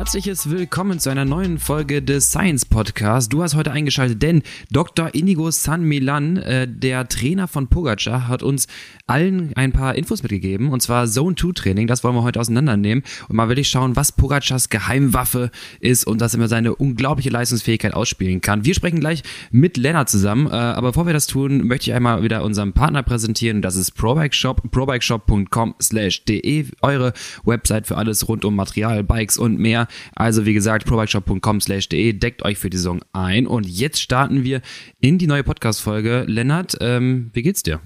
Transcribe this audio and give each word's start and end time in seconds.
herzliches 0.00 0.48
Willkommen 0.48 0.98
zu 0.98 1.10
einer 1.10 1.26
neuen 1.26 1.58
Folge 1.58 2.00
des 2.00 2.30
Science 2.30 2.64
Podcasts. 2.64 3.28
Du 3.28 3.42
hast 3.42 3.54
heute 3.54 3.70
eingeschaltet, 3.70 4.22
denn 4.22 4.42
Dr. 4.70 5.14
Inigo 5.14 5.50
San 5.50 5.82
Milan, 5.82 6.38
äh, 6.38 6.66
der 6.66 7.06
Trainer 7.06 7.46
von 7.46 7.68
Pogacar, 7.68 8.26
hat 8.26 8.42
uns 8.42 8.66
allen 9.06 9.52
ein 9.56 9.72
paar 9.72 9.96
Infos 9.96 10.22
mitgegeben, 10.22 10.70
und 10.70 10.80
zwar 10.80 11.06
Zone 11.06 11.34
2 11.34 11.52
Training. 11.52 11.86
Das 11.86 12.02
wollen 12.02 12.14
wir 12.14 12.22
heute 12.22 12.40
auseinandernehmen 12.40 13.04
und 13.28 13.36
mal 13.36 13.48
wirklich 13.48 13.68
schauen, 13.68 13.94
was 13.94 14.12
Pogacars 14.12 14.70
Geheimwaffe 14.70 15.50
ist 15.80 16.06
und 16.06 16.22
dass 16.22 16.34
er 16.34 16.48
seine 16.48 16.74
unglaubliche 16.74 17.28
Leistungsfähigkeit 17.28 17.92
ausspielen 17.92 18.40
kann. 18.40 18.64
Wir 18.64 18.74
sprechen 18.74 19.00
gleich 19.00 19.22
mit 19.50 19.76
Lennart 19.76 20.08
zusammen, 20.08 20.46
äh, 20.46 20.52
aber 20.52 20.92
bevor 20.92 21.04
wir 21.04 21.12
das 21.12 21.26
tun, 21.26 21.66
möchte 21.66 21.90
ich 21.90 21.94
einmal 21.94 22.22
wieder 22.22 22.42
unseren 22.42 22.72
Partner 22.72 23.02
präsentieren. 23.02 23.60
Das 23.60 23.76
ist 23.76 23.90
ProBike 23.90 24.34
Shop, 24.34 24.62
probikeshop.com 24.70 25.74
slash 25.78 26.24
de, 26.24 26.64
eure 26.80 27.12
Website 27.44 27.86
für 27.86 27.98
alles 27.98 28.28
rund 28.28 28.46
um 28.46 28.56
Material, 28.56 29.04
Bikes 29.04 29.36
und 29.36 29.58
mehr. 29.58 29.88
Also 30.14 30.46
wie 30.46 30.54
gesagt, 30.54 30.86
probikeshop.com 30.86 31.60
slash 31.60 31.88
de, 31.88 32.12
deckt 32.12 32.44
euch 32.44 32.58
für 32.58 32.70
die 32.70 32.76
Saison 32.76 33.00
ein. 33.12 33.46
Und 33.46 33.66
jetzt 33.66 34.00
starten 34.00 34.44
wir 34.44 34.62
in 35.00 35.18
die 35.18 35.26
neue 35.26 35.44
Podcast-Folge. 35.44 36.24
Lennart, 36.26 36.76
ähm, 36.80 37.30
wie 37.32 37.42
geht's 37.42 37.62
dir? 37.62 37.80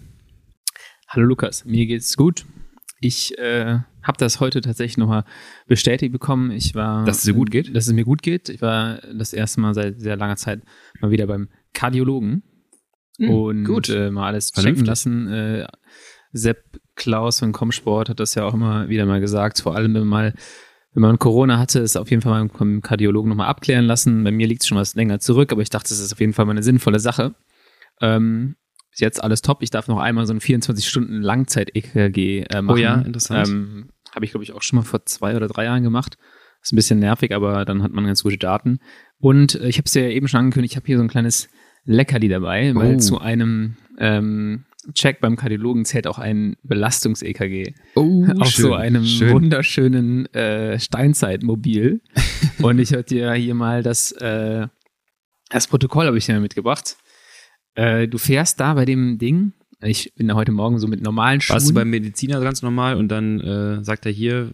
Hallo 1.09 1.27
Lukas, 1.27 1.65
mir 1.65 1.87
geht's 1.87 2.17
gut. 2.17 2.45
Ich 3.01 3.39
äh, 3.39 3.79
habe 4.03 4.19
das 4.19 4.41
heute 4.41 4.61
tatsächlich 4.61 4.97
nochmal 4.97 5.25
bestätigt 5.67 6.13
bekommen. 6.13 6.51
Ich 6.51 6.75
war, 6.75 7.05
dass 7.05 7.19
es 7.19 7.23
dir 7.25 7.35
gut 7.35 7.51
geht, 7.51 7.75
dass 7.75 7.87
es 7.87 7.93
mir 7.93 8.05
gut 8.05 8.23
geht. 8.23 8.49
Ich 8.49 8.63
war 8.63 8.99
das 9.15 9.33
erste 9.33 9.61
Mal 9.61 9.75
seit 9.75 10.01
sehr 10.01 10.17
langer 10.17 10.37
Zeit 10.37 10.63
mal 11.01 11.11
wieder 11.11 11.27
beim 11.27 11.49
Kardiologen 11.73 12.43
hm, 13.19 13.31
und 13.31 13.65
gut. 13.65 13.89
Äh, 13.89 14.11
mal 14.11 14.27
alles 14.27 14.53
checken 14.53 14.85
lassen. 14.85 15.29
Äh, 15.29 15.67
Sepp 16.33 16.81
Klaus 16.97 17.39
von 17.39 17.53
Comsport 17.53 18.09
hat 18.09 18.21
das 18.21 18.35
ja 18.35 18.45
auch 18.45 18.55
immer 18.55 18.89
wieder 18.89 19.07
mal 19.07 19.21
gesagt. 19.21 19.61
Vor 19.61 19.75
allem, 19.77 19.95
wenn 19.95 20.07
mal 20.07 20.35
wenn 20.95 21.03
man 21.03 21.19
Corona 21.19 21.59
hatte, 21.59 21.81
ist 21.81 21.97
auf 21.97 22.11
jeden 22.11 22.23
Fall 22.23 22.33
mal 22.33 22.49
beim 22.57 22.81
Kardiologen 22.81 23.29
nochmal 23.29 23.49
abklären 23.49 23.85
lassen. 23.85 24.23
Bei 24.23 24.31
mir 24.31 24.47
liegt 24.47 24.63
es 24.63 24.69
schon 24.69 24.79
was 24.79 24.95
länger 24.95 25.19
zurück, 25.19 25.51
aber 25.51 25.61
ich 25.61 25.71
dachte, 25.71 25.89
das 25.89 25.99
ist 25.99 26.13
auf 26.13 26.21
jeden 26.21 26.33
Fall 26.33 26.45
mal 26.45 26.53
eine 26.53 26.63
sinnvolle 26.63 27.01
Sache. 27.01 27.35
Ähm, 28.01 28.55
ist 28.93 29.01
jetzt 29.01 29.21
alles 29.23 29.43
top. 29.43 29.61
Ich 29.63 29.71
darf 29.71 29.89
noch 29.89 29.99
einmal 29.99 30.25
so 30.27 30.33
ein 30.33 30.39
24-Stunden-Langzeit-EKG 30.39 32.45
äh, 32.49 32.63
machen. 32.63 32.79
Oh 32.79 32.81
ja, 32.81 33.01
interessant. 33.01 33.49
Ähm, 33.49 33.89
Habe 34.15 34.25
ich, 34.25 34.31
glaube 34.31 34.45
ich, 34.45 34.53
auch 34.53 34.63
schon 34.63 34.79
mal 34.79 34.85
vor 34.85 35.05
zwei 35.05 35.35
oder 35.35 35.49
drei 35.49 35.65
Jahren 35.65 35.83
gemacht. 35.83 36.17
Ist 36.63 36.73
ein 36.73 36.77
bisschen 36.77 37.01
nervig, 37.01 37.35
aber 37.35 37.65
dann 37.65 37.83
hat 37.83 37.91
man 37.91 38.07
ganz 38.07 38.23
gute 38.23 38.39
Daten. 38.39 38.79
Und 39.19 39.57
äh, 39.57 39.67
ich 39.67 39.79
habe 39.79 39.87
es 39.87 39.95
ja 39.95 40.03
eben 40.03 40.29
schon 40.29 40.39
angekündigt, 40.39 40.75
ich 40.75 40.77
habe 40.77 40.87
hier 40.87 40.99
so 40.99 41.03
ein 41.03 41.09
kleines 41.09 41.49
Leckerli 41.85 42.29
dabei, 42.29 42.73
weil 42.77 42.95
oh. 42.95 42.99
zu 42.99 43.21
einem 43.21 43.79
ähm, 43.99 44.65
Check 44.93 45.21
beim 45.21 45.37
Kardiologen 45.37 45.85
zählt 45.85 46.07
auch 46.07 46.19
ein 46.19 46.57
Belastungs-EKG. 46.63 47.75
Oh, 47.95 48.27
Auf 48.39 48.49
schön, 48.49 48.63
so 48.63 48.75
einem 48.75 49.05
schön. 49.05 49.33
wunderschönen 49.33 50.27
äh, 50.35 50.79
Steinzeitmobil. 50.79 52.01
Und 52.63 52.79
ich 52.79 52.93
hatte 52.93 53.15
dir 53.15 53.33
hier 53.35 53.55
mal 53.55 53.83
das, 53.83 54.13
äh, 54.13 54.67
das 55.51 55.67
Protokoll 55.67 56.07
habe 56.07 56.19
ich 56.19 56.27
dir 56.27 56.39
mitgebracht. 56.41 56.97
Äh, 57.75 58.09
du 58.09 58.19
fährst 58.19 58.61
da 58.61 58.75
bei 58.75 58.85
dem 58.85 59.19
Ding. 59.19 59.53
Ich 59.83 60.15
bin 60.15 60.29
da 60.29 60.35
heute 60.35 60.53
Morgen 60.53 60.79
so 60.79 60.87
mit 60.87 61.03
normalen 61.03 61.41
Schuhen. 61.41 61.55
Warst 61.55 61.71
du 61.71 61.75
beim 61.75 61.91
Mediziner 61.91 62.41
ganz 62.41 62.63
normal 62.63 62.97
und 62.97 63.09
dann 63.09 63.41
äh, 63.41 63.85
sagt 63.85 64.07
er 64.07 64.13
hier, 64.13 64.53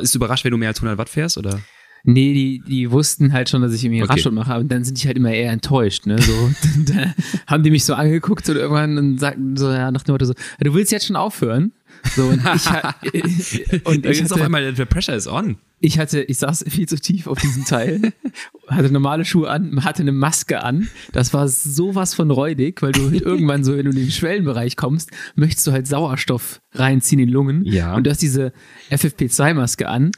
ist 0.00 0.14
du 0.14 0.18
überrascht, 0.18 0.44
wenn 0.44 0.50
du 0.50 0.56
mehr 0.56 0.68
als 0.68 0.78
100 0.78 0.98
Watt 0.98 1.08
fährst 1.08 1.38
oder? 1.38 1.60
Nee, 2.06 2.34
die, 2.34 2.62
die 2.66 2.90
wussten 2.90 3.32
halt 3.32 3.48
schon, 3.48 3.62
dass 3.62 3.72
ich 3.72 3.82
irgendwie 3.82 4.02
okay. 4.02 4.12
Raschund 4.12 4.34
mache, 4.34 4.58
und 4.58 4.70
dann 4.70 4.84
sind 4.84 5.02
die 5.02 5.06
halt 5.06 5.16
immer 5.16 5.32
eher 5.32 5.50
enttäuscht, 5.50 6.04
ne? 6.06 6.20
So, 6.20 6.50
da 6.92 7.14
haben 7.46 7.62
die 7.62 7.70
mich 7.70 7.84
so 7.84 7.94
angeguckt 7.94 8.46
und 8.50 8.56
irgendwann 8.56 8.98
und 8.98 9.18
sagten 9.18 9.56
so, 9.56 9.70
ja, 9.70 9.90
nach 9.90 10.02
dem 10.02 10.12
Motto 10.12 10.26
so, 10.26 10.34
du 10.60 10.74
willst 10.74 10.92
jetzt 10.92 11.06
schon 11.06 11.16
aufhören? 11.16 11.72
So, 12.14 12.26
und 12.26 12.42
ich, 13.12 13.64
und 13.84 14.04
ich 14.04 14.22
hatte, 14.22 14.34
auf 14.34 14.40
einmal, 14.42 14.72
der 14.74 14.84
Pressure 14.84 15.14
is 15.14 15.26
on 15.26 15.56
ich 15.80 15.98
hatte, 15.98 16.22
ich 16.22 16.38
saß 16.38 16.64
viel 16.68 16.88
zu 16.88 16.96
tief 16.96 17.26
auf 17.26 17.38
diesem 17.38 17.64
Teil, 17.64 18.12
hatte 18.68 18.90
normale 18.90 19.24
Schuhe 19.24 19.50
an, 19.50 19.84
hatte 19.84 20.02
eine 20.02 20.12
Maske 20.12 20.62
an. 20.62 20.88
Das 21.12 21.34
war 21.34 21.46
sowas 21.48 22.14
von 22.14 22.30
räudig, 22.30 22.82
weil 22.82 22.92
du 22.92 23.10
halt 23.10 23.20
irgendwann 23.22 23.64
so, 23.64 23.76
wenn 23.76 23.84
du 23.84 23.90
in 23.90 23.96
den 23.96 24.10
Schwellenbereich 24.10 24.76
kommst, 24.76 25.10
möchtest 25.34 25.66
du 25.66 25.72
halt 25.72 25.86
Sauerstoff 25.86 26.60
reinziehen 26.72 27.20
in 27.20 27.26
die 27.28 27.32
Lungen. 27.32 27.64
Ja. 27.64 27.94
Und 27.94 28.06
du 28.06 28.10
hast 28.10 28.22
diese 28.22 28.52
FFP2-Maske 28.90 29.88
an. 29.88 30.10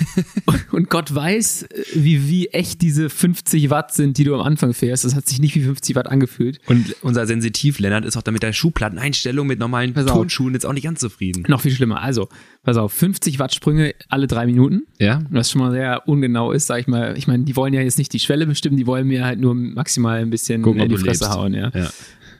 und 0.72 0.88
Gott 0.88 1.14
weiß, 1.14 1.66
wie, 1.94 2.28
wie 2.28 2.48
echt 2.48 2.80
diese 2.80 3.10
50 3.10 3.70
Watt 3.70 3.92
sind, 3.92 4.16
die 4.16 4.24
du 4.24 4.34
am 4.34 4.40
Anfang 4.40 4.72
fährst. 4.72 5.04
Das 5.04 5.14
hat 5.14 5.28
sich 5.28 5.40
nicht 5.40 5.54
wie 5.54 5.62
50 5.62 5.96
Watt 5.96 6.06
angefühlt. 6.06 6.60
Und 6.66 6.96
unser 7.02 7.26
Sensitiv-Lennart 7.26 8.04
ist 8.04 8.16
auch 8.16 8.22
damit 8.22 8.42
der 8.42 8.52
Schuhplatteneinstellung 8.52 9.46
mit 9.46 9.58
normalen 9.58 9.94
Tonschuhen 9.94 10.54
jetzt 10.54 10.64
auch 10.64 10.72
nicht 10.72 10.84
ganz 10.84 11.00
zufrieden. 11.00 11.44
Noch 11.48 11.60
viel 11.60 11.72
schlimmer. 11.72 12.00
Also, 12.00 12.28
pass 12.62 12.76
auf, 12.76 12.92
50 12.92 13.38
Watt 13.38 13.54
Sprünge 13.54 13.94
alle 14.08 14.26
drei 14.26 14.46
Minuten. 14.46 14.82
Ja. 14.98 15.20
Was 15.30 15.50
schon 15.50 15.60
mal 15.60 15.72
sehr 15.72 16.06
ungenau 16.06 16.52
ist, 16.52 16.66
sag 16.66 16.80
ich 16.80 16.86
mal. 16.86 17.16
Ich 17.16 17.26
meine, 17.26 17.44
die 17.44 17.56
wollen 17.56 17.72
ja 17.72 17.80
jetzt 17.80 17.98
nicht 17.98 18.12
die 18.12 18.18
Schwelle 18.18 18.46
bestimmen, 18.46 18.76
die 18.76 18.86
wollen 18.86 19.06
mir 19.06 19.24
halt 19.24 19.40
nur 19.40 19.54
maximal 19.54 20.20
ein 20.20 20.30
bisschen 20.30 20.62
Gucken, 20.62 20.82
in 20.82 20.88
die 20.88 20.96
Fresse 20.96 21.24
lebst. 21.24 21.36
hauen, 21.36 21.54
ja. 21.54 21.70
ja. 21.74 21.90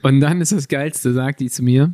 Und 0.02 0.20
dann 0.20 0.40
ist 0.40 0.52
das 0.52 0.68
Geilste, 0.68 1.12
sagt 1.12 1.40
die 1.40 1.50
zu 1.50 1.62
mir, 1.62 1.92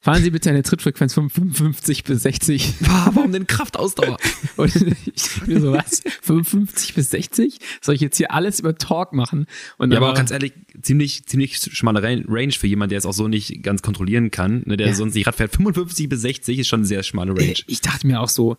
Fahren 0.00 0.22
Sie 0.22 0.30
bitte 0.30 0.50
eine 0.50 0.62
Trittfrequenz 0.62 1.14
von 1.14 1.30
55 1.30 2.04
bis 2.04 2.22
60. 2.22 2.74
Warum 2.80 3.32
denn 3.32 3.46
Kraftausdauer? 3.46 4.16
Und 4.56 4.74
ich 4.74 5.46
mir 5.46 5.60
so, 5.60 5.72
was? 5.72 6.02
55 6.22 6.94
bis 6.94 7.10
60? 7.10 7.58
Soll 7.80 7.94
ich 7.94 8.00
jetzt 8.00 8.16
hier 8.16 8.32
alles 8.32 8.60
über 8.60 8.76
Talk 8.76 9.12
machen? 9.12 9.46
Und 9.78 9.92
ja, 9.92 9.98
aber 9.98 10.14
ganz 10.14 10.30
ehrlich, 10.30 10.52
ziemlich, 10.82 11.26
ziemlich 11.26 11.58
schmale 11.58 12.02
Range 12.02 12.52
für 12.52 12.66
jemanden, 12.66 12.90
der 12.90 12.98
es 12.98 13.06
auch 13.06 13.12
so 13.12 13.28
nicht 13.28 13.62
ganz 13.62 13.82
kontrollieren 13.82 14.30
kann, 14.30 14.62
ne, 14.66 14.76
der 14.76 14.88
ja. 14.88 14.94
sonst 14.94 15.14
nicht 15.14 15.26
Rad 15.26 15.36
fährt. 15.36 15.52
55 15.52 16.08
bis 16.08 16.20
60 16.22 16.58
ist 16.58 16.68
schon 16.68 16.80
eine 16.80 16.86
sehr 16.86 17.02
schmale 17.02 17.32
Range. 17.32 17.54
Ich 17.66 17.80
dachte 17.80 18.06
mir 18.06 18.20
auch 18.20 18.28
so, 18.28 18.56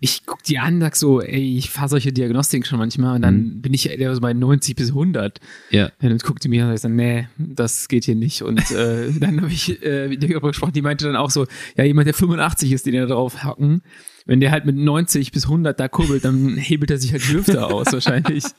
ich 0.00 0.24
guck 0.26 0.42
die 0.42 0.58
an, 0.58 0.80
sag 0.80 0.96
so, 0.96 1.20
ey, 1.20 1.58
ich 1.58 1.70
fahre 1.70 1.88
solche 1.88 2.12
Diagnostiken 2.12 2.64
schon 2.64 2.78
manchmal 2.78 3.16
und 3.16 3.22
dann 3.22 3.36
mhm. 3.36 3.62
bin 3.62 3.74
ich 3.74 3.88
eher 3.88 4.14
so 4.14 4.20
bei 4.20 4.32
90 4.32 4.76
bis 4.76 4.88
100. 4.88 5.40
Ja. 5.70 5.86
Und 6.00 6.08
dann 6.08 6.18
guckt 6.18 6.44
die 6.44 6.48
mir 6.48 6.66
und 6.66 6.76
sagt, 6.76 6.94
nee, 6.94 7.28
das 7.36 7.88
geht 7.88 8.04
hier 8.04 8.14
nicht. 8.14 8.42
Und 8.42 8.70
äh, 8.70 9.10
dann 9.20 9.40
habe 9.42 9.52
ich 9.52 9.82
äh, 9.82 10.16
darüber 10.60 10.70
gesprochen, 10.70 10.72
die 10.72 10.82
meinte 10.82 11.04
dann 11.06 11.16
auch 11.16 11.30
so, 11.30 11.46
ja, 11.76 11.84
jemand, 11.84 12.06
der 12.06 12.14
85 12.14 12.72
ist, 12.72 12.86
den 12.86 12.94
da 12.94 13.06
drauf 13.06 13.42
hacken, 13.42 13.82
wenn 14.26 14.40
der 14.40 14.50
halt 14.50 14.66
mit 14.66 14.76
90 14.76 15.32
bis 15.32 15.44
100 15.44 15.78
da 15.78 15.88
kurbelt, 15.88 16.24
dann 16.24 16.56
hebelt 16.56 16.90
er 16.90 16.98
sich 16.98 17.12
halt 17.12 17.22
die 17.28 17.34
Hüfte 17.34 17.66
aus 17.66 17.92
wahrscheinlich. 17.92 18.44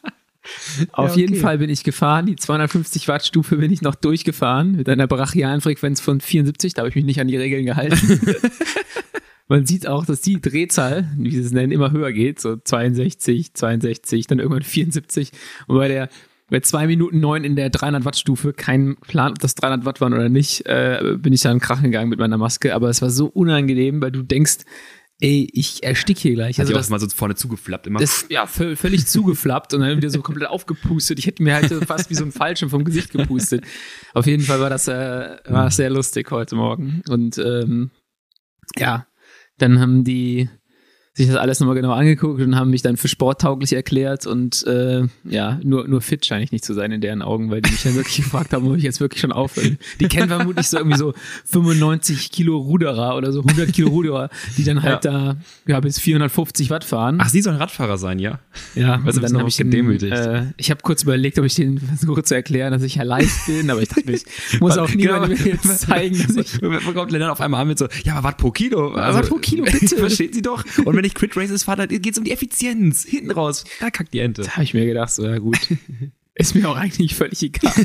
Auf 0.91 1.09
ja, 1.09 1.11
okay. 1.11 1.19
jeden 1.19 1.35
Fall 1.35 1.59
bin 1.59 1.69
ich 1.69 1.83
gefahren. 1.83 2.25
Die 2.25 2.35
250 2.35 3.07
Watt 3.07 3.23
Stufe 3.23 3.57
bin 3.57 3.71
ich 3.71 3.83
noch 3.83 3.93
durchgefahren 3.93 4.71
mit 4.71 4.89
einer 4.89 5.05
brachialen 5.05 5.61
Frequenz 5.61 6.01
von 6.01 6.19
74. 6.19 6.73
Da 6.73 6.81
habe 6.81 6.89
ich 6.89 6.95
mich 6.95 7.05
nicht 7.05 7.21
an 7.21 7.27
die 7.27 7.37
Regeln 7.37 7.63
gehalten. 7.63 8.19
Man 9.47 9.67
sieht 9.67 9.85
auch, 9.85 10.03
dass 10.03 10.21
die 10.21 10.41
Drehzahl, 10.41 11.11
wie 11.15 11.29
sie 11.29 11.41
es 11.41 11.51
nennen, 11.51 11.71
immer 11.71 11.91
höher 11.91 12.11
geht. 12.11 12.41
So 12.41 12.55
62, 12.55 13.53
62, 13.53 14.25
dann 14.25 14.39
irgendwann 14.39 14.63
74. 14.63 15.31
Und 15.67 15.77
bei 15.77 15.87
der 15.87 16.09
bei 16.51 16.59
zwei 16.59 16.85
Minuten 16.85 17.21
neun 17.21 17.45
in 17.45 17.55
der 17.55 17.69
300 17.69 18.03
Watt 18.03 18.17
Stufe, 18.17 18.51
kein 18.51 18.97
Plan, 18.97 19.31
ob 19.31 19.39
das 19.39 19.55
300 19.55 19.85
Watt 19.85 20.01
waren 20.01 20.13
oder 20.13 20.27
nicht, 20.27 20.65
äh, 20.65 21.15
bin 21.17 21.31
ich 21.31 21.41
dann 21.41 21.59
krachen 21.59 21.85
gegangen 21.85 22.09
mit 22.09 22.19
meiner 22.19 22.37
Maske. 22.37 22.75
Aber 22.75 22.89
es 22.89 23.01
war 23.01 23.09
so 23.09 23.27
unangenehm, 23.27 24.01
weil 24.01 24.11
du 24.11 24.21
denkst, 24.21 24.57
ey, 25.21 25.47
ich 25.53 25.81
erstick 25.81 26.19
hier 26.19 26.33
gleich. 26.33 26.59
Also 26.59 26.73
das 26.73 26.89
mal 26.89 26.99
so 26.99 27.07
vorne 27.07 27.35
zugeflappt 27.35 27.87
immer. 27.87 27.99
Das, 27.99 28.25
ja, 28.29 28.47
völlig 28.47 29.07
zugeflappt 29.07 29.73
und 29.73 29.79
dann 29.79 29.95
wieder 29.95 30.09
so 30.09 30.21
komplett 30.21 30.49
aufgepustet. 30.49 31.19
Ich 31.19 31.25
hätte 31.25 31.41
mir 31.41 31.55
halt 31.55 31.71
fast 31.85 32.09
wie 32.09 32.15
so 32.15 32.25
ein 32.25 32.33
Fallschirm 32.33 32.69
vom 32.69 32.83
Gesicht 32.83 33.11
gepustet. 33.11 33.63
Auf 34.13 34.25
jeden 34.25 34.43
Fall 34.43 34.59
war 34.59 34.69
das, 34.69 34.89
äh, 34.89 35.37
war 35.45 35.65
das 35.65 35.77
sehr 35.77 35.89
lustig 35.89 36.31
heute 36.31 36.57
Morgen. 36.57 37.01
Und 37.07 37.37
ähm, 37.37 37.91
ja, 38.77 39.07
dann 39.57 39.79
haben 39.79 40.03
die 40.03 40.49
sich 41.13 41.27
das 41.27 41.35
alles 41.35 41.59
nochmal 41.59 41.75
genau 41.75 41.91
angeguckt 41.91 42.39
und 42.41 42.55
haben 42.55 42.69
mich 42.69 42.83
dann 42.83 42.95
für 42.95 43.09
sporttauglich 43.09 43.73
erklärt 43.73 44.25
und 44.25 44.65
äh, 44.65 45.03
ja, 45.25 45.59
nur, 45.61 45.85
nur 45.85 45.99
fit 45.99 46.25
scheine 46.25 46.41
ich 46.43 46.53
nicht 46.53 46.63
zu 46.63 46.73
sein 46.73 46.93
in 46.93 47.01
deren 47.01 47.21
Augen, 47.21 47.51
weil 47.51 47.61
die 47.61 47.69
mich 47.69 47.83
dann 47.83 47.95
wirklich 47.95 48.15
gefragt 48.23 48.53
haben, 48.53 48.65
ob 48.65 48.77
ich 48.77 48.83
jetzt 48.83 49.01
wirklich 49.01 49.19
schon 49.19 49.33
aufhöre. 49.33 49.77
Die 49.99 50.07
kennen 50.07 50.29
vermutlich 50.29 50.69
so 50.69 50.77
irgendwie 50.77 50.97
so 50.97 51.13
95 51.47 52.31
Kilo 52.31 52.57
Ruderer 52.57 53.17
oder 53.17 53.33
so 53.33 53.41
100 53.41 53.73
Kilo 53.73 53.89
Ruderer, 53.89 54.29
die 54.57 54.63
dann 54.63 54.83
halt 54.83 55.03
ja. 55.03 55.11
da 55.11 55.37
ja, 55.67 55.79
bis 55.81 55.99
450 55.99 56.69
Watt 56.69 56.85
fahren. 56.85 57.17
Ach, 57.19 57.27
sie 57.27 57.41
sollen 57.41 57.57
Radfahrer 57.57 57.97
sein, 57.97 58.17
ja? 58.19 58.39
Ja, 58.75 59.01
also 59.05 59.19
dann 59.19 59.37
habe 59.37 59.49
ich 59.49 59.57
gedemütigt. 59.57 60.13
Äh, 60.13 60.45
ich 60.55 60.71
habe 60.71 60.79
kurz 60.81 61.03
überlegt, 61.03 61.37
ob 61.39 61.43
ich 61.45 61.55
denen 61.55 61.79
versuche 61.79 62.23
zu 62.23 62.35
erklären, 62.35 62.71
dass 62.71 62.83
ich 62.83 62.95
ja 62.95 63.03
leicht 63.03 63.47
bin, 63.47 63.69
aber 63.69 63.81
ich 63.81 63.89
dachte 63.89 64.05
mir, 64.05 64.13
ich 64.13 64.61
muss 64.61 64.77
auch 64.77 64.89
niemandem 64.89 65.37
genau, 65.37 65.49
jetzt 65.49 65.81
zeigen, 65.81 66.17
dass 66.17 66.37
ich... 66.37 66.61
Kommt 67.01 67.11
Lennart 67.11 67.31
auf 67.31 67.41
einmal 67.41 67.61
an 67.61 67.67
mit 67.67 67.79
so, 67.79 67.87
ja, 68.03 68.15
aber 68.15 68.29
Watt 68.29 68.37
pro 68.37 68.51
Kilo. 68.51 68.93
Also, 68.93 69.19
Watt 69.19 69.27
pro 69.27 69.35
Kilo, 69.37 69.65
bitte. 69.65 69.87
Versteht 69.97 70.35
sie 70.35 70.41
doch. 70.41 70.63
Und 70.85 71.00
wenn 71.01 71.07
ich 71.07 71.15
Quit 71.15 71.35
Races 71.35 71.63
fahre, 71.63 71.87
dann 71.87 72.01
geht 72.01 72.13
es 72.13 72.19
um 72.19 72.23
die 72.23 72.31
Effizienz. 72.31 73.03
Hinten 73.03 73.31
raus, 73.31 73.63
da 73.79 73.89
kackt 73.89 74.13
die 74.13 74.19
Ente. 74.19 74.43
Da 74.43 74.51
habe 74.51 74.63
ich 74.63 74.75
mir 74.75 74.85
gedacht, 74.85 75.11
so, 75.11 75.25
ja 75.25 75.39
gut. 75.39 75.57
Ist 76.35 76.55
mir 76.55 76.69
auch 76.69 76.77
eigentlich 76.77 77.15
völlig 77.15 77.41
egal. 77.43 77.73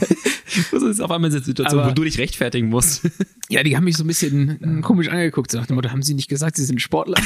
das 0.71 0.83
ist 0.83 1.01
auf 1.01 1.11
einmal 1.11 1.31
eine 1.31 1.43
Situation, 1.43 1.81
Aber, 1.81 1.91
wo 1.91 1.95
du 1.95 2.05
dich 2.05 2.17
rechtfertigen 2.17 2.69
musst. 2.69 3.03
ja, 3.49 3.65
die 3.65 3.77
haben 3.77 3.83
mich 3.83 3.97
so 3.97 4.05
ein 4.05 4.07
bisschen 4.07 4.83
komisch 4.83 5.09
angeguckt. 5.09 5.51
So 5.51 5.59
nach 5.59 5.67
dem 5.67 5.75
Motto, 5.75 5.91
haben 5.91 6.03
sie 6.03 6.15
nicht 6.15 6.29
gesagt, 6.29 6.57
sie 6.57 6.65
sind 6.65 6.81
Sportler? 6.81 7.21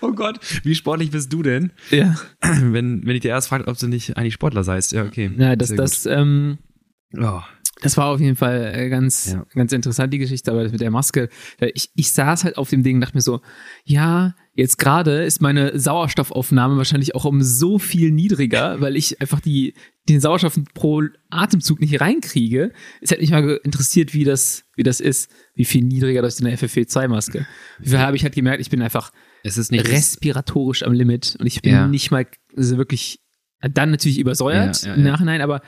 oh 0.00 0.12
Gott, 0.12 0.40
wie 0.62 0.74
sportlich 0.74 1.10
bist 1.10 1.30
du 1.32 1.42
denn? 1.42 1.70
Ja. 1.90 2.18
Wenn, 2.40 3.06
wenn 3.06 3.14
ich 3.14 3.20
dir 3.20 3.28
erst 3.28 3.48
frage, 3.48 3.68
ob 3.68 3.78
du 3.78 3.86
nicht 3.86 4.16
eigentlich 4.16 4.34
Sportler 4.34 4.64
seist. 4.64 4.92
Ja, 4.92 5.04
okay. 5.04 5.30
Ja, 5.36 5.54
das, 5.54 5.68
das, 5.74 6.06
ähm, 6.06 6.56
oh. 7.18 7.40
Das 7.82 7.96
war 7.98 8.06
auf 8.06 8.20
jeden 8.20 8.36
Fall 8.36 8.72
äh, 8.74 8.88
ganz, 8.88 9.32
Ja. 9.32 9.44
ganz 9.54 9.72
interessant, 9.72 10.12
die 10.14 10.18
Geschichte, 10.18 10.50
aber 10.50 10.62
das 10.62 10.72
mit 10.72 10.80
der 10.80 10.90
Maske. 10.92 11.28
Ich, 11.74 11.90
ich 11.94 12.12
saß 12.12 12.44
halt 12.44 12.56
auf 12.56 12.70
dem 12.70 12.82
Ding 12.82 12.94
und 12.96 13.00
dachte 13.02 13.16
mir 13.16 13.20
so, 13.20 13.40
ja, 13.84 14.34
jetzt 14.54 14.78
gerade 14.78 15.24
ist 15.24 15.42
meine 15.42 15.78
Sauerstoffaufnahme 15.78 16.76
wahrscheinlich 16.78 17.14
auch 17.14 17.24
um 17.26 17.42
so 17.42 17.78
viel 17.78 18.10
niedriger, 18.10 18.76
weil 18.80 18.96
ich 18.96 19.20
einfach 19.20 19.40
die, 19.40 19.74
den 20.08 20.20
Sauerstoff 20.20 20.58
pro 20.72 21.02
Atemzug 21.30 21.80
nicht 21.80 22.00
reinkriege. 22.00 22.72
Es 23.02 23.10
hätte 23.10 23.20
mich 23.20 23.32
mal 23.32 23.60
interessiert, 23.64 24.14
wie 24.14 24.24
das, 24.24 24.64
wie 24.76 24.82
das 24.84 25.00
ist, 25.00 25.30
wie 25.54 25.64
viel 25.66 25.82
niedriger 25.84 26.22
durch 26.22 26.36
so 26.36 26.44
eine 26.46 26.56
FFP2-Maske. 26.56 27.44
Wie 27.80 27.96
habe 27.98 28.16
ich 28.16 28.22
halt 28.22 28.34
gemerkt, 28.36 28.62
ich 28.62 28.70
bin 28.70 28.80
einfach 28.80 29.10
Es 29.42 29.58
ist 29.58 29.72
nicht 29.72 29.88
respiratorisch 29.88 30.84
am 30.84 30.92
Limit 30.92 31.36
und 31.38 31.46
ich 31.46 31.60
bin 31.60 31.72
Ja. 31.72 31.86
nicht 31.88 32.10
mal 32.10 32.26
also 32.56 32.78
wirklich 32.78 33.20
dann 33.60 33.90
natürlich 33.90 34.18
übersäuert 34.18 34.84
Ja, 34.86 34.94
im. 34.94 35.02
Nachhinein, 35.02 35.42
aber 35.42 35.60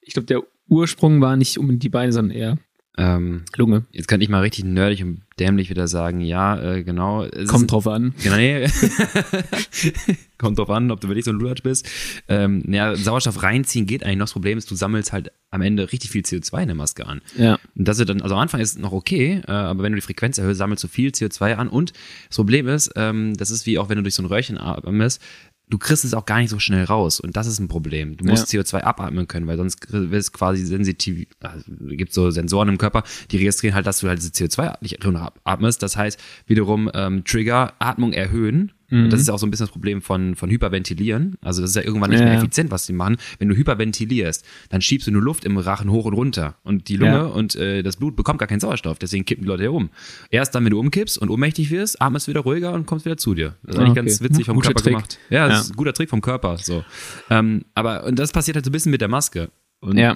ich 0.00 0.14
glaube, 0.14 0.26
der 0.26 0.42
Ursprung 0.68 1.20
war 1.20 1.36
nicht 1.36 1.58
unbedingt 1.58 1.82
die 1.82 1.88
Beine, 1.88 2.12
sondern 2.12 2.36
eher 2.36 2.58
ähm, 2.98 3.44
Lunge. 3.56 3.84
jetzt 3.92 4.08
kann 4.08 4.20
ich 4.20 4.28
mal 4.28 4.40
richtig 4.40 4.64
nerdig 4.64 5.04
und 5.04 5.22
dämlich 5.38 5.70
wieder 5.70 5.86
sagen, 5.86 6.20
ja, 6.20 6.60
äh, 6.60 6.82
genau. 6.82 7.20
Kommt 7.46 7.62
ist, 7.62 7.66
drauf 7.68 7.86
an. 7.86 8.12
Genau, 8.24 8.36
nee. 8.36 8.66
Kommt 10.38 10.58
drauf 10.58 10.70
an, 10.70 10.90
ob 10.90 11.00
du 11.00 11.06
wirklich 11.06 11.24
so 11.24 11.30
ein 11.30 11.38
Lulatsch 11.38 11.62
bist. 11.62 11.88
Ähm, 12.26 12.64
ja, 12.66 12.96
Sauerstoff 12.96 13.42
reinziehen 13.44 13.86
geht 13.86 14.02
eigentlich 14.02 14.16
noch. 14.16 14.24
Das 14.24 14.32
Problem 14.32 14.58
ist, 14.58 14.68
du 14.68 14.74
sammelst 14.74 15.12
halt 15.12 15.30
am 15.50 15.62
Ende 15.62 15.92
richtig 15.92 16.10
viel 16.10 16.22
CO2 16.22 16.62
in 16.62 16.68
der 16.68 16.74
Maske 16.74 17.06
an. 17.06 17.20
Ja. 17.36 17.58
Und 17.76 17.86
das 17.86 17.98
wird 17.98 18.08
dann, 18.08 18.20
also 18.20 18.34
am 18.34 18.40
Anfang 18.40 18.60
ist 18.60 18.72
es 18.72 18.78
noch 18.78 18.92
okay, 18.92 19.42
äh, 19.46 19.50
aber 19.50 19.84
wenn 19.84 19.92
du 19.92 19.96
die 19.96 20.02
Frequenz 20.02 20.38
erhöhst, 20.38 20.58
sammelst 20.58 20.82
du 20.82 20.88
viel 20.88 21.10
CO2 21.10 21.54
an. 21.54 21.68
Und 21.68 21.92
das 22.28 22.36
Problem 22.36 22.66
ist, 22.66 22.90
ähm, 22.96 23.36
das 23.36 23.52
ist 23.52 23.64
wie 23.66 23.78
auch 23.78 23.88
wenn 23.88 23.96
du 23.96 24.02
durch 24.02 24.14
so 24.14 24.22
ein 24.22 24.26
Röhrchen 24.26 24.58
atmest, 24.58 25.22
du 25.68 25.78
kriegst 25.78 26.04
es 26.04 26.14
auch 26.14 26.26
gar 26.26 26.38
nicht 26.38 26.50
so 26.50 26.58
schnell 26.58 26.84
raus. 26.84 27.20
Und 27.20 27.36
das 27.36 27.46
ist 27.46 27.58
ein 27.58 27.68
Problem. 27.68 28.16
Du 28.16 28.24
musst 28.24 28.48
CO2 28.48 28.80
abatmen 28.80 29.28
können, 29.28 29.46
weil 29.46 29.56
sonst 29.56 29.92
wird 29.92 30.12
es 30.12 30.32
quasi 30.32 30.64
sensitiv, 30.64 31.26
also, 31.40 31.64
gibt 31.90 32.12
so 32.12 32.30
Sensoren 32.30 32.68
im 32.68 32.78
Körper, 32.78 33.02
die 33.30 33.36
registrieren 33.36 33.74
halt, 33.74 33.86
dass 33.86 34.00
du 34.00 34.08
halt 34.08 34.18
diese 34.18 34.30
CO2 34.30 34.76
nicht 34.80 34.98
atmest. 35.44 35.82
Das 35.82 35.96
heißt, 35.96 36.18
wiederum 36.46 36.90
ähm, 36.94 37.24
Trigger, 37.24 37.74
Atmung 37.78 38.12
erhöhen. 38.12 38.72
Und 38.90 39.10
das 39.10 39.20
ist 39.20 39.28
ja 39.28 39.34
auch 39.34 39.38
so 39.38 39.46
ein 39.46 39.50
bisschen 39.50 39.66
das 39.66 39.72
Problem 39.72 40.00
von, 40.00 40.34
von 40.34 40.48
Hyperventilieren. 40.48 41.36
Also 41.42 41.60
das 41.60 41.70
ist 41.70 41.76
ja 41.76 41.82
irgendwann 41.82 42.08
nicht 42.10 42.20
Ja, 42.20 42.24
mehr 42.24 42.34
ja. 42.34 42.40
effizient, 42.40 42.70
was 42.70 42.86
die 42.86 42.94
machen. 42.94 43.16
Wenn 43.38 43.48
du 43.48 43.54
hyperventilierst, 43.54 44.44
dann 44.70 44.80
schiebst 44.80 45.06
du 45.06 45.10
nur 45.10 45.20
Luft 45.22 45.44
im 45.44 45.58
Rachen 45.58 45.90
hoch 45.90 46.06
und 46.06 46.14
runter. 46.14 46.56
Und 46.62 46.88
die 46.88 46.96
Lunge 46.96 47.12
Ja. 47.12 47.22
und 47.26 47.54
äh, 47.56 47.82
das 47.82 47.96
Blut 47.96 48.16
bekommt 48.16 48.38
gar 48.38 48.46
keinen 48.48 48.60
Sauerstoff. 48.60 48.98
Deswegen 48.98 49.24
kippen 49.26 49.44
die 49.44 49.48
Leute 49.48 49.64
hier 49.64 49.72
um. 49.72 49.90
Erst 50.30 50.54
dann, 50.54 50.64
wenn 50.64 50.70
du 50.70 50.80
umkippst 50.80 51.18
und 51.18 51.28
ohnmächtig 51.28 51.70
wirst, 51.70 52.00
atmest 52.00 52.28
wieder 52.28 52.40
ruhiger 52.40 52.72
und 52.72 52.86
kommst 52.86 53.04
wieder 53.04 53.16
zu 53.18 53.34
dir. 53.34 53.56
Das 53.62 53.74
ist 53.74 53.78
Ah, 53.78 53.82
eigentlich 53.82 53.90
okay. 53.90 54.00
ganz 54.00 54.20
witzig 54.22 54.46
vom 54.46 54.54
Guter 54.56 54.68
Körper 54.68 54.82
Trick. 54.82 54.92
gemacht. 54.94 55.18
Ja, 55.28 55.48
das 55.48 55.60
ist 55.64 55.70
ein 55.72 55.76
guter 55.76 55.92
Trick 55.92 56.08
vom 56.08 56.20
Körper. 56.22 56.56
So. 56.58 56.82
Ähm, 57.30 57.64
aber 57.74 58.04
und 58.04 58.18
das 58.18 58.32
passiert 58.32 58.54
halt 58.56 58.64
so 58.64 58.70
ein 58.70 58.72
bisschen 58.72 58.90
mit 58.90 59.00
der 59.02 59.08
Maske. 59.08 59.50
Und 59.80 59.98
ja, 59.98 60.14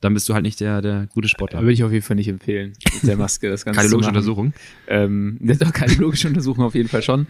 dann 0.00 0.14
bist 0.14 0.28
du 0.28 0.34
halt 0.34 0.42
nicht 0.42 0.60
der, 0.60 0.82
der 0.82 1.06
gute 1.12 1.28
Sportler. 1.28 1.60
würde 1.60 1.72
ich 1.72 1.82
auf 1.84 1.92
jeden 1.92 2.04
Fall 2.04 2.16
nicht 2.16 2.28
empfehlen, 2.28 2.72
mit 2.94 3.02
der 3.08 3.16
Maske 3.16 3.48
das 3.48 3.64
Ganze 3.64 3.80
Kardiologische 3.80 4.10
zu 4.10 4.12
machen. 4.12 4.16
Untersuchung. 4.16 4.52
Ähm, 4.88 5.38
das 5.40 5.56
ist 5.58 5.66
auch 5.66 5.72
keine 5.72 5.94
logische 5.94 6.28
Untersuchung 6.28 6.64
auf 6.64 6.74
jeden 6.74 6.88
Fall 6.88 7.02
schon. 7.02 7.26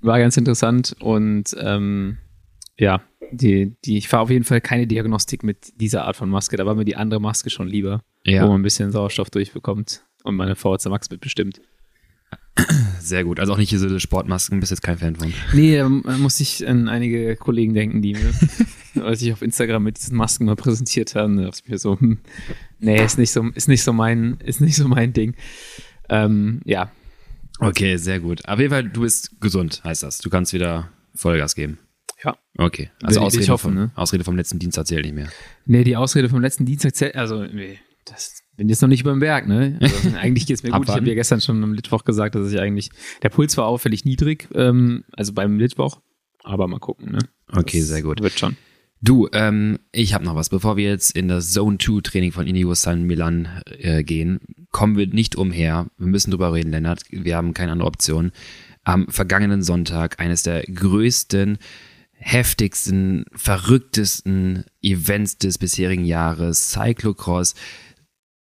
War 0.00 0.18
ganz 0.18 0.36
interessant 0.36 0.94
und 1.00 1.54
ähm, 1.60 2.18
ja, 2.78 3.02
die, 3.32 3.74
die, 3.84 3.98
ich 3.98 4.08
fahre 4.08 4.22
auf 4.22 4.30
jeden 4.30 4.44
Fall 4.44 4.60
keine 4.60 4.86
Diagnostik 4.86 5.42
mit 5.42 5.80
dieser 5.80 6.04
Art 6.04 6.16
von 6.16 6.30
Maske. 6.30 6.56
Da 6.56 6.64
war 6.66 6.74
mir 6.74 6.84
die 6.84 6.96
andere 6.96 7.20
Maske 7.20 7.50
schon 7.50 7.66
lieber, 7.68 8.02
Ja. 8.24 8.44
wo 8.44 8.48
man 8.48 8.60
ein 8.60 8.62
bisschen 8.62 8.92
Sauerstoff 8.92 9.30
durchbekommt 9.30 10.04
und 10.22 10.36
meine 10.36 10.54
VHC 10.56 10.88
Max 10.88 11.10
mitbestimmt. 11.10 11.60
Sehr 13.00 13.24
gut. 13.24 13.38
Also 13.40 13.52
auch 13.52 13.58
nicht 13.58 13.70
diese 13.70 14.00
Sportmasken, 14.00 14.58
bist 14.60 14.70
jetzt 14.70 14.82
kein 14.82 14.98
Fan 14.98 15.14
von. 15.16 15.32
Nee, 15.52 15.78
da 15.78 15.88
muss 15.88 16.40
ich 16.40 16.66
an 16.66 16.88
einige 16.88 17.36
Kollegen 17.36 17.72
denken, 17.74 18.02
die 18.02 18.14
mir, 18.14 19.04
als 19.04 19.22
ich 19.22 19.32
auf 19.32 19.42
Instagram 19.42 19.84
mit 19.84 19.96
diesen 19.98 20.16
Masken 20.16 20.44
mal 20.44 20.56
präsentiert 20.56 21.14
haben, 21.14 21.36
da 21.36 21.44
dachte 21.44 21.60
ich 21.64 21.70
mir 21.70 21.78
so, 21.78 21.98
hm, 21.98 22.18
nee, 22.80 23.02
ist 23.02 23.16
nicht 23.18 23.30
so, 23.30 23.44
ist 23.54 23.68
nicht 23.68 23.82
so 23.82 23.92
mein, 23.92 24.38
ist 24.44 24.60
nicht 24.60 24.76
so 24.76 24.88
mein 24.88 25.12
Ding. 25.12 25.34
Ähm, 26.08 26.60
ja, 26.64 26.90
Okay, 27.60 27.96
sehr 27.96 28.20
gut. 28.20 28.46
Auf 28.46 28.58
jeden 28.58 28.70
Fall, 28.70 28.88
du 28.88 29.02
bist 29.02 29.40
gesund, 29.40 29.82
heißt 29.84 30.02
das. 30.02 30.18
Du 30.18 30.30
kannst 30.30 30.52
wieder 30.52 30.90
Vollgas 31.14 31.54
geben. 31.54 31.78
Ja. 32.24 32.36
Okay. 32.56 32.90
Will 33.00 33.06
Also 33.06 33.20
ich 33.20 33.26
Ausrede, 33.26 33.48
hoffen, 33.48 33.62
vom, 33.62 33.74
ne? 33.74 33.90
Ausrede 33.94 34.24
vom 34.24 34.36
letzten 34.36 34.58
Dienstag 34.58 34.86
zählt 34.86 35.04
nicht 35.04 35.14
mehr. 35.14 35.28
Nee, 35.66 35.84
die 35.84 35.96
Ausrede 35.96 36.28
vom 36.28 36.40
letzten 36.40 36.66
Dienstag 36.66 36.94
zählt, 36.94 37.16
also, 37.16 37.44
nee, 37.44 37.78
das 38.04 38.42
bin 38.56 38.68
jetzt 38.68 38.82
noch 38.82 38.88
nicht 38.88 39.02
über 39.02 39.12
den 39.12 39.20
Berg, 39.20 39.46
ne? 39.46 39.78
Also, 39.80 40.08
eigentlich 40.16 40.46
geht's 40.46 40.62
mir 40.62 40.70
gut. 40.70 40.88
Ich 40.88 40.94
habe 40.94 41.06
ja 41.08 41.14
gestern 41.14 41.40
schon 41.40 41.62
am 41.62 41.70
Mittwoch 41.72 42.04
gesagt, 42.04 42.34
dass 42.34 42.50
ich 42.52 42.58
eigentlich, 42.58 42.90
der 43.22 43.28
Puls 43.28 43.56
war 43.56 43.66
auffällig 43.66 44.04
niedrig, 44.04 44.48
ähm, 44.54 45.04
also 45.12 45.32
beim 45.32 45.56
Mittwoch, 45.56 46.00
aber 46.42 46.66
mal 46.66 46.80
gucken, 46.80 47.12
ne? 47.12 47.18
Okay, 47.52 47.80
Das 47.80 47.88
sehr 47.88 48.02
gut. 48.02 48.20
Wird 48.20 48.38
schon. 48.38 48.56
Du, 49.00 49.28
ähm, 49.32 49.78
ich 49.92 50.12
habe 50.14 50.24
noch 50.24 50.34
was. 50.34 50.48
Bevor 50.48 50.76
wir 50.76 50.90
jetzt 50.90 51.16
in 51.16 51.28
das 51.28 51.52
Zone 51.52 51.78
2 51.78 52.00
Training 52.02 52.32
von 52.32 52.46
Inigo 52.46 52.74
San 52.74 53.04
Milan 53.04 53.62
äh, 53.78 54.02
gehen, 54.02 54.40
kommen 54.70 54.96
wir 54.96 55.06
nicht 55.06 55.36
umher. 55.36 55.86
Wir 55.98 56.08
müssen 56.08 56.30
drüber 56.32 56.52
reden, 56.52 56.70
Lennart. 56.70 57.02
Wir 57.10 57.36
haben 57.36 57.54
keine 57.54 57.72
andere 57.72 57.86
Option. 57.86 58.32
Am 58.82 59.06
vergangenen 59.08 59.62
Sonntag 59.62 60.18
eines 60.18 60.42
der 60.42 60.62
größten, 60.62 61.58
heftigsten, 62.12 63.24
verrücktesten 63.32 64.64
Events 64.82 65.38
des 65.38 65.58
bisherigen 65.58 66.04
Jahres, 66.04 66.70
Cyclocross. 66.70 67.54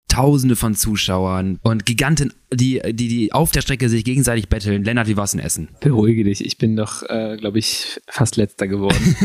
Tausende 0.10 0.56
von 0.56 0.76
Zuschauern 0.76 1.58
und 1.64 1.88
Giganten, 1.88 2.34
die, 2.54 2.80
die, 2.86 3.08
die 3.08 3.34
auf 3.34 3.50
der 3.50 3.62
Strecke 3.62 3.90
sich 3.90 4.04
gegenseitig 4.04 4.48
betteln. 4.48 4.84
Lennart, 4.84 5.08
wie 5.08 5.18
war's 5.18 5.34
in 5.34 5.40
Essen? 5.40 5.70
Beruhige 5.80 6.24
dich, 6.24 6.46
ich 6.46 6.60
bin 6.60 6.76
doch, 6.76 7.02
äh, 7.10 7.36
glaube 7.38 7.58
ich, 7.58 8.00
fast 8.08 8.36
letzter 8.36 8.68
geworden. 8.68 9.16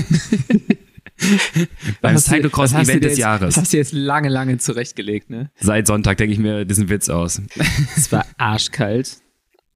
Beim 2.00 2.16
Cyclocross-Event 2.18 3.02
des 3.04 3.12
jetzt- 3.12 3.18
Jahres. 3.18 3.54
Das 3.54 3.62
hast 3.64 3.72
du 3.72 3.76
jetzt 3.76 3.92
lange, 3.92 4.28
lange 4.28 4.58
zurechtgelegt, 4.58 5.30
ne? 5.30 5.50
Seit 5.60 5.86
Sonntag 5.86 6.16
denke 6.18 6.32
ich 6.32 6.38
mir 6.38 6.64
diesen 6.64 6.88
Witz 6.88 7.08
aus. 7.08 7.40
Es 7.96 8.10
war 8.12 8.24
arschkalt. 8.36 9.16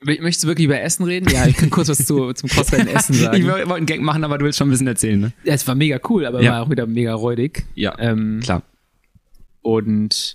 Möchtest 0.05 0.43
du 0.43 0.49
wirklich 0.49 0.65
über 0.65 0.81
Essen 0.81 1.05
reden? 1.05 1.29
Ja, 1.33 1.47
ich 1.47 1.57
kann 1.57 1.71
kurz 1.71 1.89
was 1.89 2.05
zu, 2.05 2.33
zum 2.33 2.49
Crossrennen 2.49 2.89
Essen 2.89 3.15
sagen. 3.15 3.37
Ich 3.37 3.47
wollte 3.47 3.73
einen 3.73 3.87
Gag 3.87 4.01
machen, 4.01 4.25
aber 4.25 4.37
du 4.39 4.45
willst 4.45 4.59
schon 4.59 4.67
ein 4.67 4.73
bisschen 4.73 4.89
erzählen, 4.89 5.21
ne? 5.21 5.33
Ja, 5.45 5.55
es 5.55 5.67
war 5.69 5.75
mega 5.77 6.01
cool, 6.09 6.27
aber 6.27 6.43
Ja. 6.43 6.53
war 6.53 6.63
auch 6.63 6.71
wieder 6.71 6.87
mega 6.89 7.15
räudig. 7.15 7.65
Ja, 7.77 7.97
Ähm, 8.01 8.41
klar. 8.43 8.63
Und 9.63 10.35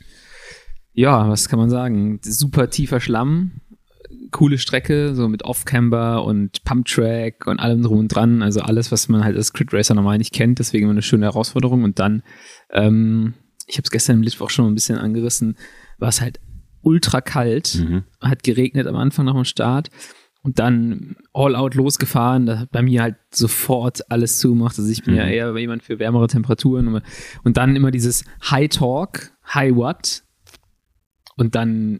ja, 0.94 1.28
was 1.30 1.50
kann 1.50 1.60
man 1.60 1.70
sagen? 1.70 2.20
Super 2.24 2.70
tiefer 2.70 3.00
Schlamm, 3.02 3.52
coole 4.32 4.58
Strecke, 4.58 5.16
so 5.16 5.28
mit 5.28 5.44
Off-Camber 5.44 6.24
und 6.24 6.64
Pump-Track 6.64 7.48
und 7.48 7.60
allem 7.60 7.82
drum 7.84 8.00
und 8.00 8.08
dran. 8.10 8.42
Also 8.42 8.62
alles, 8.62 8.92
was 8.92 9.10
man 9.10 9.24
halt 9.24 9.36
als 9.36 9.54
Crit 9.54 9.74
Racer 9.74 9.94
normal 9.96 10.18
nicht 10.18 10.34
kennt, 10.34 10.60
deswegen 10.60 10.84
immer 10.86 10.92
eine 10.92 11.02
schöne 11.02 11.26
Herausforderung. 11.26 11.84
Und 11.84 12.00
dann, 12.00 12.24
ähm, 12.72 13.34
ich 13.68 13.78
habe 13.78 13.84
es 13.86 13.92
gestern 13.92 14.16
im 14.18 14.20
Mittwoch 14.22 14.50
schon 14.50 14.68
ein 14.68 14.76
bisschen 14.76 14.98
angerissen, 14.98 15.58
war 15.98 16.10
es 16.10 16.22
halt 16.22 16.40
ultra 16.82 17.22
kalt, 17.22 17.76
Mhm. 17.76 18.04
hat 18.22 18.44
geregnet 18.44 18.88
am 18.88 18.96
Anfang 18.96 19.26
nach 19.26 19.34
dem 19.34 19.44
Start 19.44 19.90
und 20.44 20.60
dann 20.60 21.16
all 21.34 21.56
out 21.56 21.76
losgefahren. 21.76 22.46
Da 22.46 22.60
hat 22.60 22.72
bei 22.72 22.82
mir 22.82 23.02
halt 23.02 23.16
sofort 23.34 24.10
alles 24.10 24.38
zugemacht. 24.40 24.78
Also 24.80 24.90
ich 24.90 25.04
bin 25.04 25.16
ja 25.16 25.26
Mhm. 25.26 25.32
eher 25.32 25.58
jemand 25.58 25.84
für 25.84 26.00
wärmere 26.00 26.28
Temperaturen 26.28 26.88
und, 26.88 27.04
und 27.44 27.58
dann 27.58 27.76
immer 27.76 27.92
dieses 27.92 28.24
High 28.50 28.70
Talk, 28.70 29.32
High 29.54 29.76
Watt 29.76 30.24
und 31.36 31.56
dann 31.56 32.00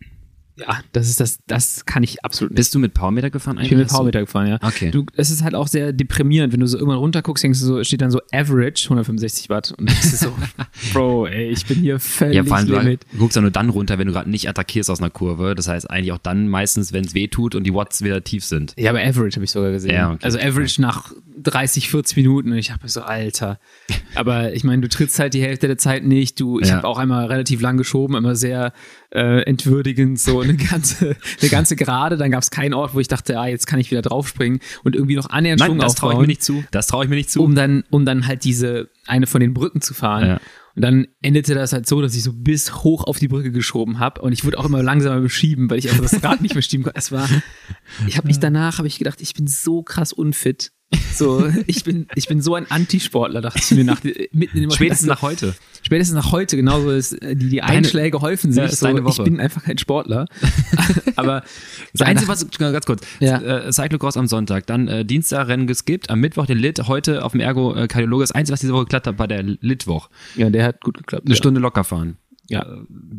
ja, 0.60 0.80
das 0.92 1.08
ist 1.10 1.20
das, 1.20 1.40
das 1.48 1.86
kann 1.86 2.04
ich 2.04 2.24
absolut 2.26 2.52
nicht. 2.52 2.58
Bist 2.58 2.74
du 2.76 2.80
mit 2.80 2.94
Powermeter 2.94 3.30
gefahren 3.30 3.60
Ich 3.62 3.70
bin 3.70 3.78
mit 3.78 3.90
du- 3.90 3.94
Powermeter 3.94 4.22
gefahren, 4.22 4.48
ja. 4.48 4.60
Okay. 4.62 4.92
Du, 4.92 5.06
es 5.16 5.30
ist 5.30 5.44
halt 5.44 5.56
auch 5.56 5.68
sehr 5.68 5.94
deprimierend, 5.94 6.54
wenn 6.54 6.60
du 6.60 6.68
so 6.68 6.78
irgendwann 6.78 7.00
runterguckst, 7.00 7.44
denkst 7.44 7.60
du 7.60 7.66
so, 7.66 7.84
steht 7.84 8.02
dann 8.02 8.12
so 8.12 8.20
Average 8.32 8.86
165 8.86 9.50
Watt 9.50 9.74
und 9.78 9.90
das 9.90 10.06
ist 10.06 10.20
so, 10.20 10.34
Bro, 10.94 11.28
ey, 11.28 11.50
ich 11.50 11.66
bin 11.66 11.80
hier 11.80 12.00
völlig 12.00 12.36
ja, 12.36 12.44
vor 12.44 12.58
allem, 12.58 12.68
Limit. 12.70 13.06
du 13.12 13.18
guckst 13.20 13.36
ja 13.36 13.42
nur 13.42 13.52
dann 13.52 13.70
runter, 13.70 13.98
wenn 14.00 14.08
du 14.08 14.14
gerade 14.14 14.30
nicht 14.30 14.50
attackierst 14.50 14.90
aus 14.90 15.00
einer 15.00 15.10
Kurve. 15.10 15.56
Das 15.56 15.68
heißt 15.68 15.90
eigentlich 15.90 16.12
auch 16.12 16.18
dann 16.18 16.48
meistens, 16.48 16.94
wenn 16.94 17.06
es 17.06 17.14
weh 17.14 17.28
tut 17.28 17.56
und 17.56 17.64
die 17.64 17.74
Watts 17.74 18.04
wieder 18.04 18.24
tief 18.24 18.44
sind. 18.46 18.74
Ja, 18.78 18.90
aber 18.92 19.00
Average 19.02 19.36
habe 19.36 19.46
ich 19.46 19.52
sogar 19.52 19.72
gesehen. 19.72 19.92
Ja, 19.94 20.10
okay. 20.12 20.20
also 20.24 20.40
Average 20.40 20.82
nach 20.82 21.12
30, 21.44 21.90
40 21.90 22.18
Minuten 22.18 22.52
und 22.52 22.58
ich 22.58 22.72
habe 22.72 22.88
so, 22.90 23.02
Alter. 23.02 23.60
Aber 24.16 24.54
ich 24.54 24.64
meine, 24.64 24.82
du 24.82 24.90
trittst 24.90 25.20
halt 25.20 25.34
die 25.34 25.42
Hälfte 25.42 25.68
der 25.68 25.78
Zeit 25.78 26.04
nicht. 26.04 26.40
Du, 26.40 26.60
ich 26.60 26.70
Ja. 26.70 26.78
habe 26.78 26.88
auch 26.88 26.98
einmal 26.98 27.26
relativ 27.28 27.62
lang 27.62 27.78
geschoben, 27.78 28.16
immer 28.16 28.36
sehr 28.36 28.74
äh, 29.12 29.42
entwürdigend, 29.44 30.20
so 30.20 30.42
eine 30.42 30.56
ganze, 30.56 31.16
eine 31.42 31.50
ganze 31.50 31.76
Gerade. 31.76 32.18
Dann 32.18 32.32
gab 32.32 32.42
es 32.42 32.52
keinen 32.52 32.74
Ort, 32.74 32.94
wo 32.94 33.00
ich 33.00 33.08
dachte, 33.08 33.40
ah, 33.40 33.48
jetzt 33.48 33.68
kann 33.68 33.80
ich 33.80 33.92
wieder 33.92 34.02
draufspringen 34.02 34.60
und 34.84 34.96
irgendwie 34.96 35.16
noch 35.16 35.30
annähernd 35.30 35.60
Nein, 35.60 35.70
Schwung 35.70 35.80
das 35.80 35.96
traue 35.96 36.14
ich 36.14 36.20
mir 36.20 36.28
nicht 36.28 36.44
zu. 36.44 36.64
Das 36.72 36.88
traue 36.88 37.06
ich 37.06 37.10
mir 37.10 37.16
nicht 37.16 37.32
zu. 37.32 37.44
um 37.44 37.56
dann, 37.56 37.84
um 37.90 38.06
dann 38.06 38.28
halt 38.28 38.44
diese 38.44 38.90
eine 39.06 39.28
von 39.28 39.42
den 39.42 39.54
Brücken 39.54 39.82
zu 39.82 39.94
fahren. 39.94 40.28
Ja. 40.28 40.40
Und 40.76 40.84
dann 40.84 41.08
endete 41.24 41.56
das 41.56 41.74
halt 41.74 41.88
so, 41.88 42.02
dass 42.04 42.14
ich 42.16 42.22
so 42.22 42.32
bis 42.34 42.84
hoch 42.84 43.06
auf 43.06 43.18
die 43.18 43.28
Brücke 43.28 43.52
geschoben 43.52 43.98
habe 43.98 44.22
und 44.22 44.32
ich 44.32 44.46
wurde 44.46 44.60
auch 44.60 44.66
immer 44.66 44.84
langsamer 44.84 45.20
beschieben, 45.22 45.72
weil 45.72 45.80
ich 45.80 45.90
einfach 45.90 46.04
das 46.04 46.24
Rad 46.24 46.42
nicht 46.42 46.54
mehr 46.54 46.62
schieben 46.62 46.84
konnte. 46.84 47.00
Es 47.00 47.12
war, 47.12 47.28
ich 48.08 48.16
habe 48.16 48.28
mich 48.28 48.38
danach, 48.38 48.78
habe 48.78 48.88
ich 48.88 49.00
gedacht, 49.00 49.20
ich 49.22 49.34
bin 49.34 49.48
so 49.48 49.82
krass 49.82 50.14
unfit. 50.14 50.72
So, 51.14 51.46
ich 51.66 51.84
bin, 51.84 52.08
ich 52.16 52.28
bin 52.28 52.42
so 52.42 52.56
ein 52.56 52.70
Antisportler, 52.70 53.42
dachte 53.42 53.60
ich 53.60 53.72
mir 53.72 53.84
nach, 53.84 54.02
mitten 54.32 54.56
in 54.58 54.62
dem 54.62 54.72
Spätestens 54.72 55.08
nach 55.08 55.22
heute. 55.22 55.54
spätestens 55.82 56.16
nach 56.16 56.32
heute, 56.32 56.56
genauso 56.56 56.92
ist, 56.92 57.14
äh, 57.22 57.36
die, 57.36 57.50
die 57.50 57.62
Einschläge 57.62 58.22
häufen 58.22 58.52
sich. 58.54 58.64
Ja, 58.64 58.70
so, 58.70 58.86
deine 58.86 59.04
ich 59.10 59.18
bin 59.24 59.40
einfach 59.40 59.64
kein 59.64 59.78
Sportler. 59.80 60.28
Aber 61.18 61.44
Das 61.94 62.08
Einzige, 62.08 62.30
was, 62.30 62.48
ganz 62.58 62.86
kurz, 62.86 63.02
Ja. 63.20 63.42
äh, 63.42 63.72
Cyclocross 63.74 64.16
am 64.16 64.28
Sonntag, 64.28 64.68
dann 64.68 64.88
äh, 64.88 65.04
Dienstag 65.04 65.48
Rennen 65.48 65.68
geskippt, 65.68 66.10
am 66.10 66.20
Mittwoch 66.22 66.46
der 66.46 66.56
Lit, 66.56 66.80
heute 66.88 67.26
auf 67.26 67.34
dem 67.34 67.42
Ergo 67.42 67.76
äh, 67.76 67.88
Kardiologe. 67.88 68.24
Das 68.24 68.32
Einzige, 68.32 68.54
was 68.54 68.60
diese 68.62 68.74
Woche 68.74 68.84
geklappt 68.86 69.08
hat, 69.08 69.20
war 69.20 69.28
der 69.28 69.44
Litwoch. 69.44 70.10
ja, 70.36 70.50
der 70.50 70.64
hat 70.66 70.82
gut 70.82 70.98
geklappt. 71.00 71.26
Eine 71.26 71.34
ja. 71.34 71.38
Stunde 71.38 71.60
locker 71.60 71.84
fahren. 71.84 72.18
Ja. 72.48 72.62
Äh, 72.62 72.78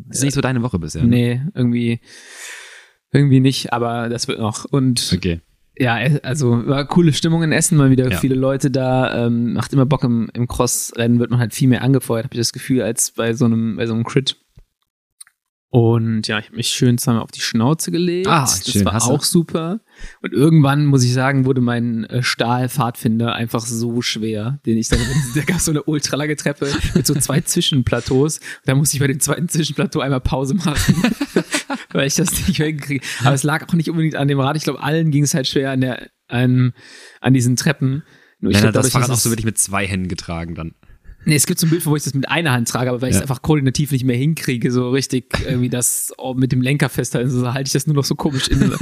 ist 0.09 0.23
nicht 0.23 0.33
so 0.33 0.41
deine 0.41 0.63
Woche 0.63 0.79
bisher. 0.79 1.03
Ne? 1.03 1.09
Nee, 1.09 1.41
irgendwie, 1.53 1.99
irgendwie 3.11 3.41
nicht, 3.41 3.73
aber 3.73 4.09
das 4.09 4.27
wird 4.27 4.39
noch. 4.39 4.65
Und 4.65 5.11
Okay. 5.13 5.41
Ja, 5.79 5.95
also 6.23 6.67
war 6.67 6.85
coole 6.85 7.13
Stimmung 7.13 7.41
in 7.43 7.51
Essen, 7.51 7.77
mal 7.77 7.89
wieder 7.89 8.09
Ja. 8.11 8.17
viele 8.17 8.35
Leute 8.35 8.69
da. 8.69 9.25
Ähm, 9.25 9.53
macht 9.53 9.73
immer 9.73 9.85
Bock 9.85 10.03
im, 10.03 10.29
im 10.33 10.47
Cross-Rennen, 10.47 11.19
wird 11.19 11.31
man 11.31 11.39
halt 11.39 11.53
viel 11.53 11.69
mehr 11.69 11.81
angefeuert, 11.81 12.25
habe 12.25 12.35
ich 12.35 12.39
das 12.39 12.51
Gefühl, 12.53 12.81
als 12.81 13.11
bei 13.11 13.33
so 13.33 13.45
einem, 13.45 13.77
bei 13.77 13.87
so 13.87 13.93
einem 13.93 14.03
Crit. 14.03 14.35
Und 15.71 16.27
ja, 16.27 16.39
ich 16.39 16.47
habe 16.47 16.55
mich 16.55 16.69
schön 16.69 16.97
zweimal 16.97 17.21
auf 17.21 17.29
die 17.29 17.41
Schnauze 17.41 17.91
gelegt. 17.91 18.27
Ah, 18.27 18.41
das 18.41 18.71
schön. 18.71 18.85
war 18.85 19.03
auch 19.03 19.23
super. 19.23 19.81
Und 20.23 20.33
irgendwann, 20.33 20.87
muss 20.87 21.03
ich 21.03 21.13
sagen, 21.13 21.45
wurde 21.45 21.61
mein 21.61 22.05
äh, 22.05 22.23
Stahlpfadfinder 22.23 23.35
einfach 23.35 23.63
so 23.63 24.01
schwer, 24.01 24.59
den 24.65 24.79
ich 24.79 24.87
dann, 24.87 24.99
da 25.35 25.41
gab 25.43 25.57
es 25.57 25.65
so 25.65 25.71
eine 25.71 25.83
ultra 25.83 26.15
lange 26.15 26.35
Treppe 26.35 26.71
mit 26.95 27.05
so 27.05 27.13
zwei 27.13 27.41
Zwischenplateaus. 27.41 28.39
Da 28.65 28.73
musste 28.73 28.95
ich 28.95 28.99
bei 28.99 29.07
dem 29.07 29.19
zweiten 29.19 29.47
Zwischenplateau 29.47 29.99
einmal 29.99 30.21
Pause 30.21 30.55
machen, 30.55 31.03
weil 31.91 32.07
ich 32.07 32.15
das 32.15 32.31
nicht 32.47 32.57
mehr 32.57 32.69
hinkriege. 32.69 33.05
Aber 33.23 33.35
es 33.35 33.43
lag 33.43 33.67
auch 33.67 33.73
nicht 33.73 33.91
unbedingt 33.91 34.15
an 34.15 34.27
dem 34.27 34.39
Rad. 34.39 34.57
Ich 34.57 34.63
glaube, 34.63 34.81
allen 34.81 35.11
ging 35.11 35.23
es 35.23 35.35
halt 35.35 35.47
schwer 35.47 35.69
an, 35.69 35.81
der, 35.81 36.09
an, 36.27 36.73
an 37.21 37.35
diesen 37.35 37.55
Treppen. 37.55 38.01
Nur 38.39 38.51
ich 38.51 38.57
Lennart 38.57 38.73
glaub, 38.73 38.83
das 38.83 38.91
Fahrrad 38.91 39.11
auch 39.11 39.17
so 39.17 39.29
wirklich 39.29 39.45
mit 39.45 39.59
zwei 39.59 39.85
Händen 39.85 40.07
getragen 40.07 40.55
dann. 40.55 40.73
Nee, 41.29 41.35
es 41.35 41.45
gibt 41.45 41.59
so 41.59 41.67
ein 41.67 41.69
Bild, 41.69 41.85
wo 41.85 41.95
ich 41.95 42.03
das 42.03 42.15
mit 42.15 42.27
einer 42.27 42.51
Hand 42.51 42.67
trage, 42.67 42.89
aber 42.89 43.01
weil 43.01 43.09
ich 43.09 43.15
es 43.15 43.19
Ja. 43.19 43.23
einfach 43.23 43.43
koordinativ 43.43 43.91
nicht 43.91 44.03
mehr 44.03 44.17
hinkriege, 44.17 44.71
so 44.71 44.89
richtig 44.89 45.25
irgendwie 45.45 45.69
das 45.69 46.11
oh, 46.17 46.33
mit 46.33 46.51
dem 46.51 46.61
Lenker 46.61 46.89
festhalten, 46.89 47.29
so 47.29 47.53
halte 47.53 47.67
ich 47.67 47.73
das 47.73 47.85
nur 47.85 47.95
noch 47.95 48.03
so 48.03 48.15
komisch 48.15 48.47
in. 48.47 48.73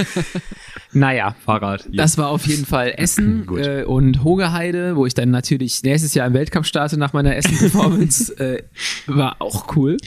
naja, 0.93 1.35
Fahrrad. 1.43 1.87
das 1.91 2.17
war 2.17 2.29
auf 2.29 2.47
jeden 2.47 2.65
Fall 2.65 2.93
Essen 2.95 3.47
äh, 3.57 3.83
und 3.83 4.23
Hogeheide, 4.23 4.95
wo 4.95 5.05
ich 5.05 5.13
dann 5.13 5.29
natürlich 5.29 5.83
nächstes 5.83 6.13
Jahr 6.13 6.25
im 6.25 6.33
Weltcup 6.33 6.65
starte 6.65 6.97
nach 6.97 7.11
meiner 7.13 7.35
Essen-Performance. 7.35 8.33
äh, 8.39 8.63
war 9.07 9.41
auch 9.41 9.75
cool. 9.75 9.97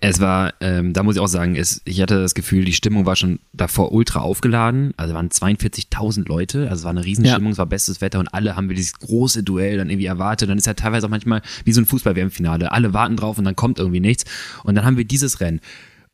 Es 0.00 0.20
war, 0.20 0.54
ähm, 0.60 0.92
da 0.92 1.02
muss 1.02 1.16
ich 1.16 1.20
auch 1.20 1.26
sagen, 1.26 1.56
es, 1.56 1.82
ich 1.84 2.00
hatte 2.00 2.20
das 2.20 2.34
Gefühl, 2.34 2.64
die 2.64 2.72
Stimmung 2.72 3.04
war 3.04 3.16
schon 3.16 3.40
davor 3.52 3.90
ultra 3.90 4.20
aufgeladen. 4.20 4.94
Also 4.96 5.12
waren 5.12 5.28
42.000 5.28 6.28
Leute, 6.28 6.62
also 6.70 6.74
es 6.74 6.84
war 6.84 6.90
eine 6.90 7.04
Riesenstimmung, 7.04 7.50
es 7.52 7.58
war 7.58 7.66
bestes 7.66 8.00
Wetter 8.00 8.20
und 8.20 8.28
alle 8.28 8.54
haben 8.54 8.68
wir 8.68 8.76
dieses 8.76 8.98
große 9.00 9.42
Duell 9.42 9.76
dann 9.76 9.90
irgendwie 9.90 10.06
erwartet. 10.06 10.48
Dann 10.48 10.58
ist 10.58 10.66
ja 10.66 10.74
teilweise 10.74 11.06
auch 11.06 11.10
manchmal 11.10 11.42
wie 11.64 11.72
so 11.72 11.80
ein 11.80 11.86
Fußball-WM-Finale. 11.86 12.70
Alle 12.70 12.94
warten 12.94 13.16
drauf 13.16 13.38
und 13.38 13.44
dann 13.44 13.56
kommt 13.56 13.80
irgendwie 13.80 14.00
nichts. 14.00 14.24
Und 14.62 14.76
dann 14.76 14.84
haben 14.84 14.96
wir 14.96 15.04
dieses 15.04 15.40
Rennen. 15.40 15.60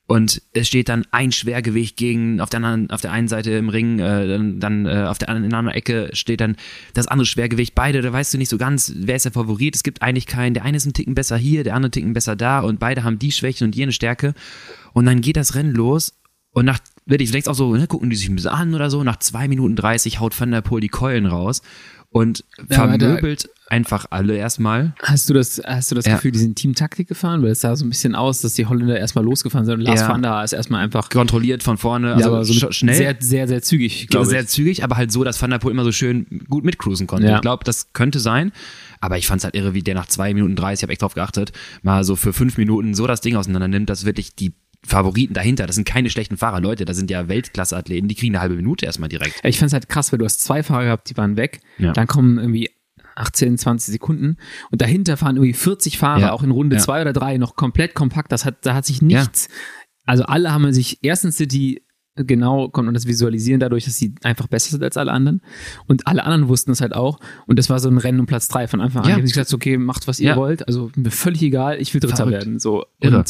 Und 0.06 0.42
es 0.52 0.68
steht 0.68 0.90
dann 0.90 1.06
ein 1.12 1.32
Schwergewicht 1.32 1.96
gegen 1.96 2.40
auf 2.40 2.50
der 2.50 2.58
anderen, 2.58 2.90
auf 2.90 3.00
der 3.00 3.10
einen 3.10 3.26
Seite 3.26 3.52
im 3.52 3.70
Ring, 3.70 3.98
äh, 4.00 4.28
dann, 4.28 4.60
dann 4.60 4.86
äh, 4.86 5.04
auf 5.08 5.16
der 5.16 5.30
anderen, 5.30 5.44
in 5.44 5.50
der 5.50 5.58
anderen 5.60 5.78
Ecke 5.78 6.10
steht 6.12 6.42
dann 6.42 6.56
das 6.92 7.06
andere 7.06 7.24
Schwergewicht. 7.24 7.74
Beide, 7.74 8.02
da 8.02 8.12
weißt 8.12 8.34
du 8.34 8.38
nicht 8.38 8.50
so 8.50 8.58
ganz, 8.58 8.92
wer 8.96 9.16
ist 9.16 9.24
der 9.24 9.32
Favorit. 9.32 9.74
Es 9.74 9.82
gibt 9.82 10.02
eigentlich 10.02 10.26
keinen. 10.26 10.52
Der 10.52 10.64
eine 10.64 10.76
ist 10.76 10.84
ein 10.84 10.92
Ticken 10.92 11.14
besser 11.14 11.38
hier, 11.38 11.64
der 11.64 11.74
andere 11.74 11.90
Ticken 11.90 12.12
besser 12.12 12.36
da 12.36 12.60
und 12.60 12.78
beide 12.78 13.02
haben 13.02 13.18
die 13.18 13.32
Schwächen 13.32 13.66
und 13.66 13.74
jene 13.74 13.92
Stärke. 13.92 14.34
Und 14.92 15.06
dann 15.06 15.22
geht 15.22 15.36
das 15.36 15.54
Rennen 15.54 15.74
los 15.74 16.12
und 16.54 16.66
nach, 16.66 16.78
wirklich, 17.06 17.30
vielleicht 17.30 17.48
auch 17.48 17.54
so, 17.54 17.74
ne, 17.74 17.86
gucken 17.86 18.10
die 18.10 18.16
sich 18.16 18.28
ein 18.28 18.36
bisschen 18.36 18.50
an 18.50 18.74
oder 18.74 18.90
so. 18.90 19.02
Nach 19.04 19.18
zwei 19.18 19.48
Minuten 19.48 19.74
30 19.74 20.20
haut 20.20 20.38
Van 20.38 20.50
der 20.50 20.60
Poel 20.60 20.80
die 20.80 20.88
Keulen 20.88 21.26
raus 21.26 21.62
und 22.10 22.44
vermöbelt 22.68 23.48
einfach 23.68 24.06
alle 24.10 24.36
erstmal. 24.36 24.94
Hast 25.02 25.28
du 25.30 25.34
das, 25.34 25.60
hast 25.64 25.90
du 25.90 25.94
das 25.94 26.04
Ja. 26.06 26.14
Gefühl, 26.16 26.32
die 26.32 26.38
sind 26.38 26.56
Teamtaktik 26.56 27.08
gefahren? 27.08 27.42
Weil 27.42 27.50
es 27.50 27.60
sah 27.62 27.74
so 27.76 27.84
ein 27.84 27.88
bisschen 27.88 28.14
aus, 28.14 28.40
dass 28.42 28.54
die 28.54 28.66
Holländer 28.66 28.98
erstmal 28.98 29.24
losgefahren 29.24 29.64
sind 29.64 29.76
und 29.76 29.80
Lars 29.80 30.00
Ja. 30.02 30.08
van 30.08 30.22
der 30.22 30.44
ist 30.44 30.52
erstmal 30.52 30.82
einfach 30.84 31.08
Kontrolliert 31.08 31.62
von 31.62 31.76
vorne, 31.78 32.08
ja, 32.08 32.14
also 32.14 32.28
aber 32.28 32.44
so 32.44 32.52
sch- 32.52 32.72
schnell. 32.72 32.94
sehr, 32.94 33.16
sehr, 33.20 33.48
sehr 33.48 33.62
zügig, 33.62 34.08
glaube 34.08 34.26
sehr 34.26 34.46
zügig, 34.46 34.84
aber 34.84 34.96
halt 34.96 35.10
so, 35.12 35.24
dass 35.24 35.40
Van 35.40 35.50
der 35.50 35.58
Poel 35.58 35.72
immer 35.72 35.84
so 35.84 35.92
schön 35.92 36.26
gut 36.48 36.64
mitcruisen 36.64 37.06
konnte. 37.06 37.26
Ja. 37.28 37.36
Ich 37.36 37.40
glaube, 37.42 37.64
das 37.64 37.92
könnte 37.92 38.20
sein. 38.20 38.52
Aber 39.00 39.18
ich 39.18 39.26
fand 39.26 39.38
es 39.40 39.44
halt 39.44 39.54
irre, 39.54 39.74
wie 39.74 39.82
der 39.82 39.94
nach 39.94 40.06
zwei 40.06 40.32
Minuten 40.34 40.56
30, 40.56 40.78
ich 40.78 40.82
habe 40.82 40.92
echt 40.92 41.02
drauf 41.02 41.14
geachtet, 41.14 41.52
mal 41.82 42.04
so 42.04 42.16
für 42.16 42.32
fünf 42.32 42.56
Minuten 42.56 42.94
so 42.94 43.06
das 43.06 43.20
Ding 43.20 43.36
auseinander 43.36 43.68
nimmt, 43.68 43.90
dass 43.90 44.04
wirklich 44.04 44.34
die 44.34 44.52
Favoriten 44.86 45.32
dahinter, 45.32 45.66
das 45.66 45.76
sind 45.76 45.86
keine 45.86 46.10
schlechten 46.10 46.36
Fahrer, 46.36 46.60
Leute, 46.60 46.84
das 46.84 46.96
sind 46.98 47.10
ja 47.10 47.26
Weltklasse-Athleten, 47.28 48.06
die 48.08 48.14
kriegen 48.14 48.34
eine 48.34 48.42
halbe 48.42 48.54
Minute 48.56 48.84
erstmal 48.84 49.08
direkt. 49.08 49.36
Ja, 49.42 49.48
Ich 49.48 49.58
fand 49.58 49.68
es 49.68 49.72
halt 49.72 49.88
krass, 49.88 50.12
weil 50.12 50.18
du 50.18 50.26
hast 50.26 50.42
zwei 50.42 50.62
Fahrer 50.62 50.84
gehabt, 50.84 51.08
die 51.08 51.16
waren 51.16 51.36
weg. 51.38 51.60
Ja. 51.78 51.92
Dann 51.92 52.06
kommen 52.06 52.38
irgendwie 52.38 52.70
18, 53.16 53.58
20 53.58 53.92
Sekunden 53.92 54.36
und 54.70 54.80
dahinter 54.82 55.16
fahren 55.16 55.36
irgendwie 55.36 55.52
40 55.52 55.98
Fahrer, 55.98 56.20
Ja. 56.20 56.32
auch 56.32 56.42
in 56.42 56.50
Runde 56.50 56.76
Ja. 56.76 56.82
zwei 56.82 57.00
oder 57.02 57.12
drei, 57.12 57.36
noch 57.38 57.56
komplett 57.56 57.94
kompakt. 57.94 58.32
Das 58.32 58.44
hat, 58.44 58.56
da 58.66 58.74
hat 58.74 58.84
sich 58.86 59.02
nichts. 59.02 59.48
Also 60.06 60.24
alle 60.24 60.52
haben 60.52 60.72
sich, 60.72 60.98
erstens 61.02 61.36
sind 61.38 61.52
die 61.52 61.82
genau, 62.16 62.68
konnten 62.68 62.86
man 62.86 62.94
das 62.94 63.08
visualisieren 63.08 63.58
dadurch, 63.58 63.86
dass 63.86 63.96
sie 63.98 64.14
einfach 64.22 64.46
besser 64.46 64.70
sind 64.70 64.84
als 64.84 64.96
alle 64.96 65.10
anderen. 65.10 65.40
Und 65.88 66.06
alle 66.06 66.22
anderen 66.24 66.46
wussten 66.46 66.70
es 66.70 66.80
halt 66.80 66.94
auch. 66.94 67.18
Und 67.48 67.58
das 67.58 67.70
war 67.70 67.80
so 67.80 67.88
ein 67.88 67.98
Rennen 67.98 68.20
um 68.20 68.26
Platz 68.26 68.46
drei 68.46 68.68
von 68.68 68.80
Anfang 68.80 69.02
an. 69.02 69.08
Ja. 69.08 69.14
Die 69.16 69.20
haben 69.22 69.26
sich 69.26 69.34
gesagt, 69.34 69.52
okay, 69.52 69.78
macht 69.78 70.06
was 70.06 70.20
ihr 70.20 70.28
Ja. 70.30 70.36
wollt. 70.36 70.68
Also 70.68 70.92
mir 70.94 71.10
völlig 71.10 71.42
egal, 71.42 71.80
ich 71.80 71.92
will 71.92 72.00
Dritter 72.00 72.18
Verrückt. 72.18 72.32
werden. 72.38 72.60
So. 72.60 72.84
Irre. 73.00 73.24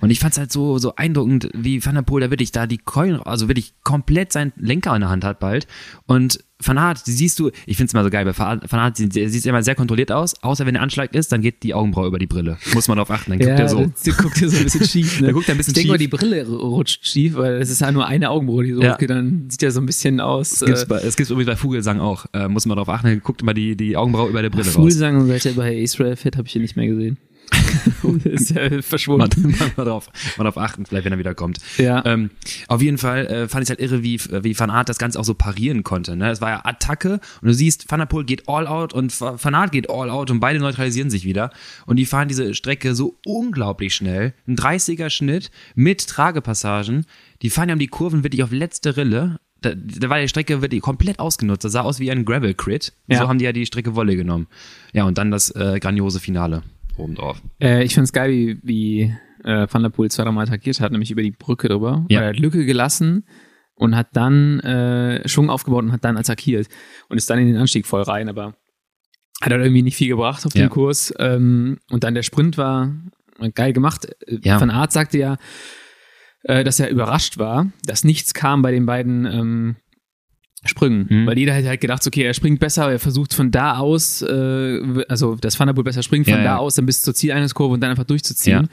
Und 0.00 0.10
ich 0.10 0.20
fand 0.20 0.32
es 0.32 0.38
halt 0.38 0.52
so, 0.52 0.78
so 0.78 0.94
eindruckend, 0.96 1.50
wie 1.54 1.84
Van 1.84 1.94
der 1.94 2.02
Poel 2.02 2.20
da 2.20 2.30
wirklich 2.30 2.52
da 2.52 2.66
die 2.66 2.78
Keulen, 2.78 3.20
also 3.22 3.48
wirklich 3.48 3.74
komplett 3.82 4.32
seinen 4.32 4.52
Lenker 4.56 4.94
in 4.94 5.00
der 5.00 5.10
Hand 5.10 5.24
hat 5.24 5.40
bald. 5.40 5.66
Und 6.06 6.38
Van 6.60 6.94
die 7.06 7.12
siehst 7.12 7.38
du, 7.38 7.50
ich 7.66 7.76
find's 7.76 7.92
immer 7.92 8.02
so 8.02 8.10
geil, 8.10 8.24
bei 8.24 8.36
Van 8.36 8.60
Aert 8.80 8.96
sieht, 8.96 9.12
sieht 9.12 9.46
immer 9.46 9.62
sehr 9.62 9.76
kontrolliert 9.76 10.10
aus, 10.10 10.42
außer 10.42 10.66
wenn 10.66 10.74
der 10.74 10.82
Anschlag 10.82 11.14
ist, 11.14 11.30
dann 11.30 11.40
geht 11.40 11.62
die 11.62 11.72
Augenbraue 11.72 12.08
über 12.08 12.18
die 12.18 12.26
Brille. 12.26 12.58
Muss 12.74 12.88
man 12.88 12.96
darauf 12.96 13.12
achten, 13.12 13.30
dann 13.30 13.38
guckt 13.38 13.50
ja, 13.50 13.56
er 13.56 13.68
so. 13.68 13.86
der 14.06 14.14
guckt 14.14 14.40
dir 14.40 14.48
so 14.48 14.56
ein 14.56 14.64
bisschen 14.64 14.84
schief. 14.84 15.20
Ne? 15.20 15.26
Der 15.26 15.34
guckt 15.34 15.48
ein 15.48 15.56
bisschen 15.56 15.70
ich 15.70 15.74
denke 15.76 15.92
mal, 15.92 15.98
die 15.98 16.08
Brille 16.08 16.48
rutscht 16.48 17.06
schief, 17.06 17.36
weil 17.36 17.54
es 17.54 17.70
ist 17.70 17.80
ja 17.80 17.92
nur 17.92 18.06
eine 18.06 18.30
Augenbraue, 18.30 18.64
die 18.64 18.72
so 18.72 18.82
Ja. 18.82 18.94
hochgeht, 18.94 19.10
dann 19.10 19.48
sieht 19.50 19.62
er 19.62 19.70
so 19.70 19.80
ein 19.80 19.86
bisschen 19.86 20.18
aus. 20.18 20.52
Es 20.52 20.64
gibt's, 20.64 20.82
äh, 20.82 21.06
es 21.06 21.16
gibt's 21.16 21.30
übrigens 21.30 21.50
bei 21.52 21.56
Vogelsang 21.56 22.00
auch. 22.00 22.26
Äh, 22.32 22.48
muss 22.48 22.66
man 22.66 22.76
darauf 22.76 22.88
achten, 22.88 23.06
dann 23.06 23.22
guckt 23.22 23.42
immer 23.42 23.54
die, 23.54 23.76
die 23.76 23.96
Augenbraue 23.96 24.28
über 24.28 24.42
der 24.42 24.50
Brille 24.50 24.64
raus. 24.64 24.74
Fuglsang 24.74 25.16
und 25.16 25.28
seit 25.28 25.46
er 25.46 25.52
bei 25.52 25.76
Israel 25.76 26.16
Fit 26.16 26.36
habe 26.36 26.48
ich 26.48 26.56
ihn 26.56 26.62
nicht 26.62 26.74
mehr 26.74 26.88
gesehen. 26.88 27.18
ist 28.24 28.50
ja 28.50 28.68
Mal, 28.68 28.82
verschwunden. 28.82 29.54
mal, 29.76 29.84
drauf, 29.84 30.10
mal 30.36 30.44
drauf 30.44 30.58
achten, 30.58 30.86
vielleicht 30.86 31.04
wenn 31.04 31.12
er 31.12 31.18
wieder 31.18 31.34
kommt. 31.34 31.58
Ja. 31.76 32.04
Ähm, 32.04 32.30
auf 32.66 32.82
jeden 32.82 32.98
Fall 32.98 33.26
äh, 33.26 33.48
fand 33.48 33.64
ich 33.64 33.70
halt 33.70 33.80
irre, 33.80 34.02
wie, 34.02 34.20
wie 34.20 34.58
Van 34.58 34.70
Aert 34.70 34.88
das 34.88 34.98
Ganze 34.98 35.18
auch 35.18 35.24
so 35.24 35.34
parieren 35.34 35.84
konnte. 35.84 36.16
Ne? 36.16 36.30
Es 36.30 36.40
war 36.40 36.50
ja 36.50 36.64
Attacke 36.64 37.20
und 37.40 37.48
du 37.48 37.54
siehst, 37.54 37.90
Van 37.90 38.00
der 38.00 38.06
Poel 38.06 38.24
geht 38.24 38.48
all 38.48 38.66
out 38.66 38.92
und 38.92 39.18
Van 39.20 39.54
Aert 39.54 39.72
geht 39.72 39.90
all 39.90 40.10
out 40.10 40.30
und 40.30 40.40
beide 40.40 40.58
neutralisieren 40.58 41.10
sich 41.10 41.24
wieder. 41.24 41.50
Und 41.86 41.96
die 41.96 42.06
fahren 42.06 42.28
diese 42.28 42.54
Strecke 42.54 42.94
so 42.94 43.18
unglaublich 43.24 43.94
schnell. 43.94 44.34
Ein 44.46 44.56
30er 44.56 45.10
Schnitt 45.10 45.50
mit 45.74 46.06
Tragepassagen. 46.06 47.06
Die 47.42 47.50
fahren 47.50 47.68
ja 47.68 47.74
um 47.74 47.78
die 47.78 47.88
Kurven 47.88 48.24
wirklich 48.24 48.42
auf 48.42 48.50
letzte 48.50 48.96
Rille. 48.96 49.38
Da, 49.60 49.72
da 49.74 50.08
war 50.08 50.20
die 50.20 50.28
Strecke 50.28 50.62
wirklich 50.62 50.82
komplett 50.82 51.18
ausgenutzt. 51.18 51.64
Das 51.64 51.72
sah 51.72 51.80
aus 51.80 51.98
wie 51.98 52.10
ein 52.12 52.24
Gravel-Crit. 52.24 52.92
Ja. 53.08 53.18
So 53.18 53.28
haben 53.28 53.38
die 53.38 53.44
ja 53.44 53.52
die 53.52 53.66
Strecke 53.66 53.96
Wolle 53.96 54.14
genommen. 54.14 54.46
Ja, 54.92 55.04
und 55.04 55.18
dann 55.18 55.30
das 55.30 55.50
äh, 55.50 55.80
grandiose 55.80 56.20
Finale 56.20 56.62
obendrauf. 56.98 57.40
Äh, 57.60 57.84
ich 57.84 57.94
find's 57.94 58.12
geil, 58.12 58.30
wie, 58.30 58.58
wie 58.62 59.14
äh, 59.44 59.66
Van 59.70 59.82
der 59.82 59.90
Poel 59.90 60.10
zwei, 60.10 60.24
dreimal 60.24 60.44
attackiert 60.46 60.80
hat, 60.80 60.92
nämlich 60.92 61.10
über 61.10 61.22
die 61.22 61.30
Brücke 61.30 61.68
drüber. 61.68 62.04
Ja. 62.08 62.22
Er 62.22 62.28
hat 62.30 62.38
Lücke 62.38 62.64
gelassen 62.64 63.26
und 63.74 63.96
hat 63.96 64.08
dann 64.14 64.60
äh, 64.60 65.26
Schwung 65.28 65.50
aufgebaut 65.50 65.84
und 65.84 65.92
hat 65.92 66.04
dann 66.04 66.16
attackiert 66.16 66.66
und 67.08 67.16
ist 67.16 67.30
dann 67.30 67.38
in 67.38 67.46
den 67.46 67.56
Anstieg 67.56 67.86
voll 67.86 68.02
rein, 68.02 68.28
aber 68.28 68.54
hat 69.40 69.52
halt 69.52 69.62
irgendwie 69.62 69.82
nicht 69.82 69.96
viel 69.96 70.08
gebracht 70.08 70.44
auf 70.46 70.54
Ja. 70.54 70.66
dem 70.66 70.70
Kurs. 70.70 71.14
Ähm, 71.18 71.78
und 71.90 72.02
dann 72.04 72.14
der 72.14 72.24
Sprint 72.24 72.58
war 72.58 72.92
geil 73.54 73.72
gemacht. 73.72 74.06
Äh, 74.26 74.38
Ja. 74.42 74.60
Van 74.60 74.70
Aert 74.70 74.90
sagte 74.92 75.18
ja, 75.18 75.36
äh, 76.42 76.64
dass 76.64 76.80
er 76.80 76.90
überrascht 76.90 77.38
war, 77.38 77.70
dass 77.84 78.02
nichts 78.04 78.34
kam 78.34 78.62
bei 78.62 78.72
den 78.72 78.86
beiden 78.86 79.24
ähm, 79.26 79.76
Sprüngen. 80.64 81.06
Mhm. 81.08 81.26
Weil 81.26 81.38
jeder 81.38 81.52
hätte 81.54 81.68
halt 81.68 81.80
gedacht, 81.80 82.06
okay, 82.06 82.22
er 82.22 82.34
springt 82.34 82.58
besser, 82.60 82.90
er 82.90 82.98
versucht 82.98 83.32
von 83.34 83.50
da 83.50 83.76
aus, 83.78 84.22
äh, 84.22 85.04
also 85.08 85.36
dass 85.36 85.58
Van 85.58 85.66
der 85.68 85.74
Poel 85.74 85.84
besser 85.84 86.02
springt, 86.02 86.26
von 86.26 86.34
Ja, 86.34 86.38
da 86.42 86.44
ja. 86.44 86.56
aus 86.58 86.74
dann 86.74 86.86
bis 86.86 87.02
zur 87.02 87.14
Zieleingangskurve 87.14 87.74
und 87.74 87.80
dann 87.80 87.90
einfach 87.90 88.04
durchzuziehen. 88.04 88.68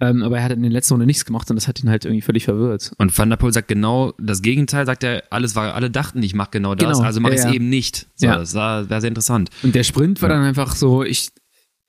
Ähm, 0.00 0.22
aber 0.22 0.38
er 0.38 0.44
hat 0.44 0.52
in 0.52 0.62
der 0.62 0.70
letzten 0.70 0.94
Runde 0.94 1.06
nichts 1.06 1.24
gemacht 1.24 1.50
und 1.50 1.56
das 1.56 1.66
hat 1.66 1.82
ihn 1.82 1.90
halt 1.90 2.04
irgendwie 2.04 2.22
völlig 2.22 2.44
verwirrt. 2.44 2.92
Und 2.98 3.16
Van 3.16 3.30
der 3.30 3.36
Poel 3.36 3.52
sagt 3.52 3.66
genau 3.68 4.14
das 4.18 4.42
Gegenteil, 4.42 4.86
sagt 4.86 5.02
er, 5.02 5.24
alles 5.30 5.56
war, 5.56 5.74
alle 5.74 5.90
dachten, 5.90 6.22
ich 6.22 6.34
mache 6.34 6.50
genau 6.52 6.76
das, 6.76 6.88
Genau, 6.98 7.04
also 7.04 7.20
mache 7.20 7.32
ja, 7.32 7.38
ich 7.38 7.44
es 7.44 7.50
ja. 7.50 7.54
eben 7.54 7.68
nicht. 7.68 8.06
So, 8.14 8.26
Ja. 8.26 8.38
Das 8.38 8.54
war, 8.54 8.88
war 8.90 9.00
sehr 9.00 9.08
interessant. 9.08 9.50
Und 9.64 9.74
der 9.74 9.82
Sprint 9.82 10.22
war 10.22 10.28
Ja. 10.30 10.36
dann 10.36 10.44
einfach 10.44 10.76
so, 10.76 11.02
ich, 11.02 11.30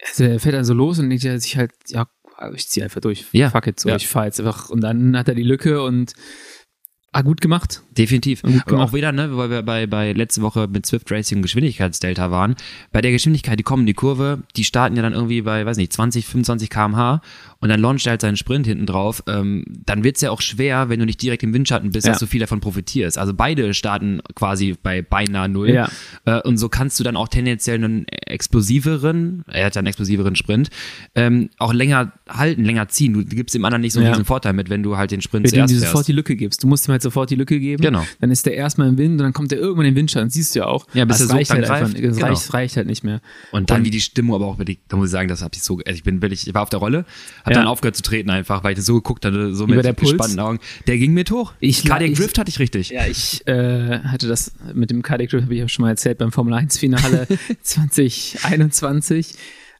also 0.07 0.23
er 0.23 0.39
fährt 0.39 0.55
dann 0.55 0.65
so 0.65 0.73
los 0.73 0.97
und 0.97 1.09
denkt 1.09 1.21
sich 1.41 1.55
halt, 1.57 1.71
ja, 1.87 2.07
ich 2.55 2.67
ziehe 2.67 2.83
einfach 2.83 3.01
durch. 3.01 3.25
Ja. 3.31 3.51
Fuck 3.51 3.67
it, 3.67 3.79
so, 3.79 3.89
Ja. 3.89 3.95
ich 3.97 4.07
fahr 4.07 4.25
jetzt 4.25 4.39
einfach. 4.39 4.69
Und 4.69 4.81
dann 4.81 5.15
hat 5.17 5.27
er 5.27 5.35
die 5.35 5.43
Lücke 5.43 5.83
und 5.83 6.13
ah, 7.11 7.21
gut 7.21 7.41
gemacht. 7.41 7.83
Definitiv. 7.97 8.41
Gut 8.41 8.65
gemacht. 8.65 8.89
auch 8.89 8.93
wieder, 8.93 9.11
ne, 9.11 9.35
weil 9.35 9.49
wir 9.49 9.61
bei, 9.63 9.87
bei 9.87 10.13
letzte 10.13 10.41
Woche 10.41 10.67
mit 10.67 10.85
Swift 10.85 11.11
Racing 11.11 11.41
Geschwindigkeitsdelta 11.41 12.31
waren. 12.31 12.55
Bei 12.91 13.01
der 13.01 13.11
Geschwindigkeit, 13.11 13.59
die 13.59 13.63
kommen 13.63 13.83
in 13.83 13.87
die 13.87 13.93
Kurve, 13.93 14.43
die 14.55 14.63
starten 14.63 14.95
ja 14.95 15.01
dann 15.01 15.13
irgendwie 15.13 15.41
bei, 15.41 15.65
weiß 15.65 15.77
nicht, 15.77 15.93
20, 15.93 16.25
25 16.25 16.69
kmh 16.69 17.21
und 17.61 17.69
dann 17.69 17.79
launcht 17.79 18.05
er 18.07 18.11
halt 18.11 18.21
seinen 18.21 18.37
Sprint 18.37 18.65
hinten 18.67 18.85
drauf. 18.85 19.21
Ähm, 19.27 19.65
dann 19.85 20.03
wird's 20.03 20.21
ja 20.21 20.31
auch 20.31 20.41
schwer, 20.41 20.89
wenn 20.89 20.99
du 20.99 21.05
nicht 21.05 21.21
direkt 21.21 21.43
im 21.43 21.53
Windschatten 21.53 21.91
bist, 21.91 22.05
Ja. 22.07 22.13
dass 22.13 22.19
du 22.19 22.25
viel 22.27 22.39
davon 22.39 22.59
profitierst. 22.61 23.17
Also 23.17 23.33
beide 23.33 23.73
starten 23.73 24.21
quasi 24.35 24.75
bei 24.81 25.01
beinahe 25.01 25.49
null. 25.49 25.69
Ja. 25.71 25.89
Äh, 26.25 26.41
und 26.41 26.57
so 26.57 26.69
kannst 26.69 26.99
du 26.99 27.03
dann 27.03 27.15
auch 27.17 27.27
tendenziell 27.27 27.75
einen 27.75 28.05
explosiveren, 28.07 29.43
er 29.47 29.65
hat 29.67 29.75
ja 29.75 29.79
einen 29.79 29.87
explosiveren 29.87 30.35
Sprint, 30.35 30.69
ähm, 31.15 31.49
auch 31.57 31.73
länger 31.73 32.11
halten, 32.27 32.63
länger 32.63 32.87
ziehen. 32.89 33.13
Du 33.13 33.23
gibst 33.23 33.55
dem 33.55 33.63
anderen 33.65 33.81
nicht 33.81 33.93
so 33.93 34.01
Ja. 34.01 34.09
diesen 34.09 34.25
Vorteil 34.25 34.53
mit, 34.53 34.69
wenn 34.69 34.83
du 34.83 34.97
halt 34.97 35.11
den 35.11 35.21
Sprint 35.21 35.45
Wenn 35.45 35.51
du 35.51 35.55
ihm 35.55 35.59
zuerst 35.59 35.73
dir 35.73 35.79
fährst. 35.79 35.91
sofort 35.91 36.07
die 36.07 36.11
Lücke 36.13 36.35
gibst. 36.35 36.63
Du 36.63 36.67
musst 36.67 36.87
ihm 36.87 36.91
halt 36.91 37.01
sofort 37.01 37.29
die 37.29 37.35
Lücke 37.35 37.59
geben. 37.59 37.81
Genau. 37.81 38.05
Dann 38.19 38.31
ist 38.31 38.45
der 38.45 38.55
erstmal 38.55 38.89
im 38.89 38.97
Wind 38.97 39.11
und 39.13 39.17
dann 39.19 39.33
kommt 39.33 39.51
der 39.51 39.59
irgendwann 39.59 39.85
in 39.85 39.93
den 39.93 39.97
Windschatten, 39.99 40.29
siehst 40.29 40.55
du 40.55 40.59
ja 40.59 40.65
auch. 40.65 40.85
Ja, 40.93 41.05
bis 41.05 41.17
das 41.17 41.27
er 41.27 41.27
so 41.29 41.35
reicht 41.35 41.51
halt 41.51 41.63
einfach, 41.69 41.91
greift. 41.93 42.03
das 42.05 42.15
Genau. 42.17 42.27
reicht, 42.27 42.53
reicht 42.53 42.77
halt 42.77 42.87
nicht 42.87 43.03
mehr. 43.03 43.21
Und 43.51 43.69
dann 43.69 43.79
Und- 43.79 43.85
wie 43.85 43.91
die 43.91 44.01
Stimmung 44.01 44.35
aber 44.35 44.45
auch 44.47 44.57
wirklich, 44.57 44.79
da 44.87 44.97
muss 44.97 45.07
ich 45.07 45.11
sagen, 45.11 45.27
das 45.29 45.41
habe 45.41 45.51
ich 45.55 45.61
so, 45.63 45.77
also 45.85 45.91
ich 45.95 46.03
bin 46.03 46.21
wirklich, 46.21 46.47
ich 46.47 46.53
war 46.53 46.61
auf 46.63 46.69
der 46.69 46.79
Rolle, 46.79 47.05
habe 47.49 47.55
Ja. 47.55 47.59
dann 47.61 47.67
aufgehört 47.67 47.95
zu 47.95 48.03
treten 48.03 48.29
einfach, 48.29 48.63
weil 48.63 48.71
ich 48.71 48.77
das 48.77 48.85
so 48.85 48.95
geguckt 48.95 49.25
hatte, 49.25 49.53
so 49.53 49.65
Über 49.65 49.75
mit 49.75 49.85
der 49.85 49.93
Puls? 49.93 50.11
gespannten 50.11 50.39
Augen. 50.39 50.59
Der 50.87 50.97
ging 50.97 51.13
mit 51.13 51.31
hoch. 51.31 51.53
Ich- 51.59 51.83
Cardiac 51.85 52.11
ich- 52.11 52.17
Drift 52.17 52.37
hatte 52.37 52.49
ich 52.49 52.59
richtig. 52.59 52.89
Ja, 52.89 53.05
ich 53.07 53.45
äh, 53.47 53.99
hatte 53.99 54.27
das 54.27 54.53
mit 54.73 54.89
dem 54.91 55.01
Cardiac 55.01 55.29
Drift, 55.29 55.43
habe 55.43 55.53
ich 55.53 55.59
ja 55.59 55.67
schon 55.69 55.83
mal 55.83 55.89
erzählt, 55.89 56.17
beim 56.19 56.31
Formel 56.31 56.53
1 56.53 56.77
Finale 56.77 57.27
2021 57.63 59.35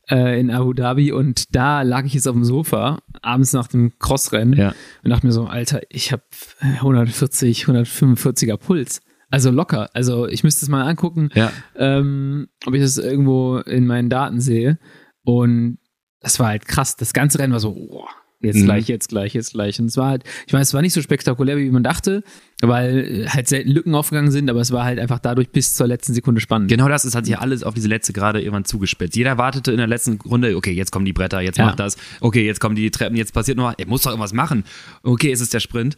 äh, 0.09 0.39
in 0.39 0.49
Abu 0.51 0.73
Dhabi 0.73 1.11
und 1.11 1.55
da 1.55 1.81
lag 1.83 2.05
ich 2.05 2.13
jetzt 2.13 2.27
auf 2.27 2.33
dem 2.33 2.43
Sofa, 2.43 2.99
abends 3.21 3.53
nach 3.53 3.67
dem 3.67 3.93
Crossrennen 3.99 4.57
Ja. 4.57 4.73
und 5.03 5.09
dachte 5.11 5.25
mir 5.27 5.31
so, 5.31 5.45
Alter, 5.45 5.81
ich 5.89 6.11
habe 6.11 6.23
140, 6.61 7.65
145er 7.65 8.57
Puls. 8.57 9.01
Also 9.31 9.51
locker. 9.51 9.89
Also 9.93 10.27
ich 10.27 10.43
müsste 10.43 10.65
es 10.65 10.69
mal 10.69 10.81
angucken, 10.87 11.29
Ja. 11.35 11.51
ähm, 11.75 12.47
ob 12.65 12.73
ich 12.73 12.81
das 12.81 12.97
irgendwo 12.97 13.57
in 13.59 13.85
meinen 13.85 14.09
Daten 14.09 14.41
sehe. 14.41 14.79
Und 15.23 15.77
das 16.21 16.39
war 16.39 16.47
halt 16.47 16.65
krass. 16.67 16.95
Das 16.95 17.13
ganze 17.13 17.39
Rennen 17.39 17.53
war 17.53 17.59
so, 17.59 17.73
boah, 17.73 18.07
jetzt 18.41 18.57
Mhm. 18.57 18.65
gleich, 18.65 18.87
jetzt 18.87 19.09
gleich, 19.09 19.33
jetzt 19.33 19.51
gleich. 19.53 19.79
Und 19.79 19.87
es 19.87 19.97
war 19.97 20.07
halt, 20.09 20.23
ich 20.47 20.53
meine, 20.53 20.63
es 20.63 20.73
war 20.73 20.81
nicht 20.81 20.93
so 20.93 21.01
spektakulär, 21.01 21.57
wie 21.57 21.69
man 21.71 21.83
dachte, 21.83 22.23
weil 22.61 23.25
halt 23.29 23.47
selten 23.49 23.69
Lücken 23.69 23.93
aufgegangen 23.95 24.31
sind, 24.31 24.49
aber 24.49 24.61
es 24.61 24.71
war 24.71 24.85
halt 24.85 24.97
einfach 24.99 25.19
dadurch 25.19 25.49
bis 25.49 25.73
zur 25.73 25.87
letzten 25.87 26.13
Sekunde 26.13 26.39
spannend. 26.41 26.69
Genau 26.69 26.87
das, 26.87 27.03
es 27.03 27.15
hat 27.15 27.25
sich 27.25 27.37
alles 27.37 27.63
auf 27.63 27.73
diese 27.73 27.87
letzte 27.89 28.13
gerade 28.13 28.39
irgendwann 28.41 28.65
zugespitzt. 28.65 29.15
Jeder 29.17 29.37
wartete 29.37 29.71
in 29.71 29.77
der 29.77 29.87
letzten 29.87 30.19
Runde, 30.21 30.55
okay, 30.55 30.71
jetzt 30.71 30.91
kommen 30.91 31.05
die 31.05 31.13
Bretter, 31.13 31.41
jetzt 31.41 31.57
Ja. 31.57 31.65
macht 31.65 31.79
das, 31.79 31.97
okay, 32.21 32.45
jetzt 32.45 32.59
kommen 32.59 32.75
die 32.75 32.89
Treppen, 32.91 33.17
jetzt 33.17 33.33
passiert 33.33 33.57
noch 33.57 33.65
was, 33.65 33.75
er 33.77 33.87
muss 33.87 34.01
doch 34.03 34.11
irgendwas 34.11 34.33
machen. 34.33 34.63
Okay, 35.03 35.31
es 35.31 35.41
ist 35.41 35.53
der 35.53 35.59
Sprint. 35.59 35.95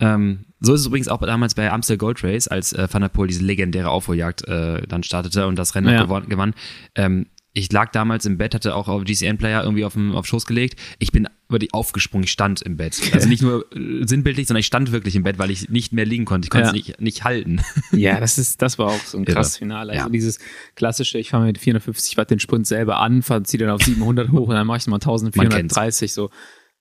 Ähm, 0.00 0.46
so 0.58 0.74
ist 0.74 0.80
es 0.80 0.86
übrigens 0.88 1.06
auch 1.06 1.20
damals 1.20 1.54
bei 1.54 1.70
Amstel 1.70 1.96
Gold 1.96 2.24
Race, 2.24 2.48
als 2.48 2.72
äh, 2.72 2.88
Van 2.90 3.02
der 3.02 3.08
Poel 3.10 3.28
diese 3.28 3.44
legendäre 3.44 3.90
Aufholjagd 3.90 4.46
äh, 4.48 4.82
dann 4.88 5.04
startete 5.04 5.46
und 5.46 5.56
das 5.56 5.76
Rennen 5.76 5.88
Ja. 5.92 6.04
gewann. 6.04 6.54
Ähm, 6.96 7.26
ich 7.56 7.70
lag 7.72 7.92
damals 7.92 8.26
im 8.26 8.36
Bett, 8.36 8.52
hatte 8.54 8.74
auch 8.74 8.88
auf 8.88 9.04
GCN-Player 9.04 9.62
irgendwie 9.62 9.84
auf 9.84 9.94
den 9.94 10.10
auf 10.12 10.26
Schoß 10.26 10.44
gelegt. 10.44 10.78
Ich 10.98 11.12
bin 11.12 11.28
wirklich 11.48 11.72
aufgesprungen, 11.72 12.24
ich 12.24 12.32
stand 12.32 12.60
im 12.62 12.76
Bett. 12.76 13.00
Also 13.12 13.28
nicht 13.28 13.42
nur 13.42 13.64
äh, 13.74 14.04
sinnbildlich, 14.06 14.48
sondern 14.48 14.58
ich 14.60 14.66
stand 14.66 14.90
wirklich 14.90 15.14
im 15.14 15.22
Bett, 15.22 15.38
weil 15.38 15.50
ich 15.52 15.68
nicht 15.70 15.92
mehr 15.92 16.04
liegen 16.04 16.24
konnte. 16.24 16.46
Ich 16.46 16.50
konnte 16.50 16.64
Ja. 16.64 16.70
es 16.70 16.74
nicht, 16.74 17.00
nicht 17.00 17.22
halten. 17.24 17.62
Ja, 17.92 18.18
das 18.18 18.38
ist, 18.38 18.60
das 18.60 18.76
war 18.78 18.88
auch 18.88 19.04
so 19.04 19.18
ein 19.18 19.24
krasses 19.24 19.56
Finale. 19.58 19.92
Also 19.92 20.06
Ja. 20.06 20.10
dieses 20.10 20.40
klassische, 20.74 21.16
ich 21.18 21.30
fahre 21.30 21.44
mit 21.46 21.58
450 21.58 22.16
Watt 22.16 22.30
den 22.30 22.40
Sprint 22.40 22.66
selber 22.66 22.98
an, 22.98 23.22
fahre 23.22 23.44
ziehe 23.44 23.60
dann 23.60 23.70
auf 23.70 23.82
700 23.84 24.30
hoch 24.32 24.48
und 24.48 24.54
dann 24.56 24.66
mache 24.66 24.78
ich 24.78 24.86
nochmal 24.86 24.98
1430, 24.98 26.12
so 26.12 26.30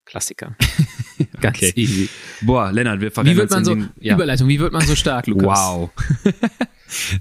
Klassiker. 0.05 0.57
Ganz 1.39 1.57
Okay. 1.59 1.71
easy. 1.75 2.09
Boah, 2.41 2.71
Lennart, 2.71 2.99
wir 2.99 3.11
verrennen 3.11 3.35
Wie 3.35 3.39
wird 3.39 3.51
man 3.51 3.63
so, 3.63 3.75
den, 3.75 3.89
ja. 4.01 4.15
Überleitung, 4.15 4.47
wie 4.49 4.59
wird 4.59 4.73
man 4.73 4.85
so 4.85 4.95
stark, 4.95 5.27
Lukas? 5.27 5.45
Wow. 5.47 5.91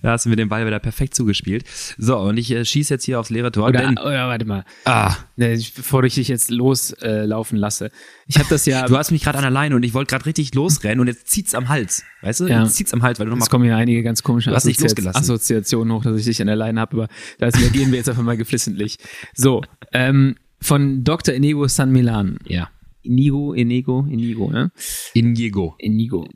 Da 0.03 0.13
hast 0.13 0.25
du 0.25 0.31
mir 0.31 0.37
den 0.37 0.49
Ball 0.49 0.67
wieder 0.67 0.79
perfekt 0.79 1.15
zugespielt. 1.15 1.65
So, 1.99 2.19
und 2.19 2.37
ich 2.37 2.51
äh, 2.51 2.65
schieße 2.65 2.95
jetzt 2.95 3.05
hier 3.05 3.21
aufs 3.21 3.31
leere 3.31 3.53
Tor. 3.53 3.69
Oder, 3.69 3.81
denn, 3.81 3.99
oder 3.99 4.29
warte 4.29 4.45
mal, 4.45 4.65
ah, 4.85 5.15
ne, 5.37 5.59
bevor 5.77 6.05
ich 6.05 6.15
dich 6.15 6.29
jetzt 6.29 6.51
loslaufen 6.51 7.57
äh, 7.59 7.61
lasse. 7.61 7.91
Ich 8.27 8.39
habe 8.39 8.49
das 8.49 8.67
ja, 8.67 8.87
du 8.87 8.97
hast 8.97 9.11
mich 9.11 9.23
gerade 9.23 9.39
an 9.39 9.45
der 9.45 9.51
Leine 9.51 9.77
und 9.77 9.83
ich 9.83 9.95
wollte 9.95 10.11
gerade 10.11 10.27
richtig 10.27 10.55
losrennen 10.55 11.01
und 11.01 11.07
jetzt 11.07 11.29
zieht's 11.29 11.55
am 11.55 11.69
Hals. 11.69 12.05
Weißt 12.23 12.41
du? 12.41 12.47
Ja. 12.47 12.63
Jetzt 12.63 12.75
zieht's 12.75 12.93
am 12.93 13.03
Hals, 13.03 13.19
weil 13.19 13.27
du 13.27 13.33
es 13.33 13.39
nochmal. 13.39 13.49
kommen 13.49 13.65
ja 13.65 13.77
einige 13.77 14.03
ganz 14.03 14.23
komische 14.23 14.51
Du 14.51 14.57
hast 14.57 14.65
losgelassen. 14.65 15.21
Assoziationen 15.21 15.93
hoch, 15.93 16.05
dass 16.05 16.17
ich 16.17 16.25
dich 16.25 16.41
an 16.41 16.47
der 16.47 16.57
Leine 16.57 16.81
habe, 16.81 16.97
aber 16.97 17.09
da 17.39 17.51
gehen 17.51 17.91
wir 17.91 17.99
jetzt 17.99 18.09
einfach 18.09 18.23
mal 18.23 18.37
geflissentlich. 18.37 18.99
So, 19.35 19.63
ähm, 19.93 20.37
von 20.61 21.05
Dr. 21.05 21.35
Inigo 21.35 21.67
San 21.69 21.91
Milan. 21.91 22.39
Ja. 22.47 22.71
Inigo, 23.03 23.53
Inigo, 23.53 24.07
Inigo, 24.09 24.51
ne? 24.51 24.71
Inigo. 25.15 25.75
Inigo. 25.79 26.29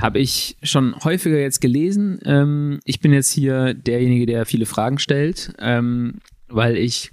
Habe 0.00 0.18
ich 0.18 0.56
schon 0.62 0.94
häufiger 1.04 1.38
jetzt 1.38 1.60
gelesen. 1.60 2.18
Ähm, 2.24 2.80
ich 2.84 3.00
bin 3.00 3.12
jetzt 3.12 3.30
hier 3.30 3.74
derjenige, 3.74 4.26
der 4.26 4.46
viele 4.46 4.66
Fragen 4.66 4.98
stellt, 4.98 5.52
ähm, 5.58 6.20
weil 6.48 6.76
ich 6.76 7.10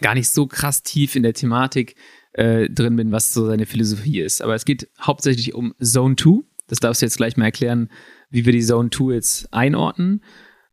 gar 0.00 0.14
nicht 0.14 0.28
so 0.28 0.46
krass 0.46 0.82
tief 0.82 1.16
in 1.16 1.22
der 1.22 1.34
Thematik 1.34 1.94
äh, 2.32 2.68
drin 2.68 2.96
bin, 2.96 3.12
was 3.12 3.32
so 3.32 3.46
seine 3.46 3.66
Philosophie 3.66 4.20
ist. 4.20 4.42
Aber 4.42 4.54
es 4.54 4.64
geht 4.64 4.88
hauptsächlich 5.00 5.54
um 5.54 5.74
Zone 5.82 6.16
2. 6.16 6.42
Das 6.66 6.80
darfst 6.80 7.02
du 7.02 7.06
jetzt 7.06 7.16
gleich 7.16 7.36
mal 7.36 7.46
erklären, 7.46 7.90
wie 8.30 8.44
wir 8.44 8.52
die 8.52 8.62
Zone 8.62 8.90
2 8.90 9.14
jetzt 9.14 9.52
einordnen. 9.52 10.22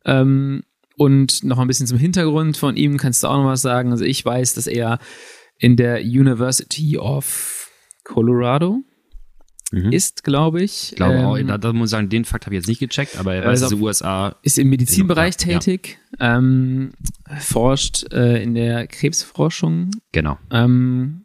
Ähm, 0.06 0.64
und 0.98 1.44
noch 1.44 1.60
ein 1.60 1.68
bisschen 1.68 1.88
zum 1.88 1.98
Hintergrund 1.98 2.58
von 2.58 2.78
ihm 2.78 2.98
kannst 2.98 3.24
du 3.24 3.28
auch 3.28 3.38
noch 3.38 3.46
was 3.46 3.62
sagen. 3.62 3.92
Also 3.92 4.06
ich 4.06 4.24
weiß, 4.24 4.54
dass 4.54 4.68
er 4.68 5.00
in 5.58 5.76
der 5.78 6.02
University 6.02 6.98
of 6.98 7.70
Colorado 8.04 8.80
Mhm. 9.72 9.92
ist, 9.92 10.24
glaube 10.24 10.62
ich. 10.62 10.92
Ich 10.92 10.96
glaube 10.96 11.26
auch, 11.26 11.38
ähm, 11.38 11.48
da, 11.48 11.58
da 11.58 11.74
muss 11.74 11.88
ich 11.88 11.92
sagen, 11.92 12.08
den 12.08 12.24
Fakt 12.24 12.46
habe 12.46 12.56
ich 12.56 12.60
jetzt 12.60 12.68
nicht 12.68 12.80
gecheckt, 12.80 13.18
aber 13.18 13.34
er 13.34 13.42
weiß, 13.42 13.64
Also 13.64 13.66
dass 13.66 13.78
die 13.80 13.84
USA. 13.84 14.36
ist 14.44 14.60
im 14.60 14.70
Medizinbereich 14.70 15.36
Ja, 15.42 15.54
ja. 15.54 15.60
tätig, 15.60 15.98
ähm, 16.20 16.92
forscht 17.40 18.06
äh, 18.14 18.42
in 18.44 18.54
der 18.54 18.86
Krebsforschung 18.86 19.90
Genau. 20.12 20.38
ähm, 20.52 21.25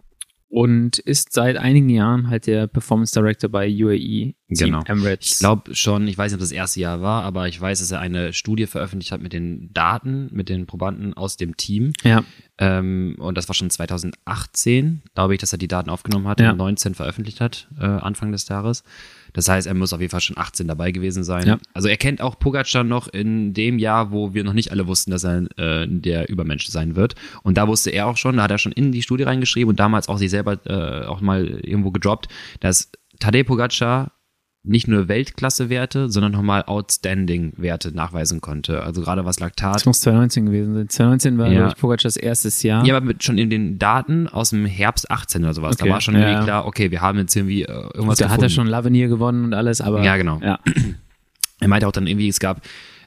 und 0.53 0.99
ist 0.99 1.33
seit 1.33 1.57
einigen 1.57 1.89
Jahren 1.89 2.29
halt 2.29 2.47
der 2.49 2.67
Performance 2.67 3.15
Director 3.15 3.49
bei 3.49 3.67
UAE 3.69 3.97
Team 3.99 4.35
Genau. 4.49 4.83
Emirates. 4.85 5.31
Ich 5.35 5.39
glaube 5.39 5.75
schon, 5.77 6.09
ich 6.09 6.19
weiß 6.19 6.33
nicht, 6.33 6.39
ob 6.39 6.41
das 6.41 6.51
erste 6.51 6.81
Jahr 6.81 7.01
war, 7.01 7.23
aber 7.23 7.47
ich 7.47 7.59
weiß, 7.61 7.79
dass 7.79 7.93
er 7.93 8.01
eine 8.01 8.33
Studie 8.33 8.67
veröffentlicht 8.67 9.13
hat 9.13 9.23
mit 9.23 9.33
den 9.33 9.73
Daten, 9.73 10.29
mit 10.33 10.49
den 10.49 10.67
Probanden 10.67 11.15
aus 11.15 11.37
dem 11.37 11.57
Team. 11.57 11.93
ja, 12.03 12.25
Ähm, 12.59 13.15
und 13.19 13.39
das 13.39 13.49
war 13.49 13.55
schon 13.55 13.71
2018, 13.71 15.03
glaube 15.15 15.35
ich, 15.35 15.41
dass 15.41 15.53
er 15.53 15.59
die 15.59 15.69
Daten 15.69 15.89
aufgenommen 15.89 16.27
hat 16.29 16.41
Ja. 16.41 16.51
und 16.51 16.59
19 16.59 16.95
veröffentlicht 16.95 17.41
hat, 17.41 17.69
äh, 17.79 17.85
Anfang 17.85 18.33
des 18.33 18.49
Jahres. 18.49 18.83
Das 19.33 19.49
heißt, 19.49 19.67
er 19.67 19.75
muss 19.75 19.93
auf 19.93 20.01
jeden 20.01 20.11
Fall 20.11 20.21
schon 20.21 20.39
18 20.39 20.67
dabei 20.67 20.93
gewesen 20.93 21.25
sein. 21.25 21.47
Ja. 21.47 21.59
Also 21.75 21.89
er 21.89 21.97
kennt 21.97 22.21
auch 22.21 22.39
Pogacar 22.39 22.85
noch 22.85 23.09
in 23.09 23.55
dem 23.55 23.79
Jahr, 23.79 24.13
wo 24.13 24.35
wir 24.35 24.45
noch 24.45 24.53
nicht 24.53 24.73
alle 24.73 24.87
wussten, 24.87 25.11
dass 25.11 25.25
er 25.25 25.47
äh, 25.59 25.87
der 25.89 26.29
Übermensch 26.29 26.67
sein 26.69 26.97
wird. 26.97 27.15
Und 27.43 27.57
da 27.59 27.69
wusste 27.69 27.91
er 27.91 28.07
auch 28.07 28.17
schon, 28.17 28.37
da 28.37 28.45
hat 28.45 28.51
er 28.51 28.59
schon 28.59 28.73
in 28.73 28.93
die 28.93 29.03
Studie 29.03 29.25
reingeschrieben 29.25 29.71
und 29.71 29.81
damals 29.81 30.09
auch 30.09 30.19
sich 30.19 30.31
selber 30.31 30.59
äh, 30.67 31.07
auch 31.07 31.21
mal 31.21 31.47
irgendwo 31.47 31.91
gedroppt, 31.91 32.29
dass 32.61 32.91
Tadej 33.19 33.45
Pogacar 33.45 34.13
nicht 34.63 34.89
nur 34.89 35.09
Weltklasse-Werte, 35.09 36.11
sondern 36.11 36.33
nochmal 36.33 36.65
Outstanding-Werte 36.65 37.93
nachweisen 37.95 38.41
konnte. 38.43 38.83
Also 38.83 39.01
gerade 39.01 39.25
was 39.25 39.41
Laktat 39.41 39.75
das 39.75 39.87
muss 39.87 40.01
2019 40.01 40.47
gewesen 40.47 40.75
sein. 40.75 40.89
2019 40.89 41.39
war, 41.39 41.47
Ja. 41.47 41.53
glaube 41.55 41.69
ich, 41.75 41.81
Pogacars 41.81 42.17
erstes 42.17 42.63
Jahr. 42.63 42.85
Ja, 42.85 42.97
aber 42.97 43.07
mit, 43.07 43.25
schon 43.25 43.39
in 43.39 43.49
den 43.49 43.79
Daten 43.79 44.29
aus 44.29 44.51
dem 44.51 44.67
Herbst 44.67 45.11
18 45.11 45.45
oder 45.45 45.55
sowas. 45.55 45.77
Okay, 45.77 45.89
Da 45.89 45.95
war 45.95 46.01
schon 46.03 46.15
ja, 46.15 46.43
klar, 46.45 46.67
okay, 46.67 46.91
wir 46.91 47.01
haben 47.01 47.19
jetzt 47.19 47.35
irgendwie 47.35 47.63
äh, 47.63 47.73
irgendwas 47.95 48.19
da 48.19 48.29
hat 48.29 48.43
er 48.43 48.51
schon 48.51 48.67
Lavenier 48.67 49.09
gewonnen 49.09 49.45
und 49.47 49.55
alles, 49.55 49.81
aber 49.81 50.03
Ja, 50.03 50.17
genau. 50.19 50.39
Ja, 50.43 50.59
Er 51.61 51.69
meinte 51.69 51.87
auch 51.89 51.93
dann 51.93 52.07
irgendwie, 52.07 52.29
es 52.29 52.39
gab, 52.41 52.61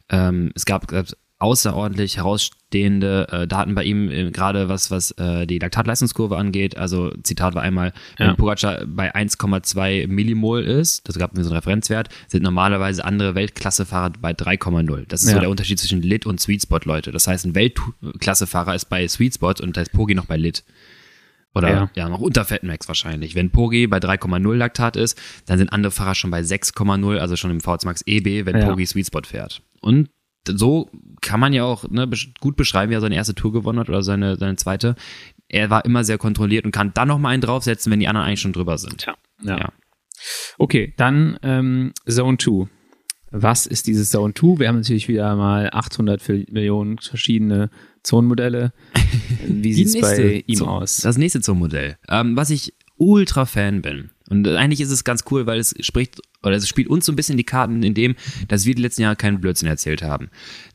ähm, 0.10 0.52
es 0.56 0.66
gab 0.66 0.92
äh, 0.92 1.04
außerordentlich 1.44 2.18
herausstehende 2.18 3.28
äh, 3.32 3.48
Daten 3.48 3.76
bei 3.76 3.84
ihm, 3.84 4.10
äh, 4.10 4.32
gerade 4.32 4.70
was, 4.70 4.90
was 4.92 5.12
äh, 5.12 5.46
die 5.46 5.60
Laktatleistungskurve 5.60 6.38
angeht. 6.38 6.78
Also 6.78 7.12
Zitat 7.24 7.54
war 7.54 7.62
einmal, 7.62 7.94
wenn 8.18 8.28
Ja. 8.28 8.34
Pogacar 8.36 8.86
bei 8.88 9.14
1,2 9.14 10.08
Millimol 10.08 10.64
ist, 10.64 11.08
das 11.08 11.18
gab 11.20 11.36
mir 11.36 11.44
so 11.44 11.50
einen 11.50 11.58
Referenzwert, 11.58 12.10
sind 12.28 12.44
normalerweise 12.44 13.04
andere 13.06 13.36
Weltklassefahrer 13.36 14.14
bei 14.20 14.32
3,0. 14.32 15.06
Das 15.08 15.22
ist 15.24 15.30
so 15.30 15.36
Ja. 15.36 15.42
der 15.42 15.50
Unterschied 15.50 15.80
zwischen 15.80 16.02
Lit 16.02 16.26
und 16.26 16.40
Sweet 16.40 16.62
Spot, 16.64 16.80
Leute. 16.86 17.12
Das 17.12 17.28
heißt, 17.28 17.46
ein 17.46 17.56
Weltklassefahrer 17.56 18.74
ist 18.76 18.86
bei 18.86 19.08
Sweet 19.08 19.36
Spot 19.36 19.54
und 19.62 19.76
da 19.78 19.82
ist 19.82 19.92
Pogi 19.92 20.16
noch 20.16 20.26
bei 20.26 20.38
Lit. 20.38 20.64
Oder 21.56 21.70
Ja. 21.70 21.90
ja, 21.96 22.10
noch 22.10 22.22
unter 22.22 22.46
Fatmax 22.46 22.88
wahrscheinlich. 22.88 23.36
Wenn 23.36 23.52
Pogi 23.52 23.86
bei 23.86 24.00
3,0 24.00 24.56
Laktat 24.56 24.96
ist, 24.96 25.22
dann 25.46 25.60
sind 25.60 25.72
andere 25.72 25.92
Fahrer 25.92 26.16
schon 26.16 26.32
bei 26.32 26.42
6,0, 26.42 27.20
also 27.20 27.36
schon 27.36 27.52
im 27.52 27.60
VZ 27.60 27.86
Max 27.86 28.02
EB, 28.08 28.46
wenn 28.46 28.58
Ja. 28.60 28.66
Pogi 28.70 28.86
Sweet 28.88 29.08
Spot 29.08 29.22
fährt. 29.24 29.62
Und 29.82 30.10
so 30.48 30.90
kann 31.22 31.40
man 31.40 31.54
ja 31.54 31.64
auch 31.64 31.90
ne, 31.90 32.10
gut 32.40 32.56
beschreiben, 32.56 32.90
wie 32.92 32.96
er 32.96 33.02
seine 33.02 33.16
erste 33.16 33.36
Tour 33.36 33.52
gewonnen 33.54 33.80
hat 33.80 33.90
oder 33.90 34.04
seine, 34.04 34.36
seine 34.38 34.56
zweite. 34.56 34.96
Er 35.48 35.70
war 35.70 35.86
immer 35.86 36.04
sehr 36.04 36.18
kontrolliert 36.18 36.66
und 36.66 36.72
kann 36.72 36.94
dann 36.94 37.08
noch 37.08 37.20
mal 37.20 37.30
einen 37.30 37.42
draufsetzen, 37.42 37.92
wenn 37.92 38.00
die 38.00 38.08
anderen 38.08 38.28
eigentlich 38.28 38.42
schon 38.42 38.54
drüber 38.54 38.78
sind. 38.78 39.06
ja. 39.06 39.16
ja. 39.44 39.58
Ja. 39.60 39.70
Okay, 40.58 40.94
dann 40.98 41.38
ähm, 41.44 41.92
Zone 42.10 42.38
2. 42.38 42.68
Was 43.32 43.66
ist 43.66 43.88
dieses 43.88 44.10
Zone 44.12 44.34
2? 44.34 44.60
Wir 44.60 44.68
haben 44.70 44.78
natürlich 44.78 45.08
wieder 45.08 45.36
mal 45.36 45.70
800 45.74 46.22
Fil- 46.22 46.46
Millionen 46.52 46.98
verschiedene 47.00 47.70
Zonenmodelle. 48.04 48.72
Wie 49.48 49.74
sieht's 49.74 50.00
bei 50.00 50.44
ihm 50.46 50.56
Zo- 50.60 50.68
aus? 50.68 50.98
Das 50.98 51.18
nächste 51.18 51.42
zum 51.42 51.60
Modell. 51.60 51.98
Ähm, 52.08 52.38
was 52.38 52.52
ich 52.52 52.74
ultra 53.04 53.46
Fan 53.46 53.82
bin. 53.82 54.10
Und 54.30 54.48
eigentlich 54.48 54.82
ist 54.82 54.90
es 54.90 55.04
ganz 55.04 55.26
cool, 55.30 55.46
weil 55.46 55.60
es 55.60 55.76
spricht 55.82 56.22
oder 56.42 56.56
es 56.56 56.68
spielt 56.68 56.88
uns 56.88 57.06
so 57.06 57.12
ein 57.12 57.16
bisschen 57.16 57.38
die 57.38 57.44
Karten 57.44 57.84
in 57.84 57.94
dem, 57.94 58.16
dass 58.48 58.66
wir 58.66 58.76
die 58.76 58.82
letzten 58.82 59.02
Jahre 59.02 59.16
keinen 59.16 59.40
Blödsinn 59.40 59.68
erzählt 59.68 60.02
haben. 60.02 60.30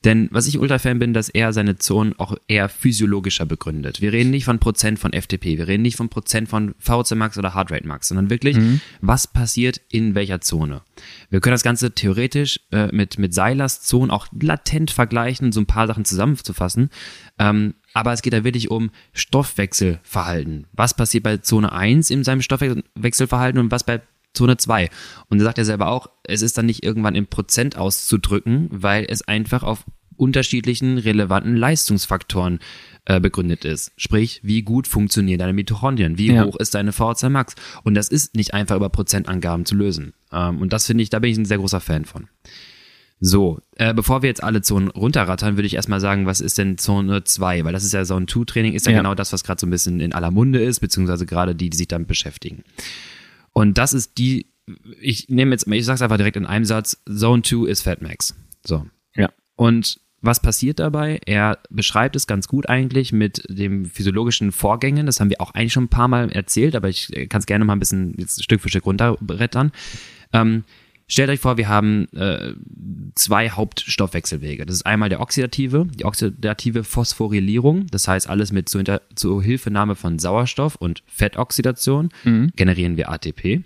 Denn 0.05 0.29
was 0.31 0.47
ich 0.47 0.59
ultra 0.59 0.79
Fan 0.79 0.99
bin, 0.99 1.13
dass 1.13 1.29
er 1.29 1.53
seine 1.53 1.77
Zonen 1.77 2.19
auch 2.19 2.37
eher 2.47 2.69
physiologischer 2.69 3.47
begründet. 3.47 4.01
Wir 4.01 4.13
reden 4.13 4.31
nicht 4.31 4.45
von 4.45 4.59
Prozent 4.59 4.99
von 4.99 5.13
FTP, 5.13 5.59
wir 5.59 5.69
reden 5.69 5.83
nicht 5.83 5.97
von 5.97 6.09
Prozent 6.09 6.49
von 6.49 6.75
VC 6.79 7.17
Max 7.17 7.37
oder 7.39 7.55
Heartrate 7.55 7.87
Max, 7.87 8.09
sondern 8.09 8.31
wirklich, 8.31 8.57
was 9.01 9.27
passiert 9.27 9.81
in 9.91 10.15
welcher 10.15 10.41
Zone. 10.41 10.83
Wir 11.31 11.41
können 11.41 11.55
das 11.55 11.63
Ganze 11.63 11.93
theoretisch 11.93 12.61
äh, 12.73 12.89
mit, 12.93 13.19
mit 13.19 13.35
Seilers 13.35 13.83
Zonen 13.83 14.11
auch 14.11 14.27
latent 14.41 14.91
vergleichen, 14.91 15.53
so 15.53 15.61
ein 15.61 15.67
paar 15.67 15.87
Sachen 15.87 16.05
zusammenzufassen. 16.05 16.91
Ähm, 17.39 17.75
aber 17.95 18.13
es 18.13 18.23
geht 18.23 18.33
da 18.33 18.45
wirklich 18.45 18.71
um 18.71 18.91
Stoffwechselverhalten. 19.13 20.67
Was 20.73 20.95
passiert 20.95 21.25
bei 21.25 21.39
Zone 21.39 21.73
1 21.73 22.11
in 22.11 22.25
seinem 22.25 22.43
Stoffwechselverhalten 22.43 23.61
und 23.61 23.71
was 23.71 23.85
bei 23.85 24.01
Zone 24.35 24.57
2. 24.57 24.91
Und 25.31 25.39
da 25.39 25.45
sagt 25.45 25.59
er 25.59 25.65
selber 25.65 25.89
auch, 25.89 26.09
es 26.25 26.43
ist 26.43 26.59
dann 26.59 26.67
nicht 26.67 26.85
irgendwann 26.85 27.15
in 27.15 27.27
Prozent 27.27 27.77
auszudrücken, 27.77 28.69
weil 28.71 29.07
es 29.09 29.23
einfach 29.23 29.63
auf 29.63 29.85
unterschiedlichen 30.17 30.99
relevanten 30.99 31.57
Leistungsfaktoren 31.57 32.59
äh, 33.05 33.21
begründet 33.21 33.65
ist. 33.65 33.93
Sprich, 33.97 34.41
wie 34.43 34.63
gut 34.63 34.87
funktionieren 34.87 35.39
deine 35.39 35.53
Mitochondrien, 35.53 36.19
wie 36.19 36.33
Ja. 36.33 36.45
hoch 36.45 36.57
ist 36.57 36.75
deine 36.75 36.93
VHC 36.93 37.31
Max. 37.31 37.55
Und 37.85 37.95
das 37.95 38.09
ist 38.09 38.35
nicht 38.35 38.53
einfach 38.53 38.77
über 38.77 38.89
Prozentangaben 38.91 39.65
zu 39.65 39.77
lösen. 39.77 40.13
Ähm, 40.33 40.61
und 40.61 40.73
das 40.73 40.87
finde 40.87 41.03
ich, 41.03 41.11
da 41.11 41.21
bin 41.21 41.31
ich 41.31 41.39
ein 41.39 41.45
sehr 41.47 41.59
großer 41.59 41.81
Fan 41.81 42.05
von. 42.05 42.29
So, 43.21 43.61
äh, 43.77 43.93
bevor 43.95 44.23
wir 44.23 44.29
jetzt 44.29 44.43
alle 44.45 44.63
Zonen 44.63 44.89
runterrattern, 44.89 45.57
würde 45.57 45.67
ich 45.67 45.75
erstmal 45.75 46.01
sagen, 46.01 46.27
was 46.27 46.41
ist 46.41 46.59
denn 46.59 46.79
Zone 46.79 47.25
2? 47.25 47.65
Weil 47.65 47.73
das 47.73 47.83
ist 47.85 47.93
ja 47.93 48.05
Zone 48.05 48.27
2 48.27 48.45
Training, 48.45 48.75
ist 48.75 48.87
ja, 48.87 48.93
Ja. 48.93 48.99
genau 48.99 49.15
das, 49.15 49.33
was 49.33 49.43
gerade 49.43 49.61
so 49.61 49.67
ein 49.67 49.71
bisschen 49.71 50.01
in 50.01 50.13
aller 50.13 50.31
Munde 50.31 50.61
ist, 50.63 50.81
beziehungsweise 50.81 51.27
gerade 51.27 51.55
die, 51.55 51.69
die 51.71 51.77
sich 51.77 51.89
damit 51.89 52.07
beschäftigen. 52.07 52.63
Und 53.53 53.77
das 53.77 53.93
ist 53.93 54.19
die, 54.19 54.47
ich 55.01 55.29
nehme 55.29 55.51
jetzt, 55.53 55.67
ich 55.67 55.85
sag's 55.85 56.03
einfach 56.03 56.17
direkt 56.17 56.37
in 56.37 56.47
einem 56.47 56.65
Satz, 56.65 57.03
Zone 57.13 57.43
2 57.43 57.69
ist 57.69 57.83
Fatmax. 57.83 58.37
So. 58.65 58.87
Ja. 59.17 59.31
Und 59.57 59.99
was 60.21 60.41
passiert 60.41 60.79
dabei? 60.81 61.21
Er 61.27 61.59
beschreibt 61.71 62.17
es 62.17 62.27
ganz 62.27 62.49
gut 62.49 62.69
eigentlich 62.69 63.13
mit 63.13 63.43
den 63.49 63.87
physiologischen 63.87 64.51
Vorgängen. 64.53 65.07
Das 65.07 65.21
haben 65.21 65.31
wir 65.31 65.41
auch 65.41 65.55
eigentlich 65.55 65.73
schon 65.73 65.85
ein 65.85 65.89
paar 65.89 66.09
Mal 66.09 66.31
erzählt, 66.31 66.75
aber 66.75 66.89
ich 66.89 67.11
kann 67.29 67.39
es 67.41 67.47
gerne 67.47 67.65
mal 67.65 67.75
ein 67.75 67.79
bisschen 67.79 68.15
jetzt 68.17 68.43
Stück 68.43 68.61
für 68.61 68.69
Stück 68.69 68.85
runterbrettern. 68.87 69.71
Ähm, 70.33 70.65
stellt 71.09 71.31
euch 71.31 71.41
vor, 71.41 71.57
wir 71.57 71.69
haben 71.69 72.07
äh, 72.15 72.53
zwei 73.15 73.51
Hauptstoffwechselwege. 73.51 74.65
Das 74.67 74.77
ist 74.77 74.87
einmal 74.87 75.09
der 75.09 75.21
oxidative, 75.21 75.87
die 75.95 76.05
oxidative 76.05 76.85
Phosphorylierung. 76.85 77.87
Das 77.89 78.07
heißt, 78.07 78.29
alles 78.29 78.53
mit 78.53 78.69
zur, 78.69 78.81
Hinter- 78.81 79.03
zur 79.15 79.43
Hilfenahme 79.43 79.95
von 79.97 80.19
Sauerstoff 80.19 80.77
und 80.77 81.03
Fettoxidation 81.07 82.11
generieren 82.57 82.97
wir 82.97 83.11
ATP. 83.11 83.63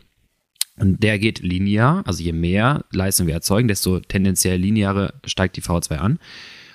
Und 0.78 1.02
der 1.02 1.18
geht 1.18 1.40
linear, 1.40 2.02
also 2.06 2.22
je 2.22 2.32
mehr 2.32 2.84
Leistung 2.92 3.26
wir 3.26 3.34
erzeugen, 3.34 3.68
desto 3.68 4.00
tendenziell 4.00 4.58
lineare 4.58 5.14
steigt 5.26 5.56
die 5.56 5.62
VO2 5.62 5.96
an. 5.96 6.18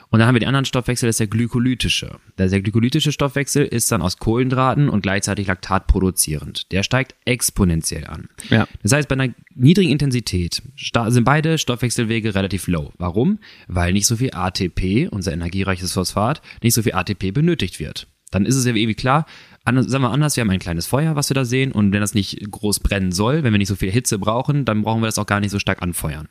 Und 0.10 0.20
dann 0.20 0.28
haben 0.28 0.36
wir 0.36 0.39
den 0.39 0.48
anderen 0.48 0.65
Stoffwechsel, 0.65 1.08
das 1.08 1.15
ist 1.15 1.20
der 1.20 1.28
glykolytische. 1.28 2.17
Der, 2.38 2.48
der 2.48 2.62
glykolytische 2.62 3.12
Stoffwechsel 3.12 3.65
ist 3.65 3.91
dann 3.91 4.02
aus 4.02 4.17
Kohlenhydraten 4.17 4.89
und 4.89 5.02
gleichzeitig 5.02 5.48
Laktat 5.48 5.88
produzierend. 5.88 6.72
Der 6.72 6.84
steigt 6.84 7.15
exponentiell 7.26 8.08
an. 8.08 8.30
Ja. 8.50 8.67
Das 8.84 8.93
heißt, 8.93 9.10
bei 9.10 9.13
einer 9.13 9.34
niedrigen 9.54 9.91
Intensität 9.91 10.62
sind 11.08 11.24
beide 11.24 11.58
Stoffwechselwege 11.58 12.36
relativ 12.36 12.67
low. 12.67 12.93
Warum? 12.98 13.39
Weil 13.67 13.93
nicht 13.93 14.06
so 14.06 14.15
viel 14.15 14.32
ATP, 14.34 15.10
unser 15.12 15.34
energiereiches 15.34 15.93
Phosphat, 15.93 16.41
nicht 16.62 16.74
so 16.74 16.84
viel 16.84 16.93
ATP 16.93 17.32
benötigt 17.34 17.80
wird. 17.80 18.08
Dann 18.32 18.46
ist 18.46 18.56
es 18.56 18.65
ja 18.65 18.74
irgendwie 18.74 18.96
klar, 18.96 19.26
anders, 19.63 19.88
sagen 19.88 20.04
wir 20.04 20.12
anders, 20.12 20.36
wir 20.36 20.41
haben 20.41 20.50
ein 20.50 20.60
kleines 20.60 20.88
Feuer, 20.88 21.15
was 21.15 21.30
wir 21.30 21.36
da 21.36 21.46
sehen, 21.46 21.72
und 21.72 21.91
wenn 21.91 22.02
das 22.02 22.13
nicht 22.13 22.39
groß 22.50 22.80
brennen 22.80 23.12
soll, 23.12 23.43
wenn 23.43 23.54
wir 23.54 23.58
nicht 23.58 23.67
so 23.67 23.76
viel 23.76 23.91
Hitze 23.91 24.20
brauchen, 24.20 24.65
dann 24.65 24.82
brauchen 24.84 25.02
wir 25.02 25.08
das 25.08 25.20
auch 25.20 25.26
gar 25.26 25.39
nicht 25.39 25.52
so 25.52 25.60
stark 25.60 25.82
anfeuern. 25.82 26.28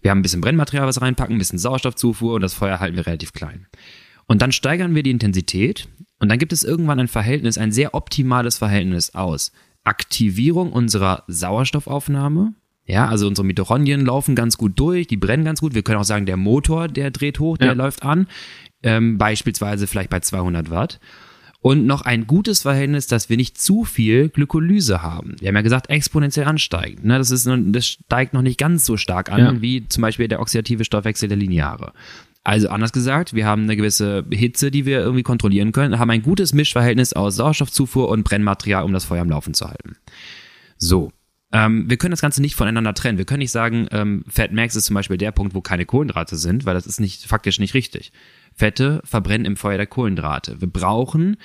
Wir 0.00 0.10
haben 0.10 0.18
ein 0.18 0.22
bisschen 0.22 0.40
Brennmaterial, 0.40 0.86
was 0.86 1.00
reinpacken, 1.00 1.34
ein 1.36 1.38
bisschen 1.38 1.58
Sauerstoffzufuhr 1.58 2.34
und 2.34 2.40
das 2.42 2.54
Feuer 2.54 2.80
halten 2.80 2.96
wir 2.96 3.06
relativ 3.06 3.32
klein. 3.32 3.66
Und 4.26 4.42
dann 4.42 4.52
steigern 4.52 4.94
wir 4.94 5.02
die 5.02 5.10
Intensität 5.10 5.88
und 6.20 6.28
dann 6.28 6.38
gibt 6.38 6.52
es 6.52 6.62
irgendwann 6.64 7.00
ein 7.00 7.08
Verhältnis, 7.08 7.58
ein 7.58 7.72
sehr 7.72 7.94
optimales 7.94 8.58
Verhältnis 8.58 9.14
aus 9.14 9.52
Aktivierung 9.84 10.72
unserer 10.72 11.24
Sauerstoffaufnahme. 11.28 12.54
Ja, 12.84 13.06
also 13.08 13.26
unsere 13.26 13.46
Mitochondrien 13.46 14.04
laufen 14.06 14.34
ganz 14.34 14.56
gut 14.56 14.78
durch, 14.78 15.06
die 15.06 15.16
brennen 15.18 15.44
ganz 15.44 15.60
gut. 15.60 15.74
Wir 15.74 15.82
können 15.82 15.98
auch 15.98 16.04
sagen, 16.04 16.24
der 16.26 16.36
Motor, 16.38 16.88
der 16.88 17.10
dreht 17.10 17.38
hoch, 17.38 17.58
der 17.58 17.68
Ja. 17.68 17.72
läuft 17.74 18.02
an. 18.02 18.26
Ähm, 18.82 19.18
beispielsweise 19.18 19.86
vielleicht 19.86 20.08
bei 20.10 20.20
200 20.20 20.70
Watt. 20.70 21.00
Und 21.60 21.86
noch 21.86 22.02
ein 22.02 22.26
gutes 22.28 22.62
Verhältnis, 22.62 23.08
dass 23.08 23.28
wir 23.28 23.36
nicht 23.36 23.60
zu 23.60 23.84
viel 23.84 24.28
Glykolyse 24.28 25.02
haben. 25.02 25.34
Wir 25.40 25.48
haben 25.48 25.56
ja 25.56 25.62
gesagt, 25.62 25.90
exponentiell 25.90 26.46
ansteigend. 26.46 27.04
Ne? 27.04 27.18
Das, 27.18 27.32
ist, 27.32 27.48
das 27.50 27.86
steigt 27.86 28.32
noch 28.32 28.42
nicht 28.42 28.58
ganz 28.58 28.86
so 28.86 28.96
stark 28.96 29.32
an, 29.32 29.40
Ja. 29.40 29.60
wie 29.60 29.86
zum 29.88 30.02
Beispiel 30.02 30.28
der 30.28 30.40
oxidative 30.40 30.84
Stoffwechsel 30.84 31.28
der 31.28 31.36
lineare. 31.36 31.92
Also 32.44 32.68
anders 32.68 32.92
gesagt, 32.92 33.34
wir 33.34 33.44
haben 33.44 33.64
eine 33.64 33.76
gewisse 33.76 34.24
Hitze, 34.30 34.70
die 34.70 34.86
wir 34.86 35.00
irgendwie 35.00 35.24
kontrollieren 35.24 35.72
können, 35.72 35.98
haben 35.98 36.10
ein 36.10 36.22
gutes 36.22 36.54
Mischverhältnis 36.54 37.12
aus 37.12 37.36
Sauerstoffzufuhr 37.36 38.08
und 38.08 38.22
Brennmaterial, 38.22 38.84
um 38.84 38.92
das 38.92 39.04
Feuer 39.04 39.20
am 39.22 39.28
Laufen 39.28 39.52
zu 39.52 39.66
halten. 39.68 39.96
So. 40.78 41.12
Ähm, 41.52 41.88
wir 41.88 41.96
können 41.96 42.10
das 42.10 42.20
Ganze 42.20 42.42
nicht 42.42 42.56
voneinander 42.56 42.92
trennen. 42.94 43.16
Wir 43.16 43.24
können 43.24 43.38
nicht 43.38 43.52
sagen, 43.52 43.88
ähm, 43.90 44.24
Fat 44.28 44.52
Max 44.52 44.76
ist 44.76 44.84
zum 44.84 44.94
Beispiel 44.94 45.16
der 45.16 45.32
Punkt, 45.32 45.54
wo 45.54 45.62
keine 45.62 45.86
Kohlenhydrate 45.86 46.36
sind, 46.36 46.66
weil 46.66 46.74
das 46.74 46.86
ist 46.86 47.00
nicht 47.00 47.24
faktisch 47.24 47.58
nicht 47.58 47.74
richtig. 47.74 48.12
Fette 48.54 49.00
verbrennen 49.04 49.46
im 49.46 49.56
Feuer 49.56 49.78
der 49.78 49.86
Kohlenhydrate. 49.86 50.60
Wir 50.60 50.68
brauchen 50.68 51.36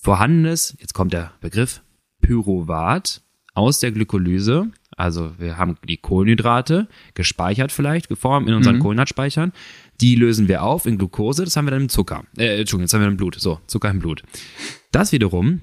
vorhandenes, 0.00 0.76
jetzt 0.78 0.94
kommt 0.94 1.12
der 1.12 1.32
Begriff, 1.40 1.82
Pyruvat 2.20 3.22
aus 3.54 3.80
der 3.80 3.90
Glykolyse. 3.90 4.70
Also 4.96 5.32
wir 5.38 5.58
haben 5.58 5.76
die 5.86 5.96
Kohlenhydrate 5.96 6.88
gespeichert 7.14 7.72
vielleicht, 7.72 8.08
geformt 8.08 8.48
in 8.48 8.54
unseren 8.54 8.78
Kohlenhydratspeichern. 8.78 9.52
Die 10.00 10.14
lösen 10.14 10.46
wir 10.46 10.62
auf 10.62 10.86
in 10.86 10.98
Glucose, 10.98 11.44
das 11.44 11.56
haben 11.56 11.66
wir 11.66 11.72
dann 11.72 11.82
im 11.82 11.88
Zucker. 11.88 12.24
Äh, 12.38 12.60
Entschuldigung, 12.60 12.84
das 12.84 12.94
haben 12.94 13.00
wir 13.00 13.08
im 13.08 13.16
Blut. 13.16 13.34
So, 13.34 13.60
Zucker 13.66 13.90
im 13.90 13.98
Blut. 13.98 14.22
Das 14.92 15.10
wiederum 15.12 15.62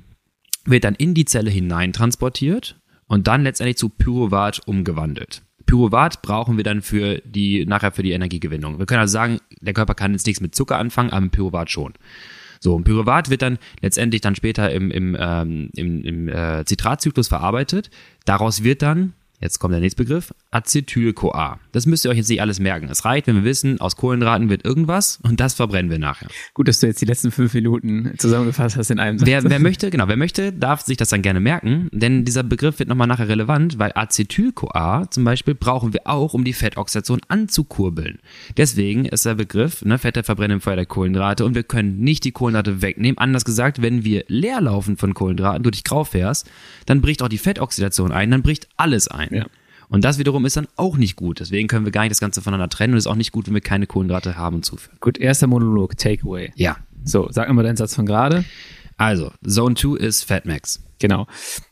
wird 0.66 0.84
dann 0.84 0.96
in 0.96 1.14
die 1.14 1.26
Zelle 1.26 1.50
hineintransportiert 1.50 2.80
und 3.08 3.28
dann 3.28 3.44
letztendlich 3.44 3.78
zu 3.78 3.90
Pyruvat 3.90 4.62
umgewandelt. 4.66 5.42
Pyruvat 5.66 6.22
brauchen 6.22 6.58
wir 6.58 6.64
dann 6.64 6.82
für 6.82 7.22
die, 7.26 7.66
nachher 7.66 7.92
für 7.92 8.04
die 8.04 8.12
Energiegewinnung. 8.12 8.80
Wir 8.80 8.86
können 8.86 9.02
also 9.02 9.14
sagen, 9.14 9.40
der 9.62 9.74
Körper 9.74 9.96
kann 9.96 10.12
jetzt 10.12 10.26
nichts 10.28 10.42
mit 10.42 10.56
Zucker 10.56 10.78
anfangen, 10.78 11.12
aber 11.12 11.22
mit 11.22 11.32
Pyruvat 11.32 11.70
schon. 11.70 11.94
So, 12.60 12.76
und 12.76 12.86
Pyruvat 12.86 13.30
wird 13.30 13.42
dann 13.42 13.60
letztendlich 13.82 14.22
dann 14.22 14.36
später 14.36 14.72
im, 14.72 14.90
im, 14.90 15.18
ähm, 15.20 15.70
im, 15.76 16.04
im 16.04 16.30
äh, 16.30 16.64
Zitratzyklus 16.66 17.28
verarbeitet. 17.28 17.90
Daraus 18.26 18.64
wird 18.64 18.82
dann, 18.82 19.14
jetzt 19.42 19.60
kommt 19.60 19.74
der 19.74 19.82
nächste 19.82 20.04
Begriff, 20.04 20.34
Acetyl-CoA. 20.54 21.60
Das 21.72 21.86
müsst 21.86 22.06
ihr 22.06 22.12
euch 22.12 22.18
jetzt 22.18 22.30
nicht 22.30 22.42
alles 22.42 22.60
merken. 22.60 22.88
Es 22.90 23.06
reicht, 23.06 23.28
wenn 23.28 23.36
wir 23.36 23.44
wissen, 23.44 23.82
aus 23.82 23.96
Kohlenhydraten 23.96 24.50
wird 24.50 24.64
irgendwas 24.64 25.20
und 25.24 25.40
das 25.40 25.54
verbrennen 25.54 25.90
wir 25.90 26.00
nachher. 26.00 26.28
Gut, 26.54 26.68
dass 26.68 26.80
du 26.80 26.88
jetzt 26.88 27.02
die 27.02 27.06
letzten 27.06 27.32
fünf 27.32 27.54
Minuten 27.54 28.14
zusammengefasst 28.18 28.78
hast 28.78 28.92
in 28.92 29.00
einem 29.00 29.18
Satz. 29.18 29.28
Wer, 29.28 29.44
wer 29.44 29.60
möchte, 29.60 29.90
genau, 29.90 30.08
wer 30.08 30.18
möchte, 30.18 30.54
darf 30.54 30.82
sich 30.82 30.98
das 30.98 31.10
dann 31.10 31.22
gerne 31.22 31.40
merken, 31.40 31.90
denn 31.92 32.26
dieser 32.26 32.44
Begriff 32.44 32.80
wird 32.80 32.90
nochmal 32.90 33.08
nachher 33.08 33.28
relevant, 33.28 33.80
weil 33.80 33.92
Acetyl-CoA 33.96 35.10
zum 35.10 35.24
Beispiel 35.24 35.56
brauchen 35.56 35.94
wir 35.94 36.02
auch, 36.06 36.34
um 36.34 36.44
die 36.44 36.54
Fettoxidation 36.54 37.22
anzukurbeln. 37.28 38.20
Deswegen 38.58 39.06
ist 39.06 39.26
der 39.26 39.36
Begriff, 39.36 39.84
ne, 39.84 39.98
Fette 39.98 40.24
verbrennen 40.24 40.58
im 40.58 40.62
Feuer 40.62 40.76
der 40.76 40.86
Kohlenhydrate 40.86 41.46
und 41.46 41.56
wir 41.56 41.64
können 41.64 42.00
nicht 42.00 42.24
die 42.24 42.32
Kohlenhydrate 42.32 42.82
wegnehmen. 42.82 43.18
Anders 43.18 43.46
gesagt, 43.46 43.82
wenn 43.82 44.04
wir 44.04 44.26
leer 44.28 44.62
laufen 44.62 44.98
von 44.98 45.14
Kohlenhydraten, 45.14 45.64
du 45.64 45.72
dich 45.72 45.84
grau 45.84 46.04
fährst, 46.04 46.50
dann 46.86 47.02
bricht 47.02 47.24
auch 47.24 47.30
die 47.30 47.38
Fettoxidation 47.38 48.12
ein, 48.12 48.30
dann 48.30 48.44
bricht 48.44 48.68
alles 48.78 49.08
ein. 49.08 49.30
Ja. 49.32 49.46
Und 49.94 50.04
das 50.04 50.18
wiederum 50.18 50.44
ist 50.44 50.58
dann 50.58 50.68
auch 50.76 50.98
nicht 50.98 51.16
gut. 51.16 51.40
Deswegen 51.40 51.68
können 51.68 51.86
wir 51.86 51.92
gar 51.92 52.02
nicht 52.02 52.10
das 52.10 52.20
Ganze 52.20 52.42
voneinander 52.42 52.68
trennen 52.68 52.94
und 52.94 52.98
es 52.98 53.06
ist 53.06 53.12
auch 53.12 53.16
nicht 53.16 53.32
gut, 53.32 53.46
wenn 53.46 53.54
wir 53.54 53.62
keine 53.62 53.86
Kohlenhydrate 53.86 54.36
haben 54.36 54.56
und 54.56 54.66
zuführen. 54.66 54.98
Gut, 55.00 55.20
erster 55.20 55.46
Monolog, 55.46 55.96
Takeaway. 55.98 56.52
Ja. 56.56 56.78
So, 57.04 57.28
sag 57.30 57.48
mal 57.54 57.62
deinen 57.62 57.76
Satz 57.76 57.94
von 57.94 58.08
gerade. 58.08 58.44
Also, 58.98 59.32
Zone 59.48 59.76
2 59.76 59.98
ist 59.98 60.24
Fatmax. 60.24 60.84
Genau. 60.98 61.28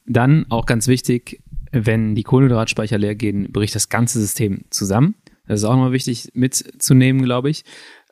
Dann 0.06 0.46
auch 0.50 0.68
ganz 0.68 0.88
wichtig, 0.88 1.42
wenn 1.72 2.14
die 2.14 2.22
Kohlenhydratspeicher 2.22 3.00
leer 3.00 3.16
gehen, 3.16 3.52
bricht 3.52 3.74
das 3.74 3.90
ganze 3.90 4.20
System 4.20 4.66
zusammen. 4.70 5.16
Das 5.48 5.62
ist 5.62 5.66
auch 5.66 5.74
nochmal 5.74 5.92
wichtig 5.92 6.30
mitzunehmen, 6.36 7.24
glaube 7.24 7.50
ich. 7.50 7.64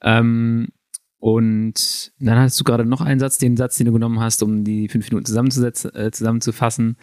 Ähm, 0.02 0.70
und 1.20 2.14
dann 2.20 2.40
hast 2.40 2.60
du 2.60 2.64
gerade 2.64 2.84
noch 2.84 3.02
einen 3.02 3.20
Satz, 3.20 3.38
den 3.38 3.58
Satz, 3.58 3.78
den 3.78 3.86
du 3.86 3.94
genommen 3.94 4.20
hast, 4.20 4.42
um 4.42 4.64
die 4.64 4.88
fünf 4.88 5.08
Minuten 5.12 5.28
zusammenzusetzen, 5.28 5.94
äh, 5.94 6.10
zusammenzufassen. 6.10 6.98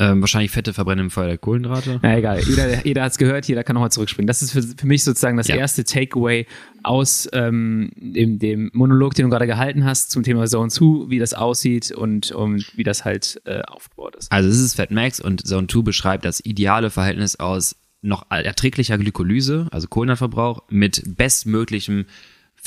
Ähm, 0.00 0.20
wahrscheinlich 0.20 0.52
Fette 0.52 0.72
verbrennen 0.72 1.06
im 1.06 1.10
Feuer 1.10 1.26
der 1.26 1.38
Kohlenhydrate. 1.38 1.98
Na 2.02 2.16
egal, 2.16 2.40
jeder, 2.44 2.86
jeder 2.86 3.02
hat 3.02 3.12
es 3.12 3.18
gehört, 3.18 3.46
jeder 3.48 3.64
kann 3.64 3.74
nochmal 3.74 3.90
zurückspringen. 3.90 4.28
Das 4.28 4.42
ist 4.42 4.52
für, 4.52 4.62
für 4.62 4.86
mich 4.86 5.02
sozusagen 5.02 5.36
das 5.36 5.48
Ja. 5.48 5.56
erste 5.56 5.82
Takeaway 5.82 6.46
aus 6.84 7.28
ähm, 7.32 7.90
dem, 7.96 8.38
dem 8.38 8.70
Monolog, 8.72 9.14
den 9.14 9.24
du 9.24 9.30
gerade 9.30 9.46
gehalten 9.48 9.84
hast 9.84 10.10
zum 10.12 10.22
Thema 10.22 10.46
Zone 10.46 10.70
2, 10.70 11.10
wie 11.10 11.18
das 11.18 11.34
aussieht 11.34 11.90
und, 11.90 12.30
und 12.30 12.70
wie 12.76 12.84
das 12.84 13.04
halt 13.04 13.40
äh, 13.44 13.62
aufgebaut 13.62 14.14
ist. 14.16 14.30
Also 14.30 14.48
es 14.48 14.60
ist 14.60 14.76
Fat 14.76 14.90
Max 14.92 15.18
und 15.20 15.46
Zone 15.46 15.66
2 15.66 15.82
beschreibt 15.82 16.24
das 16.24 16.38
ideale 16.44 16.90
Verhältnis 16.90 17.36
aus 17.40 17.74
noch 18.00 18.30
erträglicher 18.30 18.96
Glykolyse, 18.98 19.66
also 19.72 19.88
Kohlenhydratverbrauch, 19.88 20.62
mit 20.70 21.16
bestmöglichem 21.16 22.04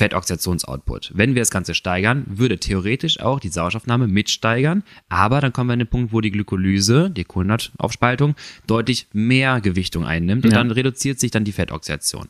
Fettoxidationsoutput. 0.02 1.12
Wenn 1.14 1.36
wir 1.36 1.42
das 1.44 1.52
Ganze 1.52 1.76
steigern, 1.76 2.26
würde 2.28 2.58
theoretisch 2.58 3.20
auch 3.20 3.40
die 3.40 3.50
Sauerstoffnahme 3.50 4.08
mitsteigern, 4.08 4.82
aber 5.10 5.42
dann 5.42 5.54
kommen 5.54 5.70
wir 5.70 5.74
an 5.74 5.80
den 5.80 5.88
Punkt, 5.88 6.12
wo 6.12 6.22
die 6.22 6.32
Glykolyse, 6.32 7.12
die 7.12 7.24
Kohlenhydrataufspaltung, 7.24 8.36
deutlich 8.66 9.06
mehr 9.14 9.62
Gewichtung 9.62 10.04
einnimmt 10.06 10.44
und 10.44 10.52
Ja. 10.52 10.58
dann 10.58 10.72
reduziert 10.72 11.20
sich 11.20 11.30
dann 11.30 11.44
die 11.44 11.52
Fettoxidation. 11.52 12.30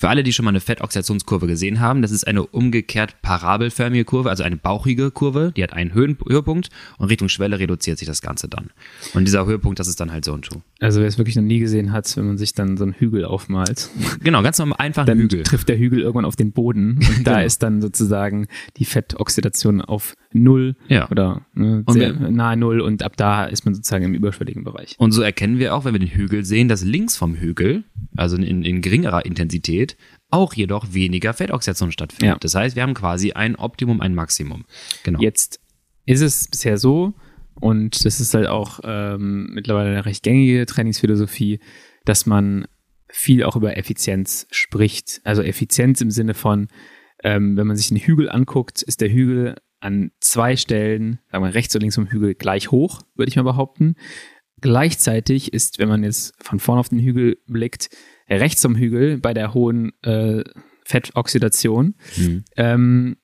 Für 0.00 0.08
alle, 0.08 0.22
die 0.22 0.32
schon 0.32 0.44
mal 0.44 0.50
eine 0.50 0.60
Fettoxidationskurve 0.60 1.48
gesehen 1.48 1.80
haben, 1.80 2.02
das 2.02 2.12
ist 2.12 2.24
eine 2.26 2.46
umgekehrt 2.46 3.20
parabelförmige 3.20 4.04
Kurve, 4.04 4.30
also 4.30 4.44
eine 4.44 4.56
bauchige 4.56 5.10
Kurve, 5.10 5.52
die 5.56 5.62
hat 5.64 5.72
einen 5.72 5.92
Höhen 5.92 6.16
Höhepunkt 6.24 6.68
und 6.98 7.08
Richtung 7.08 7.28
Schwelle 7.28 7.58
reduziert 7.58 7.98
sich 7.98 8.06
das 8.06 8.22
Ganze 8.22 8.48
dann. 8.48 8.70
Und 9.14 9.24
dieser 9.24 9.44
Höhepunkt, 9.44 9.80
das 9.80 9.88
ist 9.88 9.98
dann 10.00 10.12
halt 10.12 10.24
Zone 10.24 10.42
2. 10.42 10.60
Also 10.80 11.00
wer 11.00 11.08
es 11.08 11.18
wirklich 11.18 11.34
noch 11.34 11.42
nie 11.42 11.58
gesehen 11.58 11.90
hat, 11.90 12.16
wenn 12.16 12.28
man 12.28 12.38
sich 12.38 12.54
dann 12.54 12.76
so 12.76 12.84
einen 12.84 12.92
Hügel 12.94 13.24
aufmalt, 13.24 13.90
Genau, 14.22 14.40
ganz 14.42 14.58
normal 14.58 14.76
einfach 14.78 15.02
ein 15.02 15.06
dann 15.06 15.18
Hügel. 15.18 15.42
trifft 15.42 15.68
der 15.68 15.78
Hügel 15.78 15.98
irgendwann 15.98 16.24
auf 16.24 16.36
den 16.36 16.52
Boden 16.52 16.98
und 17.16 17.26
da 17.26 17.32
Genau. 17.34 17.44
ist 17.46 17.62
dann 17.64 17.80
sozusagen 17.82 18.46
die 18.76 18.84
Fettoxidation 18.84 19.80
auf 19.80 20.14
null 20.32 20.76
Ja. 20.88 21.10
oder 21.10 21.46
ne, 21.54 21.84
sehr 21.88 22.18
wir- 22.20 22.30
nahe 22.30 22.56
null 22.56 22.80
und 22.80 23.02
ab 23.02 23.16
da 23.16 23.44
ist 23.44 23.64
man 23.64 23.74
sozusagen 23.74 24.04
im 24.04 24.14
überschwelligen 24.14 24.64
Bereich. 24.64 24.94
Und 24.98 25.12
so 25.12 25.22
erkennen 25.22 25.58
wir 25.58 25.74
auch, 25.74 25.84
wenn 25.84 25.94
wir 25.94 26.00
den 26.00 26.08
Hügel 26.10 26.44
sehen, 26.44 26.68
dass 26.68 26.84
links 26.84 27.16
vom 27.16 27.34
Hügel, 27.34 27.84
also 28.16 28.36
in, 28.36 28.62
in 28.62 28.82
geringerer 28.82 29.24
Intensität, 29.24 29.96
auch 30.30 30.52
jedoch 30.54 30.92
weniger 30.92 31.32
Fettoxidation 31.32 31.92
stattfindet. 31.92 32.34
Ja. 32.34 32.38
Das 32.40 32.54
heißt, 32.54 32.76
wir 32.76 32.82
haben 32.82 32.94
quasi 32.94 33.32
ein 33.32 33.56
Optimum, 33.56 34.00
ein 34.02 34.14
Maximum. 34.14 34.64
Genau. 35.02 35.20
Jetzt 35.20 35.60
ist 36.04 36.20
es 36.20 36.48
bisher 36.48 36.76
so, 36.78 37.14
und 37.54 38.04
das 38.04 38.20
ist 38.20 38.34
halt 38.34 38.46
auch 38.46 38.80
ähm, 38.84 39.50
mittlerweile 39.54 39.88
eine 39.90 40.04
recht 40.06 40.22
gängige 40.22 40.66
Trainingsphilosophie, 40.66 41.60
dass 42.04 42.26
man 42.26 42.66
viel 43.10 43.42
auch 43.42 43.56
über 43.56 43.76
Effizienz 43.78 44.46
spricht. 44.50 45.20
Also 45.24 45.42
Effizienz 45.42 46.00
im 46.02 46.10
Sinne 46.10 46.34
von, 46.34 46.68
ähm, 47.24 47.56
wenn 47.56 47.66
man 47.66 47.76
sich 47.76 47.88
den 47.88 47.96
Hügel 47.96 48.28
anguckt, 48.30 48.82
ist 48.82 49.00
der 49.00 49.10
Hügel 49.10 49.56
an 49.80 50.10
zwei 50.20 50.56
Stellen, 50.56 51.18
sagen 51.30 51.44
wir 51.44 51.54
rechts 51.54 51.74
und 51.74 51.80
links 51.82 51.94
vom 51.94 52.06
Hügel, 52.08 52.34
gleich 52.34 52.70
hoch, 52.70 53.02
würde 53.14 53.28
ich 53.30 53.36
mal 53.36 53.42
behaupten. 53.42 53.94
Gleichzeitig 54.60 55.52
ist, 55.52 55.78
wenn 55.78 55.88
man 55.88 56.02
jetzt 56.02 56.34
von 56.42 56.58
vorn 56.58 56.78
auf 56.80 56.88
den 56.88 56.98
Hügel 56.98 57.38
blickt, 57.46 57.90
rechts 58.28 58.60
vom 58.62 58.74
Hügel 58.76 59.18
bei 59.18 59.32
der 59.32 59.54
hohen 59.54 59.92
äh, 60.02 60.42
Fettoxidation 60.84 61.94
Mhm. 62.16 62.44
ähm, 62.56 63.16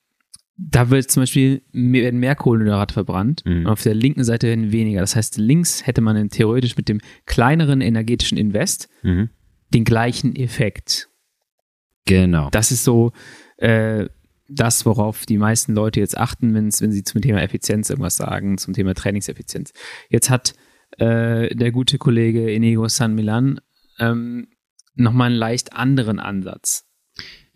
da 0.56 0.88
wird 0.90 1.10
zum 1.10 1.22
Beispiel 1.22 1.62
mehr, 1.72 2.02
werden 2.04 2.20
mehr 2.20 2.36
Kohlenhydrate 2.36 2.92
verbrannt 2.94 3.42
Mhm. 3.44 3.60
und 3.62 3.66
auf 3.66 3.82
der 3.82 3.94
linken 3.94 4.22
Seite 4.22 4.46
werden 4.46 4.70
weniger. 4.70 5.00
Das 5.00 5.16
heißt, 5.16 5.36
links 5.38 5.84
hätte 5.84 6.00
man 6.00 6.28
theoretisch 6.28 6.76
mit 6.76 6.88
dem 6.88 7.00
kleineren 7.26 7.80
energetischen 7.80 8.38
Invest 8.38 8.88
Mhm. 9.02 9.30
den 9.70 9.82
gleichen 9.84 10.36
Effekt. 10.36 11.08
Genau. 12.06 12.50
Das 12.50 12.70
ist 12.70 12.84
so 12.84 13.10
äh, 13.56 14.08
das, 14.54 14.86
worauf 14.86 15.26
die 15.26 15.38
meisten 15.38 15.74
Leute 15.74 16.00
jetzt 16.00 16.16
achten, 16.16 16.54
wenn 16.54 16.70
sie 16.70 17.04
zum 17.04 17.20
Thema 17.20 17.42
Effizienz 17.42 17.90
irgendwas 17.90 18.16
sagen, 18.16 18.58
zum 18.58 18.74
Thema 18.74 18.94
Trainingseffizienz. 18.94 19.72
Jetzt 20.08 20.30
hat 20.30 20.54
äh, 20.98 21.54
der 21.54 21.72
gute 21.72 21.98
Kollege 21.98 22.50
Inigo 22.52 22.88
San 22.88 23.14
Milan 23.14 23.60
ähm, 23.98 24.48
nochmal 24.94 25.30
einen 25.30 25.36
leicht 25.36 25.72
anderen 25.72 26.18
Ansatz. 26.18 26.86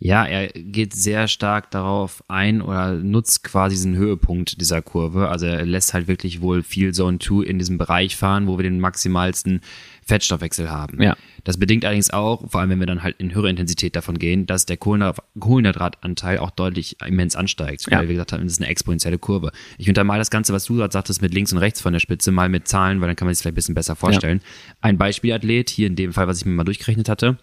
Ja, 0.00 0.24
er 0.24 0.48
geht 0.48 0.94
sehr 0.94 1.26
stark 1.26 1.72
darauf 1.72 2.22
ein 2.28 2.62
oder 2.62 2.92
nutzt 2.92 3.42
quasi 3.42 3.74
diesen 3.74 3.96
Höhepunkt 3.96 4.60
dieser 4.60 4.80
Kurve. 4.80 5.28
Also 5.28 5.46
er 5.46 5.66
lässt 5.66 5.92
halt 5.92 6.06
wirklich 6.06 6.40
wohl 6.40 6.62
viel 6.62 6.94
Zone 6.94 7.18
2 7.18 7.44
in 7.44 7.58
diesem 7.58 7.78
Bereich 7.78 8.16
fahren, 8.16 8.46
wo 8.46 8.58
wir 8.58 8.62
den 8.62 8.78
maximalsten 8.78 9.60
Fettstoffwechsel 10.08 10.70
haben. 10.70 11.00
Ja. 11.02 11.16
Das 11.44 11.58
bedingt 11.58 11.84
allerdings 11.84 12.10
auch, 12.10 12.50
vor 12.50 12.60
allem 12.60 12.70
wenn 12.70 12.80
wir 12.80 12.86
dann 12.86 13.02
halt 13.02 13.16
in 13.18 13.34
höhere 13.34 13.50
Intensität 13.50 13.94
davon 13.94 14.18
gehen, 14.18 14.46
dass 14.46 14.66
der 14.66 14.78
Kohlenhydrat- 14.78 15.22
Kohlenhydratanteil 15.38 16.38
auch 16.38 16.50
deutlich 16.50 17.00
immens 17.06 17.36
ansteigt. 17.36 17.86
Ja. 17.90 17.98
Weil 17.98 18.08
wir 18.08 18.14
gesagt 18.14 18.32
haben, 18.32 18.42
das 18.42 18.54
ist 18.54 18.60
eine 18.60 18.70
exponentielle 18.70 19.18
Kurve. 19.18 19.52
Ich 19.76 19.88
untermal 19.88 20.18
das 20.18 20.30
Ganze, 20.30 20.52
was 20.52 20.64
du 20.64 20.76
gerade 20.76 20.92
sagtest, 20.92 21.22
mit 21.22 21.34
links 21.34 21.52
und 21.52 21.58
rechts 21.58 21.80
von 21.80 21.92
der 21.92 22.00
Spitze, 22.00 22.32
mal 22.32 22.48
mit 22.48 22.66
Zahlen, 22.66 23.00
weil 23.00 23.08
dann 23.08 23.16
kann 23.16 23.26
man 23.26 23.34
sich 23.34 23.42
vielleicht 23.42 23.52
ein 23.52 23.56
bisschen 23.56 23.74
besser 23.74 23.96
vorstellen. 23.96 24.40
Ein 24.80 24.98
Beispielathlet, 24.98 25.70
hier 25.70 25.86
in 25.86 25.96
dem 25.96 26.12
Fall, 26.12 26.26
was 26.26 26.38
ich 26.38 26.46
mir 26.46 26.52
mal 26.52 26.64
durchgerechnet 26.64 27.08
hatte, 27.08 27.36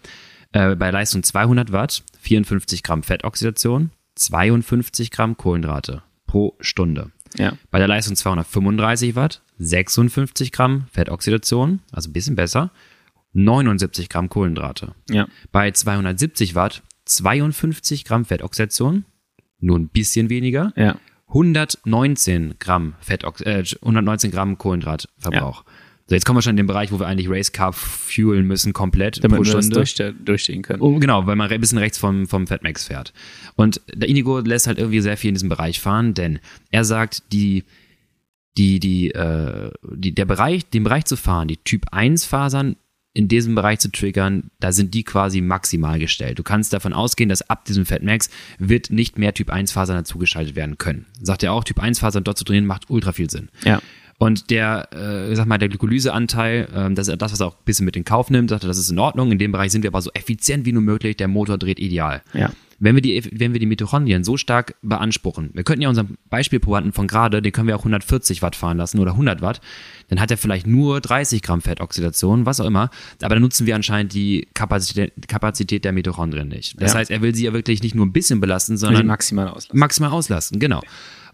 äh, 0.52 0.74
bei 0.74 0.90
Leistung 0.90 1.22
200 1.22 1.72
Watt, 1.72 2.02
54 2.20 2.82
Gramm 2.82 3.02
Fettoxidation, 3.02 3.90
52 4.16 5.10
Gramm 5.10 5.36
Kohlenhydrate 5.36 6.02
pro 6.26 6.56
Stunde. 6.60 7.12
Ja. 7.38 7.52
Bei 7.70 7.78
der 7.78 7.88
Leistung 7.88 8.16
235 8.16 9.14
Watt, 9.16 9.42
56 9.58 10.52
Gramm 10.52 10.86
Fettoxidation, 10.92 11.80
also 11.92 12.08
ein 12.08 12.12
bisschen 12.12 12.36
besser, 12.36 12.70
79 13.32 14.08
Gramm 14.08 14.28
Kohlenhydrate. 14.28 14.94
Ja. 15.10 15.26
Bei 15.52 15.70
270 15.70 16.54
Watt, 16.54 16.82
52 17.04 18.04
Gramm 18.04 18.24
Fettoxidation, 18.24 19.04
nur 19.60 19.78
ein 19.78 19.88
bisschen 19.88 20.28
weniger, 20.30 20.72
Ja. 20.76 20.96
119 21.28 22.54
Gramm 22.60 22.94
Fettox 23.00 23.40
äh, 23.42 23.64
119 23.82 24.30
Gramm 24.30 24.58
Kohlenhydratverbrauch. 24.58 25.64
So, 26.08 26.14
jetzt 26.14 26.24
kommen 26.24 26.36
wir 26.36 26.42
schon 26.42 26.50
in 26.50 26.56
den 26.56 26.68
Bereich, 26.68 26.92
wo 26.92 27.00
wir 27.00 27.06
eigentlich 27.06 27.28
Race 27.28 27.50
Carb 27.50 27.74
fuelen 27.74 28.46
müssen 28.46 28.72
komplett 28.72 29.24
Damit 29.24 29.38
pro 29.38 29.44
Stunde. 29.44 29.70
durchste 29.70 30.12
durchstehen 30.12 30.62
können. 30.62 30.80
Oh, 30.80 30.98
genau, 31.00 31.26
weil 31.26 31.34
man 31.34 31.50
ein 31.50 31.60
bisschen 31.60 31.78
rechts 31.78 31.98
vom, 31.98 32.28
vom 32.28 32.46
Fatmax 32.46 32.84
fährt. 32.84 33.12
Und 33.56 33.80
der 33.92 34.08
Inigo 34.08 34.38
lässt 34.38 34.68
halt 34.68 34.78
irgendwie 34.78 35.00
sehr 35.00 35.16
viel 35.16 35.30
in 35.30 35.34
diesem 35.34 35.48
Bereich 35.48 35.80
fahren, 35.80 36.14
denn 36.14 36.38
er 36.70 36.84
sagt, 36.84 37.32
die, 37.32 37.64
die, 38.56 38.78
die, 38.78 39.10
äh, 39.10 39.72
die, 39.82 40.14
der 40.14 40.26
Bereich, 40.26 40.68
den 40.70 40.84
Bereich 40.84 41.06
zu 41.06 41.16
fahren, 41.16 41.48
die 41.48 41.56
Typ 41.56 41.86
1 41.90 42.24
Fasern 42.24 42.76
in 43.12 43.26
diesem 43.28 43.54
Bereich 43.54 43.80
zu 43.80 43.90
triggern, 43.90 44.50
da 44.60 44.72
sind 44.72 44.94
die 44.94 45.02
quasi 45.02 45.40
maximal 45.40 45.98
gestellt. 45.98 46.38
Du 46.38 46.42
kannst 46.42 46.72
davon 46.72 46.92
ausgehen, 46.92 47.30
dass 47.30 47.42
ab 47.48 47.64
diesem 47.64 47.86
Fatmax 47.86 48.28
wird 48.58 48.90
nicht 48.90 49.18
mehr 49.18 49.34
Typ 49.34 49.50
1 49.50 49.72
Fasern 49.72 49.96
dazugeschaltet 49.96 50.54
werden 50.54 50.78
können. 50.78 51.06
Sagt 51.20 51.42
er 51.42 51.52
auch, 51.52 51.64
Typ 51.64 51.80
1 51.80 51.98
Fasern 51.98 52.22
dort 52.22 52.38
zu 52.38 52.44
trainieren 52.44 52.66
macht 52.66 52.90
ultra 52.90 53.12
viel 53.12 53.30
Sinn. 53.30 53.48
Ja. 53.64 53.80
Und 54.18 54.50
der, 54.50 54.88
äh, 54.94 55.34
sag 55.36 55.46
mal, 55.46 55.58
der 55.58 55.68
Glykolyseanteil, 55.68 56.68
ähm, 56.74 56.94
das 56.94 57.08
ist 57.08 57.20
das, 57.20 57.32
was 57.32 57.40
er 57.40 57.48
auch 57.48 57.54
ein 57.56 57.64
bisschen 57.64 57.84
mit 57.84 57.96
in 57.96 58.04
Kauf 58.04 58.30
nimmt, 58.30 58.50
sagt 58.50 58.64
er, 58.64 58.68
das 58.68 58.78
ist 58.78 58.90
in 58.90 58.98
Ordnung. 58.98 59.30
In 59.32 59.38
dem 59.38 59.52
Bereich 59.52 59.72
sind 59.72 59.82
wir 59.82 59.90
aber 59.90 60.00
so 60.00 60.10
effizient 60.14 60.64
wie 60.64 60.72
nur 60.72 60.82
möglich. 60.82 61.16
Der 61.16 61.28
Motor 61.28 61.58
dreht 61.58 61.78
ideal. 61.78 62.22
Ja. 62.32 62.50
Wenn 62.78 62.94
wir 62.94 63.00
die, 63.02 63.26
wenn 63.32 63.54
wir 63.54 63.60
die 63.60 63.64
Mitochondrien 63.66 64.22
so 64.22 64.36
stark 64.36 64.74
beanspruchen, 64.82 65.50
wir 65.54 65.64
könnten 65.64 65.80
ja 65.82 65.88
unseren 65.88 66.18
Beispielprobanten 66.28 66.92
von 66.92 67.06
gerade, 67.06 67.40
den 67.40 67.50
können 67.50 67.68
wir 67.68 67.74
auch 67.74 67.80
140 67.80 68.42
Watt 68.42 68.54
fahren 68.54 68.76
lassen 68.76 68.98
oder 68.98 69.12
100 69.12 69.40
Watt, 69.40 69.62
dann 70.08 70.20
hat 70.20 70.30
er 70.30 70.36
vielleicht 70.36 70.66
nur 70.66 71.00
30 71.00 71.40
Gramm 71.40 71.62
Fettoxidation, 71.62 72.44
was 72.44 72.60
auch 72.60 72.66
immer, 72.66 72.90
aber 73.22 73.34
dann 73.36 73.42
nutzen 73.42 73.66
wir 73.66 73.76
anscheinend 73.76 74.12
die 74.12 74.46
Kapazität, 74.52 75.12
Kapazität 75.26 75.86
der 75.86 75.92
Mitochondrien 75.92 76.48
nicht. 76.48 76.74
Das 76.78 76.92
Ja. 76.92 76.98
heißt, 76.98 77.10
er 77.10 77.22
will 77.22 77.34
sie 77.34 77.44
ja 77.46 77.54
wirklich 77.54 77.82
nicht 77.82 77.94
nur 77.94 78.04
ein 78.04 78.12
bisschen 78.12 78.40
belasten, 78.40 78.76
sondern 78.76 79.06
maximal 79.06 79.48
auslassen. 79.48 79.78
maximal 79.78 80.10
auslasten, 80.10 80.58
genau. 80.60 80.82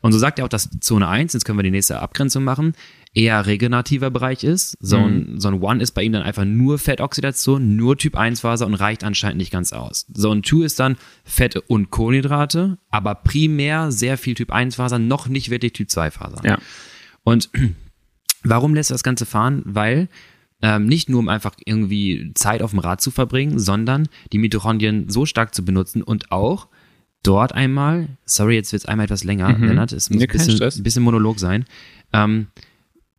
Und 0.02 0.12
so 0.12 0.18
sagt 0.18 0.38
er 0.38 0.44
auch, 0.44 0.50
dass 0.50 0.68
Zone 0.80 1.08
1, 1.08 1.32
jetzt 1.32 1.44
können 1.44 1.58
wir 1.58 1.62
die 1.62 1.70
nächste 1.70 2.00
Abgrenzung 2.00 2.44
machen, 2.44 2.74
eher 3.14 3.46
regenerativer 3.46 4.10
Bereich 4.10 4.42
ist. 4.42 4.76
Zone, 4.82 5.38
Zone 5.38 5.66
1 5.66 5.82
ist 5.82 5.92
bei 5.92 6.02
ihm 6.02 6.12
dann 6.12 6.22
einfach 6.22 6.44
nur 6.44 6.78
Fettoxidation, 6.78 7.76
nur 7.76 7.96
Typ 7.96 8.16
1 8.16 8.40
Faser 8.40 8.66
und 8.66 8.74
reicht 8.74 9.04
anscheinend 9.04 9.38
nicht 9.38 9.52
ganz 9.52 9.72
aus. 9.72 10.06
Zone 10.12 10.42
2 10.42 10.64
ist 10.64 10.80
dann 10.80 10.96
Fette 11.24 11.60
und 11.60 11.90
Kohlenhydrate, 11.90 12.78
aber 12.90 13.14
primär 13.14 13.92
sehr 13.92 14.18
viel 14.18 14.34
Typ 14.34 14.50
1 14.50 14.76
Faser, 14.76 14.98
noch 14.98 15.28
nicht 15.28 15.50
wirklich 15.50 15.72
Typ 15.72 15.88
2 15.88 16.10
Faser. 16.10 16.40
Ja. 16.44 16.58
Und 17.22 17.50
warum 18.42 18.74
lässt 18.74 18.90
er 18.90 18.94
das 18.94 19.04
Ganze 19.04 19.24
fahren? 19.24 19.62
Weil 19.64 20.08
ähm, 20.62 20.86
nicht 20.86 21.08
nur 21.08 21.20
um 21.20 21.28
einfach 21.28 21.54
irgendwie 21.64 22.32
Zeit 22.34 22.62
auf 22.62 22.70
dem 22.70 22.78
Rad 22.78 23.00
zu 23.00 23.10
verbringen, 23.10 23.58
sondern 23.58 24.08
die 24.32 24.38
Mitochondrien 24.38 25.10
so 25.10 25.26
stark 25.26 25.54
zu 25.54 25.64
benutzen 25.64 26.02
und 26.02 26.32
auch 26.32 26.68
dort 27.22 27.52
einmal, 27.54 28.08
sorry, 28.24 28.54
jetzt 28.56 28.72
wird 28.72 28.82
es 28.82 28.88
einmal 28.88 29.04
etwas 29.04 29.24
länger, 29.24 29.56
Mhm. 29.56 29.64
Lennart, 29.64 29.92
es 29.92 30.11
muss 30.11 30.18
Nee, 30.20 30.26
ein 30.26 30.32
bisschen, 30.32 30.61
ein 30.62 30.82
bisschen 30.82 31.02
Monolog 31.02 31.38
sein. 31.38 31.64
Ähm, 32.12 32.48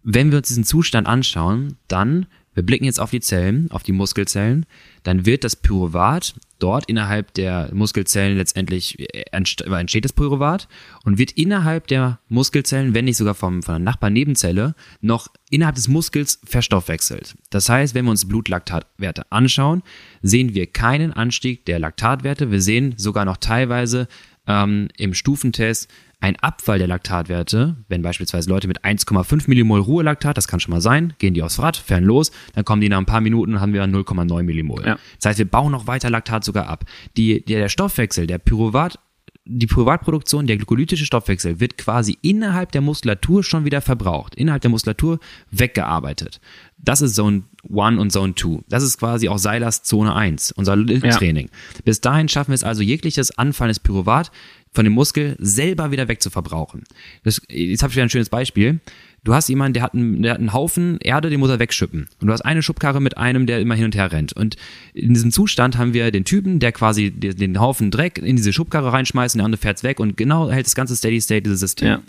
wenn 0.04 0.32
wir 0.32 0.40
uns 0.40 0.50
diesen 0.50 0.64
Zustand 0.66 1.08
anschauen, 1.08 1.78
dann, 1.88 2.26
wir 2.54 2.64
blicken 2.64 2.86
jetzt 2.86 3.00
auf 3.00 3.12
die 3.12 3.20
Zellen, 3.20 3.70
auf 3.72 3.84
die 3.84 3.92
Muskelzellen, 3.92 4.66
dann 5.04 5.26
wird 5.26 5.44
das 5.44 5.56
Pyruvat 5.56 6.36
dort 6.60 6.86
innerhalb 6.88 7.34
der 7.34 7.70
Muskelzellen 7.74 8.38
letztendlich 8.38 9.00
äh, 9.00 9.26
entst- 9.32 9.64
entsteht 9.64 10.06
das 10.06 10.14
Pyruvat 10.14 10.68
und 11.04 11.18
wird 11.18 11.32
innerhalb 11.32 11.88
der 11.88 12.20
Muskelzellen, 12.30 12.94
wenn 12.94 13.06
nicht 13.06 13.18
sogar 13.18 13.34
vom, 13.34 13.64
von 13.64 13.76
der 13.76 13.80
Nachbarnebenzelle, 13.80 14.76
noch 15.02 15.28
innerhalb 15.50 15.76
des 15.76 15.88
Muskels 15.88 16.40
verstoffwechselt. 16.46 17.36
Das 17.50 17.68
heißt, 17.70 17.96
wenn 17.96 18.06
wir 18.06 18.12
uns 18.12 18.28
Blutlaktatwerte 18.28 19.32
anschauen, 19.32 19.84
sehen 20.22 20.54
wir 20.54 20.68
keinen 20.68 21.12
Anstieg 21.12 21.66
der 21.66 21.80
Laktatwerte. 21.80 22.52
Wir 22.52 22.62
sehen 22.62 22.96
sogar 22.98 23.26
noch 23.26 23.38
teilweise 23.38 24.08
ähm, 24.48 24.88
im 24.98 25.14
Stufentest 25.14 25.90
ein 26.24 26.38
Abfall 26.38 26.80
der 26.80 26.88
Laktatwerte, 26.88 27.76
wenn 27.90 28.02
beispielsweise 28.02 28.50
Leute 28.50 28.70
mit 28.70 28.86
1,5 28.86 29.44
Millimol 29.48 29.82
Ruhelaktat, 29.82 30.38
das 30.38 30.48
kann 30.48 30.62
schon 30.62 30.72
mal 30.72 30.80
sein, 30.80 31.14
gehen 31.18 31.34
die 31.34 31.44
aufs 31.44 31.60
Rad, 31.60 31.76
fahren 31.76 32.06
los, 32.06 32.32
dann 32.54 32.64
kommen 32.64 32.80
die 32.80 32.88
nach 32.88 32.98
ein 32.98 33.06
paar 33.06 33.20
Minuten 33.20 33.56
und 33.56 33.60
haben 33.60 33.74
wir 33.74 33.84
0,9 33.84 34.44
Millimol. 34.44 34.86
Ja. 34.86 34.98
Das 35.20 35.32
heißt, 35.32 35.40
wir 35.40 35.46
bauen 35.46 35.74
noch 35.74 35.86
weiter 35.86 36.10
Laktat 36.10 36.46
sogar 36.46 36.68
ab. 36.68 36.86
Die, 37.18 37.44
der, 37.44 37.60
der 37.60 37.68
Stoffwechsel, 37.68 38.26
der 38.26 38.38
Pyruvat, 38.38 39.00
die 39.44 39.68
Pyruvatproduktion, 39.68 40.48
der 40.48 40.56
glykolytische 40.56 41.06
Stoffwechsel 41.06 41.60
wird 41.60 41.78
quasi 41.78 42.18
innerhalb 42.22 42.72
der 42.72 42.80
Muskulatur 42.80 43.44
schon 43.44 43.66
wieder 43.66 43.82
verbraucht, 43.82 44.34
innerhalb 44.36 44.62
der 44.62 44.72
Muskulatur 44.72 45.20
weggearbeitet. 45.52 46.40
Das 46.78 47.02
ist 47.02 47.16
Zone 47.16 47.44
1 47.70 48.00
und 48.00 48.12
Zone 48.12 48.34
2. 48.36 48.62
Das 48.70 48.84
ist 48.84 48.98
quasi 48.98 49.28
auch 49.28 49.40
Seilers 49.40 49.84
Zone 49.84 50.16
1, 50.16 50.54
unser 50.54 50.76
Training. 50.86 51.50
Bis 51.84 52.00
dahin 52.00 52.30
schaffen 52.30 52.52
wir 52.52 52.56
es 52.56 52.64
also, 52.64 52.82
jegliches 52.82 53.38
anfallendes 53.38 53.80
Pyruvat 53.80 54.32
von 54.74 54.84
dem 54.84 54.94
Muskel 54.94 55.36
selber 55.40 55.92
wieder 55.92 56.08
wegzuverbrauchen. 56.08 56.84
Das, 57.24 57.42
jetzt 57.48 57.84
habe 57.84 57.92
ich 57.92 57.96
wieder 57.96 58.06
ein 58.06 58.10
schönes 58.10 58.30
Beispiel. 58.30 58.80
Du 59.24 59.34
hast 59.34 59.48
jemanden, 59.48 59.74
der 59.74 59.84
hat, 59.84 59.94
einen, 59.94 60.22
der 60.22 60.34
hat 60.34 60.40
einen 60.40 60.52
Haufen 60.52 60.98
Erde, 61.00 61.30
den 61.30 61.40
muss 61.40 61.50
er 61.50 61.60
wegschippen. 61.60 62.10
Und 62.20 62.28
du 62.28 62.34
hast 62.34 62.42
eine 62.42 62.62
Schubkarre 62.62 63.00
mit 63.00 63.18
einem, 63.18 63.46
der 63.46 63.60
immer 63.62 63.76
hin 63.76 63.86
und 63.86 63.96
her 63.96 64.12
rennt. 64.12 64.34
Und 64.34 64.58
in 64.94 65.14
diesem 65.14 65.32
Zustand 65.32 65.78
haben 65.78 65.94
wir 65.94 66.12
den 66.12 66.26
Typen, 66.26 66.60
der 66.60 66.72
quasi 66.72 67.12
den, 67.12 67.60
Haufen 67.60 67.92
Dreck 67.92 68.18
in 68.18 68.36
diese 68.36 68.52
Schubkarre 68.52 68.92
reinschmeißt 68.92 69.36
und 69.36 69.40
der 69.40 69.46
andere 69.46 69.62
fährt's 69.62 69.84
weg 69.84 70.00
und 70.00 70.18
genau 70.18 70.50
hält 70.50 70.66
das 70.66 70.76
ganze 70.76 70.96
Steady 70.96 71.22
State 71.22 71.44
dieses 71.44 71.62
System. 71.62 71.88
Ja. 71.88 72.02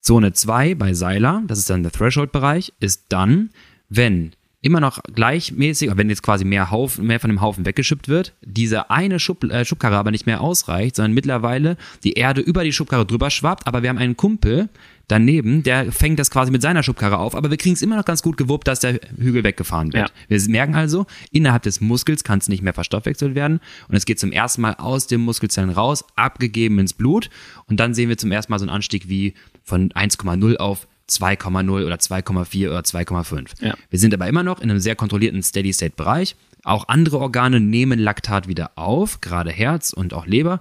Zone 0.00 0.34
2 0.34 0.74
bei 0.74 0.92
Seiler, 0.92 1.42
das 1.46 1.58
ist 1.58 1.70
dann 1.70 1.82
der 1.82 1.92
Threshold-Bereich, 1.92 2.74
ist 2.78 3.06
dann, 3.08 3.50
wenn 3.88 4.32
immer 4.64 4.80
noch 4.80 4.98
gleichmäßig, 5.14 5.90
wenn 5.94 6.08
jetzt 6.08 6.22
quasi 6.22 6.44
mehr 6.44 6.70
Haufen, 6.70 7.06
mehr 7.06 7.20
von 7.20 7.28
dem 7.28 7.42
Haufen 7.42 7.66
weggeschippt 7.66 8.08
wird, 8.08 8.32
diese 8.40 8.90
eine 8.90 9.20
Schub, 9.20 9.44
äh, 9.44 9.64
Schubkarre 9.64 9.96
aber 9.96 10.10
nicht 10.10 10.24
mehr 10.24 10.40
ausreicht, 10.40 10.96
sondern 10.96 11.12
mittlerweile 11.12 11.76
die 12.02 12.14
Erde 12.14 12.40
über 12.40 12.64
die 12.64 12.72
Schubkarre 12.72 13.04
drüber 13.04 13.30
schwappt, 13.30 13.66
aber 13.66 13.82
wir 13.82 13.90
haben 13.90 13.98
einen 13.98 14.16
Kumpel 14.16 14.70
daneben, 15.06 15.62
der 15.64 15.92
fängt 15.92 16.18
das 16.18 16.30
quasi 16.30 16.50
mit 16.50 16.62
seiner 16.62 16.82
Schubkarre 16.82 17.18
auf, 17.18 17.34
aber 17.34 17.50
wir 17.50 17.58
kriegen 17.58 17.74
es 17.74 17.82
immer 17.82 17.96
noch 17.96 18.06
ganz 18.06 18.22
gut 18.22 18.38
gewuppt, 18.38 18.66
dass 18.66 18.80
der 18.80 19.00
Hügel 19.18 19.44
weggefahren 19.44 19.92
wird. 19.92 20.08
Ja. 20.08 20.14
Wir 20.28 20.40
merken 20.48 20.74
also, 20.74 21.04
innerhalb 21.30 21.64
des 21.64 21.82
Muskels 21.82 22.24
kann 22.24 22.38
es 22.38 22.48
nicht 22.48 22.62
mehr 22.62 22.72
verstoffwechselt 22.72 23.34
werden 23.34 23.60
und 23.88 23.96
es 23.96 24.06
geht 24.06 24.18
zum 24.18 24.32
ersten 24.32 24.62
Mal 24.62 24.76
aus 24.76 25.06
den 25.06 25.20
Muskelzellen 25.20 25.68
raus, 25.68 26.06
abgegeben 26.16 26.78
ins 26.78 26.94
Blut 26.94 27.28
und 27.66 27.80
dann 27.80 27.92
sehen 27.92 28.08
wir 28.08 28.16
zum 28.16 28.32
ersten 28.32 28.50
Mal 28.50 28.58
so 28.58 28.64
einen 28.64 28.74
Anstieg 28.74 29.10
wie 29.10 29.34
von 29.62 29.90
1,0 29.90 30.56
auf 30.56 30.86
2,0 31.08 31.86
oder 31.86 31.96
2,4 31.96 32.68
oder 32.68 32.80
2,5. 32.80 33.64
Ja. 33.64 33.74
Wir 33.90 33.98
sind 33.98 34.14
aber 34.14 34.26
immer 34.26 34.42
noch 34.42 34.60
in 34.60 34.70
einem 34.70 34.80
sehr 34.80 34.96
kontrollierten 34.96 35.42
Steady-State-Bereich. 35.42 36.36
Auch 36.64 36.88
andere 36.88 37.18
Organe 37.18 37.60
nehmen 37.60 37.98
Laktat 37.98 38.48
wieder 38.48 38.72
auf, 38.76 39.20
gerade 39.20 39.50
Herz 39.50 39.92
und 39.92 40.14
auch 40.14 40.26
Leber 40.26 40.60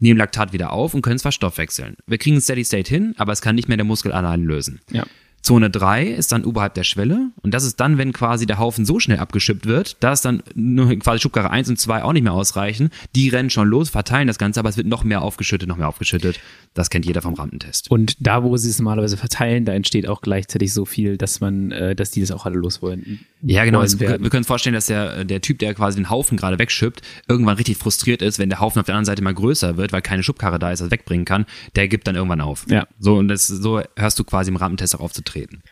nehmen 0.00 0.18
Laktat 0.18 0.52
wieder 0.52 0.72
auf 0.72 0.94
und 0.94 1.02
können 1.02 1.16
es 1.16 1.22
verstoffwechseln. 1.22 1.96
Wir 2.06 2.18
kriegen 2.18 2.40
Steady 2.40 2.64
State 2.64 2.88
hin, 2.88 3.14
aber 3.16 3.32
es 3.32 3.40
kann 3.40 3.54
nicht 3.54 3.68
mehr 3.68 3.76
der 3.76 3.86
Muskel 3.86 4.12
allein 4.12 4.44
lösen. 4.44 4.80
Ja. 4.90 5.04
Zone 5.44 5.68
3 5.68 6.06
ist 6.06 6.32
dann 6.32 6.44
oberhalb 6.44 6.72
der 6.72 6.84
Schwelle 6.84 7.28
und 7.42 7.52
das 7.52 7.64
ist 7.64 7.78
dann, 7.78 7.98
wenn 7.98 8.14
quasi 8.14 8.46
der 8.46 8.58
Haufen 8.58 8.86
so 8.86 8.98
schnell 8.98 9.18
abgeschippt 9.18 9.66
wird, 9.66 10.02
dass 10.02 10.22
dann 10.22 10.42
nur 10.54 10.96
quasi 10.96 11.20
Schubkarre 11.20 11.50
1 11.50 11.68
und 11.68 11.78
2 11.78 12.02
auch 12.02 12.14
nicht 12.14 12.22
mehr 12.22 12.32
ausreichen. 12.32 12.88
Die 13.14 13.28
rennen 13.28 13.50
schon 13.50 13.68
los, 13.68 13.90
verteilen 13.90 14.26
das 14.26 14.38
Ganze, 14.38 14.60
aber 14.60 14.70
es 14.70 14.78
wird 14.78 14.86
noch 14.86 15.04
mehr 15.04 15.20
aufgeschüttet, 15.20 15.68
noch 15.68 15.76
mehr 15.76 15.88
aufgeschüttet. 15.88 16.40
Das 16.72 16.88
kennt 16.88 17.04
jeder 17.04 17.20
vom 17.20 17.34
Rampentest. 17.34 17.90
Und 17.90 18.16
da, 18.26 18.42
wo 18.42 18.56
sie 18.56 18.70
es 18.70 18.78
normalerweise 18.78 19.18
verteilen, 19.18 19.66
da 19.66 19.74
entsteht 19.74 20.08
auch 20.08 20.22
gleichzeitig 20.22 20.72
so 20.72 20.86
viel, 20.86 21.18
dass 21.18 21.40
man, 21.40 21.70
äh, 21.72 21.94
dass 21.94 22.10
die 22.10 22.22
das 22.22 22.30
auch 22.30 22.46
alle 22.46 22.56
loswollen. 22.56 23.26
Ja, 23.46 23.64
genau. 23.64 23.80
Also, 23.80 24.00
wir, 24.00 24.18
können 24.18 24.32
uns 24.32 24.46
vorstellen, 24.46 24.74
dass 24.74 24.86
der, 24.86 25.24
der 25.24 25.40
Typ, 25.40 25.58
der 25.58 25.74
quasi 25.74 25.96
den 25.96 26.08
Haufen 26.08 26.38
gerade 26.38 26.58
wegschippt, 26.58 27.02
irgendwann 27.28 27.56
richtig 27.56 27.76
frustriert 27.76 28.22
ist, 28.22 28.38
wenn 28.38 28.48
der 28.48 28.60
Haufen 28.60 28.80
auf 28.80 28.86
der 28.86 28.94
anderen 28.94 29.04
Seite 29.04 29.22
mal 29.22 29.34
größer 29.34 29.76
wird, 29.76 29.92
weil 29.92 30.00
keine 30.00 30.22
Schubkarre 30.22 30.58
da 30.58 30.72
ist, 30.72 30.80
das 30.80 30.90
wegbringen 30.90 31.26
kann, 31.26 31.44
der 31.76 31.88
gibt 31.88 32.06
dann 32.06 32.14
irgendwann 32.14 32.40
auf. 32.40 32.64
Ja. 32.68 32.86
So, 32.98 33.16
und 33.16 33.28
das, 33.28 33.46
so 33.46 33.82
hörst 33.96 34.18
du 34.18 34.24
quasi 34.24 34.50
im 34.50 34.56
Rampentest 34.56 34.94
auch 34.94 35.00
aufzutreten 35.00 35.34
treten. 35.34 35.62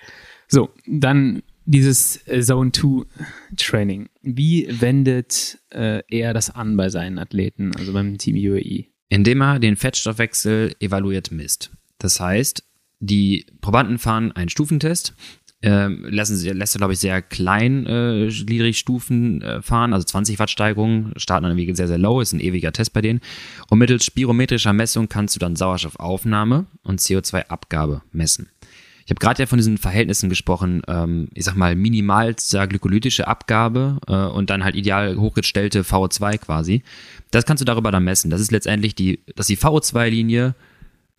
So, 0.49 0.71
dann 0.87 1.43
dieses 1.65 2.27
äh, 2.27 2.43
Zone 2.43 2.73
2 2.73 3.07
Training. 3.57 4.09
Wie 4.23 4.69
wendet 4.69 5.59
äh, 5.71 6.03
er 6.09 6.35
das 6.35 6.51
an 6.51 6.77
bei 6.77 6.89
seinen 6.89 7.19
Athleten, 7.19 7.75
also 7.77 7.93
beim 7.93 8.19
Team 8.19 8.37
UAE? 8.37 8.87
Indem 9.09 9.43
er 9.43 9.59
den 9.59 9.77
Fettstoffwechsel 9.77 10.75
evaluiert 10.81 11.31
misst. 11.31 11.71
Das 11.99 12.19
heißt, 12.19 12.65
die 12.99 13.47
Probanden 13.61 13.99
fahren 13.99 14.33
einen 14.33 14.49
Stufentest, 14.49 15.15
äh, 15.63 15.87
lassen 15.87 16.41
lässt 16.57 16.77
er, 16.77 16.79
glaube 16.79 16.93
ich, 16.93 16.99
sehr 16.99 17.23
kleingliedrig 17.23 18.77
äh, 18.77 18.79
Stufen 18.79 19.43
äh, 19.43 19.63
fahren, 19.63 19.93
also 19.93 20.05
20 20.05 20.39
Watt 20.39 20.51
Steigerung, 20.51 21.13
starten 21.17 21.45
dann 21.45 21.57
wie 21.57 21.75
sehr, 21.75 21.89
sehr 21.89 21.99
low, 21.99 22.21
ist 22.21 22.33
ein 22.33 22.41
ewiger 22.41 22.73
Test 22.73 22.93
bei 22.93 23.01
denen. 23.01 23.21
Und 23.71 23.79
mittels 23.79 24.05
spirometrischer 24.05 24.73
Messung 24.73 25.09
kannst 25.09 25.37
du 25.37 25.39
dann 25.39 25.57
Sauerstoffaufnahme 25.57 26.67
und 26.83 27.01
CO2-Abgabe 27.01 28.03
messen. 28.13 28.49
Ich 29.05 29.11
habe 29.11 29.19
gerade 29.19 29.43
ja 29.43 29.47
von 29.47 29.59
diesen 29.59 29.79
Verhältnissen 29.79 30.29
gesprochen, 30.29 30.83
ähm, 30.87 31.29
ich 31.35 31.45
sag 31.45 31.57
mal 31.57 31.75
minimalster 31.75 32.67
glykolytische 32.67 33.27
Abgabe 33.27 33.99
äh, 34.07 34.15
und 34.15 34.51
dann 34.51 34.65
halt 34.65 34.77
ideal 34.77 35.17
hochgestellte 35.17 35.83
VO2 35.83 36.39
quasi. 36.39 36.83
Das 37.31 37.45
kannst 37.45 37.61
du 37.61 37.65
darüber 37.65 37.91
dann 37.91 38.05
messen. 38.05 38.31
Das 38.31 38.41
ist 38.41 38.53
letztendlich 38.53 38.95
die, 38.95 39.21
dass 39.35 39.49
die 39.49 39.59
VO2-Linie 39.59 40.55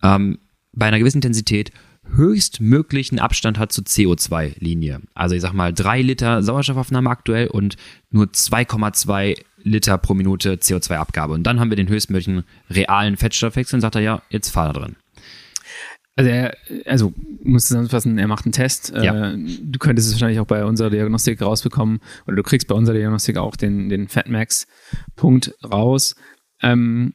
ähm, 0.02 0.38
bei 0.72 0.86
einer 0.86 0.98
gewissen 0.98 1.18
Intensität 1.18 1.72
höchstmöglichen 2.12 3.18
Abstand 3.18 3.58
hat 3.58 3.72
zur 3.72 3.84
CO2-Linie. 3.84 5.00
Also 5.14 5.34
ich 5.34 5.42
sag 5.42 5.52
mal 5.52 5.72
drei 5.72 6.02
Liter 6.02 6.42
Sauerstoffaufnahme 6.42 7.10
aktuell 7.10 7.48
und 7.48 7.76
nur 8.10 8.26
2,2 8.26 9.36
Liter 9.62 9.98
pro 9.98 10.14
Minute 10.14 10.54
CO2-Abgabe. 10.54 11.32
Und 11.32 11.44
dann 11.44 11.58
haben 11.58 11.70
wir 11.70 11.76
den 11.76 11.88
höchstmöglichen 11.88 12.44
realen 12.70 13.16
Fettstoffwechsel 13.16 13.76
und 13.76 13.80
sagt 13.80 13.96
er, 13.96 14.02
ja, 14.02 14.22
jetzt 14.28 14.50
fahr 14.50 14.72
da 14.72 14.80
drin. 14.80 14.96
Also 16.16 16.30
er, 16.30 16.56
also 16.86 17.12
muss 17.42 17.66
zusammenfassen, 17.66 18.18
er 18.18 18.28
macht 18.28 18.44
einen 18.44 18.52
Test. 18.52 18.92
Ja. 18.94 19.32
Äh, 19.32 19.38
du 19.62 19.78
könntest 19.78 20.08
es 20.08 20.14
wahrscheinlich 20.14 20.38
auch 20.38 20.46
bei 20.46 20.64
unserer 20.64 20.90
Diagnostik 20.90 21.42
rausbekommen 21.42 22.00
oder 22.26 22.36
du 22.36 22.42
kriegst 22.42 22.68
bei 22.68 22.74
unserer 22.74 22.96
Diagnostik 22.96 23.36
auch 23.36 23.56
den, 23.56 23.88
den 23.88 24.06
Fatmax-Punkt 24.08 25.54
raus. 25.64 26.14
Ähm, 26.62 27.14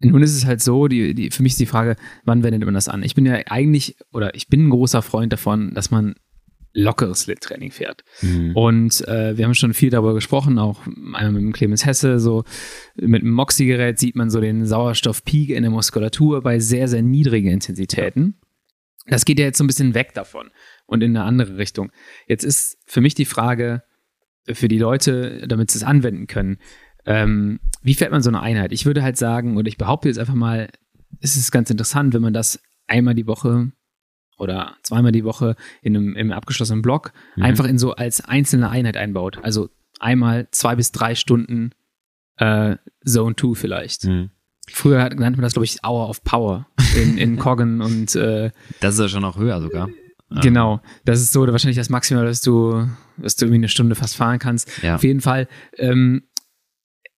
nun 0.00 0.22
ist 0.22 0.36
es 0.36 0.44
halt 0.44 0.62
so, 0.62 0.88
die, 0.88 1.14
die, 1.14 1.30
für 1.30 1.42
mich 1.42 1.52
ist 1.52 1.60
die 1.60 1.66
Frage, 1.66 1.96
wann 2.24 2.42
wendet 2.42 2.64
man 2.64 2.74
das 2.74 2.88
an? 2.88 3.02
Ich 3.02 3.14
bin 3.14 3.24
ja 3.26 3.40
eigentlich, 3.48 3.96
oder 4.12 4.34
ich 4.34 4.48
bin 4.48 4.66
ein 4.66 4.70
großer 4.70 5.02
Freund 5.02 5.32
davon, 5.32 5.72
dass 5.74 5.90
man 5.90 6.14
lockeres 6.76 7.26
Lit-Training 7.26 7.70
fährt. 7.70 8.04
Mhm. 8.20 8.54
Und 8.54 9.08
äh, 9.08 9.36
wir 9.36 9.46
haben 9.46 9.54
schon 9.54 9.72
viel 9.72 9.88
darüber 9.88 10.12
gesprochen, 10.12 10.58
auch 10.58 10.86
einmal 10.86 11.32
mit 11.32 11.42
dem 11.42 11.52
Clemens 11.52 11.86
Hesse, 11.86 12.20
so 12.20 12.44
mit 12.96 13.22
dem 13.22 13.30
Moxie-Gerät 13.30 13.98
sieht 13.98 14.14
man 14.14 14.28
so 14.28 14.40
den 14.40 14.66
Sauerstoffpeak 14.66 15.50
in 15.50 15.62
der 15.62 15.70
Muskulatur 15.70 16.42
bei 16.42 16.58
sehr, 16.58 16.86
sehr 16.86 17.02
niedrigen 17.02 17.50
Intensitäten. 17.50 18.38
Das 19.06 19.24
geht 19.24 19.38
ja 19.38 19.46
jetzt 19.46 19.58
so 19.58 19.64
ein 19.64 19.68
bisschen 19.68 19.94
weg 19.94 20.12
davon 20.14 20.50
und 20.84 21.02
in 21.02 21.16
eine 21.16 21.24
andere 21.24 21.56
Richtung. 21.56 21.90
Jetzt 22.26 22.44
ist 22.44 22.78
für 22.84 23.00
mich 23.00 23.14
die 23.14 23.24
Frage, 23.24 23.82
für 24.52 24.68
die 24.68 24.78
Leute, 24.78 25.46
damit 25.48 25.70
sie 25.70 25.78
es 25.78 25.84
anwenden 25.84 26.26
können, 26.26 26.58
ähm, 27.06 27.60
wie 27.82 27.94
fährt 27.94 28.10
man 28.10 28.22
so 28.22 28.30
eine 28.30 28.40
Einheit? 28.40 28.72
Ich 28.72 28.84
würde 28.84 29.02
halt 29.02 29.16
sagen, 29.16 29.56
oder 29.56 29.68
ich 29.68 29.78
behaupte 29.78 30.08
jetzt 30.08 30.18
einfach 30.18 30.34
mal, 30.34 30.68
es 31.20 31.36
ist 31.36 31.52
ganz 31.52 31.70
interessant, 31.70 32.14
wenn 32.14 32.22
man 32.22 32.34
das 32.34 32.60
einmal 32.86 33.14
die 33.14 33.26
Woche 33.26 33.70
oder 34.38 34.76
zweimal 34.82 35.12
die 35.12 35.24
Woche 35.24 35.56
in 35.82 35.96
einem 35.96 36.16
im 36.16 36.32
abgeschlossenen 36.32 36.82
Block 36.82 37.12
mhm. 37.36 37.44
einfach 37.44 37.66
in 37.66 37.78
so 37.78 37.94
als 37.94 38.22
einzelne 38.22 38.68
Einheit 38.68 38.96
einbaut. 38.96 39.38
Also 39.42 39.70
einmal 39.98 40.48
zwei 40.50 40.76
bis 40.76 40.92
drei 40.92 41.14
Stunden 41.14 41.70
äh, 42.38 42.76
Zone 43.04 43.36
2 43.36 43.54
vielleicht. 43.54 44.04
Mhm. 44.04 44.30
Früher 44.68 44.98
nannte 44.98 45.38
man 45.38 45.42
das, 45.42 45.52
glaube 45.52 45.64
ich, 45.64 45.78
Hour 45.84 46.08
of 46.08 46.24
Power 46.24 46.66
in, 46.96 47.18
in 47.18 47.36
Coggen 47.38 47.80
und 47.80 48.14
äh, 48.16 48.50
Das 48.80 48.94
ist 48.94 49.00
ja 49.00 49.08
schon 49.08 49.22
noch 49.22 49.38
höher 49.38 49.60
sogar. 49.60 49.88
Genau, 50.42 50.80
das 51.04 51.20
ist 51.20 51.32
so 51.32 51.46
wahrscheinlich 51.46 51.76
das 51.76 51.88
Maximal, 51.88 52.24
dass 52.24 52.40
du, 52.40 52.88
dass 53.16 53.36
du 53.36 53.44
irgendwie 53.44 53.60
eine 53.60 53.68
Stunde 53.68 53.94
fast 53.94 54.16
fahren 54.16 54.40
kannst. 54.40 54.82
Ja. 54.82 54.96
Auf 54.96 55.04
jeden 55.04 55.20
Fall. 55.20 55.46
Ähm, 55.76 56.24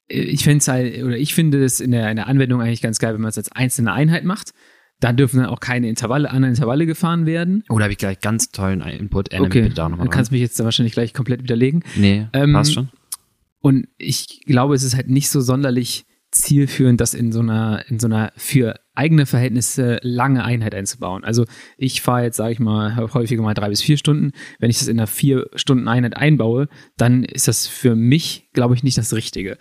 ich 0.09 0.45
finde 0.45 0.59
es 0.59 0.69
halt, 0.69 1.03
oder 1.03 1.17
ich 1.17 1.35
finde 1.35 1.65
es 1.65 1.81
in 1.81 1.91
der, 1.91 2.11
in 2.11 2.17
der 2.17 2.27
Anwendung 2.27 2.61
eigentlich 2.61 2.83
ganz 2.83 2.99
geil, 2.99 3.15
wenn 3.15 3.21
man 3.21 3.29
es 3.29 3.39
als 3.39 3.53
einzelne 3.53 3.93
Einheit 3.93 4.25
macht. 4.25 4.53
Da 5.01 5.13
dürfen 5.13 5.39
dann 5.39 5.47
auch 5.47 5.61
keine 5.61 5.89
Intervalle, 5.89 6.31
andere 6.31 6.51
Intervalle 6.51 6.85
gefahren 6.85 7.25
werden. 7.25 7.63
Oh, 7.69 7.79
da 7.79 7.85
habe 7.85 7.93
ich 7.93 7.99
gleich 7.99 8.19
ganz 8.21 8.51
tollen 8.51 8.81
Input. 8.81 9.29
Erinnere 9.29 9.47
okay, 9.47 9.73
da 9.73 9.89
nochmal 9.89 10.07
du 10.07 10.11
kannst 10.11 10.33
mich 10.33 10.41
jetzt 10.41 10.59
da 10.59 10.65
wahrscheinlich 10.65 10.95
gleich 10.95 11.15
komplett 11.15 11.43
widerlegen. 11.43 11.85
Nee, 11.95 12.27
ähm, 12.33 12.53
passt 12.53 12.75
schon. 12.75 12.89
Und 13.61 13.87
ich 13.97 14.41
glaube, 14.47 14.75
es 14.75 14.83
ist 14.83 14.97
halt 14.97 15.09
nicht 15.09 15.29
so 15.31 15.41
sonderlich 15.41 16.05
zielführend, 16.31 17.01
das 17.01 17.15
in 17.15 17.33
so 17.33 17.41
einer, 17.41 17.85
in 17.89 17.99
so 17.99 18.07
einer 18.07 18.33
für 18.37 18.75
eigene 18.95 19.25
Verhältnisse 19.25 20.01
lange 20.03 20.45
Einheit 20.45 20.75
einzubauen. 20.75 21.25
Also 21.25 21.45
ich 21.77 22.03
fahre 22.03 22.25
jetzt, 22.25 22.37
sage 22.37 22.53
ich 22.53 22.59
mal, 22.59 22.97
häufiger 23.15 23.43
mal 23.43 23.55
drei 23.55 23.69
bis 23.69 23.83
vier 23.83 23.97
Stunden. 23.97 24.33
Wenn 24.59 24.69
ich 24.69 24.79
das 24.79 24.89
in 24.89 24.99
einer 24.99 25.07
vier 25.07 25.49
Stunden 25.55 25.87
Einheit 25.87 26.17
einbaue, 26.17 26.69
dann 26.97 27.23
ist 27.25 27.47
das 27.47 27.67
für 27.67 27.95
mich, 27.95 28.49
glaube 28.53 28.75
ich, 28.75 28.83
nicht 28.83 28.99
das 28.99 29.15
Richtige 29.15 29.59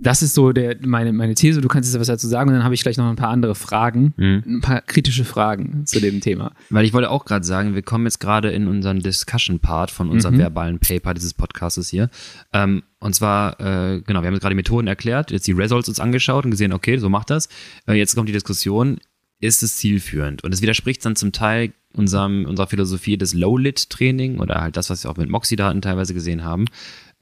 das 0.00 0.22
ist 0.22 0.34
so 0.34 0.52
der, 0.52 0.76
meine, 0.80 1.12
meine 1.12 1.34
These. 1.34 1.60
Du 1.60 1.68
kannst 1.68 1.90
jetzt 1.90 2.00
was 2.00 2.06
dazu 2.06 2.26
sagen 2.26 2.48
und 2.48 2.54
dann 2.54 2.64
habe 2.64 2.74
ich 2.74 2.82
gleich 2.82 2.96
noch 2.96 3.08
ein 3.08 3.16
paar 3.16 3.28
andere 3.28 3.54
Fragen, 3.54 4.14
mhm. 4.16 4.42
ein 4.46 4.60
paar 4.60 4.80
kritische 4.80 5.24
Fragen 5.24 5.84
zu 5.86 6.00
dem 6.00 6.20
Thema. 6.20 6.52
Weil 6.70 6.84
ich 6.84 6.92
wollte 6.92 7.10
auch 7.10 7.24
gerade 7.24 7.44
sagen, 7.44 7.74
wir 7.74 7.82
kommen 7.82 8.06
jetzt 8.06 8.18
gerade 8.18 8.50
in 8.50 8.66
unseren 8.66 9.00
Discussion-Part 9.00 9.90
von 9.90 10.08
unserem 10.08 10.34
mhm. 10.34 10.40
verbalen 10.40 10.78
Paper 10.78 11.14
dieses 11.14 11.34
Podcastes 11.34 11.90
hier. 11.90 12.08
Ähm, 12.52 12.82
und 12.98 13.14
zwar, 13.14 13.60
äh, 13.60 14.00
genau, 14.00 14.22
wir 14.22 14.26
haben 14.26 14.34
jetzt 14.34 14.42
gerade 14.42 14.54
die 14.54 14.56
Methoden 14.56 14.86
erklärt, 14.86 15.30
jetzt 15.30 15.46
die 15.46 15.52
Results 15.52 15.88
uns 15.88 16.00
angeschaut 16.00 16.44
und 16.44 16.50
gesehen, 16.50 16.72
okay, 16.72 16.96
so 16.96 17.08
macht 17.08 17.30
das. 17.30 17.48
Äh, 17.86 17.94
jetzt 17.94 18.14
kommt 18.14 18.28
die 18.28 18.32
Diskussion, 18.32 18.98
ist 19.40 19.62
es 19.62 19.76
zielführend? 19.76 20.44
Und 20.44 20.52
es 20.52 20.62
widerspricht 20.62 21.04
dann 21.04 21.16
zum 21.16 21.32
Teil 21.32 21.72
unserem, 21.94 22.44
unserer 22.46 22.66
Philosophie 22.66 23.16
des 23.16 23.34
Low-Lit-Training 23.34 24.38
oder 24.38 24.60
halt 24.60 24.76
das, 24.76 24.90
was 24.90 25.04
wir 25.04 25.10
auch 25.10 25.16
mit 25.16 25.28
Moxie-Daten 25.28 25.82
teilweise 25.82 26.14
gesehen 26.14 26.44
haben. 26.44 26.66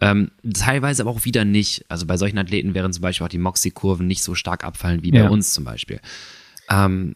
Ähm, 0.00 0.30
teilweise 0.54 1.02
aber 1.02 1.10
auch 1.10 1.24
wieder 1.24 1.44
nicht. 1.44 1.84
Also 1.88 2.06
bei 2.06 2.16
solchen 2.16 2.38
Athleten 2.38 2.74
wären 2.74 2.92
zum 2.92 3.02
Beispiel 3.02 3.24
auch 3.24 3.30
die 3.30 3.38
Moxie-Kurven 3.38 4.06
nicht 4.06 4.22
so 4.22 4.34
stark 4.34 4.64
abfallen 4.64 5.02
wie 5.02 5.10
bei 5.10 5.18
ja. 5.18 5.28
uns 5.28 5.52
zum 5.52 5.64
Beispiel. 5.64 6.00
Ähm, 6.70 7.14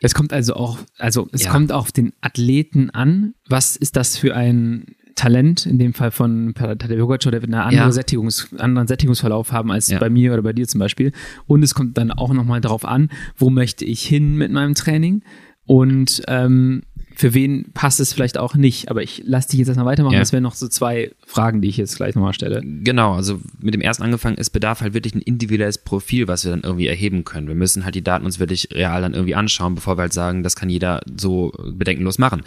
es 0.00 0.14
kommt 0.14 0.32
also 0.32 0.54
auch, 0.54 0.78
also 0.96 1.28
es 1.32 1.44
ja. 1.44 1.50
kommt 1.50 1.72
auf 1.72 1.92
den 1.92 2.12
Athleten 2.20 2.90
an. 2.90 3.34
Was 3.46 3.76
ist 3.76 3.96
das 3.96 4.16
für 4.16 4.34
ein 4.34 4.94
Talent, 5.16 5.66
in 5.66 5.78
dem 5.78 5.94
Fall 5.94 6.12
von 6.12 6.54
Tadej 6.54 6.96
Pogacar, 6.98 7.32
der 7.32 7.42
wird 7.42 7.52
einen 7.52 7.60
andere 7.60 7.86
ja. 7.86 7.92
Sättigungs, 7.92 8.54
anderen 8.56 8.86
Sättigungsverlauf 8.86 9.50
haben 9.50 9.72
als 9.72 9.88
ja. 9.88 9.98
bei 9.98 10.08
mir 10.08 10.32
oder 10.32 10.42
bei 10.42 10.52
dir 10.52 10.68
zum 10.68 10.78
Beispiel. 10.78 11.12
Und 11.46 11.64
es 11.64 11.74
kommt 11.74 11.98
dann 11.98 12.12
auch 12.12 12.32
nochmal 12.32 12.60
darauf 12.60 12.84
an, 12.84 13.10
wo 13.36 13.50
möchte 13.50 13.84
ich 13.84 14.06
hin 14.06 14.36
mit 14.36 14.52
meinem 14.52 14.74
Training 14.74 15.24
und 15.66 16.22
ähm, 16.28 16.84
für 17.18 17.34
wen 17.34 17.72
passt 17.74 17.98
es 17.98 18.12
vielleicht 18.12 18.38
auch 18.38 18.54
nicht. 18.54 18.92
Aber 18.92 19.02
ich 19.02 19.22
lasse 19.26 19.48
dich 19.48 19.58
jetzt 19.58 19.66
erstmal 19.66 19.86
weitermachen. 19.86 20.14
Ja. 20.14 20.20
Das 20.20 20.32
wären 20.32 20.44
noch 20.44 20.54
so 20.54 20.68
zwei 20.68 21.10
Fragen, 21.26 21.60
die 21.60 21.68
ich 21.68 21.76
jetzt 21.76 21.96
gleich 21.96 22.14
nochmal 22.14 22.32
stelle. 22.32 22.62
Genau, 22.62 23.14
also 23.14 23.40
mit 23.58 23.74
dem 23.74 23.80
ersten 23.80 24.04
angefangen, 24.04 24.36
es 24.38 24.50
bedarf 24.50 24.82
halt 24.82 24.94
wirklich 24.94 25.16
ein 25.16 25.20
individuelles 25.20 25.78
Profil, 25.78 26.28
was 26.28 26.44
wir 26.44 26.52
dann 26.52 26.60
irgendwie 26.60 26.86
erheben 26.86 27.24
können. 27.24 27.48
Wir 27.48 27.56
müssen 27.56 27.84
halt 27.84 27.96
die 27.96 28.04
Daten 28.04 28.24
uns 28.24 28.38
wirklich 28.38 28.68
real 28.70 29.02
dann 29.02 29.14
irgendwie 29.14 29.34
anschauen, 29.34 29.74
bevor 29.74 29.98
wir 29.98 30.02
halt 30.02 30.12
sagen, 30.12 30.44
das 30.44 30.54
kann 30.54 30.70
jeder 30.70 31.00
so 31.18 31.52
bedenkenlos 31.72 32.18
machen. 32.18 32.42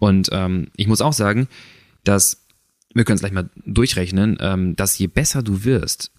Und 0.00 0.30
ähm, 0.32 0.66
ich 0.74 0.88
muss 0.88 1.00
auch 1.00 1.12
sagen, 1.12 1.46
dass 2.02 2.42
wir 2.94 3.04
können 3.04 3.16
es 3.16 3.20
gleich 3.20 3.32
mal 3.32 3.50
durchrechnen, 3.66 4.36
ähm, 4.40 4.74
dass 4.74 4.98
je 4.98 5.06
besser 5.06 5.44
du 5.44 5.62
wirst, 5.62 6.10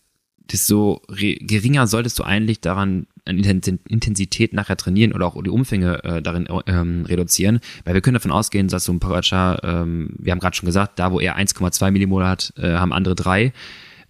desto 0.50 1.02
geringer 1.10 1.86
solltest 1.86 2.18
du 2.18 2.24
eigentlich 2.24 2.62
daran 2.62 3.08
Intensität 3.30 4.54
nachher 4.54 4.78
trainieren 4.78 5.14
oder 5.14 5.28
auch 5.28 5.42
die 5.42 5.50
Umfänge 5.50 6.04
äh, 6.04 6.22
darin 6.22 6.48
ähm, 6.68 7.06
reduzieren, 7.06 7.60
weil 7.86 7.94
wir 7.94 8.02
können 8.02 8.16
davon 8.16 8.32
ausgehen, 8.32 8.68
dass 8.68 8.86
so 8.86 8.92
ein 8.92 9.00
Pogacar, 9.00 9.64
ähm, 9.64 10.12
wir 10.18 10.32
haben 10.32 10.40
gerade 10.40 10.56
schon 10.56 10.68
gesagt, 10.68 11.00
da 11.00 11.12
wo 11.12 11.20
er 11.20 11.38
1,2 11.38 11.92
Millimol 11.92 12.26
hat, 12.26 12.54
äh, 12.58 12.74
haben 12.74 12.94
andere 12.94 13.16
drei. 13.16 13.54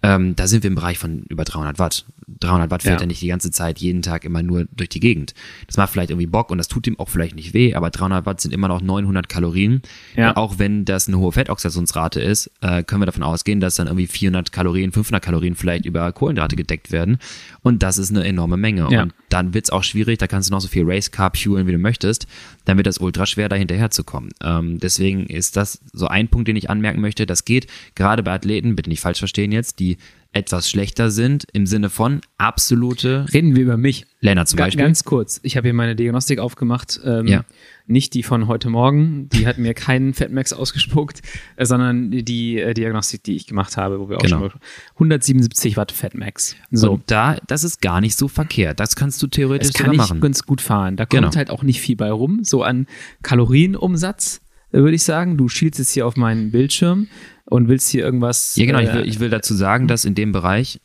Ähm, 0.02 0.34
da 0.34 0.46
sind 0.46 0.62
wir 0.62 0.68
im 0.68 0.76
Bereich 0.76 0.98
von 0.98 1.24
über 1.28 1.44
300 1.44 1.78
Watt. 1.78 2.06
300 2.38 2.70
Watt 2.70 2.82
fährt 2.82 3.00
ja. 3.00 3.04
er 3.04 3.06
nicht 3.06 3.20
die 3.20 3.26
ganze 3.26 3.50
Zeit, 3.50 3.80
jeden 3.80 4.02
Tag 4.02 4.24
immer 4.24 4.42
nur 4.42 4.66
durch 4.72 4.88
die 4.88 5.00
Gegend. 5.00 5.34
Das 5.66 5.76
macht 5.76 5.90
vielleicht 5.90 6.10
irgendwie 6.10 6.26
Bock 6.26 6.50
und 6.50 6.58
das 6.58 6.68
tut 6.68 6.86
ihm 6.86 6.98
auch 6.98 7.08
vielleicht 7.08 7.34
nicht 7.34 7.52
weh, 7.52 7.74
aber 7.74 7.90
300 7.90 8.24
Watt 8.24 8.40
sind 8.40 8.54
immer 8.54 8.68
noch 8.68 8.80
900 8.80 9.28
Kalorien. 9.28 9.82
Ja. 10.16 10.36
auch 10.36 10.58
wenn 10.58 10.84
das 10.84 11.08
eine 11.08 11.18
hohe 11.18 11.32
Fettoxidationsrate 11.32 12.20
ist, 12.20 12.50
äh, 12.60 12.82
können 12.82 13.02
wir 13.02 13.06
davon 13.06 13.22
ausgehen, 13.22 13.60
dass 13.60 13.74
dann 13.74 13.88
irgendwie 13.88 14.06
400 14.06 14.52
Kalorien, 14.52 14.92
500 14.92 15.22
Kalorien 15.22 15.54
vielleicht 15.54 15.84
über 15.84 16.10
Kohlenhydrate 16.12 16.56
gedeckt 16.56 16.92
werden. 16.92 17.18
Und 17.62 17.82
das 17.82 17.98
ist 17.98 18.10
eine 18.10 18.24
enorme 18.24 18.56
Menge. 18.56 18.88
Ja. 18.90 19.02
Und 19.02 19.14
dann 19.28 19.54
wird's 19.54 19.70
auch 19.70 19.84
schwierig, 19.84 20.18
da 20.18 20.26
kannst 20.26 20.48
du 20.48 20.54
noch 20.54 20.60
so 20.60 20.68
viel 20.68 20.84
Race 20.84 21.10
Carb 21.10 21.36
fuelen, 21.36 21.66
wie 21.66 21.72
du 21.72 21.78
möchtest. 21.78 22.26
Dann 22.64 22.76
wird 22.76 22.86
das 22.86 22.98
ultra 22.98 23.26
schwer, 23.26 23.48
da 23.48 23.56
hinterher 23.56 23.90
zu 23.90 24.04
kommen. 24.04 24.30
Ähm, 24.42 24.78
deswegen 24.78 25.26
ist 25.26 25.56
das 25.56 25.80
so 25.92 26.06
ein 26.06 26.28
Punkt, 26.28 26.48
den 26.48 26.56
ich 26.56 26.70
anmerken 26.70 27.00
möchte. 27.00 27.26
Das 27.26 27.44
geht 27.44 27.66
gerade 27.94 28.22
bei 28.22 28.32
Athleten, 28.32 28.76
bitte 28.76 28.88
nicht 28.88 29.00
falsch 29.00 29.18
verstehen 29.18 29.52
jetzt, 29.52 29.78
die 29.78 29.98
etwas 30.32 30.70
schlechter 30.70 31.10
sind 31.10 31.44
im 31.52 31.66
Sinne 31.66 31.90
von 31.90 32.20
absolute. 32.38 33.26
Reden 33.32 33.56
wir 33.56 33.64
über 33.64 33.76
mich. 33.76 34.06
Lennart 34.20 34.48
zum 34.48 34.58
Beispiel. 34.58 34.84
Ganz 34.84 35.04
kurz. 35.04 35.40
Ich 35.42 35.56
habe 35.56 35.66
hier 35.66 35.74
meine 35.74 35.96
Diagnostik 35.96 36.38
aufgemacht. 36.38 37.00
Ähm, 37.04 37.26
ja. 37.26 37.44
Nicht 37.86 38.14
die 38.14 38.22
von 38.22 38.46
heute 38.46 38.70
Morgen. 38.70 39.28
Die 39.30 39.46
hat 39.48 39.58
mir 39.58 39.74
keinen 39.74 40.14
Fatmax 40.14 40.52
ausgespuckt, 40.52 41.22
äh, 41.56 41.66
sondern 41.66 42.10
die 42.12 42.58
äh, 42.60 42.74
Diagnostik, 42.74 43.24
die 43.24 43.34
ich 43.34 43.48
gemacht 43.48 43.76
habe, 43.76 43.98
wo 43.98 44.08
wir 44.08 44.18
auch 44.18 44.22
genau. 44.22 44.50
schon 44.50 44.60
177 44.94 45.76
Watt 45.76 45.90
Fatmax. 45.90 46.54
So. 46.70 46.92
Und 46.92 47.10
da, 47.10 47.36
das 47.48 47.64
ist 47.64 47.80
gar 47.80 48.00
nicht 48.00 48.16
so 48.16 48.28
verkehrt. 48.28 48.78
Das 48.78 48.94
kannst 48.94 49.20
du 49.22 49.26
theoretisch 49.26 49.72
das 49.72 49.82
kann 49.82 49.92
ich 49.92 50.20
ganz 50.20 50.44
gut 50.44 50.60
fahren. 50.60 50.96
Da 50.96 51.06
kommt 51.06 51.22
genau. 51.22 51.34
halt 51.34 51.50
auch 51.50 51.64
nicht 51.64 51.80
viel 51.80 51.96
bei 51.96 52.10
rum. 52.10 52.44
So 52.44 52.62
an 52.62 52.86
Kalorienumsatz 53.22 54.40
würde 54.72 54.94
ich 54.94 55.02
sagen. 55.02 55.36
Du 55.36 55.48
schielst 55.48 55.78
jetzt 55.78 55.92
hier 55.92 56.06
auf 56.06 56.16
meinen 56.16 56.50
Bildschirm 56.50 57.08
und 57.46 57.68
willst 57.68 57.90
hier 57.90 58.04
irgendwas. 58.04 58.56
Ja, 58.56 58.66
genau, 58.66 58.78
äh, 58.78 58.84
ich, 58.84 58.94
will, 58.94 59.08
ich 59.08 59.20
will 59.20 59.30
dazu 59.30 59.54
sagen, 59.54 59.88
dass 59.88 60.04
in 60.04 60.14
dem 60.14 60.32
Bereich, 60.32 60.80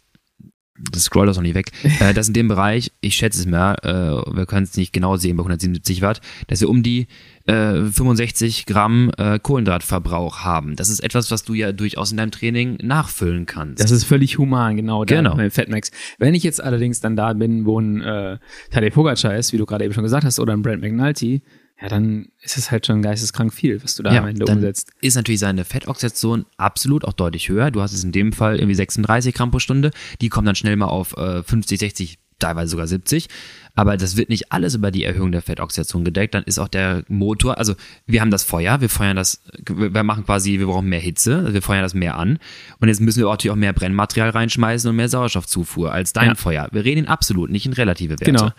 das 0.92 1.04
scrollt 1.06 1.30
das 1.30 1.38
noch 1.38 1.44
nicht 1.44 1.56
weg, 1.56 1.72
äh, 2.00 2.14
dass 2.14 2.28
in 2.28 2.34
dem 2.34 2.48
Bereich, 2.48 2.92
ich 3.00 3.16
schätze 3.16 3.40
es 3.40 3.46
mal, 3.46 3.76
äh, 3.84 4.36
wir 4.36 4.46
können 4.46 4.64
es 4.64 4.76
nicht 4.76 4.92
genau 4.92 5.16
sehen 5.16 5.38
bei 5.38 5.42
177 5.42 6.02
Watt, 6.02 6.22
dass 6.48 6.62
wir 6.62 6.70
um 6.70 6.84
die 6.84 7.08
äh, 7.46 7.76
65 7.76 8.66
Gramm 8.66 9.12
äh, 9.18 9.40
Kohlenhydratverbrauch 9.40 10.40
haben. 10.40 10.76
Das 10.76 10.90
ist 10.90 11.02
etwas, 11.02 11.32
was 11.32 11.44
du 11.44 11.54
ja 11.54 11.72
durchaus 11.72 12.12
in 12.12 12.18
deinem 12.18 12.32
Training 12.32 12.78
nachfüllen 12.82 13.46
kannst. 13.46 13.82
Das 13.82 13.92
ist 13.92 14.04
völlig 14.04 14.38
human, 14.38 14.76
genau. 14.76 15.06
Genau. 15.06 15.38
Da, 15.38 15.50
Fatmax. 15.50 15.92
Wenn 16.18 16.34
ich 16.34 16.44
jetzt 16.44 16.62
allerdings 16.62 17.00
dann 17.00 17.16
da 17.16 17.34
bin, 17.34 17.66
wo 17.66 17.80
ein 17.80 18.02
äh, 18.02 18.40
Tadej 18.72 18.90
Pogacar 18.90 19.36
ist, 19.36 19.54
wie 19.54 19.58
du 19.58 19.66
gerade 19.66 19.86
eben 19.86 19.94
schon 19.94 20.04
gesagt 20.04 20.26
hast, 20.26 20.40
oder 20.40 20.54
ein 20.54 20.64
Brent 20.64 20.82
McNulty, 20.82 21.44
ja, 21.82 21.90
dann 21.90 22.30
ist 22.42 22.58
es 22.58 22.72
halt 22.72 22.86
schon 22.86 23.02
geisteskrank 23.02 23.54
viel, 23.54 23.84
was 23.84 23.96
du 23.96 24.04
da 24.04 24.14
ja, 24.14 24.22
am 24.22 24.28
Ende 24.28 24.46
umsetzt. 24.46 24.92
Ist 25.02 25.16
natürlich 25.16 25.42
seine 25.42 25.66
Fettoxidation 25.66 26.46
absolut 26.56 27.04
auch 27.04 27.14
deutlich 27.14 27.50
höher. 27.50 27.70
Du 27.70 27.82
hast 27.82 27.92
es 27.92 28.04
in 28.04 28.14
dem 28.14 28.32
Fall 28.32 28.60
irgendwie 28.60 28.76
36 28.76 29.36
Gramm 29.36 29.52
pro 29.52 29.60
Stunde. 29.60 29.92
Die 30.22 30.30
kommen 30.30 30.46
dann 30.46 30.56
schnell 30.56 30.78
mal 30.78 30.88
auf 30.88 31.18
äh, 31.18 31.44
50, 31.44 31.80
60, 31.80 32.20
teilweise 32.40 32.72
sogar 32.72 32.88
70 32.88 33.28
aber 33.76 33.98
das 33.98 34.16
wird 34.16 34.30
nicht 34.30 34.52
alles 34.52 34.76
über 34.76 34.90
die 34.90 35.04
Erhöhung 35.04 35.32
der 35.32 35.42
Fettoxidation 35.42 36.04
gedeckt. 36.04 36.34
Dann 36.34 36.44
ist 36.44 36.60
auch 36.60 36.68
der 36.68 37.04
Motor, 37.08 37.58
also 37.58 37.76
wir 38.06 38.22
haben 38.22 38.32
das 38.32 38.44
Feuer, 38.44 38.82
wir 38.82 38.90
feuern 38.90 39.16
das, 39.16 39.42
wir 39.68 40.04
machen 40.04 40.26
quasi, 40.26 40.60
wir 40.60 40.68
brauchen 40.68 40.88
mehr 40.88 41.00
Hitze, 41.00 41.54
wir 41.54 41.62
feuern 41.62 41.84
das 41.84 41.94
mehr 41.94 42.18
an. 42.18 42.40
Und 42.80 42.88
jetzt 42.88 43.02
müssen 43.02 43.20
wir 43.20 43.28
auch 43.28 43.34
natürlich 43.34 43.52
auch 43.52 43.58
mehr 43.58 43.74
Brennmaterial 43.74 44.30
reinschmeißen 44.30 44.90
und 44.90 44.96
mehr 44.96 45.10
Sauerstoffzufuhr 45.10 45.92
als 45.92 46.14
dein 46.14 46.30
ja. 46.30 46.36
Feuer. 46.36 46.70
Wir 46.72 46.86
reden 46.86 47.02
in 47.02 47.08
absolut, 47.08 47.50
nicht 47.50 47.66
in 47.66 47.74
relative 47.74 48.12
Werte. 48.12 48.26
Genau. 48.26 48.52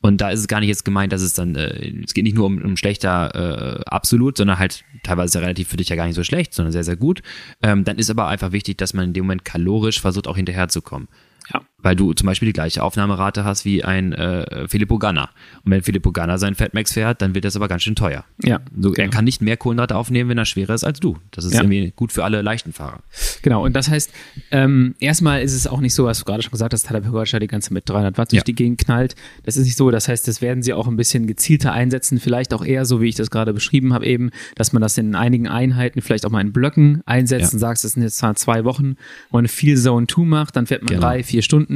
Und 0.00 0.20
da 0.20 0.30
ist 0.30 0.40
es 0.40 0.48
gar 0.48 0.60
nicht 0.60 0.68
jetzt 0.68 0.84
gemeint, 0.84 1.12
dass 1.12 1.22
es 1.22 1.34
dann, 1.34 1.54
äh, 1.54 2.02
es 2.04 2.12
geht 2.12 2.24
nicht 2.24 2.36
nur 2.36 2.46
um, 2.46 2.60
um 2.60 2.76
schlechter 2.76 3.78
äh, 3.78 3.84
absolut, 3.86 4.36
sondern 4.36 4.58
halt 4.58 4.84
teilweise 5.02 5.40
relativ 5.40 5.68
für 5.68 5.76
dich 5.76 5.88
ja 5.88 5.96
gar 5.96 6.06
nicht 6.06 6.16
so 6.16 6.24
schlecht, 6.24 6.52
sondern 6.52 6.72
sehr, 6.72 6.84
sehr 6.84 6.96
gut. 6.96 7.22
Ähm, 7.62 7.84
dann 7.84 7.96
ist 7.96 8.10
aber 8.10 8.26
einfach 8.26 8.52
wichtig, 8.52 8.76
dass 8.78 8.92
man 8.92 9.06
in 9.06 9.12
dem 9.12 9.24
Moment 9.24 9.44
kalorisch 9.44 10.00
versucht, 10.00 10.26
auch 10.26 10.36
hinterherzukommen. 10.36 11.08
Ja. 11.52 11.62
Weil 11.84 11.94
du 11.94 12.12
zum 12.14 12.26
Beispiel 12.26 12.46
die 12.46 12.52
gleiche 12.52 12.82
Aufnahmerate 12.82 13.44
hast 13.44 13.64
wie 13.64 13.84
ein 13.84 14.12
äh, 14.12 14.66
Filippo 14.66 14.98
Ganna. 14.98 15.30
Und 15.64 15.70
wenn 15.70 15.82
Filippo 15.82 16.10
Ganna 16.10 16.38
seinen 16.38 16.56
Fatmax 16.56 16.94
fährt, 16.94 17.22
dann 17.22 17.34
wird 17.34 17.44
das 17.44 17.54
aber 17.54 17.68
ganz 17.68 17.84
schön 17.84 17.94
teuer. 17.94 18.24
Ja. 18.42 18.60
So, 18.76 18.88
okay. 18.88 19.02
Er 19.02 19.08
kann 19.08 19.24
nicht 19.24 19.40
mehr 19.42 19.56
Kohlenhydrate 19.56 19.94
aufnehmen, 19.94 20.30
wenn 20.30 20.38
er 20.38 20.46
schwerer 20.46 20.74
ist 20.74 20.82
als 20.82 20.98
du. 20.98 21.18
Das 21.30 21.44
ist 21.44 21.54
ja. 21.54 21.60
irgendwie 21.60 21.92
gut 21.94 22.10
für 22.10 22.24
alle 22.24 22.42
leichten 22.42 22.72
Fahrer. 22.72 23.00
Genau. 23.42 23.64
Und 23.64 23.76
das 23.76 23.88
heißt, 23.88 24.10
ähm, 24.50 24.94
erstmal 24.98 25.42
ist 25.42 25.52
es 25.52 25.66
auch 25.66 25.80
nicht 25.80 25.94
so, 25.94 26.06
was 26.06 26.18
du 26.18 26.24
gerade 26.24 26.42
schon 26.42 26.50
gesagt 26.50 26.72
hast, 26.72 26.86
Tadej 26.86 27.02
Pogacar 27.02 27.38
die 27.38 27.46
ganze 27.46 27.72
mit 27.72 27.88
300 27.88 28.18
Watt 28.18 28.32
durch 28.32 28.38
ja. 28.38 28.44
die 28.44 28.54
Gegend 28.54 28.80
knallt. 28.80 29.14
Das 29.44 29.56
ist 29.56 29.64
nicht 29.64 29.76
so. 29.76 29.90
Das 29.90 30.08
heißt, 30.08 30.26
das 30.26 30.40
werden 30.40 30.62
sie 30.62 30.72
auch 30.72 30.88
ein 30.88 30.96
bisschen 30.96 31.26
gezielter 31.26 31.72
einsetzen. 31.72 32.18
Vielleicht 32.18 32.54
auch 32.54 32.64
eher 32.64 32.84
so, 32.86 33.00
wie 33.00 33.08
ich 33.08 33.14
das 33.14 33.30
gerade 33.30 33.52
beschrieben 33.52 33.92
habe 33.92 34.06
eben, 34.06 34.30
dass 34.54 34.72
man 34.72 34.80
das 34.80 34.96
in 34.96 35.14
einigen 35.14 35.48
Einheiten, 35.48 36.00
vielleicht 36.00 36.24
auch 36.24 36.30
mal 36.30 36.40
in 36.40 36.52
Blöcken 36.52 37.02
einsetzt 37.04 37.52
ja. 37.52 37.56
und 37.56 37.58
sagst, 37.58 37.84
das 37.84 37.92
sind 37.92 38.02
jetzt 38.02 38.18
zwar 38.18 38.34
zwei 38.34 38.64
Wochen, 38.64 38.96
wo 39.30 39.38
man 39.38 39.48
viel 39.48 39.76
Zone 39.76 40.06
2 40.06 40.22
macht, 40.22 40.56
dann 40.56 40.66
fährt 40.66 40.82
man 40.82 40.94
genau. 40.94 41.00
drei, 41.00 41.22
vier 41.22 41.42
Stunden, 41.42 41.73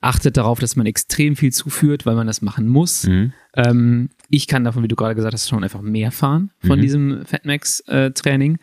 achtet 0.00 0.28
achtet 0.28 0.36
darauf, 0.36 0.58
dass 0.58 0.76
man 0.76 0.86
extrem 0.86 1.36
viel 1.36 1.52
zuführt, 1.52 2.04
weil 2.04 2.14
man 2.14 2.26
das 2.26 2.42
machen 2.42 2.68
muss. 2.68 3.06
Mhm. 3.06 3.32
Ähm, 3.54 4.10
ich 4.28 4.46
kann 4.46 4.64
davon, 4.64 4.82
wie 4.82 4.88
du 4.88 4.96
gerade 4.96 5.14
gesagt 5.14 5.32
hast, 5.32 5.48
schon 5.48 5.64
einfach 5.64 5.80
mehr 5.80 6.10
fahren 6.10 6.50
von 6.58 6.78
mhm. 6.78 6.82
diesem 6.82 7.24
Fatmax-Training, 7.24 8.56
äh, 8.56 8.58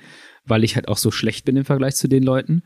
weil 0.45 0.63
ich 0.63 0.75
halt 0.75 0.87
auch 0.87 0.97
so 0.97 1.11
schlecht 1.11 1.45
bin 1.45 1.57
im 1.57 1.65
Vergleich 1.65 1.95
zu 1.95 2.07
den 2.07 2.23
Leuten. 2.23 2.63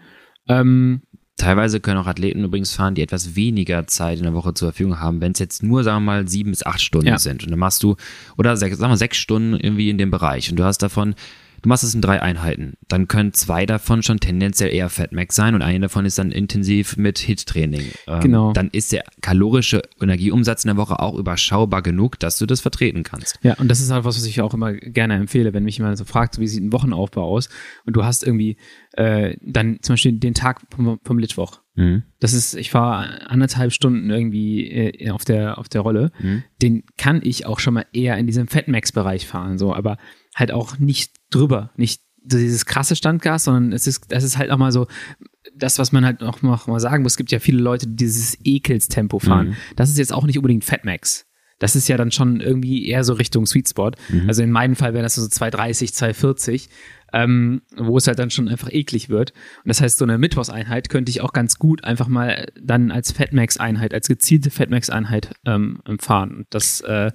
Ähm, 0.47 1.01
Teilweise 1.37 1.79
können 1.79 1.99
auch 1.99 2.07
Athleten 2.07 2.43
übrigens 2.43 2.73
fahren, 2.73 2.95
die 2.95 3.01
etwas 3.01 3.35
weniger 3.35 3.87
Zeit 3.87 4.17
in 4.17 4.25
der 4.25 4.33
Woche 4.33 4.53
zur 4.53 4.69
Verfügung 4.69 4.99
haben, 4.99 5.21
wenn 5.21 5.31
es 5.31 5.39
jetzt 5.39 5.63
nur, 5.63 5.85
sagen 5.85 6.03
wir 6.03 6.11
mal, 6.11 6.27
sieben 6.27 6.49
bis 6.49 6.65
acht 6.65 6.81
Stunden 6.81 7.07
ja. 7.07 7.17
sind. 7.17 7.43
Und 7.43 7.51
dann 7.51 7.59
machst 7.59 7.81
du, 7.81 7.95
oder 8.37 8.57
sag, 8.57 8.73
sagen 8.75 8.91
wir 8.91 8.97
sechs 8.97 9.17
Stunden 9.17 9.53
irgendwie 9.53 9.89
in 9.89 9.97
dem 9.97 10.11
Bereich. 10.11 10.49
Und 10.49 10.57
du 10.57 10.65
hast 10.65 10.79
davon 10.79 11.15
Du 11.61 11.69
machst 11.69 11.83
es 11.83 11.93
in 11.93 12.01
drei 12.01 12.21
Einheiten. 12.21 12.73
Dann 12.87 13.07
können 13.07 13.33
zwei 13.33 13.65
davon 13.65 14.03
schon 14.03 14.19
tendenziell 14.19 14.73
eher 14.73 14.89
Fatmax 14.89 15.35
sein 15.35 15.55
und 15.55 15.61
eine 15.61 15.79
davon 15.81 16.05
ist 16.05 16.17
dann 16.17 16.31
intensiv 16.31 16.97
mit 16.97 17.19
HIT-Training. 17.19 17.91
Ähm, 18.07 18.19
genau. 18.21 18.53
Dann 18.53 18.69
ist 18.69 18.91
der 18.91 19.03
kalorische 19.21 19.81
Energieumsatz 20.01 20.63
in 20.65 20.69
der 20.69 20.77
Woche 20.77 20.99
auch 20.99 21.15
überschaubar 21.17 21.81
genug, 21.81 22.19
dass 22.19 22.37
du 22.37 22.45
das 22.45 22.61
vertreten 22.61 23.03
kannst. 23.03 23.39
Ja, 23.41 23.55
und 23.55 23.69
das 23.69 23.81
ist 23.81 23.91
halt 23.91 24.05
was, 24.05 24.17
was 24.17 24.25
ich 24.25 24.41
auch 24.41 24.53
immer 24.53 24.73
gerne 24.73 25.15
empfehle, 25.15 25.53
wenn 25.53 25.63
mich 25.63 25.77
jemand 25.77 25.97
so 25.97 26.05
fragt, 26.05 26.39
wie 26.39 26.47
sieht 26.47 26.63
ein 26.63 26.73
Wochenaufbau 26.73 27.23
aus? 27.23 27.49
Und 27.85 27.95
du 27.95 28.03
hast 28.03 28.23
irgendwie 28.23 28.57
äh, 28.93 29.35
dann 29.41 29.79
zum 29.81 29.93
Beispiel 29.93 30.13
den 30.13 30.33
Tag 30.33 30.61
vom, 30.73 30.99
vom 31.03 31.19
Litwoch. 31.19 31.61
Mhm. 31.75 32.03
Das 32.19 32.33
ist, 32.33 32.55
ich 32.55 32.71
fahre 32.71 33.29
anderthalb 33.29 33.71
Stunden 33.71 34.09
irgendwie 34.09 34.69
äh, 34.69 35.11
auf 35.11 35.23
der 35.23 35.57
auf 35.57 35.69
der 35.69 35.81
Rolle. 35.81 36.11
Mhm. 36.19 36.43
Den 36.61 36.83
kann 36.97 37.21
ich 37.23 37.45
auch 37.45 37.59
schon 37.59 37.73
mal 37.73 37.85
eher 37.93 38.17
in 38.17 38.27
diesem 38.27 38.47
Fatmax-Bereich 38.47 39.25
fahren, 39.25 39.57
so, 39.57 39.73
aber 39.73 39.97
halt 40.35 40.51
auch 40.51 40.77
nicht 40.79 41.18
drüber, 41.29 41.71
nicht 41.75 42.01
dieses 42.21 42.65
krasse 42.65 42.95
Standgas, 42.95 43.45
sondern 43.45 43.71
es 43.71 43.87
ist, 43.87 44.05
es 44.09 44.23
ist 44.23 44.37
halt 44.37 44.51
auch 44.51 44.57
mal 44.57 44.71
so, 44.71 44.87
das, 45.55 45.79
was 45.79 45.91
man 45.91 46.05
halt 46.05 46.21
noch 46.21 46.41
mal 46.41 46.79
sagen 46.79 47.03
muss, 47.03 47.13
es 47.13 47.17
gibt 47.17 47.31
ja 47.31 47.39
viele 47.39 47.61
Leute, 47.61 47.87
die 47.87 47.95
dieses 47.95 48.37
Ekelstempo 48.43 49.19
fahren. 49.19 49.49
Mhm. 49.49 49.55
Das 49.75 49.89
ist 49.89 49.97
jetzt 49.97 50.13
auch 50.13 50.25
nicht 50.25 50.37
unbedingt 50.37 50.63
Fatmax. 50.63 51.25
Das 51.59 51.75
ist 51.75 51.89
ja 51.89 51.97
dann 51.97 52.11
schon 52.11 52.39
irgendwie 52.39 52.87
eher 52.87 53.03
so 53.03 53.13
Richtung 53.13 53.45
Sweet 53.45 53.69
Spot. 53.69 53.91
Mhm. 54.09 54.27
Also 54.27 54.41
in 54.41 54.51
meinem 54.51 54.75
Fall 54.75 54.93
wäre 54.93 55.03
das 55.03 55.15
so 55.15 55.27
230, 55.27 55.93
240, 55.93 56.69
ähm, 57.11 57.61
wo 57.75 57.97
es 57.97 58.07
halt 58.07 58.17
dann 58.17 58.29
schon 58.29 58.47
einfach 58.47 58.71
eklig 58.71 59.09
wird. 59.09 59.31
Und 59.31 59.67
das 59.67 59.81
heißt, 59.81 59.97
so 59.97 60.05
eine 60.05 60.17
Mittwochseinheit 60.17 60.89
könnte 60.89 61.09
ich 61.09 61.21
auch 61.21 61.33
ganz 61.33 61.59
gut 61.59 61.83
einfach 61.83 62.07
mal 62.07 62.47
dann 62.61 62.91
als 62.91 63.11
Fatmax-Einheit, 63.11 63.93
als 63.93 64.07
gezielte 64.07 64.51
Fatmax-Einheit 64.51 65.33
ähm, 65.45 65.81
fahren. 65.99 66.37
Und 66.37 66.47
das, 66.51 66.81
äh, 66.81 67.11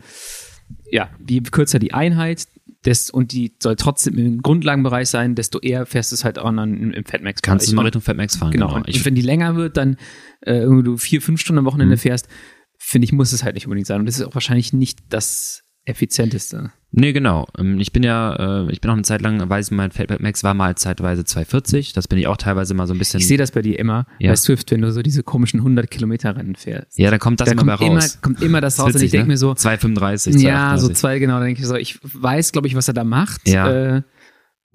ja, 0.90 1.10
je 1.26 1.40
kürzer 1.40 1.78
die 1.78 1.94
Einheit, 1.94 2.46
des, 2.84 3.10
und 3.10 3.32
die 3.32 3.54
soll 3.62 3.76
trotzdem 3.76 4.18
im 4.18 4.42
Grundlagenbereich 4.42 5.08
sein, 5.08 5.34
desto 5.34 5.58
eher 5.58 5.86
fährst 5.86 6.12
du 6.12 6.14
es 6.14 6.24
halt 6.24 6.38
auch 6.38 6.52
dann 6.52 6.74
im, 6.74 6.92
im 6.92 7.04
Fatmax. 7.04 7.42
Kannst 7.42 7.70
du 7.70 7.74
mal 7.74 7.82
Richtung 7.82 8.02
Fatmax 8.02 8.36
fahren. 8.36 8.52
Genau. 8.52 8.68
genau. 8.68 8.78
Und 8.86 9.04
wenn 9.04 9.14
die 9.14 9.22
länger 9.22 9.56
wird, 9.56 9.76
dann 9.76 9.96
äh, 10.40 10.58
irgendwie 10.58 10.84
du 10.84 10.96
vier, 10.96 11.22
fünf 11.22 11.40
Stunden 11.40 11.60
am 11.60 11.64
Wochenende 11.64 11.96
mhm. 11.96 12.00
fährst, 12.00 12.28
finde 12.78 13.06
ich, 13.06 13.12
muss 13.12 13.32
es 13.32 13.42
halt 13.42 13.54
nicht 13.54 13.66
unbedingt 13.66 13.86
sein. 13.86 14.00
Und 14.00 14.06
das 14.06 14.18
ist 14.18 14.26
auch 14.26 14.34
wahrscheinlich 14.34 14.72
nicht 14.72 15.00
das 15.08 15.63
effizienteste. 15.84 16.72
Nee, 16.96 17.12
genau. 17.12 17.46
Ähm, 17.58 17.80
ich 17.80 17.92
bin 17.92 18.04
ja, 18.04 18.66
äh, 18.66 18.70
ich 18.72 18.80
bin 18.80 18.88
auch 18.90 18.94
eine 18.94 19.02
Zeit 19.02 19.20
lang, 19.20 19.48
weiß 19.48 19.72
mein 19.72 19.90
Fatback 19.90 20.20
Max 20.20 20.44
war 20.44 20.54
mal 20.54 20.76
zeitweise 20.76 21.24
240. 21.24 21.92
Das 21.92 22.06
bin 22.06 22.20
ich 22.20 22.28
auch 22.28 22.36
teilweise 22.36 22.72
mal 22.74 22.86
so 22.86 22.94
ein 22.94 22.98
bisschen. 22.98 23.18
Ich 23.18 23.26
sehe 23.26 23.36
das 23.36 23.50
bei 23.50 23.62
dir 23.62 23.78
immer 23.80 24.06
ja. 24.20 24.30
bei 24.30 24.36
Swift, 24.36 24.70
wenn 24.70 24.80
du 24.80 24.92
so 24.92 25.02
diese 25.02 25.24
komischen 25.24 25.60
100 25.60 25.90
Kilometer 25.90 26.36
Rennen 26.36 26.54
fährst. 26.54 26.96
Ja, 26.96 27.10
dann 27.10 27.18
kommt 27.18 27.40
das 27.40 27.46
da 27.46 27.52
immer 27.52 27.76
kommt 27.76 27.80
raus. 27.80 28.14
Immer, 28.14 28.22
kommt 28.22 28.42
immer 28.42 28.60
das, 28.60 28.76
das 28.76 28.84
raus. 28.84 28.88
Witzig, 28.90 29.00
und 29.00 29.06
ich 29.06 29.10
denke 29.10 29.26
ne? 29.26 29.32
mir 29.32 29.38
so. 29.38 29.54
235. 29.54 30.40
Ja, 30.40 30.78
so 30.78 30.88
zwei, 30.90 31.18
genau. 31.18 31.34
Dann 31.38 31.46
denke 31.46 31.60
ich 31.60 31.66
so, 31.66 31.74
ich 31.74 31.98
weiß, 32.02 32.52
glaube 32.52 32.68
ich, 32.68 32.76
was 32.76 32.86
er 32.86 32.94
da 32.94 33.02
macht. 33.02 33.48
Ja. 33.48 33.96
Äh, 33.96 34.02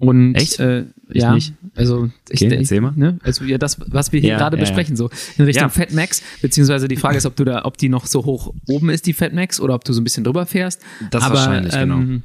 und 0.00 0.34
Echt? 0.34 0.58
Äh, 0.58 0.86
ich 1.10 1.22
ja, 1.22 1.34
nicht. 1.34 1.52
also 1.74 2.08
ich, 2.30 2.42
okay, 2.42 2.56
erzähl 2.56 2.80
mal. 2.80 2.92
Ne, 2.96 3.18
also 3.22 3.44
ja, 3.44 3.58
das, 3.58 3.78
was 3.86 4.12
wir 4.12 4.20
hier 4.20 4.30
ja, 4.30 4.38
gerade 4.38 4.56
ja, 4.56 4.62
besprechen, 4.62 4.96
so 4.96 5.10
in 5.36 5.44
Richtung 5.44 5.64
ja. 5.64 5.68
Fat 5.68 5.92
Max, 5.92 6.22
beziehungsweise 6.40 6.88
die 6.88 6.96
Frage 6.96 7.18
ist, 7.18 7.26
ob 7.26 7.36
du 7.36 7.44
da, 7.44 7.64
ob 7.64 7.76
die 7.76 7.90
noch 7.90 8.06
so 8.06 8.24
hoch 8.24 8.54
oben 8.66 8.88
ist, 8.88 9.06
die 9.06 9.12
Fat 9.12 9.34
Max, 9.34 9.60
oder 9.60 9.74
ob 9.74 9.84
du 9.84 9.92
so 9.92 10.00
ein 10.00 10.04
bisschen 10.04 10.24
drüber 10.24 10.46
fährst. 10.46 10.80
Das 11.10 11.22
Aber, 11.22 11.34
wahrscheinlich, 11.34 11.74
genau. 11.74 11.96
ähm, 11.96 12.06
genau. 12.06 12.20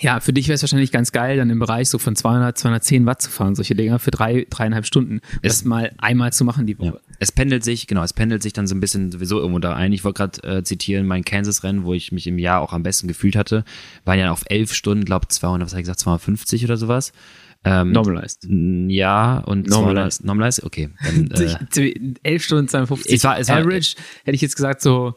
Ja, 0.00 0.20
für 0.20 0.32
dich 0.32 0.48
wäre 0.48 0.54
es 0.54 0.62
wahrscheinlich 0.62 0.92
ganz 0.92 1.12
geil, 1.12 1.36
dann 1.36 1.50
im 1.50 1.58
Bereich 1.58 1.88
so 1.88 1.98
von 1.98 2.16
200, 2.16 2.58
210 2.58 3.06
Watt 3.06 3.22
zu 3.22 3.30
fahren, 3.30 3.54
solche 3.54 3.74
Dinger 3.74 3.98
für 3.98 4.10
drei, 4.10 4.46
dreieinhalb 4.50 4.86
Stunden. 4.86 5.20
Das 5.42 5.64
mal 5.64 5.92
einmal 5.98 6.32
zu 6.32 6.44
machen 6.44 6.66
die 6.66 6.78
Woche. 6.78 7.00
Es 7.20 7.32
pendelt 7.32 7.64
sich, 7.64 7.86
genau, 7.86 8.02
es 8.02 8.12
pendelt 8.12 8.42
sich 8.42 8.52
dann 8.52 8.66
so 8.66 8.74
ein 8.74 8.80
bisschen 8.80 9.10
sowieso 9.12 9.38
irgendwo 9.38 9.58
da 9.58 9.74
ein. 9.74 9.92
Ich 9.92 10.04
wollte 10.04 10.18
gerade 10.18 10.58
äh, 10.58 10.62
zitieren, 10.64 11.06
mein 11.06 11.24
Kansas-Rennen, 11.24 11.84
wo 11.84 11.94
ich 11.94 12.12
mich 12.12 12.26
im 12.26 12.38
Jahr 12.38 12.60
auch 12.60 12.72
am 12.72 12.82
besten 12.82 13.08
gefühlt 13.08 13.36
hatte, 13.36 13.64
waren 14.04 14.18
ja 14.18 14.30
auf 14.30 14.42
elf 14.48 14.72
Stunden, 14.74 15.04
glaube 15.04 15.28
200, 15.28 15.66
was 15.66 15.72
habe 15.72 15.80
ich 15.80 15.84
gesagt, 15.84 16.00
250 16.00 16.64
oder 16.64 16.76
sowas. 16.76 17.12
Ähm, 17.66 17.92
Normalized. 17.92 18.46
Ja, 18.48 19.38
und 19.38 19.68
Normalized. 19.68 20.18
200 20.18 20.24
Normalized, 20.26 20.64
okay. 20.64 20.90
Dann, 21.02 21.30
äh, 21.76 21.80
Ich- 21.80 22.16
11 22.22 22.42
Stunden 22.44 22.68
52. 22.68 23.12
Es 23.12 23.24
war- 23.24 23.38
es 23.38 23.48
war- 23.48 23.58
Average 23.58 23.96
hätte 24.24 24.34
ich 24.34 24.42
jetzt 24.42 24.56
gesagt 24.56 24.82
so, 24.82 25.14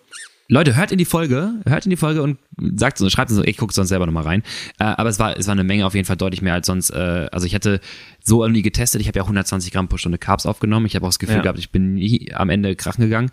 Leute, 0.49 0.77
hört 0.77 0.93
in 0.93 0.97
die 0.97 1.03
Folge, 1.03 1.55
hört 1.65 1.85
in 1.85 1.89
die 1.89 1.97
Folge 1.97 2.21
und 2.23 2.37
sagt 2.77 2.99
so, 2.99 3.09
schreibt 3.09 3.31
so, 3.31 3.43
ich 3.43 3.57
gucke 3.57 3.73
sonst 3.73 3.89
selber 3.89 4.05
nochmal 4.05 4.23
rein. 4.23 4.43
Äh, 4.79 4.85
aber 4.85 5.09
es 5.09 5.19
war, 5.19 5.35
es 5.37 5.45
war 5.47 5.51
eine 5.51 5.65
Menge 5.65 5.85
auf 5.85 5.93
jeden 5.93 6.05
Fall 6.05 6.15
deutlich 6.15 6.41
mehr 6.41 6.53
als 6.53 6.67
sonst. 6.67 6.89
Äh, 6.91 7.27
also 7.33 7.45
ich 7.45 7.53
hatte 7.53 7.81
so 8.27 8.43
irgendwie 8.43 8.61
getestet, 8.61 8.99
ich 8.99 9.07
habe 9.07 9.17
ja 9.19 9.23
auch 9.23 9.27
120 9.27 9.71
Gramm 9.71 9.87
pro 9.87 9.95
Stunde 9.95 10.17
Carbs 10.17 10.45
aufgenommen. 10.45 10.85
Ich 10.85 10.95
habe 10.95 11.05
auch 11.05 11.09
das 11.09 11.17
Gefühl 11.19 11.37
Ja. 11.37 11.41
gehabt, 11.43 11.59
ich 11.59 11.71
bin 11.71 11.93
nie 11.93 12.33
am 12.33 12.49
Ende 12.49 12.75
krachen 12.75 13.01
gegangen. 13.01 13.31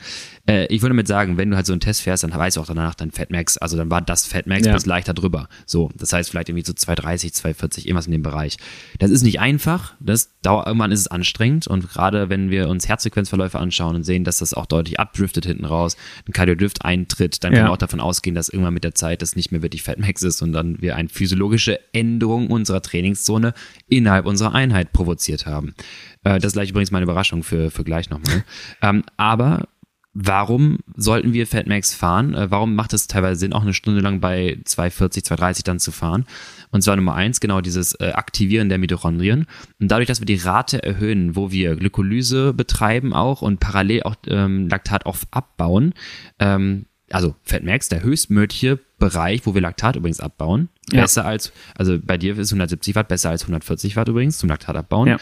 Äh, 0.48 0.66
ich 0.66 0.82
würde 0.82 0.90
damit 0.90 1.08
sagen, 1.08 1.36
wenn 1.36 1.50
du 1.50 1.56
halt 1.56 1.66
so 1.66 1.72
einen 1.72 1.80
Test 1.80 2.02
fährst, 2.02 2.22
dann 2.22 2.32
weißt 2.32 2.56
du 2.56 2.60
auch 2.60 2.66
danach 2.66 2.94
dein 2.94 3.10
Fatmax, 3.10 3.58
also 3.58 3.76
dann 3.76 3.90
war 3.90 4.00
das 4.00 4.24
Fatmax 4.26 4.66
Ja. 4.66 4.72
bis 4.72 4.86
leichter 4.86 5.12
drüber. 5.12 5.48
So, 5.66 5.90
das 5.96 6.12
heißt 6.12 6.30
vielleicht 6.30 6.48
irgendwie 6.48 6.64
so 6.64 6.72
230, 6.72 7.34
240, 7.34 7.86
irgendwas 7.88 8.06
in 8.06 8.12
dem 8.12 8.22
Bereich. 8.22 8.56
Das 9.00 9.10
ist 9.10 9.22
nicht 9.24 9.40
einfach, 9.40 9.94
das 9.98 10.30
dauert, 10.42 10.68
irgendwann 10.68 10.92
ist 10.92 11.00
es 11.00 11.08
anstrengend 11.08 11.66
und 11.66 11.88
gerade 11.90 12.28
wenn 12.28 12.50
wir 12.50 12.68
uns 12.68 12.86
Herzfrequenzverläufe 12.88 13.58
anschauen 13.58 13.96
und 13.96 14.04
sehen, 14.04 14.22
dass 14.22 14.38
das 14.38 14.54
auch 14.54 14.66
deutlich 14.66 15.00
abdriftet 15.00 15.44
hinten 15.44 15.64
raus, 15.64 15.96
ein 16.28 16.32
Cardiodrift 16.32 16.84
eintritt, 16.84 17.42
dann 17.42 17.52
Ja. 17.52 17.58
können 17.58 17.68
wir 17.68 17.72
auch 17.72 17.78
davon 17.78 17.98
ausgehen, 18.00 18.36
dass 18.36 18.48
irgendwann 18.48 18.74
mit 18.74 18.84
der 18.84 18.94
Zeit 18.94 19.22
das 19.22 19.34
nicht 19.34 19.50
mehr 19.50 19.62
wirklich 19.62 19.82
Fatmax 19.82 20.22
ist, 20.22 20.38
sondern 20.38 20.80
wir 20.80 20.94
eine 20.94 21.08
physiologische 21.08 21.80
Änderung 21.92 22.46
unserer 22.46 22.80
Trainingszone 22.80 23.54
innerhalb 23.88 24.26
unserer 24.26 24.54
Einheit 24.54 24.83
provoziert 24.92 25.46
haben. 25.46 25.74
Äh, 26.22 26.34
das 26.34 26.46
ist 26.46 26.52
gleich 26.54 26.70
übrigens 26.70 26.90
meine 26.90 27.04
Überraschung 27.04 27.42
für, 27.42 27.70
für 27.70 27.84
gleich 27.84 28.10
nochmal. 28.10 28.44
ähm, 28.82 29.04
aber 29.16 29.68
warum 30.14 30.78
sollten 30.96 31.32
wir 31.32 31.46
Fatmax 31.46 31.94
fahren? 31.94 32.34
Äh, 32.34 32.50
warum 32.50 32.74
macht 32.74 32.92
es 32.92 33.06
teilweise 33.06 33.40
Sinn, 33.40 33.52
auch 33.52 33.62
eine 33.62 33.74
Stunde 33.74 34.00
lang 34.00 34.20
bei 34.20 34.58
240, 34.64 35.24
230 35.24 35.64
dann 35.64 35.80
zu 35.80 35.92
fahren? 35.92 36.24
Und 36.70 36.82
zwar 36.82 36.96
Nummer 36.96 37.14
eins, 37.14 37.40
genau 37.40 37.60
dieses 37.60 37.94
äh, 38.00 38.12
Aktivieren 38.14 38.68
der 38.68 38.78
Mitochondrien. 38.78 39.46
Und 39.80 39.90
dadurch, 39.90 40.08
dass 40.08 40.20
wir 40.20 40.26
die 40.26 40.36
Rate 40.36 40.82
erhöhen, 40.82 41.36
wo 41.36 41.50
wir 41.50 41.76
Glykolyse 41.76 42.54
betreiben 42.54 43.12
auch 43.12 43.42
und 43.42 43.60
parallel 43.60 44.04
auch 44.04 44.16
ähm, 44.28 44.68
Laktat 44.68 45.06
auf 45.06 45.26
abbauen, 45.30 45.94
ähm, 46.38 46.86
also 47.10 47.34
Fatmax, 47.42 47.88
der 47.88 48.02
höchstmögliche 48.02 48.78
Bereich, 48.98 49.44
wo 49.44 49.54
wir 49.54 49.60
Laktat 49.60 49.96
übrigens 49.96 50.20
abbauen, 50.20 50.68
Ja. 50.90 51.02
besser 51.02 51.24
als, 51.26 51.52
also 51.76 51.98
bei 52.02 52.16
dir 52.16 52.38
ist 52.38 52.50
170 52.52 52.94
Watt 52.94 53.08
besser 53.08 53.30
als 53.30 53.42
140 53.42 53.96
Watt 53.96 54.08
übrigens 54.08 54.38
zum 54.38 54.48
Laktat 54.48 54.76
abbauen. 54.76 55.08
Ja. 55.08 55.16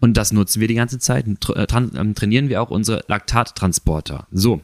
Und 0.00 0.16
das 0.16 0.32
nutzen 0.32 0.60
wir 0.60 0.68
die 0.68 0.74
ganze 0.74 0.98
Zeit. 0.98 1.26
Äh, 1.28 1.66
tran- 1.66 1.96
ähm, 1.96 2.14
trainieren 2.14 2.48
wir 2.48 2.60
auch 2.60 2.70
unsere 2.70 3.04
Laktattransporter. 3.06 4.26
So. 4.32 4.60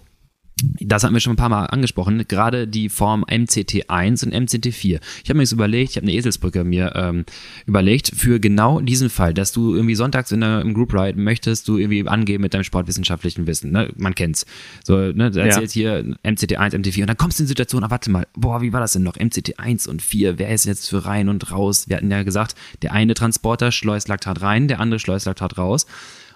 Das 0.80 1.04
hatten 1.04 1.14
wir 1.14 1.20
schon 1.20 1.34
ein 1.34 1.36
paar 1.36 1.48
Mal 1.48 1.66
angesprochen, 1.66 2.24
gerade 2.26 2.66
die 2.66 2.88
Form 2.88 3.24
MCT1 3.24 4.24
und 4.24 4.34
MCT4. 4.34 5.00
Ich 5.22 5.30
habe 5.30 5.36
mir 5.36 5.42
das 5.42 5.52
überlegt, 5.52 5.90
ich 5.90 5.96
habe 5.96 6.06
eine 6.06 6.14
Eselsbrücke 6.14 6.64
mir 6.64 6.92
ähm, 6.96 7.24
überlegt, 7.66 8.12
für 8.14 8.40
genau 8.40 8.80
diesen 8.80 9.11
Fall, 9.11 9.34
dass 9.34 9.52
du 9.52 9.74
irgendwie 9.74 9.94
sonntags 9.94 10.32
in 10.32 10.40
der, 10.40 10.61
im 10.62 10.74
Group 10.74 10.94
Ride 10.94 11.18
möchtest, 11.18 11.68
du 11.68 11.78
irgendwie 11.78 12.06
angeben 12.09 12.42
mit 12.42 12.54
deinem 12.54 12.64
sportwissenschaftlichen 12.64 13.46
Wissen. 13.46 13.70
Ne? 13.70 13.92
Man 13.96 14.14
kennt's. 14.14 14.46
So, 14.84 14.96
ne, 14.96 15.30
du 15.30 15.40
erzählst 15.40 15.74
hier 15.74 16.16
MCT1, 16.24 16.74
MCT4 16.74 17.02
und 17.02 17.06
dann 17.09 17.16
kommst 17.16 17.38
du 17.38 17.42
in 17.42 17.46
die 17.46 17.50
Situation, 17.50 17.84
ah, 17.84 17.90
warte 17.90 18.11
mal, 18.11 18.26
boah, 18.34 18.61
wie 18.61 18.72
war 18.72 18.80
das 18.80 18.92
denn 18.92 19.02
noch? 19.02 19.16
MCT1 19.16 19.88
und 19.88 20.02
4, 20.02 20.38
wer 20.38 20.50
ist 20.50 20.64
jetzt 20.64 20.88
für 20.88 21.04
rein 21.04 21.28
und 21.28 21.52
raus? 21.52 21.88
Wir 21.88 21.96
hatten 21.96 22.11
ja 22.11 22.22
gesagt, 22.22 22.54
der 22.82 22.92
eine 22.92 23.14
Transporter 23.14 23.70
schleust 23.70 24.09
Laktat 24.09 24.42
rein, 24.42 24.68
der 24.68 24.80
andere 24.80 24.98
schleust 24.98 25.26
Laktat 25.26 25.59
raus. 25.59 25.86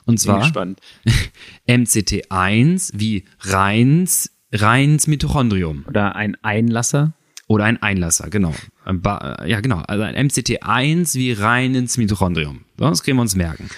Und 0.04 0.18
zwar 0.18 0.40
gespannt. 0.40 0.80
MCT1 1.68 2.90
wie 2.94 3.24
reins, 3.40 4.30
reins 4.52 5.06
Mitochondrium 5.06 5.84
Oder 5.88 6.16
ein 6.16 6.36
Einlasser. 6.42 7.12
oder 7.46 7.64
ein 7.64 7.80
Einlasser, 7.82 8.30
genau. 8.30 8.54
Ein 8.84 9.00
Ja, 9.46 9.60
genau. 9.60 9.78
Also 9.78 10.02
ein 10.02 10.28
MCT1 10.28 11.14
wie 11.14 11.32
rein 11.32 11.74
ins 11.74 11.96
Mitochondrium. 11.96 12.64
Das 12.76 13.02
können 13.02 13.18
wir 13.18 13.22
uns 13.22 13.36
merken. 13.36 13.68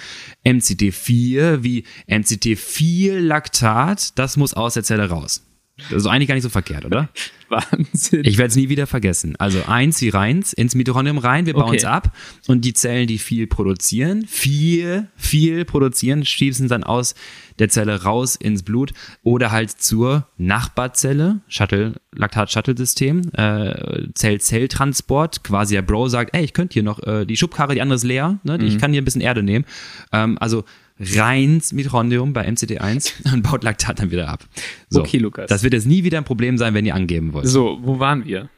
MCT4 0.45 1.63
wie 1.63 1.85
MCT4 2.07 3.19
Laktat, 3.19 4.17
das 4.17 4.37
muss 4.37 4.53
aus 4.53 4.75
der 4.75 4.83
Zelle 4.83 5.09
raus. 5.09 5.43
Das 5.89 6.03
ist 6.03 6.07
eigentlich 6.07 6.27
gar 6.29 6.35
nicht 6.35 6.43
so 6.43 6.49
verkehrt, 6.49 6.85
oder? 6.85 7.09
Wahnsinn. 7.49 8.21
Ich 8.25 8.37
werde 8.37 8.47
es 8.49 8.55
nie 8.55 8.69
wieder 8.69 8.87
vergessen. 8.87 9.35
Also 9.37 9.63
eins 9.67 10.01
wie 10.01 10.09
reins, 10.09 10.53
ins 10.53 10.73
Mitochondrium 10.73 11.17
rein, 11.19 11.45
wir 11.45 11.53
bauen 11.53 11.65
Okay. 11.67 11.77
es 11.77 11.85
ab 11.85 12.15
und 12.47 12.63
die 12.65 12.73
Zellen, 12.73 13.07
die 13.07 13.17
viel 13.17 13.45
produzieren, 13.45 14.25
viel, 14.27 15.07
viel 15.15 15.63
produzieren, 15.65 16.25
schießen 16.25 16.67
dann 16.69 16.83
aus 16.83 17.13
der 17.59 17.69
Zelle 17.69 18.01
raus 18.03 18.35
ins 18.35 18.63
Blut 18.63 18.93
oder 19.21 19.51
halt 19.51 19.69
zur 19.69 20.27
Nachbarzelle, 20.37 21.41
Shuttle, 21.47 21.93
Laktat-Shuttle-System, 22.15 23.21
äh, 23.33 24.07
Zell-Zell-Transport, 24.13 25.43
quasi 25.43 25.75
der 25.75 25.81
Bro 25.81 26.07
sagt, 26.09 26.35
ey, 26.35 26.43
ich 26.43 26.53
könnte 26.53 26.73
hier 26.73 26.83
noch, 26.83 26.99
äh, 27.03 27.25
die 27.25 27.37
Schubkarre, 27.37 27.75
die 27.75 27.81
andere 27.81 27.95
ist 27.95 28.03
leer, 28.03 28.39
ne, 28.43 28.57
Mhm. 28.57 28.65
ich 28.65 28.77
kann 28.79 28.91
hier 28.91 29.01
ein 29.01 29.05
bisschen 29.05 29.21
Erde 29.21 29.43
nehmen. 29.43 29.65
Ähm, 30.11 30.37
also 30.39 30.63
reins 30.99 31.73
Mitochondrium 31.73 32.33
bei 32.33 32.47
MCT1 32.47 33.33
und 33.33 33.43
baut 33.43 33.63
Laktat 33.63 33.99
dann 33.99 34.11
wieder 34.11 34.29
ab. 34.29 34.45
So, 34.89 35.01
Okay, 35.01 35.17
Lukas. 35.17 35.49
Das 35.49 35.63
wird 35.63 35.73
jetzt 35.73 35.87
nie 35.87 36.03
wieder 36.03 36.17
ein 36.17 36.23
Problem 36.23 36.57
sein, 36.57 36.73
wenn 36.73 36.85
ihr 36.85 36.95
angeben 36.95 37.33
wollt. 37.33 37.47
So, 37.47 37.79
wo 37.81 37.99
waren 37.99 38.25
wir? 38.25 38.49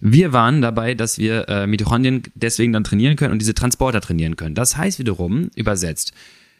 Wir 0.00 0.32
waren 0.32 0.62
dabei, 0.62 0.94
dass 0.94 1.18
wir 1.18 1.48
äh, 1.48 1.66
Mitochondrien 1.66 2.22
deswegen 2.34 2.72
dann 2.72 2.84
trainieren 2.84 3.16
können 3.16 3.32
und 3.32 3.40
diese 3.40 3.54
Transporter 3.54 4.00
trainieren 4.00 4.36
können. 4.36 4.54
Das 4.54 4.76
heißt 4.76 4.98
wiederum, 4.98 5.50
übersetzt, 5.56 6.12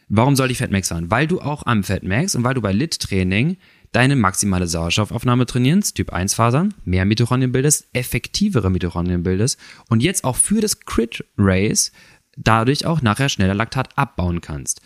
warum 0.09 0.35
soll 0.35 0.51
ich 0.51 0.57
Fatmax 0.57 0.89
fahren? 0.89 1.09
Weil 1.09 1.27
du 1.27 1.39
auch 1.39 1.65
am 1.65 1.83
Fatmax 1.83 2.35
und 2.35 2.43
weil 2.43 2.55
du 2.55 2.61
bei 2.61 2.73
Lit-Training 2.73 3.57
deine 3.91 4.15
maximale 4.15 4.67
Sauerstoffaufnahme 4.67 5.45
trainierst, 5.45 5.95
Typ 5.95 6.11
1 6.11 6.33
Fasern, 6.33 6.73
mehr 6.83 7.05
Mitochondrien 7.05 7.51
bildest, 7.51 7.87
effektivere 7.93 8.69
Mitochondrien 8.69 9.23
bildest 9.23 9.59
und 9.87 10.03
jetzt 10.03 10.23
auch 10.23 10.35
für 10.35 10.61
das 10.61 10.81
Crit 10.81 11.25
Race 11.37 11.91
dadurch 12.39 12.85
auch 12.85 13.01
nachher 13.01 13.29
schneller 13.29 13.53
Laktat 13.53 13.97
abbauen 13.97 14.41
kannst. 14.41 14.81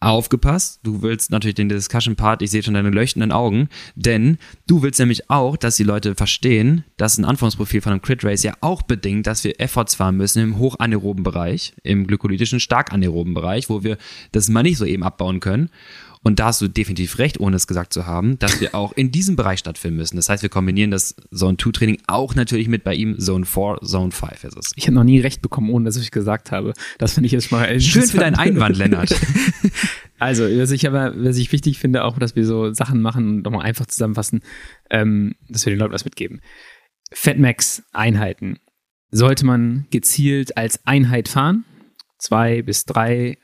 Aufgepasst, 0.00 0.80
du 0.82 1.00
willst 1.00 1.30
natürlich 1.30 1.54
den 1.54 1.70
Discussion 1.70 2.14
Part, 2.14 2.42
ich 2.42 2.50
sehe 2.50 2.62
schon 2.62 2.74
deine 2.74 2.90
leuchtenden 2.90 3.32
Augen, 3.32 3.70
denn 3.94 4.36
du 4.66 4.82
willst 4.82 5.00
nämlich 5.00 5.30
auch, 5.30 5.56
dass 5.56 5.76
die 5.76 5.82
Leute 5.82 6.14
verstehen, 6.14 6.84
dass 6.98 7.16
ein 7.16 7.24
Anforderungsprofil 7.24 7.80
von 7.80 7.92
einem 7.92 8.02
Crit 8.02 8.22
Race 8.22 8.42
ja 8.42 8.52
auch 8.60 8.82
bedingt, 8.82 9.26
dass 9.26 9.44
wir 9.44 9.58
Efforts 9.60 9.94
fahren 9.94 10.18
müssen 10.18 10.42
im 10.42 10.58
hochanaeroben 10.58 11.24
Bereich, 11.24 11.72
im 11.84 12.06
glykolytischen 12.06 12.60
stark 12.60 12.92
anaeroben 12.92 13.32
Bereich, 13.32 13.70
wo 13.70 13.82
wir 13.82 13.96
das 14.32 14.50
mal 14.50 14.62
nicht 14.62 14.76
so 14.76 14.84
eben 14.84 15.04
abbauen 15.04 15.40
können. 15.40 15.70
Und 16.24 16.40
da 16.40 16.46
hast 16.46 16.62
du 16.62 16.68
definitiv 16.68 17.18
recht, 17.18 17.38
ohne 17.38 17.56
es 17.56 17.66
gesagt 17.66 17.92
zu 17.92 18.06
haben, 18.06 18.38
dass 18.38 18.58
wir 18.58 18.74
auch 18.74 18.92
in 18.92 19.12
diesem 19.12 19.36
Bereich 19.36 19.58
stattfinden 19.58 19.98
müssen. 19.98 20.16
Das 20.16 20.30
heißt, 20.30 20.42
wir 20.42 20.48
kombinieren 20.48 20.90
das 20.90 21.14
Zone 21.32 21.58
2 21.58 21.70
Training 21.72 21.98
auch 22.06 22.34
natürlich 22.34 22.66
mit 22.66 22.82
bei 22.82 22.94
ihm 22.94 23.18
Zone 23.18 23.44
4, 23.44 23.80
Zone 23.84 24.10
5 24.10 24.44
ist 24.44 24.56
es. 24.56 24.72
Ich 24.74 24.86
habe 24.86 24.94
noch 24.94 25.04
nie 25.04 25.20
recht 25.20 25.42
bekommen, 25.42 25.68
ohne 25.68 25.84
dass 25.84 25.98
ich 25.98 26.10
gesagt 26.10 26.50
habe. 26.50 26.72
Das 26.96 27.12
finde 27.12 27.26
ich 27.26 27.32
jetzt 27.32 27.52
mal 27.52 27.78
Schön 27.78 28.04
für 28.04 28.16
deinen 28.16 28.36
Einwand, 28.36 28.76
Lennart. 28.76 29.14
Also, 30.20 30.44
was 30.44 30.70
ich 30.70 30.86
aber, 30.86 31.12
was 31.16 31.36
ich 31.36 31.52
wichtig 31.52 31.78
finde, 31.78 32.04
auch, 32.04 32.18
dass 32.18 32.36
wir 32.36 32.46
so 32.46 32.72
Sachen 32.72 33.02
machen 33.02 33.28
und 33.28 33.42
nochmal 33.42 33.66
einfach 33.66 33.84
zusammenfassen, 33.84 34.40
ähm, 34.88 35.34
dass 35.48 35.66
wir 35.66 35.72
den 35.72 35.80
Leuten 35.80 35.92
was 35.92 36.04
mitgeben. 36.04 36.40
Fatmax-Einheiten 37.12 38.58
sollte 39.10 39.44
man 39.44 39.86
gezielt 39.90 40.56
als 40.56 40.86
Einheit 40.86 41.28
fahren. 41.28 41.64
Zwei 42.18 42.62
bis 42.62 42.84
drei, 42.84 43.36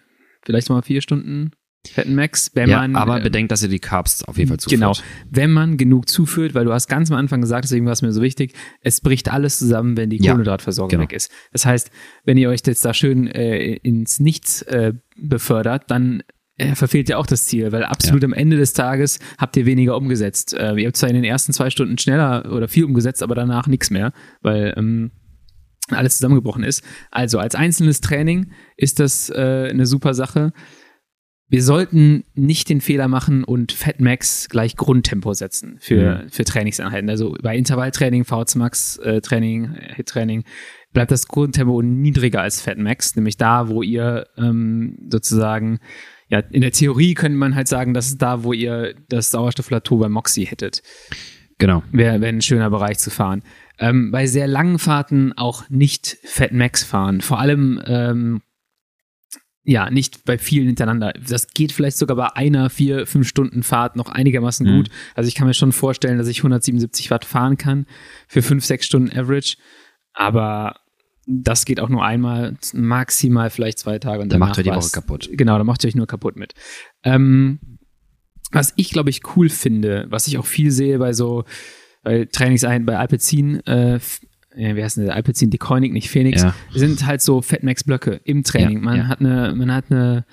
vielleicht 0.42 0.70
mal 0.70 0.80
vier 0.80 1.02
Stunden 1.02 1.50
Fatmax, 1.88 2.50
wenn 2.54 2.68
Ja, 2.68 2.80
man. 2.80 2.94
aber 2.96 3.20
äh, 3.20 3.22
bedenkt, 3.22 3.50
dass 3.52 3.62
ihr 3.62 3.68
die 3.68 3.78
Carbs 3.78 4.22
auf 4.24 4.36
jeden 4.36 4.48
Fall 4.48 4.58
zuführt. 4.58 4.80
Genau. 4.80 4.92
Wenn 5.30 5.50
man 5.50 5.76
genug 5.78 6.08
zuführt, 6.08 6.54
weil 6.54 6.64
du 6.66 6.72
hast 6.72 6.88
ganz 6.88 7.10
am 7.10 7.16
Anfang 7.16 7.40
gesagt, 7.40 7.64
deswegen 7.64 7.86
war 7.86 7.92
es 7.92 8.02
mir 8.02 8.12
so 8.12 8.20
wichtig, 8.20 8.54
es 8.82 9.00
bricht 9.00 9.32
alles 9.32 9.58
zusammen, 9.58 9.96
wenn 9.96 10.10
die 10.10 10.16
Ja, 10.18 10.32
Kohlenhydratversorgung 10.32 10.90
genau. 10.90 11.02
weg 11.04 11.12
ist. 11.12 11.30
Das 11.52 11.64
heißt, 11.64 11.90
wenn 12.24 12.36
ihr 12.36 12.50
euch 12.50 12.60
jetzt 12.66 12.84
da 12.84 12.92
schön 12.92 13.26
äh, 13.28 13.74
ins 13.76 14.20
Nichts 14.20 14.62
äh, 14.62 14.92
befördert, 15.16 15.84
dann 15.90 16.22
äh, 16.58 16.74
verfehlt 16.74 17.08
ihr 17.08 17.18
auch 17.18 17.26
das 17.26 17.46
Ziel, 17.46 17.72
weil 17.72 17.84
absolut 17.84 18.22
am 18.24 18.34
Ende 18.34 18.58
des 18.58 18.74
Tages 18.74 19.18
habt 19.38 19.56
ihr 19.56 19.64
weniger 19.64 19.96
umgesetzt. 19.96 20.52
Äh, 20.52 20.74
ihr 20.74 20.86
habt 20.86 20.96
zwar 20.98 21.08
in 21.08 21.14
den 21.14 21.24
ersten 21.24 21.54
zwei 21.54 21.70
Stunden 21.70 21.96
schneller 21.96 22.52
oder 22.52 22.68
viel 22.68 22.84
umgesetzt, 22.84 23.22
aber 23.22 23.34
danach 23.34 23.66
nichts 23.66 23.90
mehr, 23.90 24.12
weil 24.42 24.74
ähm, 24.76 25.12
alles 25.88 26.18
zusammengebrochen 26.18 26.62
ist. 26.62 26.84
Also 27.10 27.38
als 27.38 27.54
einzelnes 27.54 28.02
Training 28.02 28.52
ist 28.76 29.00
das 29.00 29.30
äh, 29.30 29.68
eine 29.70 29.86
super 29.86 30.12
Sache. 30.12 30.52
Wir 31.50 31.64
sollten 31.64 32.22
nicht 32.34 32.68
den 32.68 32.80
Fehler 32.80 33.08
machen 33.08 33.42
und 33.42 33.72
Fatmax 33.72 34.48
gleich 34.48 34.76
Grundtempo 34.76 35.34
setzen 35.34 35.78
für, 35.80 36.24
für 36.30 36.44
Trainingseinheiten. 36.44 37.10
Also 37.10 37.36
bei 37.42 37.56
Intervalltraining, 37.56 38.24
VZ 38.24 38.54
Max 38.54 38.98
äh, 38.98 39.20
Training, 39.20 39.74
Hit-Training 39.96 40.44
bleibt 40.92 41.10
das 41.10 41.26
Grundtempo 41.26 41.82
niedriger 41.82 42.40
als 42.40 42.60
Fatmax, 42.60 43.16
nämlich 43.16 43.36
da, 43.36 43.68
wo 43.68 43.82
ihr 43.82 44.28
ähm, 44.38 44.96
sozusagen, 45.10 45.80
ja, 46.28 46.38
in 46.38 46.60
der 46.60 46.70
Theorie 46.70 47.14
könnte 47.14 47.36
man 47.36 47.56
halt 47.56 47.66
sagen, 47.66 47.94
das 47.94 48.06
ist 48.06 48.22
da, 48.22 48.44
wo 48.44 48.52
ihr 48.52 48.94
das 49.08 49.32
Sauerstoffplateau 49.32 49.96
bei 49.98 50.08
Moxie 50.08 50.46
hättet. 50.46 50.82
Genau. 51.58 51.82
Wäre 51.90 52.20
wär 52.20 52.28
ein 52.28 52.42
schöner 52.42 52.70
Bereich 52.70 52.98
zu 52.98 53.10
fahren. 53.10 53.42
Ähm, 53.78 54.12
bei 54.12 54.26
sehr 54.26 54.46
langen 54.46 54.78
Fahrten 54.78 55.32
auch 55.32 55.68
nicht 55.68 56.16
Fat 56.24 56.52
Max 56.52 56.84
fahren. 56.84 57.20
Vor 57.20 57.40
allem, 57.40 57.82
ähm, 57.86 58.40
ja, 59.70 59.88
nicht 59.88 60.24
bei 60.24 60.36
vielen 60.36 60.66
hintereinander. 60.66 61.12
Das 61.28 61.46
geht 61.48 61.70
vielleicht 61.70 61.96
sogar 61.96 62.16
bei 62.16 62.34
einer, 62.34 62.70
vier, 62.70 63.06
fünf 63.06 63.28
Stunden 63.28 63.62
Fahrt 63.62 63.94
noch 63.94 64.08
einigermaßen 64.08 64.66
Mhm. 64.66 64.76
gut. 64.76 64.88
Also 65.14 65.28
ich 65.28 65.36
kann 65.36 65.46
mir 65.46 65.54
schon 65.54 65.70
vorstellen, 65.70 66.18
dass 66.18 66.26
ich 66.26 66.38
177 66.38 67.10
Watt 67.12 67.24
fahren 67.24 67.56
kann 67.56 67.86
für 68.26 68.42
fünf, 68.42 68.64
sechs 68.64 68.86
Stunden 68.86 69.16
Average. 69.16 69.56
Aber 70.12 70.80
das 71.24 71.64
geht 71.64 71.78
auch 71.78 71.88
nur 71.88 72.04
einmal, 72.04 72.56
maximal 72.72 73.48
vielleicht 73.50 73.78
zwei 73.78 74.00
Tage. 74.00 74.22
Und 74.22 74.32
Dann 74.32 74.40
macht 74.40 74.58
ihr 74.58 74.64
die 74.64 74.70
Woche 74.70 74.90
kaputt. 74.90 75.28
Genau, 75.32 75.56
da 75.56 75.62
macht 75.62 75.84
ihr 75.84 75.88
euch 75.88 75.94
nur 75.94 76.08
kaputt 76.08 76.34
mit. 76.34 76.54
Ähm, 77.04 77.60
was 78.50 78.72
ich, 78.74 78.90
glaube 78.90 79.10
ich, 79.10 79.20
cool 79.36 79.48
finde, 79.48 80.06
was 80.08 80.26
ich 80.26 80.36
auch 80.36 80.46
viel 80.46 80.72
sehe 80.72 80.98
bei 80.98 81.12
so, 81.12 81.44
bei 82.02 82.24
Trainingseinheiten 82.24 82.86
bei 82.86 82.98
Alpecin, 82.98 83.64
äh, 83.66 84.00
äh, 84.54 84.74
wie 84.76 84.82
heißt 84.82 84.96
denn 84.96 85.04
der? 85.06 85.14
Alpecin 85.14 85.50
Decoinic, 85.50 85.92
nicht 85.92 86.10
Phoenix, 86.10 86.42
Ja. 86.42 86.54
sind 86.72 87.06
halt 87.06 87.22
so 87.22 87.42
Fatmax-Blöcke 87.42 88.20
im 88.24 88.42
Training. 88.42 88.78
Ja, 88.78 88.84
man 88.84 88.96
ja. 88.98 89.08
hat 89.08 89.20
eine, 89.20 89.54
man 89.54 89.72
hat 89.72 89.86
eine 89.90 90.24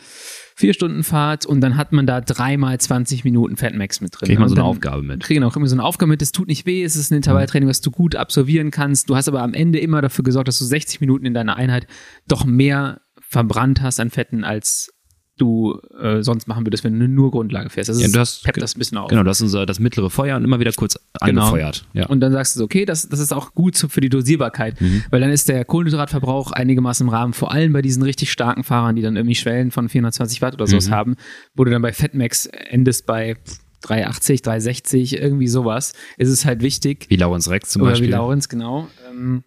vier 0.55 0.73
Stunden 0.73 1.03
Fahrt 1.03 1.45
und 1.45 1.61
dann 1.61 1.77
hat 1.77 1.91
man 1.91 2.07
da 2.07 2.19
dreimal 2.19 2.79
20 2.79 3.23
Minuten 3.23 3.57
Fatmax 3.57 4.01
mit 4.01 4.11
drin. 4.19 4.27
Kriegt 4.27 4.39
man 4.39 4.49
so 4.49 4.55
eine 4.55 4.63
Aufgabe 4.63 5.03
mit. 5.03 5.21
Kriegen 5.23 5.43
auch 5.43 5.55
immer 5.55 5.67
so 5.67 5.75
eine 5.75 5.83
Aufgabe 5.83 6.09
mit, 6.09 6.21
es 6.21 6.31
tut 6.31 6.47
nicht 6.47 6.65
weh, 6.65 6.83
es 6.83 6.95
ist 6.95 7.11
ein 7.11 7.15
Intervalltraining, 7.15 7.69
was 7.69 7.81
du 7.81 7.91
gut 7.91 8.15
absolvieren 8.15 8.71
kannst. 8.71 9.09
Du 9.09 9.15
hast 9.15 9.27
aber 9.27 9.43
am 9.43 9.53
Ende 9.53 9.79
immer 9.79 10.01
dafür 10.01 10.23
gesorgt, 10.23 10.47
dass 10.47 10.57
du 10.57 10.65
60 10.65 10.99
Minuten 10.99 11.25
in 11.25 11.33
deiner 11.35 11.55
Einheit 11.57 11.85
doch 12.27 12.43
mehr 12.45 13.01
verbrannt 13.19 13.81
hast 13.81 13.99
an 13.99 14.09
Fetten, 14.09 14.43
als 14.43 14.96
du 15.37 15.79
äh, 16.01 16.21
sonst 16.23 16.47
machen 16.47 16.65
würdest, 16.65 16.83
wenn 16.83 16.99
du 16.99 17.07
nur 17.07 17.31
Grundlage 17.31 17.69
fährst. 17.69 17.89
Also 17.89 18.01
Ja, 18.01 18.07
du 18.07 18.19
hast- 18.19 18.43
peppt 18.43 18.61
das 18.61 18.75
ein 18.75 18.79
bisschen 18.79 18.97
auf. 18.97 19.09
Genau, 19.09 19.23
das 19.23 19.37
ist 19.37 19.43
unser, 19.43 19.65
das 19.65 19.79
mittlere 19.79 20.09
Feuer 20.09 20.35
und 20.35 20.43
immer 20.43 20.59
wieder 20.59 20.71
kurz 20.73 20.99
Genau. 21.23 21.41
angefeuert. 21.43 21.85
Ja. 21.93 22.07
Und 22.07 22.19
dann 22.21 22.31
sagst 22.31 22.55
du 22.55 22.59
so, 22.59 22.65
okay, 22.65 22.85
das, 22.85 23.07
das 23.07 23.19
ist 23.19 23.31
auch 23.31 23.53
gut 23.53 23.77
für 23.77 24.01
die 24.01 24.09
Dosierbarkeit, 24.09 24.79
Mhm. 24.81 25.03
weil 25.11 25.21
dann 25.21 25.29
ist 25.31 25.47
der 25.49 25.63
Kohlenhydratverbrauch 25.65 26.51
einigermaßen 26.51 27.05
im 27.05 27.09
Rahmen, 27.13 27.33
vor 27.33 27.51
allem 27.51 27.71
bei 27.73 27.81
diesen 27.81 28.03
richtig 28.03 28.31
starken 28.31 28.63
Fahrern, 28.63 28.95
die 28.95 29.01
dann 29.01 29.15
irgendwie 29.15 29.35
Schwellen 29.35 29.71
von 29.71 29.89
420 29.89 30.41
Watt 30.41 30.55
oder 30.55 30.67
sowas 30.67 30.87
Mhm. 30.89 30.93
haben, 30.93 31.15
wo 31.55 31.63
du 31.63 31.71
dann 31.71 31.81
bei 31.81 31.93
Fatmax 31.93 32.47
endest 32.47 33.05
bei 33.05 33.35
380, 33.83 34.41
360, 34.41 35.17
irgendwie 35.17 35.47
sowas, 35.47 35.93
ist 36.17 36.29
es 36.29 36.45
halt 36.45 36.61
wichtig, 36.63 37.05
wie 37.09 37.15
Lawrence 37.15 37.49
Rex 37.51 37.69
zum 37.69 37.83
oder 37.83 37.91
Beispiel. 37.91 38.07
wie 38.07 38.11
Laurenz, 38.11 38.49
genau, 38.49 38.87
ähm, 39.09 39.43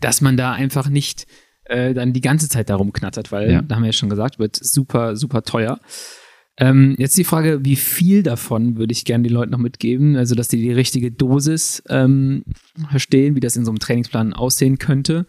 dass 0.00 0.20
man 0.22 0.36
da 0.38 0.52
einfach 0.52 0.88
nicht 0.88 1.26
äh, 1.64 1.94
dann 1.94 2.12
die 2.12 2.20
ganze 2.20 2.48
Zeit 2.48 2.70
darum 2.70 2.92
knattert, 2.92 3.32
weil, 3.32 3.50
Ja. 3.50 3.62
da 3.62 3.76
haben 3.76 3.82
wir 3.82 3.88
ja 3.88 3.92
schon 3.92 4.10
gesagt, 4.10 4.38
wird 4.38 4.56
super, 4.56 5.16
super 5.16 5.42
teuer. 5.42 5.78
Ähm, 6.56 6.94
jetzt 6.98 7.18
die 7.18 7.24
Frage, 7.24 7.64
wie 7.64 7.74
viel 7.74 8.22
davon 8.22 8.76
würde 8.76 8.92
ich 8.92 9.04
gerne 9.04 9.24
den 9.24 9.32
Leuten 9.32 9.50
noch 9.50 9.58
mitgeben, 9.58 10.14
also 10.16 10.36
dass 10.36 10.46
die 10.46 10.62
die 10.62 10.70
richtige 10.70 11.10
Dosis 11.10 11.82
ähm, 11.88 12.44
verstehen, 12.90 13.34
wie 13.34 13.40
das 13.40 13.56
in 13.56 13.64
so 13.64 13.72
einem 13.72 13.80
Trainingsplan 13.80 14.32
aussehen 14.34 14.78
könnte. 14.78 15.26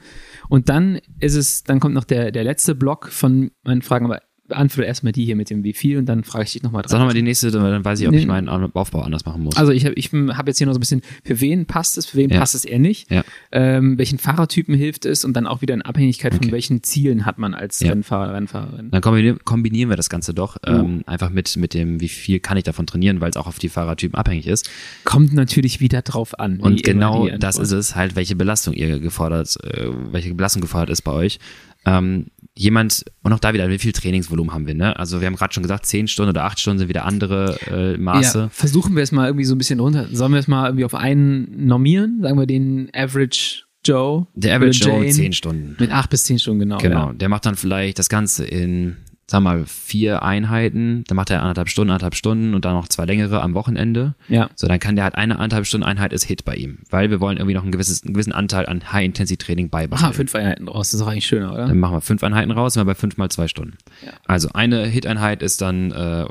Und 0.50 0.70
dann 0.70 1.00
ist 1.20 1.34
es, 1.34 1.64
dann 1.64 1.80
kommt 1.80 1.96
noch 1.96 2.04
der, 2.04 2.32
der 2.32 2.44
letzte 2.44 2.76
Block 2.76 3.08
von 3.10 3.50
meinen 3.64 3.82
Fragen, 3.82 4.06
aber 4.06 4.22
beantworte 4.48 4.88
erstmal 4.88 5.12
die 5.14 5.26
hier 5.26 5.36
mit 5.36 5.50
dem 5.50 5.64
wie 5.64 5.74
viel 5.74 5.98
und 5.98 6.06
dann 6.06 6.24
frage 6.24 6.46
ich 6.46 6.54
dich 6.54 6.64
nochmal 6.64 6.84
Sag 6.88 7.00
nochmal 7.00 7.14
die 7.16 7.22
nächste, 7.22 7.50
dann 7.52 7.84
weiß 7.84 8.00
ich, 8.00 8.08
ob 8.08 8.14
Nee. 8.14 8.20
ich 8.20 8.28
meinen 8.28 8.48
Aufbau 8.50 9.02
anders 9.02 9.26
machen 9.26 9.42
muss. 9.44 9.56
Also 9.58 9.72
ich 9.72 9.86
habe 9.86 9.96
ich 9.96 10.12
hab 10.14 10.48
jetzt 10.48 10.58
hier 10.60 10.68
noch 10.68 10.74
so 10.74 10.78
ein 10.78 10.82
bisschen, 10.82 11.02
für 11.24 11.42
wen 11.42 11.66
passt 11.66 11.98
es, 11.98 12.06
für 12.06 12.18
wen 12.18 12.30
Ja. 12.30 12.40
passt 12.40 12.54
es 12.56 12.64
eher 12.66 12.80
nicht, 12.80 13.10
Ja. 13.12 13.24
ähm, 13.52 13.98
welchen 13.98 14.18
Fahrertypen 14.20 14.76
hilft 14.76 15.06
es 15.06 15.26
und 15.26 15.34
dann 15.34 15.48
auch 15.48 15.62
wieder 15.62 15.74
in 15.74 15.82
Abhängigkeit 15.82 16.34
von 16.34 16.44
Okay. 16.44 16.52
welchen 16.52 16.84
Zielen 16.84 17.26
hat 17.26 17.38
man 17.40 17.54
als 17.54 17.80
Ja. 17.80 17.90
Rennfahrer, 17.90 18.34
Rennfahrerin. 18.34 18.92
Dann 18.92 19.02
kombinieren, 19.02 19.40
kombinieren 19.44 19.90
wir 19.90 19.98
das 19.98 20.10
Ganze 20.10 20.34
doch 20.34 20.58
Oh. 20.66 20.70
ähm, 20.72 21.02
einfach 21.08 21.30
mit, 21.32 21.56
mit 21.58 21.74
dem, 21.74 22.00
wie 22.02 22.08
viel 22.10 22.40
kann 22.40 22.58
ich 22.58 22.64
davon 22.64 22.86
trainieren, 22.86 23.22
weil 23.22 23.32
es 23.32 23.38
auch 23.38 23.48
auf 23.48 23.58
die 23.60 23.70
Fahrertypen 23.70 24.16
abhängig 24.18 24.48
ist. 24.48 24.70
Kommt 25.06 25.34
natürlich 25.34 25.80
wieder 25.80 26.02
drauf 26.04 26.40
an. 26.40 26.60
Und 26.60 26.84
genau 26.84 27.28
das 27.38 27.58
ist 27.58 27.72
es 27.72 27.96
halt, 27.96 28.16
welche 28.16 28.36
Belastung 28.36 28.74
ihr 28.74 29.00
gefordert, 29.00 29.58
äh, 29.64 29.88
welche 30.12 30.34
Belastung 30.36 30.62
gefordert 30.62 30.90
ist 30.92 31.02
bei 31.02 31.12
euch. 31.12 31.40
Ähm, 31.88 32.28
jemand, 32.58 33.04
und 33.22 33.34
auch 33.34 33.40
da 33.40 33.54
wieder, 33.54 33.70
wie 33.70 33.78
viel 33.78 33.92
Trainingsvolumen 33.92 34.54
haben 34.54 34.66
wir, 34.66 34.74
ne? 34.76 34.98
Also 34.98 35.20
wir 35.20 35.28
haben 35.28 35.36
gerade 35.36 35.54
schon 35.54 35.64
gesagt, 35.64 35.86
zehn 35.86 36.08
Stunden 36.08 36.30
oder 36.30 36.46
acht 36.46 36.60
Stunden 36.60 36.80
sind 36.80 36.88
wieder 36.90 37.06
andere 37.06 37.58
äh, 37.70 37.98
Maße. 37.98 38.40
Ja, 38.40 38.50
versuchen 38.50 38.96
wir 38.96 39.04
es 39.04 39.12
mal 39.12 39.28
irgendwie 39.28 39.46
so 39.46 39.56
ein 39.56 39.58
bisschen 39.58 39.80
runter. 39.80 40.08
Sollen 40.12 40.32
wir 40.32 40.40
es 40.40 40.48
mal 40.48 40.68
irgendwie 40.68 40.86
auf 40.86 40.96
einen 40.96 41.66
normieren? 41.68 42.20
Sagen 42.22 42.40
wir 42.40 42.46
den 42.46 42.90
Average 42.94 43.64
Joe. 43.84 44.26
Der 44.36 44.56
Average 44.56 44.86
Joe 44.88 45.08
zehn 45.10 45.34
Stunden. 45.34 45.76
Mit 45.80 45.92
acht 45.92 46.10
bis 46.10 46.24
zehn 46.24 46.40
Stunden, 46.40 46.62
genau. 46.62 46.78
Genau, 46.78 47.08
Ja. 47.08 47.14
der 47.14 47.30
macht 47.30 47.46
dann 47.46 47.56
vielleicht 47.56 48.00
das 48.00 48.10
Ganze 48.10 48.46
in, 48.46 48.96
sag 49.28 49.42
mal, 49.42 49.66
vier 49.66 50.24
Einheiten. 50.24 51.04
Dann 51.08 51.16
macht 51.16 51.30
er 51.30 51.42
anderthalb 51.42 51.70
Stunden, 51.70 51.92
anderthalb 51.92 52.16
Stunden 52.16 52.54
und 52.54 52.64
dann 52.66 52.74
noch 52.74 52.88
zwei 52.88 53.06
längere 53.06 53.42
am 53.42 53.54
Wochenende. 53.54 54.16
ja. 54.28 54.50
So, 54.56 54.68
dann 54.68 54.80
kann 54.80 54.96
der 54.96 55.04
halt 55.04 55.16
eine 55.16 55.40
anderthalb 55.40 55.66
Stunden 55.66 55.86
Einheit 55.86 56.14
ist 56.14 56.26
Hit 56.26 56.46
bei 56.46 56.56
ihm, 56.56 56.80
weil 56.90 57.10
wir 57.10 57.20
wollen 57.20 57.38
irgendwie 57.38 57.56
noch 57.56 57.64
ein 57.64 57.72
gewisses, 57.72 58.04
einen 58.04 58.14
gewissen 58.14 58.34
Anteil 58.34 58.68
an 58.68 58.92
High-Intensity-Training 58.92 59.70
beibehalten. 59.70 60.06
Aha, 60.06 60.14
fünf 60.14 60.36
Einheiten 60.36 60.68
draus. 60.68 60.90
Das 60.90 60.96
ist 60.96 61.02
doch 61.02 61.08
eigentlich 61.08 61.26
schöner, 61.26 61.54
oder? 61.54 61.68
Dann 61.68 61.80
machen 61.80 61.96
wir 61.96 62.02
fünf 62.02 62.24
Einheiten 62.24 62.52
raus, 62.52 62.74
sind 62.74 62.82
wir 62.82 62.86
bei 62.86 62.96
fünf 62.96 63.18
mal 63.18 63.30
zwei 63.30 63.48
Stunden. 63.48 63.78
Ja. 64.06 64.12
Also 64.26 64.50
eine 64.54 64.86
Hit-Einheit 64.86 65.42
ist 65.42 65.62
dann, 65.62 65.92
äh, 65.92 66.26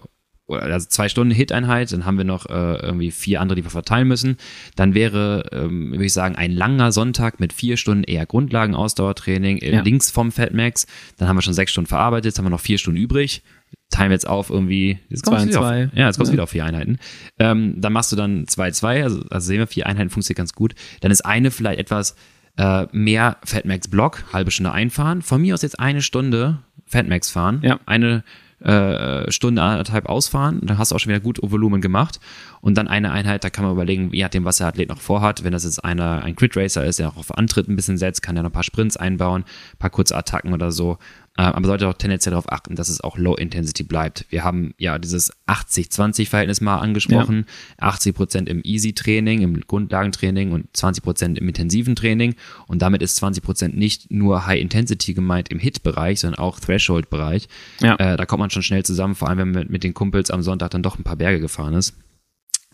also 0.48 0.86
zwei 0.88 1.08
Stunden 1.08 1.32
Hit-Einheit, 1.34 1.92
dann 1.92 2.04
haben 2.04 2.18
wir 2.18 2.24
noch 2.24 2.46
äh, 2.46 2.76
irgendwie 2.76 3.10
vier 3.10 3.40
andere, 3.40 3.56
die 3.56 3.64
wir 3.64 3.70
verteilen 3.70 4.08
müssen. 4.08 4.36
Dann 4.76 4.94
wäre, 4.94 5.48
ähm, 5.52 5.92
würde 5.92 6.04
ich 6.04 6.12
sagen, 6.12 6.36
ein 6.36 6.52
langer 6.52 6.92
Sonntag 6.92 7.40
mit 7.40 7.52
vier 7.52 7.76
Stunden 7.76 8.04
eher 8.04 8.26
Grundlagen-Ausdauertraining 8.26 9.58
äh, 9.58 9.74
Ja. 9.76 9.82
links 9.82 10.10
vom 10.10 10.32
Fatmax. 10.32 10.86
Dann 11.18 11.28
haben 11.28 11.36
wir 11.36 11.42
schon 11.42 11.54
sechs 11.54 11.72
Stunden 11.72 11.88
verarbeitet, 11.88 12.26
jetzt 12.26 12.38
haben 12.38 12.44
wir 12.46 12.50
noch 12.50 12.60
vier 12.60 12.78
Stunden 12.78 13.00
übrig. 13.00 13.42
Teilen 13.90 14.10
wir 14.10 14.14
jetzt 14.14 14.28
auf 14.28 14.50
irgendwie, 14.50 14.98
jetzt 15.08 15.24
Zwei 15.26 15.42
und 15.42 15.48
wieder 15.48 15.58
zwei. 15.60 15.84
auf, 15.86 15.90
ja, 15.94 16.06
jetzt 16.06 16.16
kommst 16.16 16.28
du 16.28 16.32
Ja. 16.32 16.34
wieder 16.34 16.42
auf 16.44 16.50
vier 16.50 16.64
Einheiten. 16.64 16.98
Ähm, 17.38 17.80
dann 17.80 17.92
machst 17.92 18.12
du 18.12 18.16
dann 18.16 18.46
zwei, 18.46 18.70
zwei, 18.70 19.02
also, 19.02 19.22
also 19.30 19.46
sehen 19.46 19.58
wir, 19.58 19.66
vier 19.66 19.86
Einheiten 19.86 20.10
funktioniert 20.10 20.38
ganz 20.38 20.52
gut. 20.52 20.74
Dann 21.00 21.10
ist 21.10 21.24
eine 21.24 21.50
vielleicht 21.50 21.80
etwas 21.80 22.16
äh, 22.56 22.86
mehr 22.92 23.38
Fatmax 23.44 23.88
Block, 23.88 24.24
halbe 24.32 24.50
Stunde 24.50 24.72
einfahren. 24.72 25.22
Von 25.22 25.40
mir 25.42 25.54
aus 25.54 25.62
jetzt 25.62 25.80
eine 25.80 26.02
Stunde 26.02 26.58
Fatmax 26.86 27.30
fahren. 27.30 27.60
Ja. 27.64 27.80
Eine 27.86 28.22
äh, 28.64 29.30
Stunde, 29.30 29.62
anderthalb 29.62 30.06
ausfahren. 30.06 30.60
Dann 30.62 30.78
hast 30.78 30.90
du 30.90 30.96
auch 30.96 30.98
schon 30.98 31.10
wieder 31.10 31.20
gut 31.20 31.38
Volumen 31.42 31.80
gemacht. 31.80 32.18
Und 32.60 32.78
dann 32.78 32.88
eine 32.88 33.12
Einheit, 33.12 33.44
da 33.44 33.50
kann 33.50 33.64
man 33.64 33.74
überlegen, 33.74 34.10
je 34.12 34.22
nachdem, 34.22 34.44
was 34.44 34.56
der 34.56 34.68
Athlet 34.68 34.88
noch 34.88 35.00
vorhat. 35.00 35.44
Wenn 35.44 35.52
das 35.52 35.64
jetzt 35.64 35.84
einer, 35.84 36.22
ein 36.24 36.34
Crit 36.34 36.56
Racer 36.56 36.84
ist, 36.84 36.98
der 36.98 37.08
auch 37.08 37.16
auf 37.16 37.36
Antritt 37.36 37.68
ein 37.68 37.76
bisschen 37.76 37.98
setzt, 37.98 38.22
kann 38.22 38.36
er 38.36 38.42
noch 38.42 38.50
ein 38.50 38.54
paar 38.54 38.62
Sprints 38.62 38.96
einbauen, 38.96 39.42
ein 39.42 39.78
paar 39.78 39.90
kurze 39.90 40.16
Attacken 40.16 40.54
oder 40.54 40.72
so. 40.72 40.98
Äh, 41.36 41.42
aber 41.42 41.66
sollte 41.66 41.88
auch 41.88 41.94
tendenziell 41.94 42.30
darauf 42.30 42.50
achten, 42.52 42.76
dass 42.76 42.88
es 42.88 43.00
auch 43.00 43.18
Low 43.18 43.34
Intensity 43.34 43.82
bleibt. 43.82 44.24
Wir 44.30 44.44
haben 44.44 44.72
ja 44.78 44.98
dieses 44.98 45.32
80-20-Verhältnis 45.48 46.60
mal 46.60 46.78
angesprochen. 46.78 47.46
80 47.78 48.14
Prozent 48.14 48.48
im 48.48 48.60
Easy-Training, 48.62 49.42
im 49.42 49.60
Grundlagentraining 49.60 50.52
und 50.52 50.68
20 50.76 51.02
Prozent 51.02 51.38
im 51.38 51.48
intensiven 51.48 51.96
Training. 51.96 52.36
Und 52.68 52.82
damit 52.82 53.02
ist 53.02 53.16
20 53.16 53.42
Prozent 53.42 53.76
nicht 53.76 54.12
nur 54.12 54.46
High 54.46 54.60
Intensity 54.60 55.12
gemeint 55.12 55.48
im 55.48 55.58
Hit-Bereich, 55.58 56.20
sondern 56.20 56.38
auch 56.38 56.60
Threshold-Bereich. 56.60 57.48
Ja. 57.80 57.96
Äh, 57.96 58.16
da 58.16 58.26
kommt 58.26 58.40
man 58.40 58.50
schon 58.50 58.62
schnell 58.62 58.84
zusammen, 58.84 59.16
vor 59.16 59.28
allem 59.28 59.38
wenn 59.38 59.50
man 59.50 59.62
mit, 59.62 59.70
mit 59.70 59.84
den 59.84 59.94
Kumpels 59.94 60.30
am 60.30 60.42
Sonntag 60.42 60.70
dann 60.70 60.84
doch 60.84 60.98
ein 60.98 61.04
paar 61.04 61.16
Berge 61.16 61.40
gefahren 61.40 61.74
ist. 61.74 61.94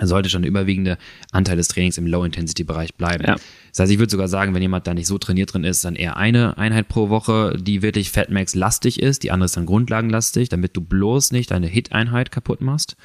Sollte 0.06 0.30
schon 0.30 0.42
der 0.42 0.50
überwiegende 0.50 0.98
Anteil 1.32 1.56
des 1.56 1.68
Trainings 1.68 1.98
im 1.98 2.06
Low-Intensity-Bereich 2.06 2.94
bleiben. 2.94 3.24
Ja. 3.26 3.36
Das 3.70 3.80
heißt, 3.80 3.92
ich 3.92 3.98
würde 3.98 4.10
sogar 4.10 4.28
sagen, 4.28 4.54
wenn 4.54 4.62
jemand 4.62 4.86
da 4.86 4.94
nicht 4.94 5.06
so 5.06 5.18
trainiert 5.18 5.52
drin 5.52 5.64
ist, 5.64 5.84
dann 5.84 5.96
eher 5.96 6.16
eine 6.16 6.58
Einheit 6.58 6.88
pro 6.88 7.08
Woche, 7.08 7.56
die 7.60 7.82
wirklich 7.82 8.10
Fatmax-lastig 8.10 9.00
ist, 9.00 9.22
die 9.22 9.30
andere 9.30 9.46
ist 9.46 9.56
dann 9.56 9.66
grundlagenlastig, 9.66 10.48
damit 10.48 10.76
du 10.76 10.80
bloß 10.80 11.32
nicht 11.32 11.50
deine 11.50 11.66
Hit-Einheit 11.66 12.30
kaputt 12.30 12.60
machst. 12.60 12.96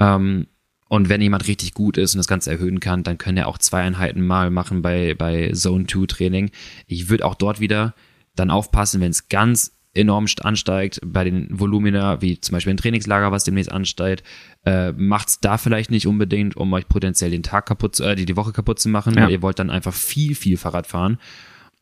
Ähm, 0.00 0.46
und 0.88 1.08
wenn 1.10 1.20
jemand 1.20 1.46
richtig 1.46 1.74
gut 1.74 1.98
ist 1.98 2.14
und 2.14 2.18
das 2.18 2.28
Ganze 2.28 2.50
erhöhen 2.50 2.80
kann, 2.80 3.02
dann 3.02 3.18
können 3.18 3.36
er 3.36 3.46
auch 3.46 3.58
zwei 3.58 3.82
Einheiten 3.82 4.26
mal 4.26 4.50
machen 4.50 4.80
bei, 4.82 5.14
bei 5.14 5.52
Zone 5.52 5.86
2 5.86 6.06
Training. 6.06 6.50
Ich 6.86 7.10
würde 7.10 7.26
auch 7.26 7.34
dort 7.34 7.60
wieder 7.60 7.94
dann 8.34 8.50
aufpassen, 8.50 9.00
wenn 9.00 9.10
es 9.10 9.28
ganz 9.28 9.77
enorm 9.98 10.24
st- 10.26 10.42
ansteigt 10.42 11.00
bei 11.04 11.24
den 11.24 11.48
Volumina, 11.50 12.22
wie 12.22 12.40
zum 12.40 12.54
Beispiel 12.54 12.72
ein 12.72 12.78
Trainingslager, 12.78 13.32
was 13.32 13.44
demnächst 13.44 13.70
ansteigt, 13.72 14.22
äh, 14.64 14.92
macht's 14.92 15.40
da 15.40 15.58
vielleicht 15.58 15.90
nicht 15.90 16.06
unbedingt, 16.06 16.56
um 16.56 16.72
euch 16.72 16.88
potenziell 16.88 17.30
den 17.30 17.42
Tag 17.42 17.66
kaputt, 17.66 17.96
zu- 17.96 18.04
äh, 18.04 18.14
die, 18.16 18.24
die 18.26 18.36
Woche 18.36 18.52
kaputt 18.52 18.78
zu 18.78 18.88
machen, 18.88 19.14
Ja. 19.14 19.24
weil 19.24 19.30
ihr 19.32 19.42
wollt 19.42 19.58
dann 19.58 19.70
einfach 19.70 19.92
viel, 19.94 20.34
viel 20.34 20.56
Fahrrad 20.56 20.86
fahren. 20.86 21.18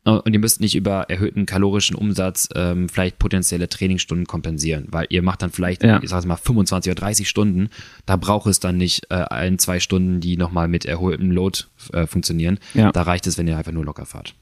Äh, 0.05 0.11
Und 0.11 0.33
ihr 0.33 0.39
müsst 0.39 0.61
nicht 0.61 0.77
über 0.77 1.11
erhöhten 1.11 1.47
kalorischen 1.47 1.97
Umsatz 1.97 2.49
ähm, 2.55 2.89
vielleicht 2.89 3.19
potenzielle 3.19 3.69
Trainingsstunden 3.69 4.27
kompensieren, 4.27 4.87
weil 4.91 5.07
ihr 5.11 5.21
macht 5.23 5.43
dann 5.43 5.51
vielleicht, 5.51 5.83
Ja. 5.83 6.01
ich 6.03 6.09
sag 6.11 6.25
mal, 6.27 6.37
25 6.37 6.93
oder 6.93 7.01
30 7.01 7.29
Stunden. 7.29 7.71
Da 8.07 8.15
braucht 8.17 8.47
es 8.47 8.61
dann 8.61 8.77
nicht 8.77 9.07
äh, 9.11 9.15
ein, 9.17 9.59
zwei 9.59 9.81
Stunden, 9.81 10.21
die 10.21 10.37
nochmal 10.37 10.69
mit 10.69 10.85
erholtem 10.87 11.31
Load 11.33 11.65
äh, 11.93 12.07
funktionieren. 12.07 12.59
Ja. 12.75 12.93
Da 12.93 13.03
reicht 13.03 13.27
es, 13.27 13.37
wenn 13.37 13.49
ihr 13.49 13.57
einfach 13.59 13.73
nur 13.73 13.85
locker 13.85 14.07
fahrt. 14.07 14.35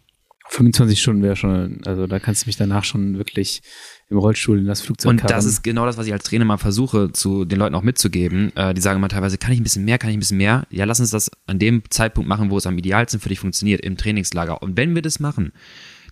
25 0.49 1.01
Stunden 1.01 1.23
wäre 1.23 1.37
schon, 1.37 1.81
also 1.87 2.07
da 2.07 2.19
kannst 2.19 2.45
du 2.45 2.49
mich 2.49 2.57
danach 2.57 2.85
schon 2.85 3.17
wirklich 3.17 3.63
im 4.09 4.19
Rollstuhl 4.19 4.59
in 4.59 4.67
das 4.67 4.83
Flugzeug 4.83 5.11
Und 5.11 5.31
das 5.31 5.45
ist 5.47 5.63
genau 5.63 5.87
das, 5.87 5.97
was 5.97 6.07
ich 6.07 6.13
als 6.13 6.25
Trainer 6.25 6.45
mal 6.45 6.59
versuche, 6.59 7.13
zu 7.13 7.45
den 7.45 7.59
Leuten 7.59 7.75
auch 7.75 7.83
mitzugeben. 7.83 8.55
Äh, 8.55 8.75
die 8.75 8.81
sagen 8.81 8.99
immer 8.99 9.09
teilweise, 9.09 9.39
kann 9.39 9.53
ich 9.53 9.61
ein 9.61 9.63
bisschen 9.63 9.85
mehr, 9.85 9.99
kann 9.99 10.11
ich 10.11 10.17
ein 10.17 10.21
bisschen 10.21 10.39
mehr? 10.39 10.67
Ja, 10.71 10.85
lass 10.85 11.01
uns 11.01 11.11
das 11.11 11.31
an 11.47 11.59
dem 11.59 11.83
Zeitpunkt 11.89 12.29
machen, 12.29 12.51
wo 12.51 12.59
es 12.59 12.67
am 12.67 12.77
idealsten 12.77 13.21
für 13.21 13.31
dich 13.31 13.41
funktioniert, 13.41 13.81
im 13.81 13.97
Trainingslager. 13.97 14.63
Und 14.63 14.77
wenn 14.77 14.95
wir 14.95 15.03
das 15.03 15.19
machen, 15.19 15.53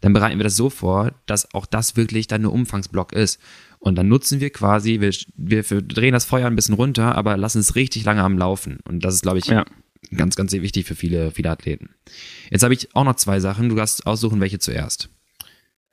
dann 0.01 0.12
bereiten 0.12 0.39
wir 0.39 0.45
das 0.45 0.57
so 0.57 0.70
vor, 0.70 1.12
dass 1.26 1.55
auch 1.55 1.66
das 1.66 1.97
wirklich 1.97 2.26
dann 2.26 2.43
nur 2.43 2.53
Umfangsblock 2.53 3.12
ist. 3.12 3.39
Und 3.78 3.97
dann 3.97 4.09
nutzen 4.09 4.41
wir 4.41 4.51
quasi, 4.51 5.01
wir, 5.01 5.12
wir, 5.37 5.70
wir 5.70 5.83
drehen 5.83 6.12
das 6.12 6.24
Feuer 6.24 6.47
ein 6.47 6.57
bisschen 6.57 6.74
runter, 6.74 7.14
aber 7.14 7.37
lassen 7.37 7.59
es 7.59 7.76
richtig 7.76 8.05
lange 8.05 8.22
am 8.22 8.39
Laufen. 8.39 8.78
Und 8.85 9.05
das 9.05 9.14
ist, 9.14 9.22
glaube 9.22 9.39
ich, 9.39 9.47
Ja. 9.47 9.64
Ganz, 10.17 10.37
ganz 10.37 10.53
wichtig 10.53 10.87
für 10.87 10.95
viele, 10.95 11.31
viele 11.31 11.51
Athleten. 11.51 11.91
Jetzt 12.51 12.63
habe 12.63 12.75
ich 12.75 12.95
auch 12.95 13.05
noch 13.05 13.17
zwei 13.17 13.41
Sachen. 13.41 13.69
Du 13.69 13.77
darfst 13.77 14.07
aussuchen, 14.07 14.41
welche 14.41 14.59
zuerst. 14.59 15.09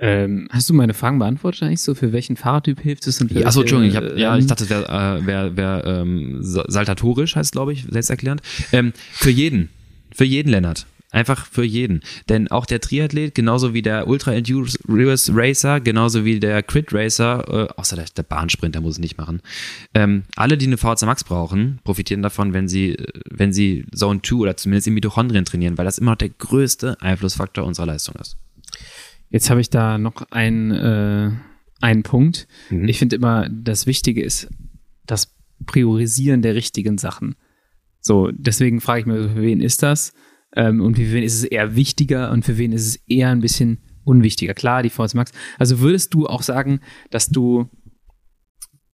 Ähm, 0.01 0.47
hast 0.51 0.70
du 0.70 0.74
meine 0.74 0.93
Fragen 0.93 1.20
beantwortet 1.20 1.64
eigentlich 1.64 1.82
so? 1.82 1.93
Für 1.93 2.12
welchen 2.14 2.38
Fahrradtyp 2.38 2.80
hilft 2.82 3.05
es? 3.07 3.20
Und 3.22 3.32
für 3.32 3.45
Achso, 3.45 3.62
Entschuldigung, 3.62 3.89
ich 3.91 3.95
hab, 4.12 4.18
ja, 4.18 4.34
ähm, 4.34 4.39
ich 4.39 4.47
dachte, 4.47 4.64
es 4.64 4.70
wäre 4.70 4.86
äh, 4.88 5.26
wär, 5.26 5.57
wär, 5.57 5.84
ähm, 5.86 6.38
sa- 6.41 6.66
saltatorisch, 6.68 7.36
heißt 7.36 7.51
glaube 7.51 7.74
ich, 7.74 7.86
selbsterklärend. 7.89 8.41
Ähm, 8.72 8.93
für 9.12 9.30
jeden. 9.30 9.70
Für 10.16 10.24
jeden, 10.26 10.49
Lennart. 10.49 10.86
Einfach 11.12 11.47
für 11.47 11.64
jeden. 11.64 12.01
Denn 12.30 12.49
auch 12.49 12.68
der 12.68 12.82
Triathlet, 12.82 13.34
genauso 13.34 13.74
wie 13.74 13.82
der 13.82 14.07
Ultra 14.07 14.34
Endurance 14.34 15.32
Racer, 15.34 15.80
genauso 15.80 16.24
wie 16.24 16.39
der 16.39 16.62
Crit 16.62 16.93
Racer, 16.93 17.43
äh, 17.47 17.74
außer 17.78 17.95
der, 17.95 18.05
der 18.16 18.24
Bahnsprinter 18.24 18.80
muss 18.80 18.93
es 18.93 18.99
nicht 18.99 19.18
machen. 19.18 19.41
Ähm, 19.95 20.24
alle, 20.36 20.55
die 20.55 20.68
eine 20.68 20.78
VHC 20.78 21.07
Max 21.07 21.24
brauchen, 21.24 21.80
profitieren 21.84 22.22
davon, 22.22 22.53
wenn 22.53 22.68
sie, 22.68 22.91
äh, 22.91 23.07
wenn 23.28 23.51
sie 23.51 23.86
Zone 23.95 24.22
2 24.22 24.36
oder 24.36 24.57
zumindest 24.57 24.88
in 24.88 24.93
Mitochondrien 24.93 25.45
trainieren, 25.45 25.80
weil 25.80 25.86
das 25.86 25.97
immer 25.97 26.12
noch 26.12 26.18
der 26.18 26.30
größte 26.30 27.01
Einflussfaktor 27.01 27.66
unserer 27.66 27.88
Leistung 27.88 28.16
ist. 28.22 28.38
Jetzt 29.32 29.49
habe 29.49 29.62
ich 29.62 29.72
da 29.72 29.97
noch 29.97 30.30
einen, 30.30 30.72
äh, 30.72 31.32
einen 31.82 32.03
Punkt. 32.03 32.47
Mhm. 32.70 32.88
Ich 32.88 32.99
finde 32.99 33.16
immer, 33.16 33.49
das 33.49 33.88
Wichtige 33.88 34.22
ist 34.22 34.47
das 35.07 35.34
Priorisieren 35.66 36.43
der 36.43 36.53
richtigen 36.53 36.99
Sachen. 36.99 37.36
So, 37.99 38.30
deswegen 38.32 38.80
frage 38.80 39.01
ich 39.01 39.05
mich, 39.07 39.32
für 39.32 39.41
wen 39.41 39.60
ist 39.60 39.82
das? 39.82 40.14
Ähm, 40.55 40.81
und 40.81 40.95
für 40.97 41.11
wen 41.13 41.23
ist 41.23 41.35
es 41.35 41.43
eher 41.43 41.75
wichtiger 41.75 42.31
und 42.31 42.43
für 42.45 42.57
wen 42.57 42.71
ist 42.71 42.85
es 42.87 42.95
eher 43.07 43.29
ein 43.29 43.41
bisschen 43.41 43.79
unwichtiger? 44.03 44.53
Klar, 44.53 44.83
die 44.83 44.89
VS 44.89 45.13
Max. 45.13 45.31
Also 45.57 45.79
würdest 45.79 46.13
du 46.13 46.27
auch 46.27 46.41
sagen, 46.41 46.79
dass 47.11 47.29
du 47.29 47.69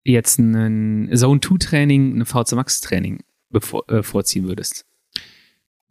jetzt 0.03 0.39
ein 0.39 1.09
Zone 1.15 1.39
2 1.39 1.57
Training, 1.57 2.19
ein 2.19 2.25
VC 2.25 2.53
Max 2.53 2.81
Training 2.81 3.23
bevor, 3.49 3.89
äh, 3.89 4.03
vorziehen 4.03 4.47
würdest? 4.47 4.85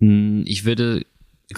Hm, 0.01 0.43
Ich 0.47 0.65
würde, 0.65 1.07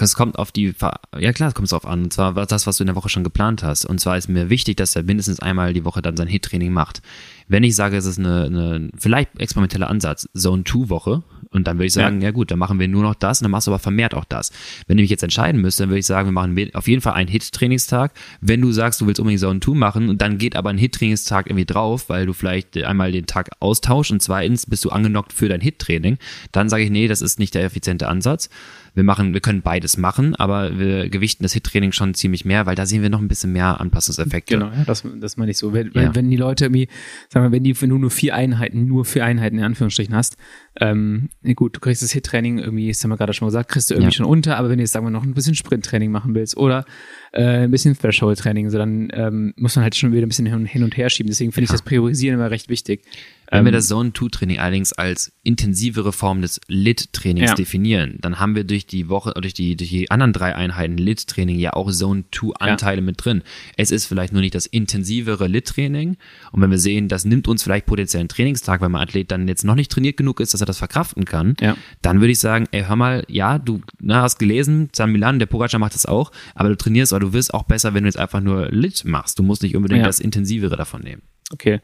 es 0.05 0.15
kommt 0.15 0.37
auf 0.37 0.51
die, 0.51 0.73
ja 1.17 1.33
klar, 1.33 1.49
es 1.49 1.55
kommt 1.55 1.71
drauf 1.71 1.85
an. 1.85 2.03
Und 2.03 2.13
zwar 2.13 2.33
das, 2.45 2.67
was 2.67 2.77
du 2.77 2.83
in 2.83 2.87
der 2.87 2.95
Woche 2.95 3.09
schon 3.09 3.23
geplant 3.23 3.63
hast. 3.63 3.85
Und 3.85 3.99
zwar 3.99 4.17
ist 4.17 4.27
mir 4.27 4.49
wichtig, 4.49 4.77
dass 4.77 4.95
er 4.95 5.03
mindestens 5.03 5.39
einmal 5.39 5.73
die 5.73 5.85
Woche 5.85 6.01
dann 6.01 6.17
sein 6.17 6.27
Hit-Training 6.27 6.71
macht. 6.71 7.01
Wenn 7.47 7.63
ich 7.63 7.75
sage, 7.75 7.97
es 7.97 8.05
ist 8.05 8.19
eine, 8.19 8.45
eine 8.45 8.89
vielleicht 8.97 9.39
experimenteller 9.39 9.89
Ansatz, 9.89 10.27
Zone 10.33 10.63
2 10.63 10.89
Woche, 10.89 11.23
und 11.49 11.67
dann 11.67 11.77
würde 11.77 11.87
ich 11.87 11.93
sagen, 11.93 12.21
ja. 12.21 12.31
gut, 12.31 12.51
dann 12.51 12.59
machen 12.59 12.79
wir 12.79 12.87
nur 12.87 13.03
noch 13.03 13.15
das 13.15 13.39
und 13.39 13.45
dann 13.45 13.51
machst 13.51 13.67
du 13.67 13.71
aber 13.71 13.79
vermehrt 13.79 14.13
auch 14.13 14.25
das. 14.25 14.51
Wenn 14.85 14.97
du 14.97 15.03
mich 15.03 15.09
jetzt 15.09 15.23
entscheiden 15.23 15.61
müsste, 15.61 15.83
dann 15.83 15.89
würde 15.89 15.99
ich 15.99 16.05
sagen, 16.05 16.27
wir 16.27 16.33
machen 16.33 16.57
auf 16.73 16.87
jeden 16.87 17.01
Fall 17.01 17.13
einen 17.13 17.29
Hit-Trainingstag. 17.29 18.11
Wenn 18.41 18.61
du 18.61 18.71
sagst, 18.71 19.01
du 19.01 19.07
willst 19.07 19.19
unbedingt 19.19 19.41
Zone 19.41 19.59
2 19.59 19.71
machen 19.73 20.09
und 20.09 20.21
dann 20.21 20.37
geht 20.37 20.55
aber 20.55 20.69
ein 20.69 20.77
Hit-Trainingstag 20.77 21.47
irgendwie 21.47 21.65
drauf, 21.65 22.09
weil 22.09 22.25
du 22.25 22.33
vielleicht 22.33 22.77
einmal 22.77 23.11
den 23.11 23.25
Tag 23.25 23.49
austauschst 23.59 24.11
und 24.11 24.21
zweitens 24.21 24.65
bist 24.65 24.83
du 24.85 24.89
angenockt 24.89 25.33
für 25.33 25.49
dein 25.49 25.61
Hit-Training, 25.61 26.17
dann 26.51 26.69
sage 26.69 26.83
ich, 26.83 26.89
nee, 26.89 27.07
das 27.07 27.21
ist 27.21 27.39
nicht 27.39 27.55
der 27.55 27.63
effiziente 27.63 28.07
Ansatz. 28.07 28.49
Wir 28.97 29.03
machen, 29.03 29.33
wir 29.35 29.41
können 29.41 29.61
beides 29.61 29.95
machen, 29.95 30.33
aber 30.35 30.79
wir 30.79 31.07
gewichten 31.09 31.43
das 31.43 31.53
Hit-Training 31.53 31.91
schon 31.91 32.15
ziemlich 32.15 32.45
mehr, 32.45 32.65
weil 32.65 32.73
da 32.73 32.87
sehen 32.87 33.03
wir 33.03 33.11
noch 33.11 33.21
ein 33.21 33.27
bisschen 33.27 33.53
mehr 33.53 33.79
Anpassungseffekte. 33.79 34.55
Genau, 34.55 34.71
ja, 34.71 34.83
das, 34.87 35.03
das 35.19 35.37
meine 35.37 35.51
ich 35.51 35.57
so. 35.59 35.71
Wenn, 35.71 35.87
Ja. 35.89 35.93
wenn, 35.93 36.15
wenn 36.15 36.29
die 36.31 36.35
Leute 36.35 36.65
irgendwie, 36.65 36.87
sagen 37.29 37.45
wir, 37.45 37.51
wenn, 37.51 37.63
die, 37.63 37.79
wenn 37.79 37.91
du 37.91 37.99
nur 37.99 38.09
vier 38.09 38.33
Einheiten, 38.33 38.87
nur 38.87 39.05
vier 39.05 39.23
Einheiten 39.23 39.59
in 39.59 39.63
Anführungsstrichen 39.63 40.15
hast, 40.15 40.35
ähm, 40.79 41.29
gut, 41.55 41.75
du 41.75 41.79
kriegst 41.79 42.01
das 42.03 42.11
Hit-Training 42.11 42.59
irgendwie, 42.59 42.87
das 42.89 43.03
haben 43.03 43.09
wir 43.11 43.17
gerade 43.17 43.33
schon 43.33 43.47
gesagt, 43.47 43.69
kriegst 43.69 43.89
du 43.89 43.95
irgendwie 43.95 44.09
Ja. 44.11 44.17
schon 44.17 44.25
unter, 44.25 44.57
aber 44.57 44.69
wenn 44.69 44.77
du 44.77 44.83
jetzt, 44.83 44.91
sagen 44.93 45.05
wir, 45.05 45.09
noch 45.11 45.23
ein 45.23 45.33
bisschen 45.33 45.55
Sprint-Training 45.55 46.11
machen 46.11 46.35
willst 46.35 46.55
oder 46.57 46.85
äh, 47.33 47.63
ein 47.63 47.71
bisschen 47.71 47.97
Threshold-Training, 47.97 48.69
so 48.69 48.77
dann 48.77 49.09
ähm, 49.13 49.53
muss 49.57 49.75
man 49.75 49.83
halt 49.83 49.95
schon 49.95 50.11
wieder 50.13 50.25
ein 50.25 50.29
bisschen 50.29 50.45
hin 50.45 50.65
hin 50.65 50.83
und 50.83 50.95
her 50.97 51.09
schieben. 51.09 51.29
Deswegen 51.29 51.51
finde 51.51 51.65
ich 51.65 51.71
das 51.71 51.81
Priorisieren 51.81 52.35
immer 52.39 52.51
recht 52.51 52.69
wichtig. 52.69 53.03
Wenn 53.49 53.59
Ähm, 53.59 53.65
wir 53.65 53.71
das 53.71 53.87
Zone-2-Training 53.87 54.59
allerdings 54.59 54.91
als 54.93 55.31
intensivere 55.43 56.11
Form 56.11 56.41
des 56.41 56.59
Lit-Trainings 56.67 57.49
Ja. 57.51 57.55
definieren, 57.55 58.17
dann 58.21 58.39
haben 58.39 58.55
wir 58.55 58.63
durch 58.65 58.85
die 58.87 59.07
Woche, 59.07 59.33
durch 59.39 59.53
die, 59.53 59.75
durch 59.77 59.89
die 59.89 60.11
anderen 60.11 60.33
drei 60.33 60.53
Einheiten 60.55 60.97
Lit-Training 60.97 61.57
ja 61.57 61.71
auch 61.73 61.89
Zone-2-Anteile 61.91 63.01
mit 63.01 63.23
drin. 63.23 63.43
Es 63.77 63.91
ist 63.91 64.05
vielleicht 64.05 64.33
nur 64.33 64.41
nicht 64.41 64.53
das 64.55 64.65
intensivere 64.65 65.47
Lit-Training. 65.47 66.17
Und 66.51 66.61
wenn 66.61 66.71
wir 66.71 66.77
sehen, 66.77 67.07
das 67.07 67.23
nimmt 67.25 67.47
uns 67.47 67.63
vielleicht 67.63 67.85
potenziell 67.85 68.19
einen 68.21 68.29
Trainingstag, 68.29 68.81
weil 68.81 68.89
mein 68.89 69.01
Athlet 69.01 69.31
dann 69.31 69.47
jetzt 69.47 69.63
noch 69.63 69.75
nicht 69.75 69.91
trainiert 69.91 70.17
genug 70.17 70.39
ist, 70.41 70.53
dass 70.53 70.61
er 70.61 70.66
das 70.67 70.77
verkraften 70.77 71.25
kann, 71.25 71.55
Ja. 71.59 71.75
dann 72.01 72.19
würde 72.19 72.31
ich 72.31 72.39
sagen, 72.39 72.65
ey, 72.71 72.83
hör 72.85 72.95
mal, 72.95 73.23
ja, 73.27 73.57
du 73.59 73.81
na, 73.99 74.21
hast 74.21 74.37
gelesen, 74.39 74.89
San 74.93 75.11
Milan, 75.11 75.39
der 75.39 75.45
Pogacar 75.47 75.79
macht 75.79 75.93
das 75.95 76.05
auch, 76.05 76.31
aber 76.55 76.69
du 76.69 76.77
trainierst, 76.77 77.13
aber 77.13 77.19
du 77.21 77.33
wirst 77.33 77.53
auch 77.53 77.63
besser, 77.63 77.93
wenn 77.93 78.03
du 78.03 78.07
jetzt 78.07 78.19
einfach 78.19 78.41
nur 78.41 78.69
Lit 78.69 79.03
machst. 79.05 79.39
Du 79.39 79.43
musst 79.43 79.63
nicht 79.63 79.75
unbedingt 79.75 80.01
Ja. 80.01 80.07
das 80.07 80.19
intensivere 80.19 80.75
davon 80.75 81.01
nehmen. 81.01 81.21
Okay, 81.53 81.79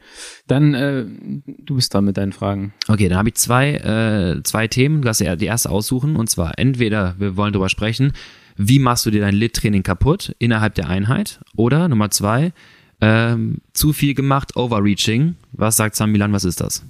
dann 0.46 0.74
äh, 0.74 1.06
du 1.46 1.76
bist 1.76 1.94
dran 1.94 2.04
mit 2.04 2.18
deinen 2.18 2.32
Fragen. 2.32 2.74
Okay, 2.86 3.08
dann 3.08 3.16
habe 3.16 3.30
ich 3.30 3.36
zwei, 3.36 3.72
äh, 3.76 4.42
zwei 4.42 4.68
Themen. 4.68 5.00
Du 5.00 5.08
hast 5.08 5.20
ja 5.20 5.36
die 5.36 5.46
erste 5.46 5.70
aussuchen. 5.70 6.16
Und 6.16 6.28
zwar 6.28 6.58
entweder 6.58 7.14
wir 7.18 7.36
wollen 7.38 7.54
darüber 7.54 7.70
sprechen, 7.70 8.12
wie 8.58 8.78
machst 8.78 9.06
du 9.06 9.10
dir 9.10 9.22
dein 9.22 9.34
Lit-Training 9.34 9.82
kaputt 9.82 10.36
innerhalb 10.38 10.74
der 10.74 10.90
Einheit? 10.90 11.40
Oder 11.56 11.88
Nummer 11.88 12.10
zwei, 12.10 12.52
ähm, 13.00 13.62
zu 13.72 13.94
viel 13.94 14.12
gemacht, 14.14 14.54
Overreaching. 14.54 15.36
Was 15.52 15.76
sagt 15.78 15.96
Sam 15.96 16.12
Milan, 16.12 16.32
was 16.34 16.44
ist 16.44 16.60
das? 16.60 16.84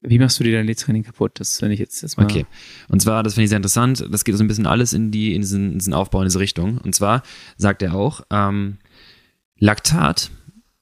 Wie 0.00 0.18
machst 0.18 0.38
du 0.38 0.44
dir 0.44 0.52
dein 0.52 0.66
Lead-Training 0.66 1.02
kaputt? 1.02 1.40
Das 1.40 1.58
finde 1.58 1.74
ich 1.74 1.80
jetzt 1.80 2.02
erstmal. 2.02 2.26
Okay. 2.26 2.46
Und 2.88 3.02
zwar, 3.02 3.22
das 3.22 3.34
finde 3.34 3.44
ich 3.44 3.48
sehr 3.50 3.56
interessant, 3.56 4.06
das 4.10 4.24
geht 4.24 4.36
so 4.36 4.44
ein 4.44 4.48
bisschen 4.48 4.66
alles 4.66 4.92
in 4.92 5.10
die, 5.10 5.34
in 5.34 5.40
diesen, 5.40 5.72
in 5.72 5.78
diesen 5.78 5.92
Aufbau, 5.92 6.20
in 6.20 6.26
diese 6.26 6.38
Richtung. 6.38 6.78
Und 6.78 6.94
zwar 6.94 7.22
sagt 7.56 7.82
er 7.82 7.94
auch, 7.94 8.20
ähm, 8.30 8.78
Laktat, 9.58 10.30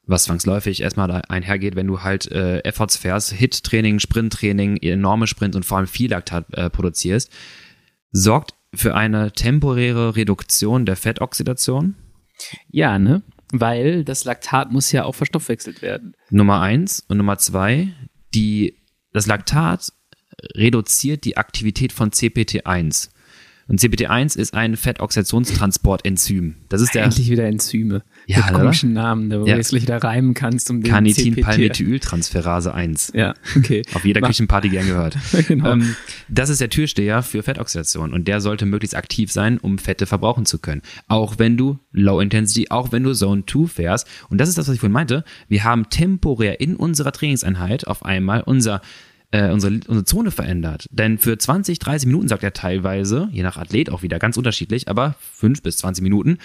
was 0.06 0.24
zwangsläufig 0.24 0.82
erstmal 0.82 1.10
einhergeht, 1.28 1.76
wenn 1.76 1.86
du 1.86 2.02
halt 2.02 2.30
äh, 2.30 2.58
Efforts 2.60 2.96
fährst, 2.96 3.32
Hit-Training, 3.32 4.00
Sprint-Training, 4.00 4.76
enorme 4.76 5.26
Sprint 5.26 5.56
und 5.56 5.64
vor 5.64 5.78
allem 5.78 5.86
viel 5.86 6.10
Laktat 6.10 6.46
äh, 6.52 6.68
produzierst, 6.68 7.32
sorgt 8.12 8.54
für 8.74 8.94
eine 8.94 9.32
temporäre 9.32 10.14
Reduktion 10.14 10.84
der 10.84 10.96
Fettoxidation. 10.96 11.94
Ja, 12.68 12.98
ne? 12.98 13.22
Weil 13.52 14.04
das 14.04 14.24
Laktat 14.24 14.72
muss 14.72 14.92
ja 14.92 15.04
auch 15.04 15.14
verstoffwechselt 15.14 15.80
werden. 15.80 16.14
Nummer 16.30 16.60
eins 16.60 17.02
und 17.08 17.16
Nummer 17.16 17.38
zwei, 17.38 17.88
die, 18.34 18.76
das 19.16 19.26
Laktat 19.26 19.94
reduziert 20.54 21.24
die 21.24 21.38
Aktivität 21.38 21.92
von 21.94 22.10
CPT1. 22.10 23.08
Und 23.68 23.80
CPT1 23.80 24.36
ist 24.38 24.54
ein 24.54 24.76
Fettoxidationstransportenzym. 24.76 26.54
Das 26.68 26.80
ist 26.80 26.94
der 26.94 27.02
Endlich 27.04 27.30
wieder 27.30 27.44
Enzyme. 27.46 28.02
Ja, 28.26 28.38
Mit 28.46 28.54
komischen 28.54 28.92
Namen, 28.92 29.28
da 29.28 29.40
wo 29.40 29.44
Ja. 29.46 29.54
du 29.54 29.58
jetzt 29.58 29.70
gleich 29.70 29.82
wieder 29.82 30.02
reimen 30.02 30.34
kannst, 30.34 30.70
um. 30.70 30.82
Carnitin-Palmethyltransferase 30.84 32.72
1. 32.74 33.12
Ja, 33.14 33.34
okay. 33.56 33.82
Auf 33.94 34.04
jeder 34.04 34.20
Mach- 34.20 34.28
Küchenparty 34.28 34.68
gern 34.68 34.86
gehört. 34.86 35.16
Genau. 35.48 35.72
ähm, 35.72 35.94
das 36.28 36.48
ist 36.50 36.60
der 36.60 36.70
Türsteher 36.70 37.22
für 37.22 37.42
Fettoxidation 37.42 38.12
und 38.12 38.26
der 38.28 38.40
sollte 38.40 38.66
möglichst 38.66 38.96
aktiv 38.96 39.30
sein, 39.30 39.58
um 39.58 39.78
Fette 39.78 40.06
verbrauchen 40.06 40.46
zu 40.46 40.58
können. 40.58 40.82
Auch 41.08 41.38
wenn 41.38 41.56
du 41.56 41.78
Low 41.92 42.20
Intensity, 42.20 42.66
auch 42.70 42.90
wenn 42.92 43.02
du 43.04 43.12
Zone 43.14 43.44
2 43.46 43.66
fährst. 43.68 44.06
Und 44.28 44.38
das 44.40 44.48
ist 44.48 44.58
das, 44.58 44.68
was 44.68 44.74
ich 44.74 44.80
vorhin 44.80 44.92
meinte. 44.92 45.24
Wir 45.48 45.64
haben 45.64 45.88
temporär 45.90 46.60
in 46.60 46.76
unserer 46.76 47.12
Trainingseinheit 47.12 47.86
auf 47.86 48.04
einmal 48.04 48.42
unser 48.42 48.80
äh, 49.36 49.50
unsere, 49.50 49.74
unsere 49.74 50.04
Zone 50.04 50.30
verändert. 50.30 50.86
Denn 50.90 51.18
für 51.18 51.36
20, 51.36 51.78
30 51.78 52.06
Minuten, 52.06 52.28
sagt 52.28 52.42
er 52.42 52.52
teilweise, 52.52 53.28
je 53.32 53.42
nach 53.42 53.58
Athlet 53.58 53.90
auch 53.90 54.02
wieder 54.02 54.18
ganz 54.18 54.36
unterschiedlich, 54.36 54.88
aber 54.88 55.14
5 55.34 55.62
bis 55.62 55.78
20 55.78 56.02
Minuten, 56.02 56.38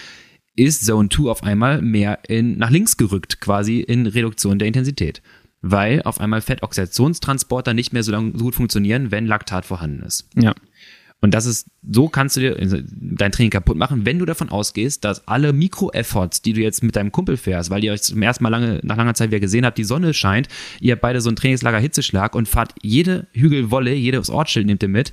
ist 0.54 0.84
Zone 0.84 1.08
2 1.08 1.30
auf 1.30 1.42
einmal 1.42 1.80
mehr 1.80 2.18
in, 2.28 2.58
nach 2.58 2.70
links 2.70 2.98
gerückt, 2.98 3.40
quasi 3.40 3.80
in 3.80 4.06
Reduktion 4.06 4.58
der 4.58 4.68
Intensität. 4.68 5.22
Weil 5.62 6.02
auf 6.02 6.20
einmal 6.20 6.42
Fettoxidationstransporter 6.42 7.72
nicht 7.72 7.92
mehr 7.92 8.02
so, 8.02 8.12
lang, 8.12 8.36
so 8.36 8.44
gut 8.44 8.56
funktionieren, 8.56 9.10
wenn 9.10 9.26
Laktat 9.26 9.64
vorhanden 9.64 10.02
ist. 10.02 10.28
ja. 10.36 10.54
Und 11.22 11.32
das 11.32 11.46
ist, 11.46 11.68
so 11.88 12.08
kannst 12.08 12.36
du 12.36 12.40
dir 12.40 12.56
also, 12.58 12.78
dein 12.82 13.30
Training 13.30 13.50
kaputt 13.50 13.76
machen, 13.76 14.04
wenn 14.04 14.18
du 14.18 14.26
davon 14.26 14.48
ausgehst, 14.48 15.04
dass 15.04 15.26
alle 15.28 15.52
Mikro-Efforts, 15.52 16.42
die 16.42 16.52
du 16.52 16.60
jetzt 16.60 16.82
mit 16.82 16.96
deinem 16.96 17.12
Kumpel 17.12 17.36
fährst, 17.36 17.70
weil 17.70 17.84
ihr 17.84 17.92
euch 17.92 18.02
zum 18.02 18.20
ersten 18.20 18.42
Mal 18.42 18.50
lange, 18.50 18.80
nach 18.82 18.96
langer 18.96 19.14
Zeit 19.14 19.30
wieder 19.30 19.38
gesehen 19.38 19.64
habt, 19.64 19.78
die 19.78 19.84
Sonne 19.84 20.14
scheint, 20.14 20.48
ihr 20.80 20.92
habt 20.92 21.00
beide 21.00 21.20
so 21.20 21.30
ein 21.30 21.36
Trainingslager 21.36 21.78
Hitzeschlag 21.78 22.34
und 22.34 22.48
fahrt 22.48 22.74
jede 22.82 23.28
Hügelwolle, 23.32 23.94
jedes 23.94 24.30
Ortsschild 24.30 24.66
nehmt 24.66 24.82
ihr 24.82 24.88
mit, 24.88 25.12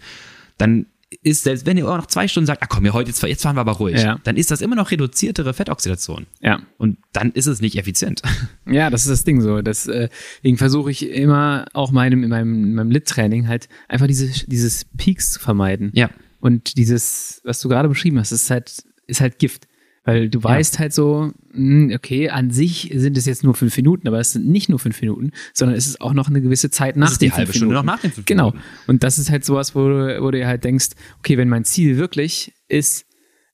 dann 0.58 0.88
ist, 1.24 1.44
selbst 1.44 1.66
wenn 1.66 1.78
ihr 1.78 1.88
auch 1.90 1.98
noch 1.98 2.06
zwei 2.06 2.28
Stunden 2.28 2.46
sagt, 2.46 2.62
ah 2.62 2.68
komm, 2.68 2.86
ja, 2.86 2.94
heute, 2.94 3.10
jetzt, 3.10 3.22
jetzt 3.24 3.42
fahren 3.42 3.56
wir 3.56 3.62
aber 3.62 3.74
ruhig, 3.74 4.00
Ja. 4.02 4.20
dann 4.24 4.38
ist 4.38 4.52
das 4.52 4.62
immer 4.62 4.76
noch 4.76 4.92
reduziertere 4.92 5.54
Fettoxidation. 5.54 6.28
Ja. 6.40 6.62
Und 6.78 6.98
dann 7.14 7.32
ist 7.32 7.48
es 7.48 7.62
nicht 7.62 7.78
effizient. 7.78 8.22
Ja, 8.72 8.92
das 8.92 9.02
ist 9.02 9.10
das 9.10 9.24
Ding 9.24 9.42
so. 9.42 9.64
Das, 9.64 9.88
äh, 9.88 10.10
deswegen 10.38 10.58
versuche 10.58 10.92
ich 10.92 11.10
immer 11.10 11.66
auch 11.74 11.92
meinem, 11.92 12.22
in 12.24 12.30
meinem, 12.30 12.64
in 12.66 12.76
meinem 12.76 12.92
Lit-Training 12.92 13.48
halt 13.48 13.68
einfach 13.88 14.06
diese, 14.06 14.28
dieses 14.46 14.86
Peaks 14.86 15.32
zu 15.32 15.40
vermeiden. 15.40 15.92
Ja. 15.96 16.12
Und 16.40 16.78
dieses, 16.78 17.42
was 17.44 17.60
du 17.62 17.68
gerade 17.70 17.90
beschrieben 17.90 18.20
hast, 18.20 18.32
ist 18.32 18.52
halt, 18.52 18.84
ist 19.08 19.22
halt 19.22 19.40
Gift. 19.40 19.68
Weil 20.06 20.30
du 20.30 20.42
weißt 20.44 20.80
halt 20.80 20.94
so, 20.94 21.32
mh, 21.54 21.94
okay, 21.96 22.30
an 22.30 22.52
sich 22.52 22.92
sind 22.96 23.18
es 23.18 23.26
jetzt 23.26 23.44
nur 23.44 23.54
fünf 23.54 23.76
Minuten, 23.78 24.08
aber 24.08 24.20
es 24.20 24.32
sind 24.34 24.48
nicht 24.48 24.70
nur 24.70 24.80
fünf 24.80 25.00
Minuten, 25.02 25.32
sondern 25.54 25.78
es 25.78 25.88
ist 25.88 26.02
auch 26.02 26.14
noch 26.14 26.30
eine 26.30 26.42
gewisse 26.42 26.70
Zeit 26.72 26.96
nach 26.96 27.16
den 27.18 27.32
halbe 27.34 27.48
fünf 27.48 27.58
Stunde 27.58 27.74
Minuten. 27.74 27.86
noch 27.86 27.94
nach 27.96 28.02
den 28.02 28.12
fünf 28.12 28.26
Genau. 28.26 28.52
Minuten. 28.52 28.64
Und 28.88 29.04
das 29.04 29.20
ist 29.20 29.30
halt 29.30 29.46
sowas, 29.46 29.76
wo 29.76 29.88
du, 29.88 30.22
wo 30.22 30.32
du 30.32 30.38
dir 30.38 30.48
halt 30.48 30.64
denkst, 30.64 30.88
okay, 31.20 31.38
wenn 31.38 31.50
mein 31.50 31.66
Ziel 31.66 31.98
wirklich 31.98 32.54
ist, 32.68 33.06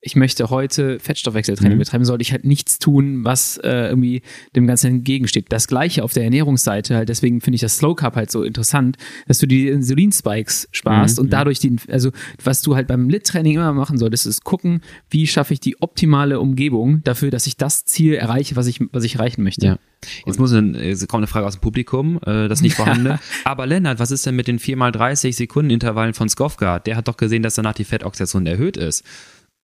ich 0.08 0.16
möchte 0.16 0.52
heute 0.52 1.00
Fettstoffwechseltraining 1.00 1.78
Mhm. 1.78 1.80
betreiben, 1.80 2.06
sollte 2.06 2.22
ich 2.22 2.32
halt 2.32 2.46
nichts 2.46 2.78
tun, 2.78 3.26
was 3.26 3.58
äh, 3.58 3.88
irgendwie 3.90 4.22
dem 4.56 4.68
Ganzen 4.68 4.88
entgegensteht. 4.88 5.48
Das 5.50 5.68
gleiche 5.68 6.04
auf 6.04 6.14
der 6.14 6.24
Ernährungsseite, 6.26 6.96
halt 6.96 7.10
deswegen 7.10 7.42
finde 7.42 7.56
ich 7.56 7.62
das 7.62 7.78
Slow 7.78 7.96
Carb 7.96 8.16
halt 8.16 8.30
so 8.30 8.44
interessant, 8.44 8.98
dass 9.28 9.40
du 9.40 9.48
die 9.48 9.68
Insulinspikes 9.68 10.68
sparst 10.72 11.18
Mhm. 11.18 11.24
und 11.26 11.34
dadurch 11.34 11.60
den, 11.60 11.80
also 11.90 12.12
was 12.44 12.62
du 12.62 12.76
halt 12.76 12.88
beim 12.88 13.10
Lit-Training 13.10 13.56
immer 13.56 13.74
machen 13.74 13.98
solltest, 13.98 14.28
ist 14.28 14.44
gucken, 14.44 14.82
wie 15.10 15.26
schaffe 15.26 15.54
ich 15.54 15.60
die 15.60 15.82
optimale 15.82 16.40
Umgebung 16.40 17.02
dafür, 17.04 17.32
dass 17.32 17.48
ich 17.48 17.58
das 17.58 17.84
Ziel 17.86 18.14
erreiche, 18.14 18.56
was 18.56 18.68
ich, 18.68 18.80
was 18.92 19.04
ich 19.04 19.16
erreichen 19.16 19.42
möchte. 19.44 19.66
Ja. 19.66 19.80
Jetzt 20.28 20.38
muss 20.40 20.52
ein, 20.54 20.76
jetzt 20.76 21.08
kommt 21.08 21.22
eine 21.22 21.28
Frage 21.28 21.48
aus 21.48 21.56
dem 21.56 21.62
Publikum, 21.62 22.20
äh, 22.24 22.48
das 22.48 22.62
nicht 22.62 22.76
vorhandene. 22.76 23.20
Aber 23.44 23.66
Lennart, 23.66 23.98
was 23.98 24.12
ist 24.12 24.24
denn 24.28 24.36
mit 24.36 24.48
den 24.48 24.60
4x30 24.60 25.34
Sekunden 25.34 25.72
Intervallen 25.72 26.14
von 26.14 26.30
Skofgard? 26.30 26.86
Der 26.86 26.96
hat 26.96 27.08
doch 27.08 27.18
gesehen, 27.18 27.42
dass 27.42 27.56
danach 27.56 27.74
die 27.74 27.86
Fettoxidation 27.86 28.46
erhöht 28.46 28.78
ist. 28.78 29.04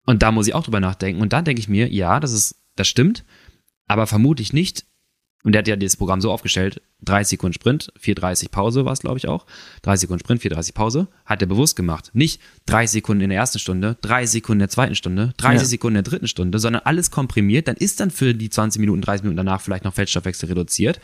Und 0.05 0.23
da 0.23 0.31
muss 0.31 0.47
ich 0.47 0.55
auch 0.55 0.63
drüber 0.63 0.79
nachdenken. 0.79 1.21
Und 1.21 1.33
da 1.33 1.41
denke 1.41 1.59
ich 1.59 1.69
mir, 1.69 1.87
ja, 1.89 2.19
das 2.19 2.31
ist, 2.31 2.55
das 2.75 2.87
stimmt, 2.87 3.23
aber 3.87 4.07
vermutlich 4.07 4.53
nicht. 4.53 4.85
Und 5.43 5.53
der 5.53 5.59
hat 5.59 5.67
ja 5.67 5.75
das 5.75 5.97
Programm 5.97 6.21
so 6.21 6.31
aufgestellt, 6.31 6.81
30 7.01 7.29
Sekunden 7.31 7.53
Sprint, 7.53 7.91
4,30 7.99 8.51
Pause 8.51 8.85
war 8.85 8.93
es, 8.93 8.99
glaube 8.99 9.17
ich, 9.17 9.27
auch. 9.27 9.47
30 9.81 10.01
Sekunden 10.01 10.19
Sprint, 10.19 10.41
4,30 10.43 10.73
Pause. 10.73 11.07
Hat 11.25 11.41
er 11.41 11.47
bewusst 11.47 11.75
gemacht. 11.75 12.11
Nicht 12.13 12.39
30 12.67 12.91
Sekunden 12.91 13.23
in 13.23 13.29
der 13.31 13.39
ersten 13.39 13.57
Stunde, 13.57 13.97
30 14.01 14.29
Sekunden 14.29 14.57
in 14.57 14.65
der 14.65 14.69
zweiten 14.69 14.93
Stunde, 14.93 15.33
30 15.37 15.61
Ja. 15.61 15.65
Sekunden 15.65 15.97
in 15.97 16.03
der 16.03 16.11
dritten 16.11 16.27
Stunde, 16.27 16.59
sondern 16.59 16.83
alles 16.85 17.09
komprimiert. 17.09 17.67
Dann 17.67 17.75
ist 17.75 17.99
dann 17.99 18.11
für 18.11 18.35
die 18.35 18.51
20 18.51 18.79
Minuten, 18.79 19.01
30 19.01 19.23
Minuten 19.23 19.37
danach 19.37 19.61
vielleicht 19.61 19.83
noch 19.83 19.95
Fettstoffwechsel 19.95 20.47
reduziert. 20.49 20.99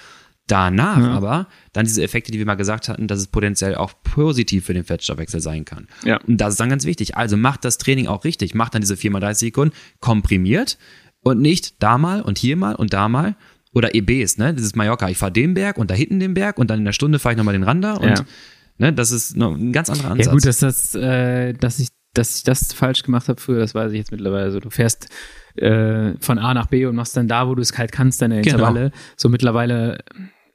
Danach 0.47 0.97
Ja. 0.99 1.11
aber 1.11 1.47
dann 1.73 1.85
diese 1.85 2.01
Effekte, 2.03 2.31
die 2.31 2.39
wir 2.39 2.45
mal 2.45 2.55
gesagt 2.55 2.87
hatten, 2.89 3.07
dass 3.07 3.19
es 3.19 3.27
potenziell 3.27 3.75
auch 3.75 3.91
positiv 4.03 4.65
für 4.65 4.73
den 4.73 4.85
Fettstoffwechsel 4.85 5.41
sein 5.41 5.65
kann. 5.65 5.87
Ja. 6.05 6.17
Und 6.25 6.37
das 6.37 6.53
ist 6.53 6.59
dann 6.59 6.69
ganz 6.69 6.85
wichtig. 6.85 7.17
Also 7.17 7.35
macht 7.37 7.65
das 7.65 7.77
Training 7.77 8.07
auch 8.07 8.23
richtig. 8.23 8.55
Macht 8.55 8.73
dann 8.73 8.81
diese 8.81 8.95
4x30 8.95 9.33
Sekunden 9.35 9.75
komprimiert 9.99 10.77
und 11.21 11.41
nicht 11.41 11.81
da 11.83 11.97
mal 11.97 12.21
und 12.21 12.37
hier 12.37 12.55
mal 12.55 12.75
und 12.75 12.93
da 12.93 13.09
mal. 13.09 13.35
Oder 13.73 13.93
EBs, 13.93 14.37
ne? 14.37 14.53
Dieses 14.53 14.75
Mallorca. 14.75 15.09
Ich 15.09 15.17
fahre 15.17 15.31
den 15.33 15.53
Berg 15.53 15.77
und 15.77 15.91
da 15.91 15.95
hinten 15.95 16.19
den 16.19 16.33
Berg 16.33 16.57
und 16.57 16.69
dann 16.69 16.79
in 16.79 16.85
der 16.85 16.93
Stunde 16.93 17.19
fahre 17.19 17.33
ich 17.33 17.37
nochmal 17.37 17.53
den 17.53 17.63
Rander 17.63 17.99
und 17.99 18.07
Ja. 18.09 18.25
ne, 18.77 18.93
das 18.93 19.11
ist 19.11 19.35
ein 19.35 19.73
ganz 19.73 19.89
anderer 19.89 20.11
Ansatz. 20.11 20.25
Ja 20.27 20.31
gut, 20.31 20.45
dass 20.45 20.59
das, 20.59 20.95
äh, 20.95 21.53
dass 21.53 21.77
ich, 21.79 21.89
dass 22.13 22.37
ich 22.37 22.43
das 22.43 22.71
falsch 22.73 23.03
gemacht 23.03 23.27
habe 23.27 23.39
früher, 23.41 23.59
das 23.59 23.75
weiß 23.75 23.91
ich 23.91 23.97
jetzt 23.97 24.11
mittlerweile. 24.11 24.45
Also 24.45 24.59
du 24.61 24.69
fährst 24.69 25.09
äh, 25.57 26.13
von 26.19 26.39
A 26.39 26.53
nach 26.53 26.67
B 26.67 26.85
und 26.85 26.95
machst 26.95 27.17
dann 27.17 27.27
da, 27.27 27.47
wo 27.47 27.53
du 27.55 27.61
es 27.61 27.77
halt 27.77 27.91
kannst, 27.91 28.21
deine 28.21 28.41
Genau. 28.41 28.55
Intervalle. 28.55 28.91
So 29.17 29.27
mittlerweile 29.29 29.99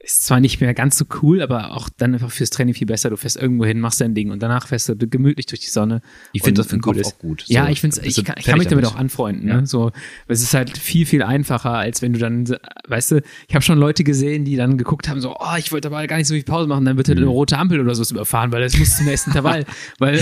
ist 0.05 0.25
zwar 0.25 0.41
nicht 0.41 0.59
mehr 0.59 0.73
ganz 0.73 0.97
so 0.97 1.05
cool, 1.21 1.41
aber 1.41 1.71
auch 1.77 1.87
dann 1.95 2.13
einfach 2.13 2.29
fürs 2.29 2.49
Training 2.49 2.73
viel 2.75 2.85
besser. 2.87 3.09
Du 3.09 3.15
fährst 3.15 3.37
irgendwo 3.37 3.63
hin, 3.63 3.79
machst 3.79 4.01
dein 4.01 4.13
Ding 4.13 4.31
und 4.31 4.43
danach 4.43 4.67
fährst 4.67 4.89
du 4.89 4.95
gemütlich 4.97 5.45
durch 5.45 5.61
die 5.61 5.69
Sonne. 5.69 6.01
Ich 6.33 6.43
finde 6.43 6.59
das 6.59 6.67
für 6.67 6.75
den 6.75 6.81
Kopf 6.81 6.97
ist. 6.97 7.07
auch 7.07 7.17
gut. 7.19 7.45
Ja, 7.47 7.63
So, 7.65 7.71
ich 7.71 7.79
finde 7.79 8.01
bist 8.01 8.17
ich 8.19 8.25
kann, 8.25 8.35
ich 8.37 8.45
kann 8.45 8.57
mich 8.57 8.67
damit 8.67 8.83
damit. 8.83 8.95
auch 8.97 8.99
anfreunden. 8.99 9.47
Ja. 9.47 9.61
Ne? 9.61 9.65
So, 9.65 9.91
es 10.27 10.41
ist 10.43 10.53
halt 10.53 10.77
viel, 10.77 11.05
viel 11.05 11.23
einfacher, 11.23 11.71
als 11.71 12.01
wenn 12.01 12.11
du 12.11 12.19
dann, 12.19 12.45
weißt 12.89 13.11
du, 13.11 13.21
ich 13.47 13.55
habe 13.55 13.63
schon 13.63 13.77
Leute 13.77 14.03
gesehen, 14.03 14.43
die 14.43 14.57
dann 14.57 14.77
geguckt 14.77 15.07
haben, 15.07 15.21
so, 15.21 15.37
oh, 15.39 15.55
ich 15.57 15.71
wollte 15.71 15.87
aber 15.87 16.05
gar 16.07 16.17
nicht 16.17 16.27
so 16.27 16.33
viel 16.33 16.43
Pause 16.43 16.67
machen, 16.67 16.83
dann 16.83 16.97
wird 16.97 17.07
halt 17.07 17.17
Mhm. 17.19 17.23
eine 17.23 17.31
rote 17.31 17.57
Ampel 17.57 17.79
oder 17.79 17.95
so 17.95 18.03
überfahren, 18.13 18.51
weil 18.51 18.61
das 18.61 18.77
muss 18.77 18.97
zum 18.97 19.05
nächsten 19.05 19.29
Intervall. 19.31 19.63
Weil 19.99 20.19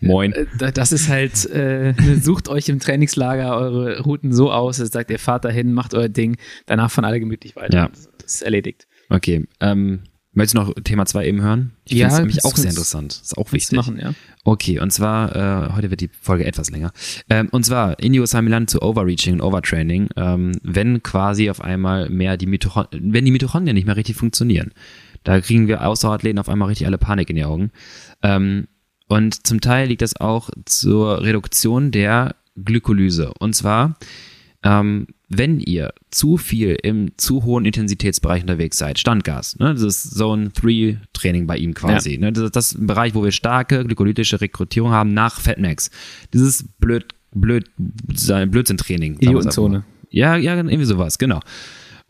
Moin. 0.00 0.32
äh, 0.32 0.46
da- 0.58 0.70
das 0.70 0.92
ist 0.92 1.10
halt, 1.10 1.44
äh, 1.50 1.92
sucht 2.22 2.48
euch 2.48 2.70
im 2.70 2.78
Trainingslager 2.80 3.54
eure 3.54 4.00
Routen 4.00 4.32
so 4.32 4.50
aus, 4.50 4.78
dass 4.78 4.88
ihr 4.88 4.92
sagt, 4.92 5.10
ihr 5.10 5.18
fahrt 5.18 5.44
dahin, 5.44 5.74
macht 5.74 5.92
euer 5.92 6.08
Ding, 6.08 6.36
danach 6.64 6.90
fahren 6.90 7.04
alle 7.04 7.20
gemütlich 7.20 7.54
weiter. 7.56 7.76
Ja. 7.76 7.90
Das 8.18 8.36
ist 8.36 8.42
erledigt. 8.42 8.86
Okay. 9.10 9.46
Ähm, 9.60 10.00
möchtest 10.32 10.56
du 10.56 10.60
noch 10.62 10.74
Thema 10.82 11.06
2 11.06 11.26
eben 11.26 11.42
hören? 11.42 11.72
Ich 11.84 11.92
Ja, 11.92 12.08
finde 12.08 12.14
es 12.14 12.18
nämlich 12.20 12.44
auch 12.44 12.56
sehr 12.56 12.70
interessant. 12.70 13.20
Ist 13.22 13.36
auch 13.38 13.52
wichtig. 13.52 13.76
machen, 13.76 13.98
ja. 13.98 14.14
Okay, 14.44 14.80
und 14.80 14.90
zwar, 14.92 15.34
äh, 15.36 15.72
heute 15.74 15.90
wird 15.90 16.00
die 16.00 16.10
Folge 16.20 16.44
etwas 16.44 16.70
länger. 16.70 16.92
Ähm, 17.30 17.48
und 17.50 17.64
zwar, 17.64 17.98
Indigo 18.00 18.26
Samilan 18.26 18.66
zu 18.68 18.82
Overreaching 18.82 19.34
und 19.34 19.40
Overtraining, 19.42 20.08
ähm, 20.16 20.52
wenn 20.62 21.02
quasi 21.02 21.50
auf 21.50 21.60
einmal 21.60 22.10
mehr 22.10 22.36
die 22.36 22.46
Mitochondrien, 22.46 23.12
wenn 23.12 23.24
die 23.24 23.30
Mitochondrien 23.30 23.74
nicht 23.74 23.86
mehr 23.86 23.96
richtig 23.96 24.16
funktionieren. 24.16 24.72
Da 25.22 25.40
kriegen 25.40 25.68
wir 25.68 25.86
Ausdauerathleten 25.86 26.38
auf 26.38 26.48
einmal 26.48 26.68
richtig 26.68 26.86
alle 26.86 26.98
Panik 26.98 27.30
in 27.30 27.36
die 27.36 27.44
Augen. 27.44 27.70
Ähm, 28.22 28.68
und 29.08 29.46
zum 29.46 29.60
Teil 29.60 29.88
liegt 29.88 30.02
das 30.02 30.16
auch 30.16 30.50
zur 30.64 31.22
Reduktion 31.22 31.90
der 31.90 32.36
Glykolyse. 32.56 33.32
Und 33.38 33.54
zwar, 33.54 33.96
ähm, 34.62 35.06
wenn 35.28 35.60
ihr 35.60 35.92
zu 36.10 36.36
viel 36.36 36.76
im 36.82 37.12
zu 37.16 37.44
hohen 37.44 37.64
Intensitätsbereich 37.64 38.42
unterwegs 38.42 38.78
seid, 38.78 38.98
Standgas, 38.98 39.58
ne, 39.58 39.74
das 39.74 39.82
ist 39.82 40.14
Zone 40.16 40.50
3 40.50 40.98
Training 41.12 41.46
bei 41.46 41.56
ihm 41.56 41.74
quasi, 41.74 42.18
ne, 42.18 42.32
das 42.32 42.44
ist 42.44 42.56
das 42.56 42.74
ein 42.74 42.86
Bereich, 42.86 43.14
wo 43.14 43.24
wir 43.24 43.32
starke 43.32 43.84
glykolytische 43.84 44.40
Rekrutierung 44.40 44.90
haben 44.90 45.14
nach 45.14 45.40
Fatmax. 45.40 45.90
Dieses 46.32 46.64
blöd, 46.78 47.06
blöd, 47.32 47.70
Blödsinn-Training. 47.76 49.18
Idiotenzone. 49.20 49.84
Ja, 50.10 50.36
ja, 50.36 50.56
irgendwie 50.56 50.84
sowas, 50.84 51.18
genau. 51.18 51.40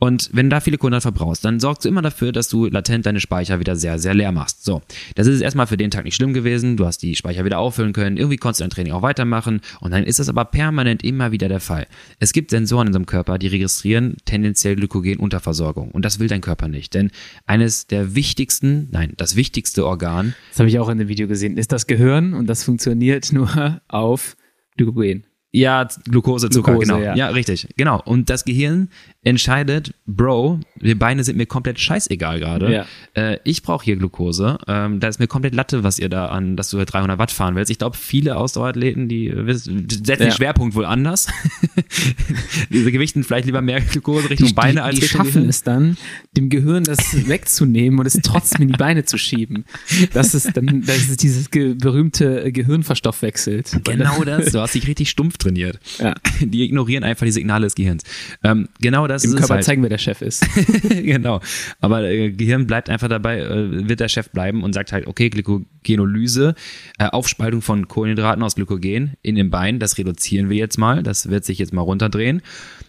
Und 0.01 0.31
wenn 0.33 0.47
du 0.47 0.57
da 0.57 0.61
viele 0.61 0.77
Kohlenhydrate 0.77 1.13
verbrauchst, 1.13 1.45
dann 1.45 1.61
sorgst 1.61 1.85
du 1.85 1.89
immer 1.89 2.03
dafür, 2.03 2.33
dass 2.33 2.49
du 2.49 2.67
latent 2.67 3.07
deine 3.07 3.21
Speicher 3.21 3.61
wieder 3.61 3.77
sehr, 3.77 3.99
sehr 3.99 4.13
leer 4.13 4.33
machst. 4.33 4.65
So, 4.65 4.83
das 5.15 5.27
ist 5.27 5.41
erstmal 5.41 5.67
für 5.67 5.77
den 5.77 5.91
Tag 5.91 6.05
nicht 6.05 6.17
schlimm 6.17 6.35
gewesen. 6.35 6.77
Du 6.77 6.85
hast 6.85 6.99
die 6.99 7.15
Speicher 7.15 7.45
wieder 7.45 7.59
auffüllen 7.59 7.93
können. 7.93 8.17
Irgendwie 8.17 8.37
konntest 8.37 8.61
du 8.61 8.65
dein 8.65 8.71
Training 8.71 8.93
auch 8.93 9.03
weitermachen. 9.03 9.61
Und 9.81 9.93
dann 9.93 10.05
ist 10.05 10.19
das 10.19 10.29
aber 10.29 10.45
permanent 10.45 11.05
immer 11.05 11.31
wieder 11.31 11.49
der 11.49 11.61
Fall. 11.61 11.87
Es 12.19 12.33
gibt 12.33 12.51
Sensoren 12.51 12.89
in 12.89 12.91
unserem 12.91 13.07
Körper, 13.07 13.39
die 13.39 13.47
registrieren 13.47 14.17
tendenziell 14.25 14.75
Glykogenunterversorgung. 14.77 15.93
Und 15.93 16.05
das 16.05 16.19
will 16.19 16.29
dein 16.29 16.41
Körper 16.41 16.69
nicht. 16.69 16.93
Denn 16.95 17.11
eines 17.47 17.87
der 17.87 18.15
wichtigsten, 18.15 18.89
nein, 18.91 19.15
das 19.17 19.37
wichtigste 19.37 19.87
Organ 19.87 20.35
Das 20.51 20.59
habe 20.59 20.69
ich 20.69 20.79
auch 20.81 20.89
in 20.89 20.99
dem 20.99 21.09
Video 21.09 21.29
gesehen, 21.29 21.57
ist 21.57 21.71
das 21.73 21.87
Gehirn 21.87 22.35
und 22.35 22.47
das 22.47 22.65
funktioniert 22.65 23.33
nur 23.33 23.81
auf 23.89 24.37
Glykogen. 24.77 25.25
Ja, 25.57 25.87
Glucose, 26.11 26.51
Zucker, 26.51 26.73
Glucose, 26.73 26.93
genau. 26.93 27.05
ja. 27.05 27.15
Ja. 27.15 27.29
richtig, 27.29 27.69
genau. 27.77 28.03
Und 28.05 28.29
das 28.29 28.45
Gehirn 28.45 28.89
entscheidet, 29.25 29.95
Bro, 30.07 30.61
die 30.77 30.95
Beine 30.95 31.25
sind 31.25 31.37
mir 31.37 31.47
komplett 31.47 31.81
scheißegal 31.81 32.39
gerade. 32.41 32.73
Ja. 32.73 32.87
Äh, 33.15 33.39
ich 33.45 33.63
brauche 33.63 33.85
hier 33.85 33.97
Glucose. 33.97 34.59
Ähm, 34.69 35.01
da 35.01 35.09
ist 35.09 35.19
mir 35.19 35.27
komplett 35.27 35.55
Latte, 35.55 35.83
was 35.83 35.99
ihr 35.99 36.09
da 36.09 36.27
an, 36.27 36.57
dass 36.57 36.71
du 36.71 36.85
300 36.85 37.19
Watt 37.19 37.31
fahren 37.31 37.55
willst. 37.57 37.71
Ich 37.71 37.79
glaube, 37.79 37.97
viele 37.97 38.37
Ausdauerathleten, 38.37 39.09
die 39.09 39.29
äh, 39.29 39.47
wissen- 39.47 39.89
die 39.89 39.95
setzen 39.97 40.11
Ja. 40.11 40.29
den 40.29 40.33
Schwerpunkt 40.33 40.75
wohl 40.75 40.85
anders. 40.85 41.27
Diese 42.71 42.93
gewichten 42.93 43.25
vielleicht 43.25 43.47
lieber 43.47 43.63
mehr 43.63 43.81
Glukose 43.81 44.31
Richtung 44.31 44.49
die, 44.49 44.55
Beine 44.55 44.73
die, 44.75 44.81
als 44.81 44.95
die 44.97 45.03
Richtung 45.03 45.19
schaffen 45.21 45.33
Gehirn. 45.33 45.49
es 45.49 45.63
dann, 45.63 45.97
dem 46.37 46.49
Gehirn 46.51 46.85
das 46.85 46.99
wegzunehmen 47.29 47.99
und 47.99 48.07
es 48.07 48.19
trotzdem 48.23 48.63
in 48.63 48.69
die 48.69 48.77
Beine 48.79 49.05
zu 49.05 49.19
schieben. 49.19 49.65
Das 50.13 50.35
ist 50.35 50.57
dann, 50.57 50.83
das 50.87 51.09
ist 51.09 51.23
dieses 51.23 51.51
ge 51.51 51.75
berühmte 51.75 52.45
äh, 52.45 52.53
Gehirn 52.53 52.83
verstoffwechselt. 52.83 53.81
Genau 53.95 54.25
das. 54.25 54.51
Du 54.53 54.61
hast 54.61 54.75
dich 54.75 54.89
richtig 54.89 55.09
stumpf 55.11 55.37
trainiert. 55.39 55.79
Ja. 55.99 56.15
Die 56.41 56.63
ignorieren 56.65 57.05
einfach 57.05 57.27
die 57.27 57.33
Signale 57.33 57.67
des 57.67 57.75
Gehirns. 57.77 58.03
Ähm, 58.43 58.69
genau 58.81 59.07
das 59.07 59.14
Im 59.23 59.31
ist 59.31 59.37
Körper 59.37 59.55
halt. 59.55 59.65
zeigen, 59.65 59.83
wer 59.83 59.91
der 59.91 59.99
Chef 59.99 60.23
ist. 60.23 60.45
genau. 60.89 61.41
Aber 61.81 62.03
äh, 62.05 62.33
Gehirn 62.33 62.67
bleibt 62.67 62.91
einfach 62.91 63.09
dabei, 63.09 63.41
äh, 63.41 63.89
wird 63.89 64.01
der 64.01 64.09
Chef 64.09 64.31
bleiben 64.31 64.65
und 64.65 64.73
sagt 64.73 64.93
halt, 64.93 65.07
okay, 65.07 65.31
Glykogenolyse, 65.31 66.55
äh, 66.99 67.07
Aufspaltung 67.07 67.63
von 67.63 67.87
Kohlenhydraten 67.87 68.43
aus 68.43 68.57
Glykogen 68.57 69.13
in 69.23 69.35
den 69.35 69.51
Beinen, 69.51 69.79
das 69.79 69.99
reduzieren 69.99 70.49
wir 70.49 70.57
jetzt 70.57 70.79
mal, 70.79 71.03
das 71.03 71.29
wird 71.29 71.45
sich 71.45 71.59
jetzt 71.59 71.73
mal 71.73 71.83
runterdrehen. 71.83 72.43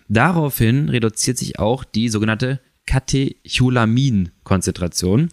Daraufhin 0.08 0.90
reduziert 0.90 1.38
sich 1.38 1.60
auch 1.60 1.84
die 1.84 2.10
sogenannte 2.10 2.60
Katecholamin-Konzentration. 2.86 5.30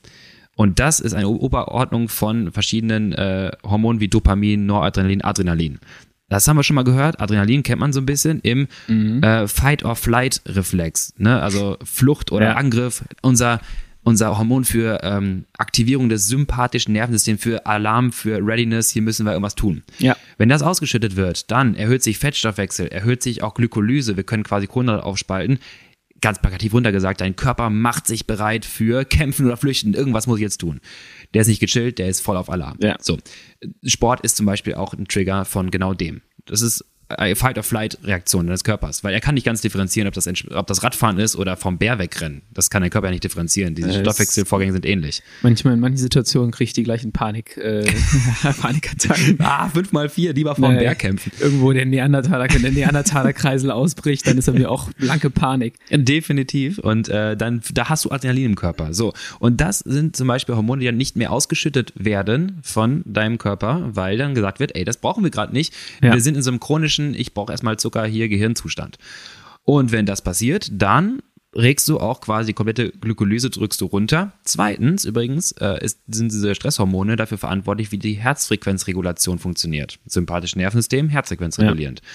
Und 0.54 0.78
das 0.78 1.00
ist 1.00 1.14
eine 1.14 1.28
Oberordnung 1.28 2.08
von 2.08 2.52
verschiedenen 2.52 3.12
äh, 3.12 3.50
Hormonen 3.64 4.00
wie 4.00 4.08
Dopamin, 4.08 4.66
Noradrenalin, 4.66 5.22
Adrenalin. 5.22 5.78
Das 6.32 6.48
haben 6.48 6.56
wir 6.56 6.62
schon 6.62 6.76
mal 6.76 6.82
gehört. 6.84 7.20
Adrenalin 7.20 7.62
kennt 7.62 7.78
man 7.80 7.92
so 7.92 8.00
ein 8.00 8.06
bisschen 8.06 8.40
im 8.40 8.66
äh, 8.88 9.46
Fight-or-Flight-Reflex. 9.46 11.14
Ne? 11.18 11.40
Also 11.42 11.76
Flucht 11.84 12.32
oder 12.32 12.46
Ja. 12.46 12.52
Angriff. 12.54 13.04
Unser, 13.20 13.60
unser 14.02 14.38
Hormon 14.38 14.64
für 14.64 15.00
ähm, 15.02 15.44
Aktivierung 15.58 16.08
des 16.08 16.28
sympathischen 16.28 16.92
Nervensystems, 16.94 17.42
für 17.42 17.66
Alarm, 17.66 18.12
für 18.12 18.38
Readiness. 18.44 18.90
Hier 18.90 19.02
müssen 19.02 19.26
wir 19.26 19.32
irgendwas 19.32 19.54
tun. 19.54 19.82
Ja. 19.98 20.16
Wenn 20.38 20.48
das 20.48 20.62
ausgeschüttet 20.62 21.16
wird, 21.16 21.50
dann 21.50 21.74
erhöht 21.74 22.02
sich 22.02 22.18
Fettstoffwechsel, 22.18 22.88
erhöht 22.88 23.22
sich 23.22 23.42
auch 23.42 23.52
Glykolyse. 23.54 24.16
Wir 24.16 24.24
können 24.24 24.42
quasi 24.42 24.66
Kohlenhydrate 24.66 25.04
aufspalten. 25.04 25.58
Ganz 26.22 26.38
plakativ 26.40 26.72
runtergesagt, 26.72 27.20
dein 27.20 27.34
Körper 27.34 27.68
macht 27.68 28.06
sich 28.06 28.26
bereit 28.28 28.64
für 28.64 29.04
Kämpfen 29.04 29.44
oder 29.46 29.56
Flüchten. 29.56 29.92
Irgendwas 29.92 30.28
muss 30.28 30.38
ich 30.38 30.42
jetzt 30.44 30.58
tun. 30.58 30.80
Der 31.34 31.42
ist 31.42 31.48
nicht 31.48 31.60
gechillt, 31.60 31.98
der 31.98 32.08
ist 32.08 32.20
voll 32.20 32.36
auf 32.36 32.50
Alarm. 32.50 32.78
Ja. 32.80 32.96
So. 33.00 33.18
Sport 33.84 34.20
ist 34.22 34.36
zum 34.36 34.46
Beispiel 34.46 34.74
auch 34.74 34.92
ein 34.94 35.06
Trigger 35.06 35.44
von 35.44 35.70
genau 35.70 35.94
dem. 35.94 36.22
Das 36.44 36.62
ist 36.62 36.84
Fight-or-Flight-Reaktion 37.34 38.46
deines 38.46 38.64
Körpers, 38.64 39.04
weil 39.04 39.14
er 39.14 39.20
kann 39.20 39.34
nicht 39.34 39.44
ganz 39.44 39.60
differenzieren, 39.60 40.08
ob 40.08 40.14
das, 40.14 40.28
ob 40.54 40.66
das 40.66 40.82
Radfahren 40.82 41.18
ist 41.18 41.36
oder 41.36 41.56
vom 41.56 41.78
Bär 41.78 41.98
wegrennen. 41.98 42.42
Das 42.52 42.70
kann 42.70 42.82
dein 42.82 42.90
Körper 42.90 43.08
ja 43.08 43.12
nicht 43.12 43.24
differenzieren. 43.24 43.74
Diese 43.74 43.90
Es- 43.90 43.96
Stoffwechselvorgänge 44.00 44.72
sind 44.72 44.86
ähnlich. 44.86 45.22
Manchmal 45.42 45.74
in 45.74 45.80
manchen 45.80 45.98
Situationen 45.98 46.50
kriege 46.50 46.64
ich 46.68 46.72
die 46.72 46.82
gleichen 46.82 47.12
Panik, 47.12 47.56
äh, 47.56 47.84
Panikattacken. 48.60 49.36
Ah, 49.40 49.68
fünf 49.68 49.92
mal 49.92 50.08
vier, 50.08 50.32
lieber 50.32 50.54
vom. 50.54 50.72
Bär 50.72 50.94
kämpfen. 50.94 51.32
Irgendwo 51.40 51.72
der 51.72 51.84
Neandertaler, 51.86 52.46
wenn 52.52 52.62
der 52.62 52.72
Neandertaler-Kreisel 52.72 53.70
ausbricht, 53.70 54.26
dann 54.26 54.38
ist 54.38 54.48
er 54.48 54.54
mir 54.54 54.70
auch 54.70 54.90
blanke 54.94 55.30
Panik. 55.30 55.74
Ja, 55.90 55.98
definitiv. 55.98 56.78
Und 56.78 57.08
äh, 57.08 57.36
dann, 57.36 57.60
da 57.74 57.88
hast 57.88 58.04
du 58.04 58.10
Adrenalin 58.10 58.46
im 58.46 58.54
Körper. 58.56 58.94
So. 58.94 59.12
Und 59.38 59.60
das 59.60 59.80
sind 59.80 60.16
zum 60.16 60.28
Beispiel 60.28 60.54
Hormone, 60.56 60.80
die 60.80 60.86
dann 60.86 60.96
nicht 60.96 61.16
mehr 61.16 61.30
ausgeschüttet 61.32 61.92
werden 61.96 62.58
von 62.62 63.02
deinem 63.04 63.38
Körper, 63.38 63.90
weil 63.92 64.16
dann 64.18 64.34
gesagt 64.34 64.60
wird, 64.60 64.74
ey, 64.74 64.84
das 64.84 64.96
brauchen 64.96 65.22
wir 65.24 65.30
gerade 65.30 65.52
nicht. 65.52 65.74
Ja. 66.02 66.12
Wir 66.14 66.20
sind 66.20 66.36
in 66.36 66.42
so 66.42 66.50
einem 66.50 66.60
chronischen 66.60 67.01
zwischen, 67.02 67.14
ich 67.14 67.34
brauche 67.34 67.52
erstmal 67.52 67.78
Zucker, 67.78 68.04
hier 68.04 68.28
Gehirnzustand. 68.28 68.98
Und 69.64 69.92
wenn 69.92 70.06
das 70.06 70.22
passiert, 70.22 70.68
dann 70.72 71.22
regst 71.54 71.88
du 71.88 72.00
auch 72.00 72.20
quasi 72.20 72.48
die 72.48 72.52
komplette 72.54 72.90
Glykolyse, 72.90 73.50
drückst 73.50 73.80
du 73.80 73.86
runter. 73.86 74.32
Zweitens, 74.42 75.04
übrigens, 75.04 75.52
äh, 75.52 75.84
ist, 75.84 76.00
sind 76.08 76.32
diese 76.32 76.54
Stresshormone 76.54 77.16
dafür 77.16 77.38
verantwortlich, 77.38 77.92
wie 77.92 77.98
die 77.98 78.14
Herzfrequenzregulation 78.14 79.38
funktioniert. 79.38 79.98
Sympathisches 80.06 80.56
Nervensystem, 80.56 81.08
herzfrequenzregulierend. 81.10 82.00
Ja. 82.00 82.06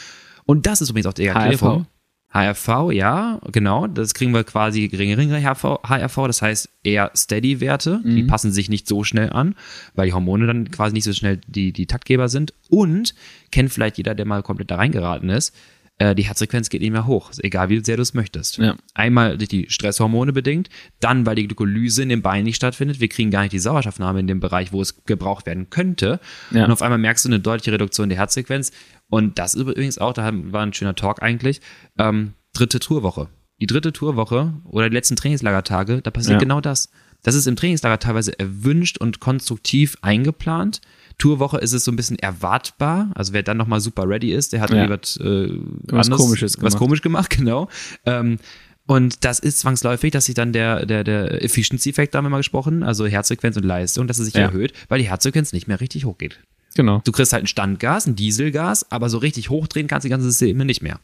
Und 0.45 0.65
das 0.65 0.81
ist 0.81 0.89
übrigens 0.89 1.07
auch 1.07 1.13
der 1.13 1.35
HRV. 1.35 1.85
HRV, 2.33 2.91
ja, 2.91 3.39
genau. 3.51 3.87
Das 3.87 4.13
kriegen 4.13 4.33
wir 4.33 4.43
quasi 4.43 4.87
geringere 4.89 5.41
HRV, 5.41 5.79
HRV 5.87 6.27
das 6.27 6.41
heißt 6.41 6.69
eher 6.83 7.11
Steady-Werte. 7.15 8.01
Mhm. 8.03 8.15
Die 8.15 8.23
passen 8.23 8.51
sich 8.51 8.69
nicht 8.69 8.87
so 8.87 9.03
schnell 9.03 9.31
an, 9.31 9.55
weil 9.95 10.07
die 10.07 10.13
Hormone 10.13 10.45
dann 10.45 10.69
quasi 10.69 10.93
nicht 10.93 11.05
so 11.05 11.13
schnell 11.13 11.39
die, 11.47 11.71
die 11.71 11.85
Taktgeber 11.85 12.29
sind. 12.29 12.53
Und 12.69 13.15
kennt 13.51 13.71
vielleicht 13.71 13.97
jeder, 13.97 14.13
der 14.13 14.25
mal 14.25 14.43
komplett 14.43 14.71
da 14.71 14.75
reingeraten 14.75 15.29
ist, 15.29 15.55
äh, 15.99 16.13
die 16.13 16.23
Herzfrequenz 16.23 16.69
geht 16.69 16.81
nicht 16.81 16.91
mehr 16.91 17.07
hoch, 17.07 17.31
egal 17.39 17.69
wie 17.69 17.83
sehr 17.83 17.95
du 17.95 18.03
es 18.03 18.13
möchtest. 18.13 18.57
Ja. 18.57 18.75
Einmal 18.93 19.37
durch 19.37 19.49
die 19.49 19.65
Stresshormone 19.69 20.31
bedingt, 20.31 20.69
dann 20.99 21.25
weil 21.25 21.35
die 21.35 21.47
Glykolyse 21.47 22.03
in 22.03 22.09
den 22.09 22.21
Beinen 22.21 22.43
nicht 22.43 22.57
stattfindet. 22.57 22.99
Wir 22.99 23.07
kriegen 23.07 23.31
gar 23.31 23.41
nicht 23.41 23.53
die 23.53 23.59
Sauerstoffnahme 23.59 24.19
in 24.19 24.27
dem 24.27 24.39
Bereich, 24.39 24.71
wo 24.71 24.81
es 24.81 25.03
gebraucht 25.05 25.47
werden 25.47 25.69
könnte. 25.69 26.19
Ja. 26.51 26.65
Und 26.65 26.71
auf 26.71 26.83
einmal 26.83 26.99
merkst 26.99 27.25
du 27.25 27.29
eine 27.29 27.39
deutliche 27.39 27.71
Reduktion 27.71 28.09
der 28.09 28.17
Herzfrequenz. 28.19 28.71
Und 29.09 29.39
das 29.39 29.53
ist 29.53 29.61
übrigens 29.61 29.97
auch, 29.97 30.13
da 30.13 30.29
war 30.33 30.63
ein 30.63 30.73
schöner 30.73 30.95
Talk 30.95 31.21
eigentlich, 31.21 31.61
ähm, 31.97 32.33
dritte 32.53 32.79
Tourwoche. 32.79 33.29
Die 33.59 33.67
dritte 33.67 33.93
Tourwoche 33.93 34.53
oder 34.65 34.89
die 34.89 34.93
letzten 34.93 35.15
Trainingslagertage, 35.15 36.01
da 36.01 36.11
passiert 36.11 36.33
ja. 36.33 36.39
genau 36.39 36.61
das. 36.61 36.89
Das 37.23 37.33
ist 37.33 37.47
im 37.47 37.55
Trainingslager 37.55 37.99
teilweise 37.99 38.37
erwünscht 38.37 38.99
und 38.99 39.19
konstruktiv 39.19 39.97
eingeplant. 40.01 40.81
Tourwoche 41.17 41.57
ist 41.57 41.73
es 41.73 41.83
so 41.83 41.91
ein 41.91 41.95
bisschen 41.95 42.19
erwartbar. 42.19 43.11
Also 43.15 43.33
wer 43.33 43.41
dann 43.41 43.57
nochmal 43.57 43.79
super 43.79 44.07
ready 44.07 44.31
ist, 44.31 44.53
der 44.53 44.61
hat 44.61 44.69
ja. 44.69 44.87
was, 44.87 45.17
äh, 45.17 45.49
was 45.85 46.09
komisches 46.11 46.57
gemacht. 46.57 46.73
was 46.73 46.77
komisch 46.77 47.01
gemacht, 47.01 47.29
genau. 47.37 47.69
Ähm, 48.05 48.37
und 48.85 49.25
das 49.25 49.39
ist 49.39 49.59
zwangsläufig, 49.59 50.11
dass 50.11 50.25
sich 50.25 50.35
dann 50.35 50.53
der, 50.53 50.85
der, 50.85 51.03
der 51.03 51.43
Efficiency-Effekt, 51.43 52.13
da 52.13 52.19
haben 52.19 52.25
wir 52.25 52.29
mal 52.29 52.37
gesprochen, 52.37 52.83
also 52.83 53.05
Herzfrequenz 53.05 53.57
und 53.57 53.65
Leistung, 53.65 54.07
dass 54.07 54.19
es 54.19 54.25
sich 54.25 54.35
ja. 54.35 54.43
erhöht, 54.43 54.73
weil 54.87 54.99
die 54.99 55.09
Herzfrequenz 55.09 55.51
nicht 55.51 55.67
mehr 55.67 55.81
richtig 55.81 56.05
hochgeht. 56.05 56.39
Genau. 56.77 57.01
Du 57.03 57.11
kriegst 57.11 57.33
halt 57.33 57.43
ein 57.43 57.47
Standgas, 57.47 58.05
ein 58.05 58.15
Dieselgas, 58.15 58.91
aber 58.91 59.09
so 59.09 59.17
richtig 59.17 59.49
hochdrehen 59.49 59.87
kannst 59.87 60.05
du 60.05 60.09
die 60.09 60.11
ganze 60.11 60.29
Systeme 60.29 60.63
nicht 60.63 60.83
mehr. 60.83 60.99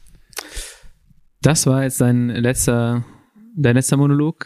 Das 1.41 1.65
war 1.65 1.81
jetzt 1.81 1.99
dein 1.99 2.29
letzter, 2.29 3.03
dein 3.55 3.75
letzter 3.75 3.97
Monolog. 3.97 4.45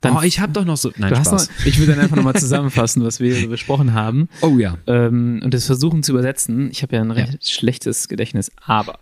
Dann, 0.00 0.16
oh, 0.16 0.22
ich 0.22 0.40
habe 0.40 0.52
doch 0.52 0.64
noch 0.64 0.76
so. 0.76 0.90
Nein, 0.96 1.14
Spaß. 1.14 1.48
Noch, 1.48 1.66
ich 1.66 1.78
will 1.78 1.86
dann 1.86 2.00
einfach 2.00 2.16
nochmal 2.16 2.34
zusammenfassen, 2.40 3.04
was 3.04 3.20
wir 3.20 3.48
besprochen 3.48 3.94
haben. 3.94 4.28
Oh 4.42 4.58
ja. 4.58 4.76
Ähm, 4.88 5.40
und 5.44 5.54
das 5.54 5.66
versuchen 5.66 6.02
zu 6.02 6.10
übersetzen. 6.10 6.68
Ich 6.72 6.82
habe 6.82 6.96
ja 6.96 7.02
ein 7.02 7.12
recht 7.12 7.32
ja. 7.34 7.38
schlechtes 7.40 8.08
Gedächtnis, 8.08 8.50
aber 8.60 8.98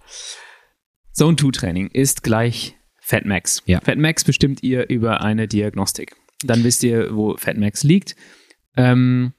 Zone 1.14 1.37
2 1.37 1.51
Training 1.51 1.89
ist 1.89 2.22
gleich 2.22 2.76
Fatmax. 3.01 3.62
Ja. 3.64 3.80
Fatmax 3.80 4.24
bestimmt 4.24 4.62
ihr 4.62 4.91
über 4.91 5.22
eine 5.22 5.49
Diagnostik. 5.49 6.14
Dann 6.45 6.62
wisst 6.62 6.83
ihr, 6.83 7.16
wo 7.16 7.39
Fatmax 7.39 7.85
liegt. 7.85 8.16
Ähm, 8.76 9.33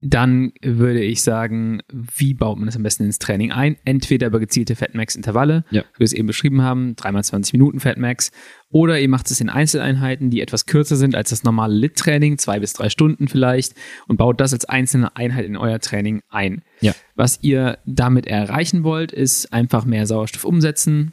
dann 0.00 0.52
würde 0.62 1.02
ich 1.02 1.22
sagen, 1.22 1.80
wie 1.90 2.32
baut 2.32 2.56
man 2.56 2.66
das 2.66 2.76
am 2.76 2.84
besten 2.84 3.04
ins 3.04 3.18
Training 3.18 3.50
ein? 3.50 3.76
Entweder 3.84 4.28
über 4.28 4.38
gezielte 4.38 4.76
Fatmax-Intervalle, 4.76 5.64
ja. 5.70 5.82
wie 5.94 6.00
wir 6.00 6.04
es 6.04 6.12
eben 6.12 6.28
beschrieben 6.28 6.62
haben, 6.62 6.94
dreimal 6.94 7.24
20 7.24 7.52
Minuten 7.52 7.80
Fatmax, 7.80 8.30
oder 8.70 9.00
ihr 9.00 9.08
macht 9.08 9.28
es 9.30 9.40
in 9.40 9.48
Einzeleinheiten, 9.48 10.30
die 10.30 10.40
etwas 10.40 10.66
kürzer 10.66 10.94
sind 10.94 11.16
als 11.16 11.30
das 11.30 11.42
normale 11.42 11.74
Lit-Training, 11.74 12.38
zwei 12.38 12.60
bis 12.60 12.74
drei 12.74 12.90
Stunden 12.90 13.26
vielleicht, 13.26 13.74
und 14.06 14.18
baut 14.18 14.40
das 14.40 14.52
als 14.52 14.66
einzelne 14.66 15.16
Einheit 15.16 15.46
in 15.46 15.56
euer 15.56 15.80
Training 15.80 16.20
ein. 16.28 16.62
Ja. 16.80 16.94
Was 17.16 17.40
ihr 17.42 17.78
damit 17.84 18.28
erreichen 18.28 18.84
wollt, 18.84 19.10
ist 19.10 19.52
einfach 19.52 19.84
mehr 19.84 20.06
Sauerstoff 20.06 20.44
umsetzen, 20.44 21.12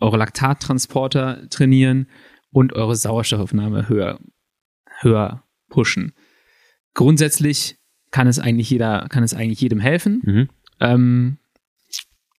eure 0.00 0.16
Laktattransporter 0.16 1.48
trainieren 1.50 2.06
und 2.50 2.72
eure 2.72 2.96
Sauerstoffaufnahme 2.96 3.88
höher, 3.90 4.18
höher 5.00 5.44
pushen. 5.68 6.14
Grundsätzlich 6.94 7.76
kann 8.14 8.28
es 8.28 8.38
eigentlich 8.38 8.70
jeder, 8.70 9.08
kann 9.08 9.24
es 9.24 9.34
eigentlich 9.34 9.60
jedem 9.60 9.80
helfen. 9.80 10.22
Mhm. 10.24 10.48
Ähm, 10.78 11.38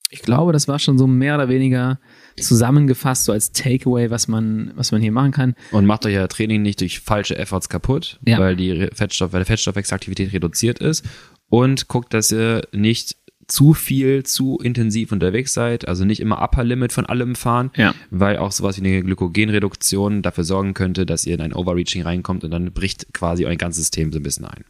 ich 0.10 0.22
glaube, 0.22 0.54
das 0.54 0.70
war 0.70 0.80
schon 0.80 0.98
so 0.98 1.06
mehr 1.06 1.36
oder 1.36 1.50
weniger 1.50 2.00
zusammengefasst, 2.40 3.26
so 3.26 3.34
als 3.34 3.52
Takeaway, 3.52 4.10
was 4.10 4.30
man, 4.30 4.72
was 4.76 4.94
man 4.94 5.02
hier 5.02 5.12
machen 5.12 5.32
kann. 5.32 5.54
Und 5.74 5.86
macht 5.86 6.06
euch 6.06 6.14
ja 6.14 6.28
Training 6.28 6.62
nicht 6.62 6.80
durch 6.80 7.02
falsche 7.02 7.38
Efforts 7.38 7.68
kaputt, 7.68 8.22
ja. 8.26 8.40
weil 8.40 8.56
die 8.56 8.88
Fettstoff, 8.94 9.34
weil 9.34 9.42
der 9.42 9.48
Fettstoffwechselaktivität 9.48 10.32
reduziert 10.32 10.80
ist. 10.80 11.04
Und 11.50 11.90
guckt, 11.90 12.14
dass 12.14 12.32
ihr 12.32 12.62
nicht 12.72 13.18
zu 13.48 13.74
viel, 13.74 14.24
zu 14.24 14.58
intensiv 14.60 15.12
unterwegs 15.12 15.54
seid, 15.54 15.90
also 15.90 16.06
nicht 16.06 16.22
immer 16.22 16.42
Upper 16.42 16.64
Limit 16.64 16.94
von 16.94 17.06
allem 17.06 17.36
fahren, 17.36 17.72
ja. 17.76 17.94
weil 18.12 18.38
auch 18.38 18.54
sowas 18.54 18.82
wie 18.82 18.88
eine 18.88 19.04
Glykogenreduktion 19.04 20.22
dafür 20.22 20.46
sorgen 20.46 20.74
könnte, 20.74 21.06
dass 21.06 21.26
ihr 21.26 21.36
in 21.36 21.42
ein 21.42 21.54
Overreaching 21.54 22.04
reinkommt 22.04 22.46
und 22.46 22.52
dann 22.52 22.72
bricht 22.72 23.14
quasi 23.14 23.46
euer 23.46 23.58
ganzes 23.58 23.84
System 23.84 24.14
so 24.14 24.20
ein 24.20 24.24
bisschen 24.24 24.46
ein. 24.46 24.64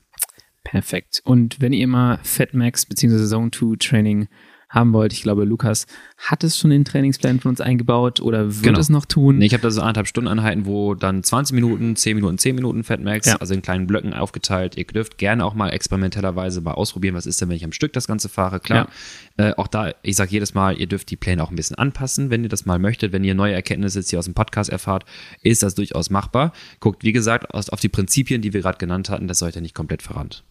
Perfekt. 0.66 1.22
Und 1.24 1.62
wenn 1.62 1.72
ihr 1.72 1.88
mal 1.88 2.20
Fatmax 2.24 2.86
bzw. 2.88 3.26
Zone 3.26 3.52
2 3.52 3.78
Training 3.80 4.28
haben 4.68 4.94
wollt, 4.94 5.14
ich 5.14 5.22
glaube, 5.22 5.46
Lukas 5.46 5.86
hat 6.18 6.44
es 6.44 6.58
schon 6.58 6.72
in 6.72 6.80
den 6.82 6.86
Trainingsplan 6.86 7.40
von 7.40 7.50
uns 7.50 7.62
eingebaut 7.62 8.20
oder 8.20 8.48
wird 8.48 8.64
genau. 8.64 8.80
es 8.80 8.90
noch 8.90 9.06
tun? 9.06 9.38
Nee, 9.38 9.46
ich 9.46 9.54
habe 9.54 9.62
da 9.62 9.70
so 9.70 9.80
anderthalb 9.82 10.08
Stunden 10.08 10.28
Einheiten, 10.28 10.66
wo 10.66 10.96
dann 10.96 11.24
20 11.24 11.54
Minuten, 11.54 11.96
10 11.96 12.16
Minuten, 12.16 12.40
10 12.40 12.56
Minuten 12.56 12.84
Fatmax, 12.84 13.28
ja. 13.28 13.36
also 13.38 13.54
in 13.54 13.62
kleinen 13.62 13.86
Blöcken 13.86 14.14
aufgeteilt. 14.14 14.76
Ihr 14.76 14.86
dürft 14.86 15.20
gerne 15.20 15.46
auch 15.46 15.54
mal 15.54 15.70
experimentellerweise 15.70 16.62
mal 16.62 16.74
ausprobieren, 16.74 17.14
was 17.14 17.28
ist 17.28 17.40
denn, 17.40 17.50
wenn 17.50 17.56
ich 17.56 17.64
am 17.64 17.72
Stück 17.72 17.94
das 17.94 18.08
Ganze 18.08 18.28
fahre. 18.28 18.60
Klar, 18.60 18.90
ja. 19.38 19.50
äh, 19.50 19.54
auch 19.56 19.68
da, 19.68 19.94
ich 20.02 20.16
sage 20.16 20.32
jedes 20.32 20.56
Mal, 20.56 20.80
ihr 20.80 20.88
dürft 20.88 21.12
die 21.12 21.16
Pläne 21.16 21.44
auch 21.44 21.52
ein 21.52 21.56
bisschen 21.56 21.78
anpassen, 21.78 22.32
wenn 22.32 22.44
ihr 22.44 22.50
das 22.50 22.66
mal 22.66 22.80
möchtet. 22.80 23.14
Wenn 23.14 23.24
ihr 23.24 23.36
neue 23.36 23.54
Erkenntnisse 23.54 24.00
jetzt 24.00 24.10
hier 24.10 24.20
aus 24.20 24.26
dem 24.26 24.34
Podcast 24.34 24.72
erfahrt, 24.72 25.06
ist 25.44 25.62
das 25.62 25.76
durchaus 25.76 26.10
machbar. 26.10 26.54
Guckt, 26.80 27.04
wie 27.04 27.14
gesagt, 27.14 27.54
auf 27.54 27.80
die 27.80 27.90
Prinzipien, 27.90 28.42
die 28.42 28.54
wir 28.54 28.62
gerade 28.62 28.80
genannt 28.80 29.10
hatten, 29.10 29.28
das 29.28 29.40
sollte 29.40 29.62
nicht 29.62 29.76
komplett 29.76 30.02
verrannt. 30.02 30.44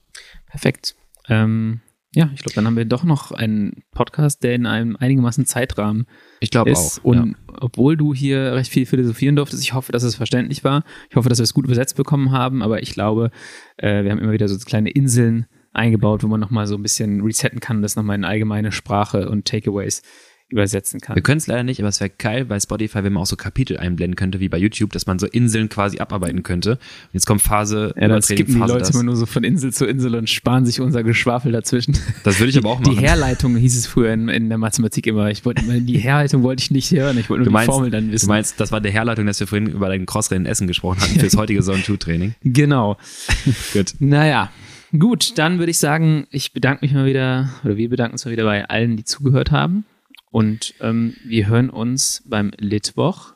Perfekt. 0.55 0.95
Ähm, 1.29 1.81
ja, 2.15 2.31
ich 2.33 2.43
glaube, 2.43 2.55
dann 2.55 2.65
haben 2.65 2.77
wir 2.77 2.85
doch 2.85 3.03
noch 3.03 3.33
einen 3.33 3.83
Podcast, 3.91 4.45
der 4.45 4.55
in 4.55 4.67
einem 4.67 4.95
einigermaßen 4.95 5.47
Zeitrahmen 5.47 6.07
ich 6.39 6.53
glaube 6.53 6.73
auch. 6.73 6.99
Und 7.03 7.31
ja. 7.31 7.55
obwohl 7.61 7.97
du 7.97 8.15
hier 8.15 8.55
recht 8.55 8.71
viel 8.71 8.87
philosophieren 8.87 9.35
durftest, 9.35 9.65
ich 9.65 9.75
hoffe, 9.75 9.91
dass 9.91 10.05
es 10.05 10.15
verständlich 10.15 10.63
war. 10.63 10.85
Ich 11.11 11.17
hoffe, 11.17 11.29
dass 11.29 11.39
wir 11.39 11.43
es 11.43 11.55
gut 11.55 11.65
übersetzt 11.65 11.97
bekommen 11.97 12.31
haben, 12.31 12.63
aber 12.63 12.85
ich 12.85 12.93
glaube, 12.93 13.33
äh, 13.79 14.05
wir 14.05 14.13
haben 14.13 14.21
immer 14.21 14.31
wieder 14.31 14.47
so 14.47 14.57
kleine 14.59 14.91
Inseln 14.91 15.47
eingebaut, 15.73 16.23
wo 16.23 16.29
man 16.29 16.39
nochmal 16.39 16.69
so 16.69 16.77
ein 16.77 16.83
bisschen 16.83 17.21
resetten 17.21 17.59
kann, 17.59 17.83
das 17.83 17.97
nochmal 17.97 18.15
in 18.15 18.25
allgemeine 18.25 18.71
Sprache 18.71 19.29
und 19.29 19.45
Takeaways 19.45 20.03
übersetzen 20.49 21.01
kann. 21.01 21.17
Wir 21.17 21.23
können 21.23 21.39
es 21.39 21.47
leider 21.47 21.63
nicht, 21.63 21.81
aber 21.81 21.89
es 21.89 22.01
wäre 22.01 22.11
geil 22.11 22.45
bei 22.45 22.61
Spotify, 22.61 23.03
wenn 23.03 23.13
man 23.13 23.23
auch 23.23 23.27
so 23.27 23.37
Kapitel 23.37 23.79
einblenden 23.79 24.15
könnte, 24.15 24.41
wie 24.41 24.49
bei 24.49 24.59
YouTube, 24.59 24.93
dass 24.93 25.07
man 25.07 25.19
so 25.19 25.27
Inseln 25.27 25.69
quasi 25.69 25.99
abarbeiten 25.99 26.43
könnte. 26.43 26.73
Und 26.73 26.79
jetzt 27.13 27.27
kommt 27.27 27.43
Phase. 27.43 27.95
Ja, 27.97 28.09
dann 28.09 28.23
skippen 28.23 28.55
die 28.55 28.61
Leute 28.61 28.79
das. 28.79 28.91
immer 28.91 29.03
nur 29.03 29.17
so 29.17 29.27
von 29.27 29.43
Insel 29.43 29.73
zu 29.73 29.87
Insel 29.87 30.15
und 30.15 30.29
sparen 30.29 30.67
sich 30.67 30.81
unser 30.81 31.03
Geschwafel 31.03 31.53
dazwischen. 31.53 31.97
Das 32.25 32.39
würde 32.39 32.51
ich 32.51 32.59
aber 32.59 32.71
auch 32.71 32.81
machen. 32.81 32.97
Die 32.97 33.03
Herleitung 33.03 33.57
hieß 33.57 33.77
es 33.77 33.87
früher 33.87 34.13
in, 34.13 34.29
in 34.29 34.49
der 34.49 34.59
Mathematik 34.59 35.07
immer. 35.07 35.31
Ich 35.31 35.45
wollte 35.45 35.63
die 35.63 35.99
Herleitung 35.99 36.43
wollte 36.43 36.63
ich 36.63 36.71
nicht 36.71 36.91
hören, 36.91 37.19
ich 37.19 37.31
wollte 37.31 37.45
nur 37.45 37.53
meinst, 37.53 37.69
die 37.69 37.73
Formel 37.73 37.91
dann 37.91 38.13
wissen. 38.13 38.27
Du 38.27 38.33
meinst, 38.33 38.61
das 38.61 38.71
war 38.71 38.81
der 38.81 38.93
Herleitung, 38.93 39.27
dass 39.27 39.41
wir 39.41 39.47
vorhin 39.47 39.69
über 39.69 39.89
dein 39.89 40.07
Crossrennen 40.07 40.47
Essen 40.47 40.67
gesprochen 40.67 41.01
hatten 41.01 41.19
fürs 41.19 41.37
heutige 41.37 41.61
Zone 41.63 41.83
2 41.83 41.97
Training. 41.97 42.35
Genau. 42.45 42.97
Gut. 43.73 43.95
Naja. 43.99 44.51
Gut, 44.97 45.39
dann 45.39 45.59
würde 45.59 45.71
ich 45.71 45.79
sagen, 45.79 46.27
ich 46.31 46.53
bedanke 46.53 46.85
mich 46.85 46.95
mal 46.95 47.05
wieder, 47.05 47.51
oder 47.65 47.77
wir 47.77 47.89
bedanken 47.89 48.13
uns 48.13 48.25
mal 48.25 48.31
wieder 48.31 48.45
bei 48.45 48.69
allen, 48.69 48.97
die 48.97 49.05
zugehört 49.05 49.51
haben. 49.51 49.85
Und 50.35 50.75
ähm, 50.81 51.15
wir 51.25 51.47
hören 51.47 51.71
uns 51.71 52.25
beim 52.27 52.51
Litwoch, 52.59 53.35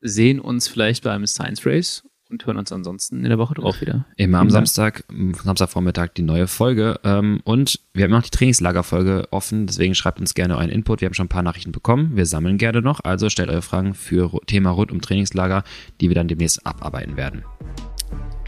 sehen 0.00 0.38
uns 0.38 0.68
vielleicht 0.68 1.02
beim 1.02 1.26
Science 1.26 1.66
Race 1.66 2.08
und 2.30 2.46
hören 2.46 2.58
uns 2.58 2.70
ansonsten 2.70 3.24
in 3.24 3.28
der 3.28 3.38
Woche 3.38 3.54
drauf 3.54 3.80
wieder. 3.80 4.06
Immer 4.16 4.38
am 4.38 4.48
Samstag, 4.48 5.02
Samstagvormittag 5.42 6.10
die 6.16 6.22
neue 6.22 6.46
Folge. 6.46 7.00
Ähm, 7.02 7.40
und 7.42 7.80
wir 7.92 8.04
haben 8.04 8.12
noch 8.12 8.22
die 8.22 8.30
Trainingslagerfolge 8.30 9.26
offen, 9.32 9.66
deswegen 9.66 9.96
schreibt 9.96 10.20
uns 10.20 10.34
gerne 10.34 10.56
euren 10.56 10.70
Input. 10.70 11.00
Wir 11.00 11.06
haben 11.06 11.14
schon 11.14 11.26
ein 11.26 11.28
paar 11.28 11.42
Nachrichten 11.42 11.72
bekommen. 11.72 12.12
Wir 12.14 12.24
sammeln 12.24 12.56
gerne 12.56 12.82
noch. 12.82 13.00
Also 13.02 13.30
stellt 13.30 13.48
eure 13.48 13.62
Fragen 13.62 13.94
für 13.94 14.30
Thema 14.46 14.70
rund 14.70 14.92
um 14.92 15.00
Trainingslager, 15.00 15.64
die 16.00 16.06
wir 16.06 16.14
dann 16.14 16.28
demnächst 16.28 16.64
abarbeiten 16.64 17.16
werden. 17.16 17.42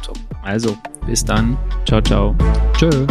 So, 0.06 0.12
also, 0.44 0.78
bis 1.08 1.24
dann. 1.24 1.58
Ciao, 1.84 2.00
ciao. 2.00 2.36
Tschö. 2.74 3.08